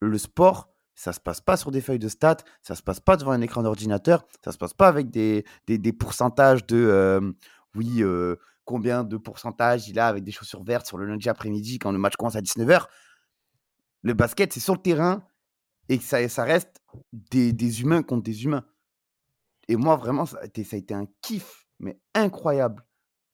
le 0.00 0.18
sport, 0.18 0.74
ça 0.94 1.12
se 1.12 1.20
passe 1.20 1.40
pas 1.40 1.56
sur 1.56 1.70
des 1.70 1.80
feuilles 1.80 1.98
de 1.98 2.08
stats, 2.08 2.38
ça 2.62 2.74
se 2.74 2.82
passe 2.82 3.00
pas 3.00 3.16
devant 3.16 3.32
un 3.32 3.40
écran 3.40 3.62
d'ordinateur, 3.62 4.24
ça 4.44 4.52
se 4.52 4.58
passe 4.58 4.74
pas 4.74 4.88
avec 4.88 5.10
des, 5.10 5.44
des, 5.66 5.92
pourcentages 5.92 6.66
de, 6.66 6.76
euh, 6.76 7.32
oui, 7.74 8.02
euh, 8.02 8.36
combien 8.64 9.04
de 9.04 9.16
pourcentage 9.16 9.88
il 9.88 9.98
a 9.98 10.08
avec 10.08 10.24
des 10.24 10.32
chaussures 10.32 10.62
vertes 10.62 10.86
sur 10.86 10.98
le 10.98 11.06
lundi 11.06 11.28
après-midi 11.28 11.78
quand 11.78 11.92
le 11.92 11.98
match 11.98 12.16
commence 12.16 12.36
à 12.36 12.40
19h. 12.40 12.86
Le 14.02 14.14
basket, 14.14 14.52
c'est 14.52 14.60
sur 14.60 14.74
le 14.74 14.80
terrain 14.80 15.24
et 15.88 15.98
ça, 15.98 16.26
ça 16.28 16.44
reste 16.44 16.80
des, 17.12 17.52
des 17.52 17.82
humains 17.82 18.02
contre 18.02 18.22
des 18.22 18.44
humains. 18.44 18.64
Et 19.68 19.76
moi, 19.76 19.96
vraiment, 19.96 20.26
ça 20.26 20.38
a 20.38 20.44
été, 20.44 20.64
ça 20.64 20.76
a 20.76 20.78
été 20.78 20.94
un 20.94 21.06
kiff, 21.20 21.66
mais 21.78 22.00
incroyable 22.14 22.84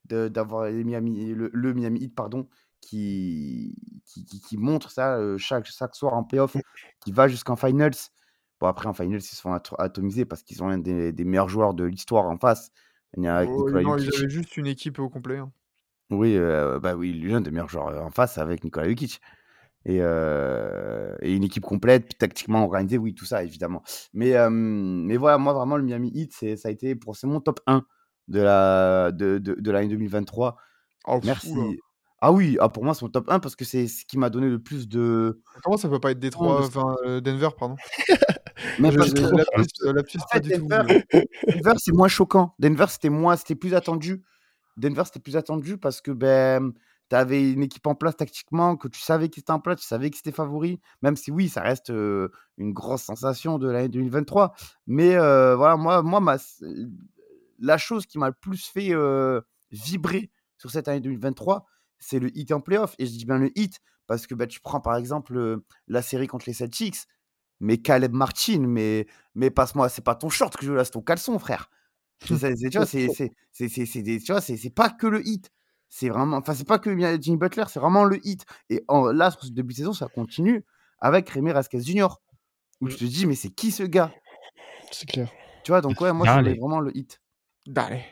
d'avoir 0.04 0.70
le 0.70 0.84
Miami 0.84 2.00
Heat, 2.00 2.14
pardon, 2.14 2.48
qui, 2.86 3.74
qui, 4.06 4.24
qui- 4.24 4.40
qui 4.40 4.56
montre 4.56 4.90
ça 4.90 5.16
euh, 5.16 5.38
chaque, 5.38 5.66
chaque 5.66 5.94
soir 5.94 6.14
en 6.14 6.24
playoff, 6.24 6.56
qui 7.00 7.12
va 7.12 7.28
jusqu'en 7.28 7.56
finals. 7.56 7.92
Bon, 8.60 8.66
après, 8.68 8.86
en 8.88 8.94
finals, 8.94 9.20
ils 9.20 9.22
se 9.22 9.40
font 9.40 9.54
ato- 9.54 9.76
atomiser 9.78 10.24
parce 10.24 10.42
qu'ils 10.42 10.62
ont 10.62 10.68
un 10.68 10.78
des, 10.78 11.12
des 11.12 11.24
meilleurs 11.24 11.48
joueurs 11.48 11.74
de 11.74 11.84
l'histoire 11.84 12.24
en 12.26 12.38
face. 12.38 12.70
Il 13.16 13.22
y 13.24 13.28
a 13.28 13.44
Oh, 13.46 13.70
non, 13.70 13.96
ils 13.96 14.08
avaient 14.14 14.30
juste 14.30 14.56
une 14.56 14.66
équipe 14.66 14.98
au 14.98 15.08
complet. 15.08 15.38
hein. 15.38 15.52
Oui, 16.10 16.36
euh, 16.36 16.78
bah 16.78 16.94
oui, 16.94 17.12
l'un 17.20 17.40
des 17.40 17.50
meilleurs 17.50 17.68
joueurs 17.68 18.04
en 18.04 18.10
face 18.10 18.38
avec 18.38 18.62
Nikola 18.64 18.88
Jokic. 18.88 19.20
Et, 19.84 19.98
euh, 20.00 21.14
et 21.20 21.32
une 21.34 21.44
équipe 21.44 21.62
complète, 21.62 22.06
puis 22.06 22.18
tactiquement 22.18 22.64
organisée, 22.64 22.98
oui, 22.98 23.14
tout 23.14 23.24
ça, 23.24 23.44
évidemment. 23.44 23.82
Mais, 24.12 24.34
euh, 24.36 24.50
mais 24.50 25.16
voilà, 25.16 25.38
moi, 25.38 25.52
vraiment, 25.52 25.76
le 25.76 25.84
Miami 25.84 26.10
Heat, 26.12 26.32
ça 26.56 26.68
a 26.68 26.72
été 26.72 26.96
pour, 26.96 27.16
c'est 27.16 27.28
mon 27.28 27.40
top 27.40 27.60
1 27.68 27.84
de, 28.28 28.40
la, 28.40 29.12
de, 29.12 29.38
de, 29.38 29.54
de 29.54 29.70
l'année 29.70 29.88
2023. 29.88 30.56
Oh, 31.06 31.20
pff, 31.20 31.26
Merci. 31.26 31.78
Ah 32.20 32.32
oui, 32.32 32.56
ah, 32.60 32.68
pour 32.68 32.82
moi, 32.84 32.94
c'est 32.94 33.02
mon 33.02 33.10
top 33.10 33.30
1 33.30 33.40
parce 33.40 33.56
que 33.56 33.64
c'est 33.64 33.86
ce 33.88 34.04
qui 34.06 34.16
m'a 34.18 34.30
donné 34.30 34.48
le 34.48 34.58
plus 34.58 34.88
de. 34.88 35.40
Comment 35.62 35.76
ça 35.76 35.88
peut 35.88 36.00
pas 36.00 36.12
être 36.12 36.18
Détroit, 36.18 36.60
enfin 36.64 36.96
euh, 37.04 37.20
Denver, 37.20 37.50
pardon. 37.58 37.76
Même 38.78 38.92
Je- 38.92 39.12
que- 39.12 39.36
lapsus, 39.36 40.16
euh, 40.18 40.22
En 40.22 40.26
fait, 40.32 40.40
du 40.40 40.50
tout. 40.50 40.66
Denver, 40.66 41.04
mais- 41.12 41.26
Denver, 41.62 41.74
c'est 41.78 41.92
moins 41.92 42.08
choquant. 42.08 42.54
Denver, 42.58 42.86
c'était 42.88 43.10
moins, 43.10 43.36
c'était 43.36 43.54
plus 43.54 43.74
attendu. 43.74 44.22
Denver, 44.78 45.02
c'était 45.04 45.20
plus 45.20 45.36
attendu 45.36 45.76
parce 45.76 46.00
que 46.00 46.10
ben, 46.10 46.72
tu 47.10 47.16
avais 47.16 47.52
une 47.52 47.62
équipe 47.62 47.86
en 47.86 47.94
place 47.94 48.16
tactiquement, 48.16 48.76
que 48.76 48.88
tu 48.88 49.00
savais 49.00 49.28
qu'ils 49.28 49.42
étaient 49.42 49.52
en 49.52 49.60
place, 49.60 49.80
tu 49.80 49.86
savais 49.86 50.10
qu'ils 50.10 50.20
étaient 50.20 50.32
favoris, 50.32 50.78
même 51.02 51.16
si 51.16 51.30
oui, 51.30 51.48
ça 51.50 51.60
reste 51.62 51.90
euh, 51.90 52.30
une 52.58 52.72
grosse 52.72 53.02
sensation 53.02 53.58
de 53.58 53.68
l'année 53.70 53.88
2023. 53.88 54.54
Mais 54.86 55.16
euh, 55.16 55.54
voilà, 55.54 55.76
moi, 55.76 56.02
moi 56.02 56.20
ma, 56.20 56.36
la 57.58 57.78
chose 57.78 58.06
qui 58.06 58.18
m'a 58.18 58.28
le 58.28 58.34
plus 58.38 58.66
fait 58.66 58.88
euh, 58.92 59.40
vibrer 59.70 60.30
sur 60.58 60.70
cette 60.70 60.88
année 60.88 61.00
2023, 61.00 61.66
c'est 61.98 62.18
le 62.18 62.36
hit 62.36 62.52
en 62.52 62.60
playoff. 62.60 62.94
Et 62.98 63.06
je 63.06 63.12
dis 63.12 63.24
bien 63.24 63.38
le 63.38 63.50
hit 63.58 63.80
parce 64.06 64.26
que 64.26 64.34
ben, 64.34 64.46
tu 64.46 64.60
prends 64.60 64.80
par 64.80 64.96
exemple 64.96 65.36
euh, 65.36 65.64
la 65.88 66.02
série 66.02 66.26
contre 66.26 66.44
les 66.46 66.52
Celtics, 66.54 66.98
mais 67.60 67.78
Caleb 67.78 68.12
Martin, 68.12 68.60
mais, 68.60 69.06
mais 69.34 69.50
passe-moi, 69.50 69.88
c'est 69.88 70.04
pas 70.04 70.14
ton 70.14 70.28
short 70.28 70.56
que 70.56 70.64
je 70.64 70.70
veux 70.70 70.76
là, 70.76 70.84
c'est 70.84 70.90
ton 70.92 71.02
caleçon, 71.02 71.38
frère. 71.38 71.70
C'est- 72.24 72.36
c'est- 72.38 72.56
c'est- 72.56 72.70
tu 72.70 72.76
vois, 72.78 72.86
c'est 72.86 73.08
c'est- 73.08 73.32
c'est- 73.52 73.68
c'est- 73.68 73.86
c'est 73.86 74.02
des- 74.02 74.20
tu 74.20 74.32
vois, 74.32 74.40
c'est- 74.40 74.56
c'est 74.56 74.70
pas 74.70 74.90
que 74.90 75.06
le 75.06 75.26
hit. 75.26 75.50
C'est 75.88 76.08
vraiment, 76.08 76.38
enfin, 76.38 76.52
c'est 76.54 76.66
pas 76.66 76.78
que 76.78 76.90
Jimmy 77.20 77.36
Butler, 77.36 77.64
c'est 77.68 77.78
vraiment 77.80 78.04
le 78.04 78.18
hit. 78.26 78.44
Et 78.70 78.84
en- 78.88 79.06
là, 79.12 79.30
sur 79.30 79.42
ce 79.44 79.50
début 79.50 79.72
de 79.72 79.78
saison, 79.78 79.92
ça 79.92 80.08
continue 80.08 80.64
avec 80.98 81.28
Rémi 81.30 81.52
Rasquez 81.52 81.80
Jr. 81.80 82.08
Où 82.80 82.88
tu 82.88 82.96
te 82.96 83.04
dis, 83.04 83.24
mais 83.26 83.34
c'est 83.36 83.50
qui 83.50 83.70
ce 83.70 83.82
gars? 83.84 84.12
C'est 84.92 85.08
clair. 85.08 85.30
Tu 85.64 85.70
vois, 85.72 85.80
donc 85.80 86.00
ouais, 86.00 86.12
moi, 86.12 86.26
je 86.26 86.30
voulais 86.40 86.58
vraiment 86.60 86.80
le 86.80 86.96
hit. 86.96 87.20
Allez. 87.74 88.04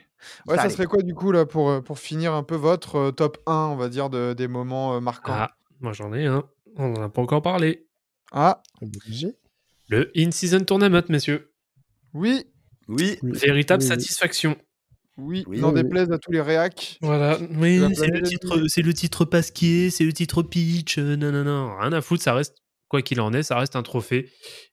Ouais, 0.47 0.57
ça 0.57 0.71
serait 0.71 0.87
quoi 0.87 1.03
du 1.03 1.15
coup 1.15 1.33
là 1.33 1.47
pour, 1.47 1.71
euh, 1.71 1.81
pour 1.81 1.99
finir 1.99 2.33
un 2.35 2.43
peu 2.43 2.55
votre 2.57 2.97
euh, 2.97 3.11
top 3.13 3.39
1, 3.47 3.53
on 3.53 3.77
va 3.77 3.89
dire, 3.89 4.11
de, 4.11 4.33
des 4.33 4.49
moments 4.49 4.97
euh, 4.97 5.01
marquants? 5.01 5.33
Ah, 5.35 5.51
moi 5.81 5.93
j'en 5.93 6.13
ai 6.13 6.27
un. 6.27 6.45
On 6.77 6.89
n'en 6.89 7.03
a 7.03 7.09
pas 7.09 7.23
encore 7.23 7.43
parlé. 7.43 7.87
Ah, 8.33 8.63
Obligé. 8.83 9.37
Le 9.89 10.11
In-Season 10.17 10.61
Tournament, 10.65 11.03
messieurs. 11.09 11.53
oui, 12.15 12.45
Oui, 12.89 13.17
Oui. 13.23 13.31
Véritable 13.39 13.83
Oui, 13.83 13.89
satisfaction. 13.89 14.57
oui, 15.17 15.45
Oui, 15.47 15.61
n'en 15.61 15.73
oui. 15.73 15.83
déplaise 15.83 16.11
à 16.11 16.19
tous 16.19 16.33
les 16.33 16.41
réacs. 16.41 16.99
Voilà, 17.01 17.39
oui, 17.53 17.81
c'est 17.95 18.09
le, 18.09 18.23
titre, 18.23 18.65
c'est 18.67 18.83
le 18.83 18.93
titre 18.95 19.25
Pasquier, 19.25 19.91
c'est 19.91 20.05
le 20.05 20.13
titre 20.13 20.43
Peach, 20.43 20.99
euh, 20.99 21.17
non, 21.17 21.31
non, 21.33 21.45
non, 21.45 21.77
rien 21.79 21.93
à 21.93 22.01
foutre, 22.01 22.23
ça 22.23 22.35
reste, 22.35 22.57
quoi 22.89 23.03
qu'il 23.03 23.21
en 23.21 23.33
est, 23.33 23.43
ça 23.45 23.59
reste 23.59 23.77
un 23.77 23.83
trophée. 23.83 24.31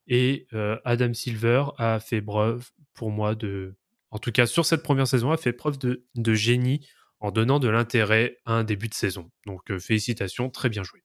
Et 0.08 0.46
euh, 0.54 0.76
Adam 0.84 1.12
Silver 1.14 1.64
a 1.78 2.00
fait 2.00 2.20
preuve, 2.22 2.70
pour 2.94 3.10
moi, 3.10 3.34
de, 3.34 3.76
en 4.12 4.18
tout 4.18 4.30
cas 4.30 4.46
sur 4.46 4.64
cette 4.64 4.82
première 4.84 5.08
saison, 5.08 5.32
a 5.32 5.36
fait 5.36 5.52
preuve 5.52 5.78
de, 5.78 6.04
de 6.14 6.34
génie 6.34 6.86
en 7.18 7.30
donnant 7.32 7.58
de 7.58 7.68
l'intérêt 7.68 8.36
à 8.46 8.52
un 8.54 8.64
début 8.64 8.88
de 8.88 8.94
saison. 8.94 9.30
Donc 9.46 9.70
euh, 9.70 9.78
félicitations, 9.80 10.50
très 10.50 10.68
bien 10.68 10.82
joué. 10.84 11.02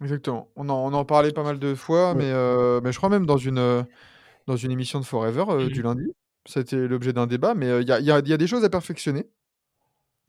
Exactement. 0.00 0.50
On 0.56 0.68
en, 0.68 0.74
on 0.74 0.92
en 0.92 1.04
parlait 1.04 1.32
pas 1.32 1.42
mal 1.42 1.58
de 1.58 1.74
fois, 1.74 2.10
Ouais. 2.12 2.18
mais, 2.18 2.30
euh, 2.30 2.80
mais 2.82 2.92
je 2.92 2.98
crois 2.98 3.08
même 3.08 3.26
dans 3.26 3.36
une, 3.36 3.58
euh, 3.58 3.82
dans 4.46 4.56
une 4.56 4.70
émission 4.70 5.00
de 5.00 5.04
Forever 5.04 5.44
euh, 5.48 5.68
du 5.68 5.82
lundi. 5.82 6.06
C'était 6.46 6.86
l'objet 6.88 7.12
d'un 7.12 7.26
débat, 7.26 7.54
mais 7.54 7.80
il 7.82 7.88
y, 7.88 7.92
a, 7.92 8.00
y 8.00 8.10
a- 8.10 8.20
y 8.20 8.32
a 8.32 8.36
des 8.36 8.46
choses 8.46 8.64
à 8.64 8.70
perfectionner. 8.70 9.26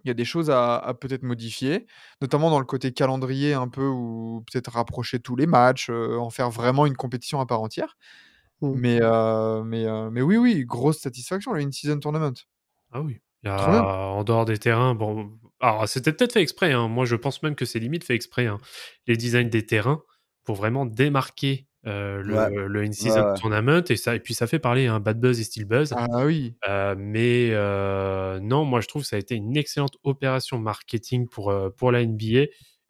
Il 0.04 0.08
y 0.08 0.12
a 0.12 0.14
des 0.14 0.26
choses 0.26 0.50
à, 0.50 0.78
à 0.78 0.94
peut-être 0.94 1.24
modifier, 1.24 1.86
notamment 2.22 2.50
dans 2.50 2.60
le 2.60 2.66
côté 2.66 2.92
calendrier 2.94 3.54
un 3.54 3.68
peu, 3.68 3.86
ou 3.86 4.44
peut-être 4.52 4.72
rapprocher 4.72 5.20
tous 5.20 5.36
les 5.36 5.46
matchs, 5.46 5.90
en 5.90 6.30
faire 6.30 6.50
vraiment 6.50 6.86
une 6.86 6.96
compétition 6.96 7.40
à 7.42 7.46
part 7.46 7.62
entière. 7.62 7.98
Mm. 8.62 8.74
Mais, 8.74 9.00
euh, 9.02 9.64
mais, 9.64 9.86
euh, 9.88 10.10
mais 10.12 10.22
oui, 10.22 10.38
oui, 10.38 10.66
grosse 10.66 11.00
satisfaction, 11.00 11.54
le 11.54 11.62
in-season 11.62 12.00
tournament. 12.00 12.34
Ah 12.92 13.02
oui. 13.02 13.18
Il 13.44 13.48
y 13.48 13.50
a, 13.50 13.56
Trop 13.56 13.72
bien. 13.72 13.90
en 14.12 14.24
dehors 14.26 14.44
des 14.46 14.58
terrains, 14.58 14.96
bon, 14.96 15.38
alors 15.62 15.88
c'était 15.88 16.12
peut-être 16.12 16.34
fait 16.34 16.42
exprès. 16.42 16.74
hein. 16.74 16.90
Moi, 16.90 17.06
je 17.06 17.16
pense 17.16 17.42
même 17.42 17.56
que 17.56 17.64
c'est 17.66 17.80
limite 17.80 18.04
fait 18.04 18.16
exprès. 18.16 18.48
hein. 18.48 18.58
Les 19.08 19.16
designs 19.16 19.50
des 19.50 19.66
terrains 19.66 20.02
pour 20.44 20.56
vraiment 20.56 20.86
démarquer 20.86 21.68
euh, 21.86 22.22
le, 22.22 22.34
Ouais. 22.36 22.50
le 22.68 22.82
in-season 22.82 23.24
Ouais, 23.32 23.40
tournament 23.40 23.84
et 23.90 23.96
ça, 23.96 24.16
et 24.16 24.20
puis 24.20 24.34
ça 24.34 24.46
fait 24.48 24.60
parler 24.60 24.88
un 24.88 25.00
bad 25.00 25.20
buzz 25.22 25.40
et 25.40 25.44
steel 25.46 25.64
buzz. 25.66 25.96
Ah 25.96 26.26
oui, 26.26 26.56
Euh, 26.68 26.96
mais 26.98 27.50
euh, 27.54 28.40
non, 28.42 28.66
moi 28.66 28.82
je 28.82 28.88
trouve 28.88 29.04
que 29.04 29.08
ça 29.08 29.16
a 29.18 29.20
été 29.20 29.36
une 29.36 29.56
excellente 29.58 29.98
opération 30.04 30.60
marketing 30.60 31.28
pour, 31.30 31.54
pour 31.78 31.92
la 31.94 32.02
NBA 32.04 32.48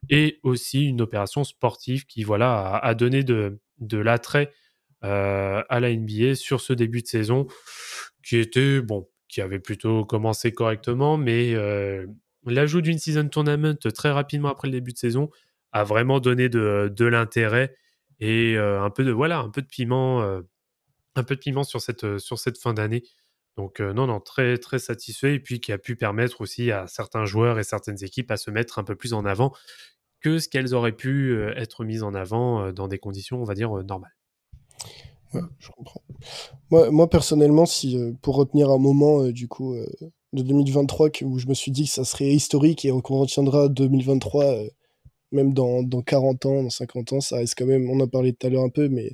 et 0.10 0.40
aussi 0.44 0.86
une 0.88 1.02
opération 1.02 1.44
sportive 1.44 2.06
qui 2.08 2.24
voilà 2.24 2.76
a, 2.78 2.88
a 2.88 2.96
donné 2.96 3.24
de, 3.24 3.60
de 3.80 3.98
l'attrait 4.00 4.52
à 5.02 5.80
la 5.80 5.96
NBA 5.96 6.36
sur 6.36 6.62
ce 6.62 6.74
début 6.74 7.02
de 7.02 7.08
saison 7.08 7.48
qui 8.24 8.38
était 8.38 8.82
bon, 8.82 9.08
qui 9.28 9.42
avait 9.42 9.60
plutôt 9.60 10.06
commencé 10.06 10.52
correctement, 10.52 11.18
mais 11.18 11.54
euh, 11.56 12.06
l'ajout 12.46 12.82
d'une 12.82 13.00
season 13.00 13.28
tournament 13.30 13.78
très 13.78 14.12
rapidement 14.12 14.50
après 14.50 14.68
le 14.68 14.74
début 14.74 14.94
de 14.94 14.98
saison 14.98 15.30
a 15.72 15.84
vraiment 15.84 16.20
donné 16.20 16.50
de, 16.50 17.06
l'intérêt 17.06 17.76
et 18.20 18.58
euh, 18.58 18.82
un 18.82 18.90
peu 18.90 19.04
de 19.04 19.12
voilà 19.12 19.40
un 19.40 19.50
peu 19.50 19.62
de 19.62 19.68
piment 19.68 20.22
euh, 20.22 20.42
un 21.16 21.24
peu 21.24 21.36
de 21.36 21.40
piment 21.40 21.64
sur 21.64 21.82
cette 21.82 22.04
euh, 22.04 22.20
sur 22.20 22.40
cette 22.40 22.58
fin 22.58 22.74
d'année. 22.74 23.04
Donc 23.58 23.80
euh, 23.80 23.94
non 23.94 24.08
non 24.08 24.20
très 24.20 24.58
très 24.58 24.80
satisfait 24.80 25.36
et 25.36 25.40
puis 25.40 25.60
qui 25.60 25.72
a 25.72 25.78
pu 25.78 25.96
permettre 25.96 26.42
aussi 26.42 26.72
à 26.72 26.88
certains 26.88 27.26
joueurs 27.26 27.60
et 27.60 27.64
certaines 27.64 28.04
équipes 28.04 28.32
à 28.32 28.38
se 28.38 28.52
mettre 28.52 28.80
un 28.80 28.84
peu 28.84 28.96
plus 28.96 29.14
en 29.14 29.26
avant 29.26 29.54
que 30.22 30.40
ce 30.40 30.50
qu'elles 30.50 30.74
auraient 30.74 30.96
pu 30.96 31.32
euh, 31.32 31.54
être 31.56 31.84
mises 31.84 32.04
en 32.04 32.14
avant 32.14 32.64
euh, 32.64 32.72
dans 32.72 32.88
des 32.88 33.00
conditions 33.00 33.42
on 33.42 33.46
va 33.46 33.56
dire 33.56 33.78
euh, 33.78 33.84
normales 33.84 34.16
Ouais, 35.34 35.42
je 35.60 35.70
comprends. 35.70 36.02
Moi, 36.72 36.90
moi 36.92 37.10
personnellement, 37.10 37.66
si 37.66 37.98
euh, 37.98 38.14
pour 38.22 38.36
retenir 38.36 38.70
un 38.70 38.78
moment 38.80 39.24
euh, 39.24 39.32
du 39.32 39.48
coup 39.48 39.74
euh, 39.76 39.86
de 40.34 40.42
2023 40.44 41.10
que- 41.12 41.26
où 41.26 41.38
je 41.40 41.48
me 41.48 41.54
suis 41.54 41.72
dit 41.72 41.86
que 41.86 41.92
ça 41.92 42.04
serait 42.04 42.28
historique 42.32 42.86
et 42.86 42.90
qu'on 42.90 43.20
retiendra 43.20 43.70
2023 43.70 44.46
euh, 44.46 44.68
même 45.32 45.54
dans, 45.54 45.84
dans 45.84 46.02
40 46.02 46.46
ans, 46.48 46.64
dans 46.64 46.70
50 46.72 47.14
ans, 47.14 47.22
ça 47.22 47.36
reste 47.38 47.54
quand 47.56 47.68
même, 47.68 47.88
on 47.90 48.00
en 48.00 48.08
parlait 48.08 48.34
tout 48.34 48.48
à 48.48 48.50
l'heure 48.50 48.64
un 48.64 48.70
peu, 48.70 48.90
mais 48.90 49.12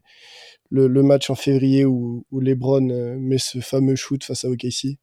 le, 0.70 0.88
le 0.88 1.04
match 1.04 1.30
en 1.30 1.36
février 1.36 1.84
où, 1.84 2.26
où 2.32 2.40
LeBron 2.40 3.18
met 3.20 3.38
ce 3.38 3.60
fameux 3.60 3.96
shoot 3.98 4.24
face 4.24 4.46
à 4.46 4.50
OKC, 4.50 4.98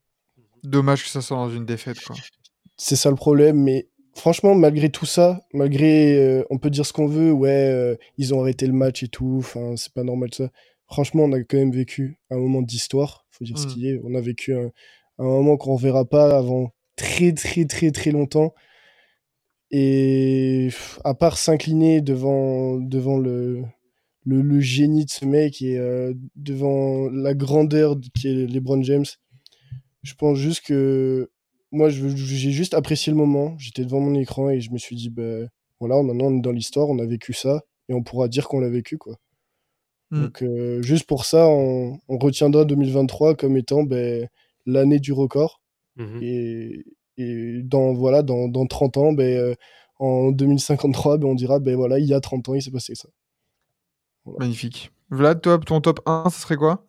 Dommage 0.64 1.02
que 1.04 1.10
ça 1.10 1.20
soit 1.20 1.36
dans 1.36 1.50
une 1.50 1.66
défaite, 1.66 2.00
quoi. 2.00 2.16
c'est 2.78 2.96
ça 2.96 3.10
le 3.10 3.16
problème, 3.16 3.58
mais 3.62 3.88
franchement, 4.14 4.54
malgré 4.54 4.90
tout 4.90 5.06
ça, 5.06 5.40
malgré, 5.52 6.16
euh, 6.18 6.44
on 6.50 6.58
peut 6.58 6.70
dire 6.70 6.86
ce 6.86 6.92
qu'on 6.92 7.06
veut, 7.06 7.32
ouais, 7.32 7.50
euh, 7.50 7.96
ils 8.18 8.34
ont 8.34 8.40
arrêté 8.40 8.66
le 8.66 8.72
match 8.72 9.02
et 9.02 9.08
tout, 9.08 9.36
enfin, 9.38 9.74
c'est 9.76 9.92
pas 9.92 10.04
normal 10.04 10.30
ça. 10.34 10.50
Franchement, 10.86 11.24
on 11.24 11.32
a 11.32 11.40
quand 11.42 11.56
même 11.56 11.72
vécu 11.72 12.18
un 12.30 12.36
moment 12.36 12.62
d'histoire, 12.62 13.26
faut 13.30 13.44
dire 13.44 13.58
ce 13.58 13.66
Mm. 13.66 13.70
qu'il 13.70 13.86
est. 13.86 14.00
On 14.04 14.14
a 14.14 14.20
vécu 14.20 14.54
un, 14.54 14.70
un 15.18 15.24
moment 15.24 15.56
qu'on 15.56 15.76
verra 15.76 16.04
pas 16.04 16.36
avant 16.36 16.72
très, 16.96 17.32
très, 17.32 17.64
très, 17.64 17.90
très 17.90 18.10
longtemps. 18.10 18.54
Et 19.70 20.68
à 21.04 21.14
part 21.14 21.38
s'incliner 21.38 22.02
devant, 22.02 22.76
devant 22.76 23.16
le, 23.18 23.62
le, 24.26 24.42
le 24.42 24.60
génie 24.60 25.06
de 25.06 25.10
ce 25.10 25.24
mec 25.24 25.62
et 25.62 25.78
euh, 25.78 26.12
devant 26.36 27.08
la 27.10 27.32
grandeur 27.34 27.96
de- 27.96 28.06
qui 28.14 28.28
est 28.28 28.46
LeBron 28.46 28.82
James, 28.82 29.06
je 30.02 30.14
pense 30.14 30.36
juste 30.36 30.66
que 30.66 31.30
moi, 31.72 31.88
j'ai 31.88 32.50
juste 32.50 32.74
apprécié 32.74 33.10
le 33.10 33.16
moment. 33.16 33.56
J'étais 33.58 33.84
devant 33.84 34.00
mon 34.00 34.14
écran 34.14 34.50
et 34.50 34.60
je 34.60 34.70
me 34.70 34.78
suis 34.78 34.94
dit, 34.94 35.10
bah, 35.10 35.46
voilà, 35.80 36.02
maintenant 36.02 36.26
on 36.26 36.38
est 36.38 36.42
dans 36.42 36.52
l'histoire, 36.52 36.88
on 36.88 36.98
a 36.98 37.06
vécu 37.06 37.32
ça 37.32 37.62
et 37.88 37.94
on 37.94 38.02
pourra 38.02 38.28
dire 38.28 38.46
qu'on 38.46 38.60
l'a 38.60 38.68
vécu, 38.68 38.98
quoi. 38.98 39.16
Mm. 40.10 40.22
Donc, 40.22 40.42
euh, 40.42 40.82
juste 40.82 41.06
pour 41.06 41.24
ça, 41.24 41.48
on, 41.48 41.98
on 42.08 42.18
retiendra 42.18 42.64
2023 42.64 43.34
comme 43.34 43.56
étant 43.56 43.82
ben, 43.82 44.28
l'année 44.66 45.00
du 45.00 45.12
record. 45.12 45.60
Mhm. 45.96 46.18
Et, 46.22 46.84
et 47.16 47.62
dans, 47.62 47.92
voilà, 47.94 48.22
dans, 48.22 48.48
dans 48.48 48.66
30 48.66 48.96
ans, 48.98 49.12
ben, 49.12 49.36
euh, 49.36 49.54
en 49.98 50.30
2053, 50.30 51.18
ben, 51.18 51.28
on 51.28 51.34
dira, 51.34 51.58
ben 51.58 51.74
voilà, 51.74 51.98
il 51.98 52.06
y 52.06 52.14
a 52.14 52.20
30 52.20 52.50
ans, 52.50 52.54
il 52.54 52.62
s'est 52.62 52.70
passé 52.70 52.94
ça. 52.94 53.08
Magnifique. 54.38 54.92
Vlad, 55.10 55.40
toi, 55.40 55.58
ton 55.58 55.80
top 55.80 56.00
1, 56.06 56.30
ce 56.30 56.40
serait 56.40 56.56
quoi? 56.56 56.86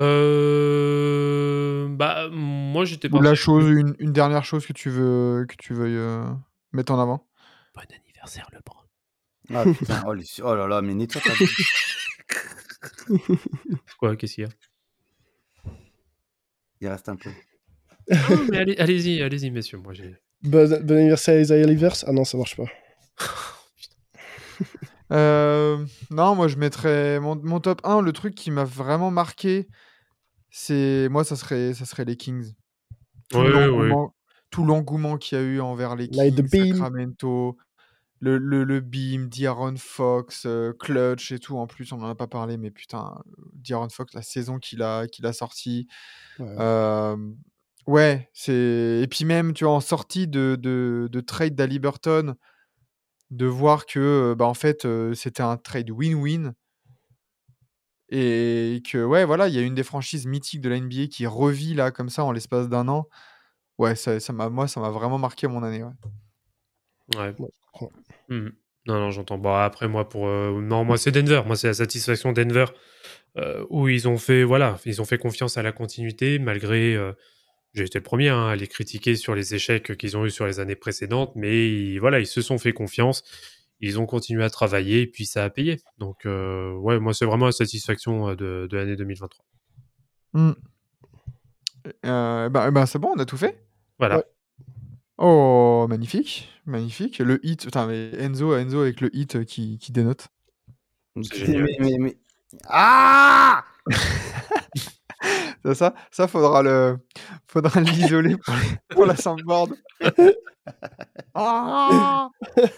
Euh, 0.00 1.88
Bah, 1.90 2.28
moi, 2.30 2.84
j'étais 2.84 3.08
Ou 3.08 3.12
parti. 3.12 3.24
la 3.24 3.34
chose, 3.34 3.68
une, 3.70 3.94
une 3.98 4.12
dernière 4.12 4.44
chose 4.44 4.66
que 4.66 4.72
tu 4.72 4.90
veux 4.90 5.46
que 5.48 5.54
tu 5.58 5.74
veuilles 5.74 5.96
euh, 5.96 6.24
mettre 6.72 6.92
en 6.92 7.00
avant 7.00 7.26
Bon 7.74 7.82
anniversaire, 7.82 8.48
LeBron. 8.52 8.80
Ah 9.54 9.64
putain, 9.78 10.02
oh, 10.06 10.12
les- 10.14 10.24
oh 10.42 10.54
là 10.54 10.66
là, 10.66 10.82
mais 10.82 10.94
nettoie 10.94 11.20
ta 11.20 11.34
bouche. 11.34 12.18
Quoi, 13.98 14.16
qu'est-ce 14.16 14.34
qu'il 14.34 14.44
y 14.44 14.46
a? 14.46 14.50
Il 16.80 16.88
reste 16.88 17.08
un 17.08 17.16
peu. 17.16 17.30
Non, 18.10 18.44
mais 18.50 18.58
allez- 18.58 18.76
Allez-y, 18.78 19.22
allez-y, 19.22 19.50
messieurs. 19.50 19.78
Moi, 19.78 19.92
j'ai. 19.94 20.16
Bon, 20.42 20.68
bon 20.82 20.96
anniversaire 20.96 21.36
à 21.38 21.40
Isaiah 21.40 21.66
Livers? 21.66 22.04
Ah 22.06 22.12
non, 22.12 22.24
ça 22.24 22.36
marche 22.36 22.56
pas. 22.56 22.64
Euh, 25.12 25.84
non, 26.10 26.34
moi 26.34 26.48
je 26.48 26.56
mettrais 26.56 27.20
mon, 27.20 27.36
mon 27.36 27.60
top 27.60 27.80
1, 27.84 28.00
le 28.00 28.12
truc 28.12 28.34
qui 28.34 28.50
m'a 28.50 28.64
vraiment 28.64 29.10
marqué, 29.10 29.68
c'est 30.56 31.08
moi 31.10 31.24
ça 31.24 31.34
serait 31.34 31.74
ça 31.74 31.84
serait 31.84 32.04
les 32.04 32.16
Kings. 32.16 32.54
Tout 33.28 33.38
Ouais, 33.38 33.50
l'engouement 33.50 34.14
tout 34.50 34.64
l'engouement 34.64 35.18
qu'il 35.18 35.36
y 35.36 35.40
a 35.40 35.44
eu 35.44 35.60
envers 35.60 35.96
les 35.96 36.08
Kings. 36.08 36.16
Sacramento, 36.48 37.56
le, 38.20 38.38
le, 38.38 38.62
le 38.62 38.80
beam, 38.80 39.28
D'Aaron 39.28 39.74
Fox, 39.76 40.44
euh, 40.46 40.72
Clutch 40.78 41.32
et 41.32 41.40
tout. 41.40 41.58
En 41.58 41.66
plus, 41.66 41.90
on 41.90 42.00
en 42.00 42.08
a 42.08 42.14
pas 42.14 42.28
parlé, 42.28 42.56
mais 42.56 42.70
putain, 42.70 43.20
D'Aaron 43.52 43.88
Fox, 43.88 44.14
la 44.14 44.22
saison 44.22 44.60
qu'il 44.60 44.82
a 44.82 45.08
qu'il 45.08 45.26
a 45.26 45.32
sortie. 45.32 45.88
Ouais. 46.38 46.54
Euh, 46.56 47.16
ouais, 47.88 48.30
c'est 48.32 49.00
et 49.02 49.08
puis 49.10 49.24
même 49.24 49.54
tu 49.54 49.64
vois 49.64 49.74
en 49.74 49.80
sortie 49.80 50.28
de, 50.28 50.56
de, 50.60 51.08
de 51.10 51.20
trade 51.20 51.56
d'Ali 51.56 51.80
Burton, 51.80 52.36
de 53.32 53.46
voir 53.46 53.86
que 53.86 54.36
bah 54.38 54.46
en 54.46 54.54
fait 54.54 54.84
euh, 54.84 55.14
c'était 55.14 55.42
un 55.42 55.56
trade 55.56 55.90
win-win 55.90 56.52
et 58.10 58.82
que 58.90 59.02
ouais 59.04 59.24
voilà 59.24 59.48
il 59.48 59.54
y 59.54 59.58
a 59.58 59.62
une 59.62 59.74
des 59.74 59.82
franchises 59.82 60.26
mythiques 60.26 60.60
de 60.60 60.68
la 60.68 60.76
NBA 60.76 61.06
qui 61.10 61.26
revit 61.26 61.74
là 61.74 61.90
comme 61.90 62.08
ça 62.10 62.24
en 62.24 62.32
l'espace 62.32 62.68
d'un 62.68 62.88
an. 62.88 63.08
Ouais, 63.78 63.96
ça, 63.96 64.20
ça 64.20 64.32
m'a 64.32 64.48
moi 64.50 64.68
ça 64.68 64.80
m'a 64.80 64.90
vraiment 64.90 65.18
marqué 65.18 65.46
mon 65.48 65.62
année. 65.62 65.82
Ouais. 65.82 65.90
Ouais. 67.16 67.34
Ouais, 67.38 67.48
je 67.52 67.58
comprends. 67.72 67.90
Mhm. 68.28 68.52
Non, 68.86 69.00
non, 69.00 69.10
j'entends. 69.10 69.38
Bon, 69.38 69.54
après, 69.54 69.88
moi, 69.88 70.08
pour. 70.08 70.28
euh, 70.28 70.60
Non, 70.60 70.84
moi, 70.84 70.98
c'est 70.98 71.10
Denver. 71.10 71.42
Moi, 71.46 71.56
c'est 71.56 71.68
la 71.68 71.74
satisfaction 71.74 72.32
Denver. 72.32 72.66
euh, 73.38 73.64
où 73.70 73.88
ils 73.88 74.06
ont 74.08 74.18
fait. 74.18 74.44
Voilà, 74.44 74.78
ils 74.84 75.00
ont 75.02 75.04
fait 75.06 75.18
confiance 75.18 75.56
à 75.56 75.62
la 75.62 75.72
continuité, 75.72 76.38
malgré. 76.38 76.94
euh, 76.94 77.12
J'ai 77.74 77.84
été 77.84 77.98
le 77.98 78.02
premier 78.04 78.28
hein, 78.28 78.46
à 78.48 78.56
les 78.56 78.66
critiquer 78.68 79.16
sur 79.16 79.34
les 79.34 79.54
échecs 79.54 79.96
qu'ils 79.96 80.16
ont 80.16 80.24
eu 80.26 80.30
sur 80.30 80.46
les 80.46 80.60
années 80.60 80.76
précédentes, 80.76 81.32
mais 81.34 81.68
ils, 81.68 81.98
voilà, 81.98 82.20
ils 82.20 82.26
se 82.26 82.42
sont 82.42 82.58
fait 82.58 82.72
confiance. 82.74 83.24
Ils 83.80 83.98
ont 83.98 84.06
continué 84.06 84.44
à 84.44 84.50
travailler 84.50 85.02
et 85.02 85.06
puis 85.06 85.26
ça 85.26 85.44
a 85.44 85.50
payé. 85.50 85.80
Donc, 85.98 86.26
euh, 86.26 86.72
ouais, 86.74 86.98
moi, 87.00 87.12
c'est 87.12 87.24
vraiment 87.26 87.46
la 87.46 87.52
satisfaction 87.52 88.28
euh, 88.30 88.36
de, 88.36 88.66
de 88.70 88.76
l'année 88.76 88.96
2023. 88.96 89.44
Mm. 90.34 90.52
Euh, 92.06 92.48
bah, 92.48 92.70
bah, 92.70 92.86
c'est 92.86 92.98
bon, 92.98 93.12
on 93.14 93.18
a 93.18 93.26
tout 93.26 93.36
fait. 93.36 93.62
Voilà. 93.98 94.18
Ouais. 94.18 94.24
Oh, 95.18 95.86
magnifique, 95.88 96.48
magnifique. 96.66 97.18
Le 97.18 97.44
hit, 97.46 97.64
putain, 97.64 97.86
mais 97.86 98.10
Enzo, 98.18 98.56
Enzo 98.56 98.80
avec 98.80 99.00
le 99.00 99.14
hit 99.14 99.44
qui, 99.44 99.78
qui 99.78 99.92
dénote. 99.92 100.28
Mais, 101.14 101.22
mais, 101.78 101.96
mais- 101.98 102.16
Ah 102.66 103.64
Ça, 105.64 105.74
ça, 105.74 105.94
ça, 106.10 106.28
faudra 106.28 106.62
le, 106.62 106.98
faudra 107.46 107.80
l'isoler 107.80 108.36
pour, 108.36 108.54
pour 108.90 109.06
la 109.06 109.16
soundboard. 109.16 109.74
ah 111.34 112.28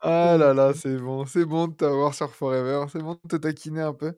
Ah 0.00 0.36
là 0.38 0.54
là, 0.54 0.72
c'est 0.74 0.96
bon, 0.96 1.26
c'est 1.26 1.44
bon 1.44 1.68
de 1.68 1.74
t'avoir 1.74 2.14
sur 2.14 2.34
Forever, 2.34 2.86
c'est 2.90 3.02
bon 3.02 3.18
de 3.22 3.28
te 3.28 3.36
taquiner 3.36 3.82
un 3.82 3.92
peu. 3.92 4.14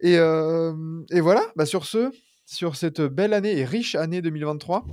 Et, 0.00 0.18
euh, 0.18 0.72
et 1.10 1.20
voilà, 1.20 1.42
bah 1.56 1.66
sur 1.66 1.86
ce, 1.86 2.10
sur 2.44 2.76
cette 2.76 3.00
belle 3.00 3.32
année 3.32 3.58
et 3.58 3.64
riche 3.64 3.94
année 3.94 4.22
2023, 4.22 4.84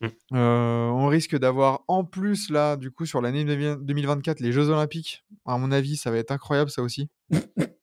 Mm. 0.00 0.06
euh, 0.34 0.88
on 0.88 1.06
risque 1.06 1.38
d'avoir 1.38 1.82
en 1.88 2.04
plus 2.04 2.50
là, 2.50 2.76
du 2.76 2.90
coup, 2.90 3.06
sur 3.06 3.22
l'année 3.22 3.44
2024, 3.44 4.40
les 4.40 4.52
Jeux 4.52 4.68
Olympiques. 4.68 5.24
À 5.46 5.56
mon 5.58 5.72
avis, 5.72 5.96
ça 5.96 6.10
va 6.10 6.18
être 6.18 6.30
incroyable 6.30 6.70
ça 6.70 6.82
aussi. 6.82 7.08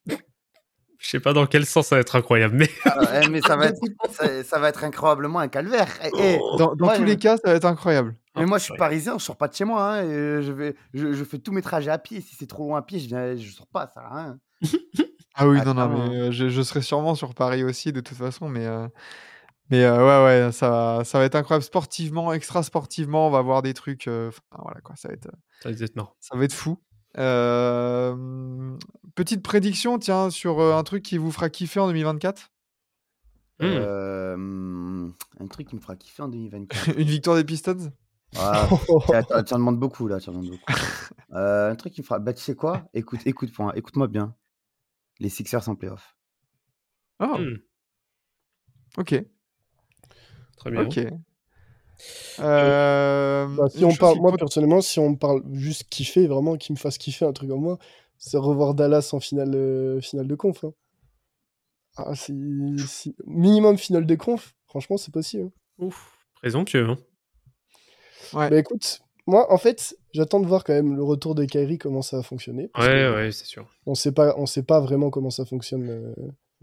Je 1.04 1.10
sais 1.10 1.20
pas 1.20 1.34
dans 1.34 1.44
quel 1.46 1.66
sens 1.66 1.88
ça 1.88 1.96
va 1.96 2.00
être 2.00 2.16
incroyable, 2.16 2.56
mais. 2.56 2.68
Ah, 2.86 3.22
eh, 3.22 3.28
Mais 3.28 3.42
ça 3.42 3.56
va, 3.56 3.66
être, 3.66 3.78
ça, 4.10 4.42
ça 4.42 4.58
va 4.58 4.70
être 4.70 4.84
incroyablement 4.84 5.38
un 5.38 5.48
calvaire. 5.48 5.88
Eh, 6.02 6.10
eh, 6.18 6.38
Dans, 6.58 6.74
dans 6.74 6.88
Ouais, 6.88 6.96
tous 6.96 7.04
les 7.04 7.16
cas, 7.18 7.36
ça 7.36 7.50
va 7.50 7.54
être 7.54 7.66
incroyable. 7.66 8.14
Mais 8.36 8.46
moi, 8.46 8.56
je 8.58 8.64
suis 8.64 8.74
parisien, 8.76 9.18
je 9.18 9.22
sors 9.24 9.36
pas 9.36 9.46
de 9.48 9.54
chez 9.54 9.64
moi. 9.64 9.96
hein, 9.96 10.02
et 10.02 10.42
je, 10.42 10.50
vais, 10.50 10.74
je, 10.94 11.12
je 11.12 11.24
fais 11.24 11.38
tous 11.38 11.52
mes 11.52 11.62
trajets 11.62 11.90
à 11.90 11.98
pied. 11.98 12.20
Si 12.22 12.34
c'est 12.34 12.46
trop 12.46 12.64
loin 12.64 12.78
à 12.78 12.82
pied, 12.82 12.98
je, 12.98 13.06
viens, 13.06 13.36
je 13.36 13.50
sors 13.50 13.66
pas. 13.66 13.86
Ça 13.88 14.00
sert 14.00 14.02
à 14.04 14.16
rien. 14.24 14.38
Ah 15.36 15.48
oui, 15.48 15.58
Ah, 15.60 15.64
non, 15.64 15.74
non, 15.74 15.88
mais 15.88 16.16
euh, 16.16 16.30
je, 16.30 16.48
je 16.48 16.62
serai 16.62 16.80
sûrement 16.80 17.16
sur 17.16 17.34
Paris 17.34 17.64
aussi 17.64 17.92
de 17.92 18.00
toute 18.00 18.16
façon, 18.16 18.48
mais, 18.48 18.66
euh, 18.66 18.86
mais 19.68 19.82
euh, 19.82 19.96
ouais, 19.98 20.44
ouais, 20.46 20.52
ça, 20.52 20.70
va- 20.70 21.04
ça 21.04 21.18
va 21.18 21.24
être 21.24 21.34
incroyable. 21.34 21.64
Sportivement, 21.64 22.32
extra 22.32 22.62
sportivement, 22.62 23.26
on 23.26 23.30
va 23.30 23.42
voir 23.42 23.60
des 23.60 23.74
trucs. 23.74 24.06
euh, 24.06 24.30
voilà 24.56 24.80
quoi, 24.80 24.94
ça 24.94 25.08
va 25.08 25.14
être, 25.14 25.28
Ça 25.60 25.70
va 25.70 25.74
être 25.74 25.96
marrant. 25.96 26.14
ça 26.20 26.36
va 26.36 26.44
être 26.44 26.52
fou. 26.52 26.78
Euh, 27.18 28.76
petite 29.14 29.42
prédiction, 29.42 29.98
tiens, 29.98 30.30
sur 30.30 30.60
euh, 30.60 30.74
un 30.76 30.82
truc 30.82 31.02
qui 31.02 31.18
vous 31.18 31.30
fera 31.32 31.48
kiffer 31.50 31.80
en 31.80 31.86
2024 31.86 32.50
Hmm. 33.60 33.66
Euh, 33.66 35.08
un 35.38 35.46
truc 35.46 35.68
qui 35.68 35.76
me 35.76 35.80
fera 35.80 35.94
kiffer 35.94 36.22
en 36.22 36.28
2024. 36.28 36.88
Une 36.98 37.06
victoire 37.06 37.36
des 37.36 37.44
Pistons? 37.44 37.92
Ah, 38.36 38.68
tu 39.46 39.54
en 39.54 39.58
demandes 39.58 39.78
beaucoup 39.78 40.08
là, 40.08 40.18
tu 40.18 40.28
en 40.28 40.32
demandes 40.32 40.50
beaucoup. 40.50 40.64
Euh, 41.32 41.70
un 41.72 41.74
truc 41.74 41.92
qui 41.92 42.00
me 42.00 42.06
fera. 42.06 42.20
Bah, 42.20 42.32
tu 42.32 42.42
sais 42.42 42.54
quoi? 42.54 42.84
Écoute, 42.94 43.20
écoute, 43.26 43.52
point, 43.52 43.72
écoute-moi 43.74 44.06
bien. 44.06 44.36
Les 45.18 45.28
Sixers 45.28 45.68
en 45.68 45.74
playoff. 45.74 46.16
Oh, 47.18 47.38
Hmm. 47.38 47.56
ok, 48.98 49.24
Très 50.56 50.70
bien. 50.70 50.82
ok. 50.84 51.00
Euh, 52.40 53.46
Bah, 53.56 53.68
si 53.70 53.84
on 53.84 53.94
parle, 53.94 54.18
moi 54.18 54.30
peut- 54.32 54.38
personnellement, 54.38 54.80
si 54.80 54.98
on 54.98 55.10
me 55.10 55.16
parle 55.16 55.42
juste 55.52 55.84
kiffer, 55.88 56.26
vraiment, 56.26 56.56
qui 56.56 56.72
me 56.72 56.76
fasse 56.78 56.98
kiffer 56.98 57.24
un 57.24 57.32
truc 57.32 57.48
comme 57.50 57.60
moi, 57.62 57.78
c'est 58.18 58.36
revoir 58.38 58.74
Dallas 58.74 59.10
en 59.12 59.20
finale, 59.20 59.54
euh, 59.54 60.00
finale 60.00 60.26
de 60.28 60.34
conf. 60.34 60.64
hein. 60.64 60.72
Ah, 61.96 62.14
si, 62.14 62.34
si- 62.88 63.14
Minimum 63.26 63.78
finale 63.78 64.06
de 64.06 64.14
conf, 64.16 64.54
franchement, 64.66 64.96
c'est 64.96 65.12
possible. 65.12 65.44
hein. 65.44 65.86
Ouf. 65.86 66.12
Présomptueux, 66.36 66.88
hein. 66.88 66.98
Ouais. 68.32 68.50
Bah 68.50 68.58
écoute, 68.58 69.00
moi, 69.26 69.52
en 69.52 69.58
fait, 69.58 69.96
j'attends 70.12 70.40
de 70.40 70.46
voir 70.46 70.64
quand 70.64 70.72
même 70.72 70.96
le 70.96 71.02
retour 71.04 71.34
de 71.34 71.44
Kyrie, 71.44 71.78
comment 71.78 72.02
ça 72.02 72.16
va 72.16 72.22
fonctionner. 72.22 72.64
Ouais, 72.76 72.86
que 72.88 73.14
ouais, 73.14 73.32
c'est 73.32 73.44
sûr. 73.44 73.68
On 73.86 73.94
sait 73.94 74.12
pas, 74.12 74.34
on 74.38 74.46
sait 74.46 74.62
pas 74.64 74.80
vraiment 74.80 75.10
comment 75.10 75.30
ça 75.30 75.44
fonctionne. 75.44 75.88
euh, 75.88 76.14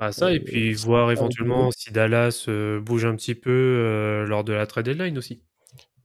Bah 0.02 0.12
ça, 0.12 0.34
et 0.34 0.42
Euh, 0.42 0.42
puis 0.42 0.74
voir 0.74 1.12
éventuellement 1.14 1.70
le- 1.70 1.72
si 1.72 1.92
Dallas 1.92 2.44
euh, 2.50 2.82
bouge 2.82 3.06
un 3.06 3.16
petit 3.16 3.36
peu 3.36 3.50
euh, 3.52 4.26
lors 4.26 4.44
de 4.44 4.52
la 4.52 4.68
trade 4.68 4.84
deadline 4.86 5.18
aussi. 5.18 5.44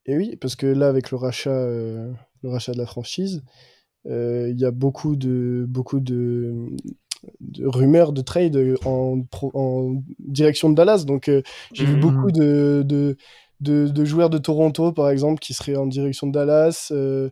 Et 0.06 0.16
oui, 0.16 0.36
parce 0.36 0.56
que 0.56 0.66
là, 0.66 0.88
avec 0.88 1.10
le 1.10 1.16
rachat, 1.16 1.50
euh, 1.50 2.12
le 2.42 2.48
rachat 2.50 2.72
de 2.72 2.78
la 2.78 2.86
franchise, 2.86 3.42
euh, 4.06 4.50
il 4.50 4.60
y 4.60 4.64
a 4.66 4.70
beaucoup 4.72 5.16
de, 5.16 5.66
beaucoup 5.68 6.00
de, 6.00 6.54
de 7.40 7.66
rumeurs 7.66 8.12
de 8.12 8.22
trade 8.22 8.56
en, 8.84 9.22
pro- 9.22 9.52
en 9.54 10.02
direction 10.20 10.70
de 10.70 10.74
Dallas. 10.76 11.04
Donc, 11.06 11.28
euh, 11.28 11.42
j'ai 11.74 11.86
vu 11.86 11.96
Mhm. 11.96 11.96
beaucoup 11.96 12.32
de, 12.32 12.82
de, 12.86 13.16
de, 13.60 13.88
de 13.88 14.04
joueurs 14.04 14.30
de 14.30 14.38
Toronto, 14.38 14.92
par 14.92 15.10
exemple, 15.10 15.40
qui 15.40 15.54
seraient 15.54 15.76
en 15.76 15.86
direction 15.86 16.26
de 16.28 16.32
Dallas. 16.32 16.88
euh, 16.92 17.30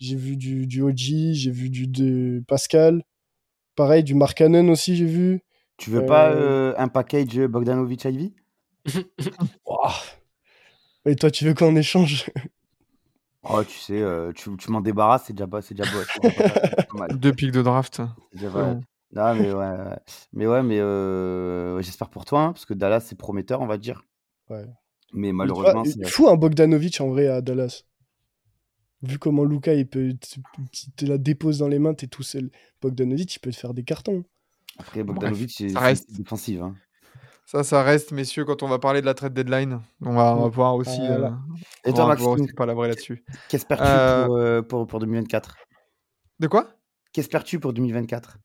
j'ai 0.00 0.16
vu 0.16 0.36
du, 0.36 0.66
du 0.66 0.82
OG, 0.82 1.34
j'ai 1.34 1.50
vu 1.50 1.70
du 1.70 1.86
de 1.88 2.42
Pascal. 2.48 3.02
Pareil, 3.76 4.04
du 4.04 4.14
Mark 4.14 4.36
Cannon 4.38 4.68
aussi, 4.68 4.96
j'ai 4.96 5.06
vu. 5.06 5.42
Tu 5.76 5.90
veux 5.90 6.06
pas 6.06 6.30
Euh, 6.30 6.72
euh, 6.72 6.74
un 6.78 6.88
package 6.88 7.38
Bogdanovic 7.40 8.04
Ivy? 8.04 8.34
Et 11.06 11.16
toi, 11.16 11.30
tu 11.30 11.44
veux 11.44 11.54
qu'on 11.54 11.76
échange? 11.76 12.30
Oh, 13.46 13.62
tu 13.62 13.78
sais, 13.78 14.00
euh, 14.00 14.32
tu, 14.32 14.56
tu 14.56 14.70
m'en 14.70 14.80
débarrasses, 14.80 15.24
c'est 15.26 15.34
déjà 15.34 15.46
pas, 15.46 15.60
c'est 15.60 15.74
déjà, 15.74 15.90
beau, 15.92 15.98
c'est 16.10 16.22
déjà 16.22 16.48
pas, 16.48 16.60
c'est 16.78 16.88
pas 16.88 16.98
mal. 16.98 17.08
Deux 17.18 17.34
pics 17.34 17.50
de 17.50 17.60
draft. 17.60 18.00
C'est 18.32 18.40
déjà. 18.40 18.78
Non, 19.12 19.34
mais 19.34 19.52
ouais, 19.52 19.54
ouais. 19.54 19.98
mais 20.32 20.46
ouais, 20.46 20.62
mais 20.62 20.80
euh, 20.80 21.80
j'espère 21.82 22.08
pour 22.08 22.24
toi, 22.24 22.40
hein, 22.40 22.52
parce 22.52 22.64
que 22.64 22.72
Dallas 22.72 23.00
c'est 23.00 23.18
prometteur, 23.18 23.60
on 23.60 23.66
va 23.66 23.76
dire. 23.76 24.02
Ouais. 24.48 24.64
Mais 25.12 25.32
malheureusement, 25.32 25.82
vois, 25.82 25.92
c'est 25.92 25.98
Il 25.98 26.06
faut 26.06 26.28
un 26.28 26.36
Bogdanovic 26.36 27.00
en 27.02 27.08
vrai 27.08 27.28
à 27.28 27.42
Dallas. 27.42 27.82
Vu 29.02 29.18
comment 29.18 29.44
Luca 29.44 29.74
il 29.74 29.86
peut 29.86 30.14
la 31.02 31.18
dépose 31.18 31.58
dans 31.58 31.68
les 31.68 31.78
mains, 31.78 31.92
t'es 31.92 32.06
tout 32.06 32.22
seul. 32.22 32.50
Bogdanovic, 32.80 33.36
il 33.36 33.38
peut 33.40 33.50
te 33.50 33.56
faire 33.56 33.74
des 33.74 33.84
cartons. 33.84 34.24
Après 34.78 35.02
Bogdanovic, 35.04 35.50
c'est 35.50 35.76
reste. 35.78 36.08
une 36.10 36.16
défensive. 36.16 36.62
Hein. 36.62 36.74
Ça, 37.46 37.62
ça 37.62 37.82
reste, 37.82 38.12
messieurs, 38.12 38.44
quand 38.44 38.62
on 38.62 38.68
va 38.68 38.78
parler 38.78 39.00
de 39.02 39.06
la 39.06 39.14
trade 39.14 39.34
deadline. 39.34 39.80
On 40.00 40.14
va, 40.14 40.34
on 40.36 40.42
va 40.42 40.46
Mm. 40.48 40.50
pouvoir 40.50 40.74
aussi, 40.76 40.98
Voilà. 41.06 41.26
euh, 41.26 41.30
Et 41.84 41.90
on 41.90 41.92
toi, 41.94 42.14
aussi 42.14 42.52
palabrer 42.54 42.88
là-dessus. 42.88 43.22
qu'espères-tu 43.50 43.84
Euh, 43.86 44.24
pour, 44.26 44.36
euh, 44.36 44.62
pour, 44.62 44.86
pour 44.86 44.98
2024 45.00 45.56
De 46.40 46.46
quoi? 46.48 46.68
Qu'espères-tu 47.12 47.60
pour 47.60 47.72
2024 47.74 48.38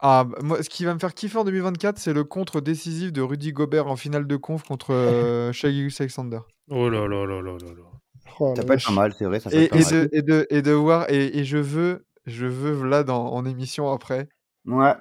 Ah, 0.00 0.24
bah, 0.24 0.38
moi, 0.42 0.62
ce 0.62 0.68
qui 0.68 0.84
va 0.84 0.92
me 0.92 0.98
faire 0.98 1.14
kiffer 1.14 1.38
en 1.38 1.44
2024, 1.44 1.98
c'est 1.98 2.12
le 2.12 2.24
contre 2.24 2.60
décisif 2.60 3.12
de 3.12 3.22
Rudy 3.22 3.52
Gobert 3.52 3.86
en 3.86 3.94
finale 3.96 4.26
de 4.26 4.36
conf 4.36 4.64
contre 4.64 4.92
euh, 4.92 5.52
Shai 5.52 5.88
Alexander. 6.00 6.40
Oh 6.68 6.88
là 6.90 7.06
là 7.06 7.24
là 7.24 7.40
là 7.40 7.52
là 7.52 7.68
là. 7.74 7.82
Oh, 8.40 8.54
Ça 8.56 8.64
peut 8.64 8.72
être 8.74 8.84
pas 8.86 8.92
mal, 8.92 9.14
c'est 9.16 9.24
vrai, 9.24 9.38
ça 9.40 9.50
Et, 9.52 9.64
être 9.64 9.70
pas 9.70 9.76
et 9.78 9.82
mal. 9.84 9.92
de, 9.92 10.08
et, 10.12 10.22
de, 10.22 10.46
et 10.50 10.62
de 10.62 10.70
voir, 10.72 11.08
et, 11.10 11.38
et 11.38 11.44
je 11.44 11.58
veux, 11.58 12.06
je 12.26 12.46
veux 12.46 12.72
Vlad 12.72 13.08
en, 13.10 13.26
en 13.26 13.44
émission 13.44 13.90
après. 13.92 14.28
Ouais. 14.66 14.94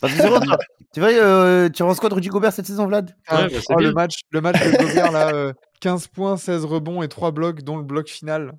Parce 0.00 0.12
que 0.14 0.20
c'est 0.20 0.28
vrai, 0.28 0.40
toi, 0.46 0.56
tu 0.94 1.00
vois, 1.00 1.08
euh, 1.10 1.68
tu 1.68 1.82
penses 1.82 2.00
quoi 2.00 2.08
de 2.08 2.14
Rudy 2.14 2.28
Gobert 2.28 2.52
cette 2.52 2.66
saison, 2.66 2.86
Vlad? 2.86 3.14
Ah, 3.28 3.42
Ouais, 3.46 3.48
bah, 3.50 3.58
oh, 3.70 3.80
le 3.80 3.92
match, 3.92 4.20
le 4.30 4.40
match 4.40 4.60
de 4.62 4.70
Gobert, 4.86 5.12
là, 5.12 5.34
euh, 5.34 5.52
15 5.80 6.08
points, 6.08 6.36
16 6.36 6.64
rebonds 6.64 7.02
et 7.02 7.08
3 7.08 7.30
blocs, 7.32 7.62
dont 7.62 7.76
le 7.76 7.82
bloc 7.82 8.08
final. 8.08 8.52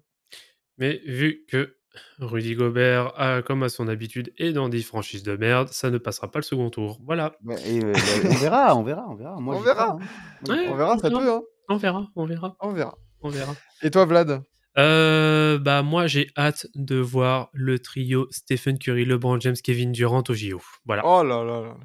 Mais 0.78 1.02
vu 1.06 1.46
que 1.50 1.76
Rudy 2.20 2.56
Gobert, 2.56 3.14
a, 3.20 3.42
comme 3.42 3.64
à 3.64 3.70
son 3.70 3.88
habitude, 3.88 4.32
est 4.38 4.52
dans 4.54 4.70
des 4.70 4.82
franchises 4.82 5.24
de 5.24 5.36
merde, 5.36 5.70
ça 5.70 5.90
ne 5.90 5.98
passera 5.98 6.30
pas 6.30 6.40
le 6.40 6.44
second 6.44 6.70
tour. 6.70 7.00
Voilà. 7.06 7.34
Et, 7.66 7.84
euh, 7.84 7.92
bah, 7.94 8.00
On 8.26 8.36
verra, 8.36 8.76
on 8.76 8.84
verra, 8.84 9.06
on 9.10 9.16
verra. 9.16 9.36
Moi, 9.40 9.56
On 9.56 9.60
verra. 9.62 9.90
hein. 9.92 10.00
Ouais, 10.48 10.68
On 10.70 10.76
verra, 10.76 10.98
ça 11.00 11.10
peut, 11.10 11.32
hein. 11.32 11.42
On 11.70 11.78
verra, 11.78 12.08
on 12.16 12.26
verra, 12.26 12.56
On 12.62 12.72
verra. 12.72 12.96
on 13.22 13.30
verra. 13.30 13.54
Et 13.82 13.90
toi, 13.92 14.06
Vlad? 14.06 14.42
Euh, 14.78 15.58
bah 15.58 15.82
moi 15.82 16.06
j'ai 16.08 16.30
hâte 16.38 16.68
de 16.76 16.98
voir 16.98 17.50
le 17.54 17.80
trio 17.80 18.28
Stephen 18.32 18.78
Curry, 18.78 19.06
LeBron 19.06 19.40
James, 19.40 19.56
Kevin 19.64 19.92
Durant 19.92 20.24
au 20.30 20.34
JO. 20.34 20.62
Voilà, 20.86 21.04
Oh 21.06 21.24
là 21.24 21.44
là 21.44 21.62
là. 21.62 21.68
là. 21.70 21.78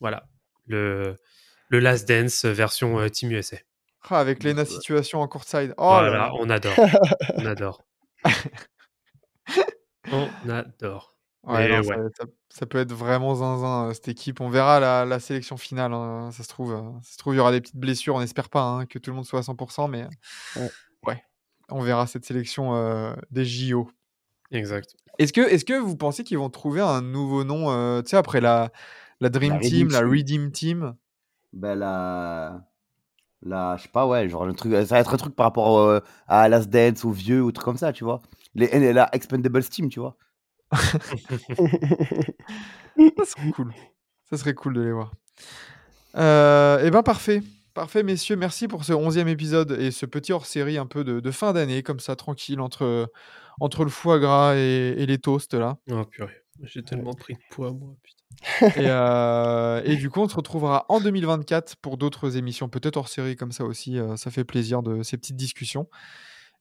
voilà. 0.00 0.28
Le, 0.66 1.18
le 1.68 1.80
Last 1.80 2.06
Dance 2.08 2.44
version 2.44 3.00
euh, 3.00 3.08
Team 3.08 3.32
USA. 3.32 3.56
Ah, 4.08 4.20
avec 4.20 4.44
Lena 4.44 4.62
Ouais. 4.62 4.68
situation 4.68 5.20
en 5.20 5.28
courtside. 5.28 5.74
Oh 5.76 5.82
là 6.00 6.08
voilà, 6.08 6.16
là. 6.18 6.30
on 6.38 6.48
adore. 6.48 6.74
on 7.36 7.44
adore. 7.46 7.82
on 10.12 10.28
adore. 10.48 11.16
Ouais, 11.42 11.68
Mais 11.68 11.80
non, 11.80 11.88
ouais. 11.88 11.96
Ça, 12.16 12.24
ça- 12.24 12.30
ça 12.52 12.66
peut 12.66 12.78
être 12.78 12.92
vraiment 12.92 13.34
zinzin, 13.36 13.88
euh, 13.88 13.94
cette 13.94 14.08
équipe. 14.08 14.40
On 14.40 14.48
verra 14.48 14.80
la, 14.80 15.04
la 15.04 15.20
sélection 15.20 15.56
finale. 15.56 15.92
hein, 15.94 16.30
Ça 16.32 16.42
se 16.42 16.48
trouve, 16.48 16.72
euh, 16.74 17.00
ça 17.02 17.12
se 17.12 17.16
trouve, 17.18 17.34
il 17.34 17.36
y 17.36 17.40
aura 17.40 17.52
des 17.52 17.60
petites 17.60 17.76
blessures. 17.76 18.14
On 18.16 18.20
n'espère 18.20 18.48
pas 18.50 18.62
hein, 18.62 18.86
que 18.86 18.98
tout 18.98 19.10
le 19.10 19.16
monde 19.16 19.24
soit 19.24 19.38
à 19.38 19.42
100%, 19.42 19.88
mais 19.88 20.02
euh, 20.02 20.60
Ouais. 20.60 20.70
On 21.70 21.80
verra 21.80 22.06
cette 22.06 22.24
sélection 22.24 22.74
euh, 22.74 23.14
des 23.30 23.44
JO. 23.44 23.90
Exact. 24.50 24.96
Est-ce 25.18 25.32
que, 25.32 25.40
est 25.42 25.64
que 25.66 25.78
vous 25.78 25.96
pensez 25.96 26.24
qu'ils 26.24 26.38
vont 26.38 26.50
trouver 26.50 26.80
un 26.80 27.02
nouveau 27.02 27.44
nom, 27.44 27.70
euh, 27.70 28.02
tu 28.02 28.10
sais, 28.10 28.16
après 28.16 28.40
la, 28.40 28.70
la 29.20 29.28
Dream 29.28 29.54
La 29.54 29.58
Team, 29.60 29.88
Redeem 29.88 29.90
la. 29.90 30.08
Redeem 30.08 30.50
Team? 30.50 30.94
Ben 31.52 31.74
la. 31.78 32.66
La, 33.42 33.76
je 33.78 33.84
sais 33.84 33.88
pas, 33.88 34.06
ouais, 34.06 34.28
genre 34.28 34.44
le 34.44 34.52
truc, 34.52 34.72
ça 34.72 34.84
va 34.84 35.00
être 35.00 35.14
un 35.14 35.16
truc 35.16 35.34
par 35.34 35.46
rapport 35.46 35.78
euh, 35.78 36.00
à 36.28 36.46
Last 36.50 36.68
Dance, 36.68 37.06
aux 37.06 37.10
vieux, 37.10 37.42
ou 37.42 37.50
trucs 37.52 37.64
comme 37.64 37.78
ça, 37.78 37.90
tu 37.90 38.04
vois. 38.04 38.20
Les, 38.54 38.92
la 38.92 39.08
Expendables 39.14 39.64
Team, 39.64 39.88
tu 39.88 39.98
vois. 39.98 40.16
Ça 43.16 43.24
serait 43.24 43.50
cool. 43.52 43.72
Ça 44.28 44.36
serait 44.36 44.54
cool 44.54 44.74
de 44.74 44.82
les 44.82 44.92
voir. 44.92 45.12
Euh, 46.16 46.84
et 46.84 46.90
ben 46.90 47.02
parfait. 47.02 47.42
Parfait, 47.74 48.02
messieurs. 48.02 48.36
Merci 48.36 48.66
pour 48.68 48.84
ce 48.84 48.92
onzième 48.92 49.28
épisode 49.28 49.72
et 49.72 49.90
ce 49.90 50.04
petit 50.06 50.32
hors-série 50.32 50.76
un 50.76 50.86
peu 50.86 51.04
de, 51.04 51.20
de 51.20 51.30
fin 51.30 51.52
d'année, 51.52 51.82
comme 51.82 52.00
ça, 52.00 52.16
tranquille, 52.16 52.60
entre, 52.60 53.10
entre 53.60 53.84
le 53.84 53.90
foie 53.90 54.18
gras 54.18 54.56
et, 54.56 54.94
et 54.98 55.06
les 55.06 55.18
toasts, 55.18 55.54
là. 55.54 55.76
Oh 55.90 56.04
purée, 56.04 56.42
j'ai 56.64 56.82
tellement 56.82 57.14
pris 57.14 57.34
de 57.34 57.40
poids 57.50 57.72
moi. 57.72 57.94
Putain. 58.02 58.80
Et, 58.80 58.86
euh, 58.88 59.82
et 59.84 59.96
du 59.96 60.10
coup, 60.10 60.20
on 60.20 60.28
se 60.28 60.34
retrouvera 60.36 60.86
en 60.88 61.00
2024 61.00 61.76
pour 61.76 61.96
d'autres 61.96 62.36
émissions, 62.36 62.68
peut-être 62.68 62.96
hors 62.96 63.08
série 63.08 63.36
comme 63.36 63.52
ça 63.52 63.64
aussi. 63.64 63.98
euh, 63.98 64.16
ça 64.16 64.30
fait 64.30 64.44
plaisir 64.44 64.82
de 64.82 65.02
ces 65.02 65.16
petites 65.16 65.36
discussions. 65.36 65.88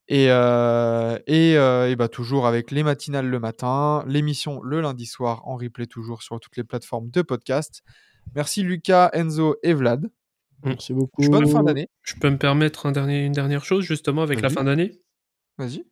Et, 0.07 0.27
euh, 0.29 1.17
et, 1.27 1.55
euh, 1.57 1.89
et 1.89 1.95
bah, 1.95 2.07
toujours 2.07 2.47
avec 2.47 2.71
les 2.71 2.83
matinales 2.83 3.27
le 3.27 3.39
matin, 3.39 4.03
l'émission 4.07 4.61
le 4.63 4.81
lundi 4.81 5.05
soir 5.05 5.47
en 5.47 5.55
replay 5.55 5.85
toujours 5.85 6.23
sur 6.23 6.39
toutes 6.39 6.57
les 6.57 6.63
plateformes 6.63 7.09
de 7.11 7.21
podcast. 7.21 7.83
Merci 8.35 8.63
Lucas, 8.63 9.11
Enzo 9.13 9.55
et 9.63 9.73
Vlad. 9.73 10.07
Merci 10.63 10.93
beaucoup. 10.93 11.21
Bonne 11.29 11.47
fin 11.47 11.63
d'année. 11.63 11.87
Je 12.03 12.15
peux 12.15 12.29
me 12.29 12.37
permettre 12.37 12.85
un 12.85 12.91
dernier, 12.91 13.25
une 13.25 13.31
dernière 13.31 13.63
chose 13.63 13.85
justement 13.85 14.21
avec 14.23 14.41
la 14.41 14.49
fin 14.49 14.63
d'année? 14.63 14.99
Vas-y. 15.57 15.83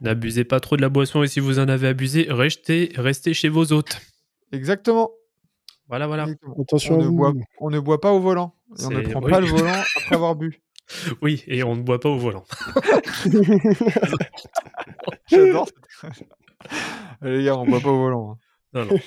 N'abusez 0.00 0.44
pas 0.44 0.60
trop 0.60 0.76
de 0.76 0.82
la 0.82 0.88
boisson 0.88 1.22
et 1.22 1.28
si 1.28 1.40
vous 1.40 1.58
en 1.58 1.68
avez 1.68 1.88
abusé, 1.88 2.26
restez, 2.30 2.92
restez 2.94 3.34
chez 3.34 3.48
vos 3.48 3.72
hôtes. 3.72 4.00
Exactement. 4.52 5.10
Voilà, 5.88 6.06
voilà. 6.06 6.24
Exactement. 6.24 6.56
Attention 6.62 6.94
On 6.96 7.00
à 7.00 7.02
ne, 7.02 7.08
vous. 7.08 7.16
boit, 7.16 7.32
on 7.60 7.70
ne 7.70 7.80
boit 7.80 8.00
pas 8.00 8.12
au 8.12 8.20
volant. 8.20 8.54
Et 8.78 8.84
on 8.84 8.90
ne 8.90 9.00
prend 9.02 9.22
oui. 9.22 9.30
pas 9.30 9.40
le 9.40 9.46
volant 9.50 9.72
après 9.96 10.14
avoir 10.14 10.36
bu. 10.36 10.60
Oui, 11.20 11.44
et 11.46 11.62
on 11.62 11.76
ne 11.76 11.82
boit 11.82 12.00
pas 12.00 12.08
au 12.08 12.16
volant. 12.18 12.44
J'adore. 15.28 15.68
cette- 16.00 16.28
Les 17.22 17.44
gars, 17.44 17.56
on 17.58 17.64
ne 17.64 17.70
boit 17.70 17.80
pas 17.80 17.90
au 17.90 17.98
volant. 17.98 18.32
hein. 18.32 18.38
Non, 18.74 18.84
non. 18.86 18.98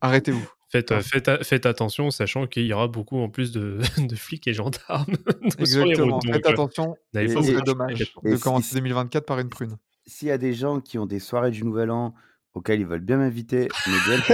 Arrêtez-vous. 0.00 0.46
Faites, 0.74 0.90
euh, 1.28 1.38
faites, 1.42 1.66
attention, 1.66 2.10
sachant 2.10 2.48
qu'il 2.48 2.64
y 2.66 2.72
aura 2.72 2.88
beaucoup 2.88 3.18
en 3.20 3.28
plus 3.28 3.52
de, 3.52 3.78
de 4.08 4.16
flics 4.16 4.48
et 4.48 4.52
gendarmes 4.54 5.14
sur 5.64 5.84
les 5.84 5.90
Exactement. 5.92 6.14
routes. 6.18 6.32
Faites 6.32 6.46
attention. 6.46 6.96
n'avez 7.12 7.30
Et- 7.30 7.34
pas 7.34 7.40
Ce 7.42 7.46
et- 7.46 7.50
serait 7.50 7.58
vous 7.58 7.64
dommage 7.64 7.98
de 8.24 8.34
si- 8.36 8.40
commencer 8.42 8.74
2024 8.74 9.24
par 9.24 9.38
une 9.38 9.48
prune. 9.50 9.76
S'il 10.06 10.28
y 10.28 10.30
a 10.32 10.38
des 10.38 10.52
gens 10.52 10.80
qui 10.80 10.98
ont 10.98 11.06
des 11.06 11.20
soirées 11.20 11.52
du 11.52 11.64
Nouvel 11.64 11.90
An 11.92 12.12
auxquelles 12.54 12.80
ils 12.80 12.86
veulent 12.86 13.00
bien 13.00 13.18
m'inviter, 13.18 13.68
ouverts 13.86 14.24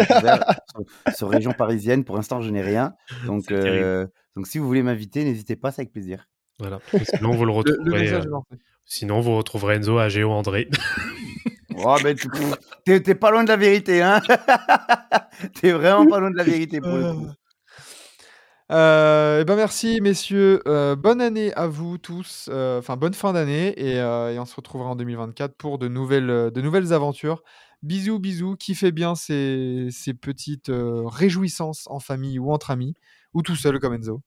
sur, 0.71 0.81
sur 1.17 1.29
région 1.31 1.53
parisienne. 1.53 2.05
Pour 2.05 2.17
l'instant, 2.17 2.41
je 2.41 2.51
n'ai 2.51 2.63
rien. 2.63 2.95
Donc, 3.27 3.45
C'est 3.49 3.55
euh, 3.55 4.07
donc, 4.35 4.47
si 4.47 4.59
vous 4.59 4.67
voulez 4.67 4.83
m'inviter, 4.83 5.25
n'hésitez 5.25 5.57
pas, 5.57 5.71
c'est 5.73 5.83
avec 5.83 5.93
plaisir. 5.93 6.27
Voilà. 6.59 6.81
Sinon, 7.17 7.33
vous 7.33 7.45
le 7.45 7.53
Le, 7.53 7.53
le 7.53 7.53
retrouverez. 7.53 8.01
message 8.01 8.25
euh, 8.27 8.57
sinon, 8.85 9.21
vous 9.21 9.37
retrouverez 9.37 9.77
Enzo 9.77 9.99
à 9.99 10.09
Géo 10.09 10.31
André. 10.31 10.69
Oh, 11.77 11.97
ben, 12.03 12.17
tu- 12.17 12.29
t'es 12.85 13.01
t'es 13.03 13.15
pas 13.15 13.31
loin 13.31 13.45
de 13.45 13.49
la 13.49 13.57
vérité, 13.57 14.03
hein 14.03 14.21
T'es 15.61 15.73
vraiment 15.73 16.07
pas 16.07 16.19
loin 16.21 16.31
de 16.31 16.37
la 16.37 16.45
vérité 16.45 16.81
pour 16.81 16.97
le 16.97 17.15
coup. 17.15 17.27
Euh, 18.73 19.41
eh 19.41 19.45
ben 19.45 19.57
merci 19.57 20.01
messieurs, 20.01 20.63
Euh, 20.69 20.95
bonne 20.95 21.21
année 21.21 21.53
à 21.55 21.67
vous 21.67 21.99
tous, 21.99 22.49
Euh, 22.53 22.79
enfin 22.79 22.97
bonne 22.97 23.15
fin 23.15 23.33
d'année 23.33 23.75
et, 23.77 23.99
euh, 23.99 24.33
et 24.33 24.39
on 24.39 24.45
se 24.47 24.55
retrouvera 24.55 24.91
en 24.91 24.95
2024 24.97 25.57
pour 25.57 25.79
de 25.79 25.89
nouvelles, 25.89 26.31
euh, 26.31 26.51
de 26.53 26.61
nouvelles 26.61 26.93
aventures. 26.93 27.43
Bisous 27.83 28.21
bisous, 28.21 28.57
kiffez 28.57 28.93
bien 28.93 29.15
ces, 29.17 29.89
ces 29.91 30.15
petites 30.15 30.69
euh, 30.69 31.03
réjouissances 31.05 31.87
en 31.89 31.99
famille 31.99 32.39
ou 32.39 32.53
entre 32.53 32.71
amis 32.71 32.95
ou 33.35 33.43
tout 33.43 33.57
seul 33.57 33.81
comme 33.81 33.95
Enzo. 33.95 34.21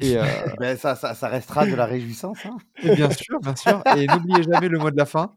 Et, 0.00 0.18
euh, 0.18 0.24
Ben, 0.60 0.76
ça, 0.76 0.96
ça, 0.96 1.14
ça 1.14 1.28
restera 1.28 1.64
de 1.66 1.74
la 1.76 1.86
réjouissance. 1.86 2.38
Hein 2.44 2.56
et 2.82 2.94
bien 2.96 3.10
sûr, 3.10 3.38
bien 3.40 3.54
sûr, 3.54 3.82
et 3.96 4.06
n'oubliez 4.08 4.42
jamais 4.42 4.68
le 4.68 4.78
mot 4.78 4.90
de 4.90 4.96
la 4.96 5.06
fin, 5.06 5.32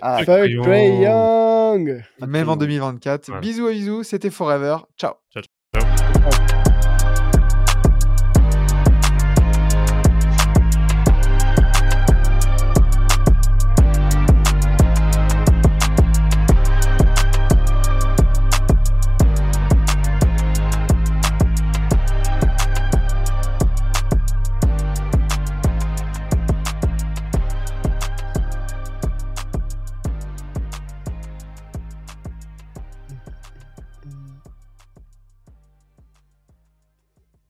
ah, 0.00 0.24
Fuck 0.24 0.48
Young 0.48 2.02
même 2.26 2.48
en 2.48 2.56
Crayon. 2.56 2.56
2024. 2.56 3.26
Voilà. 3.26 3.40
Bisous 3.40 3.68
bisous, 3.68 4.02
c'était 4.02 4.30
Forever, 4.30 4.78
ciao. 4.96 5.14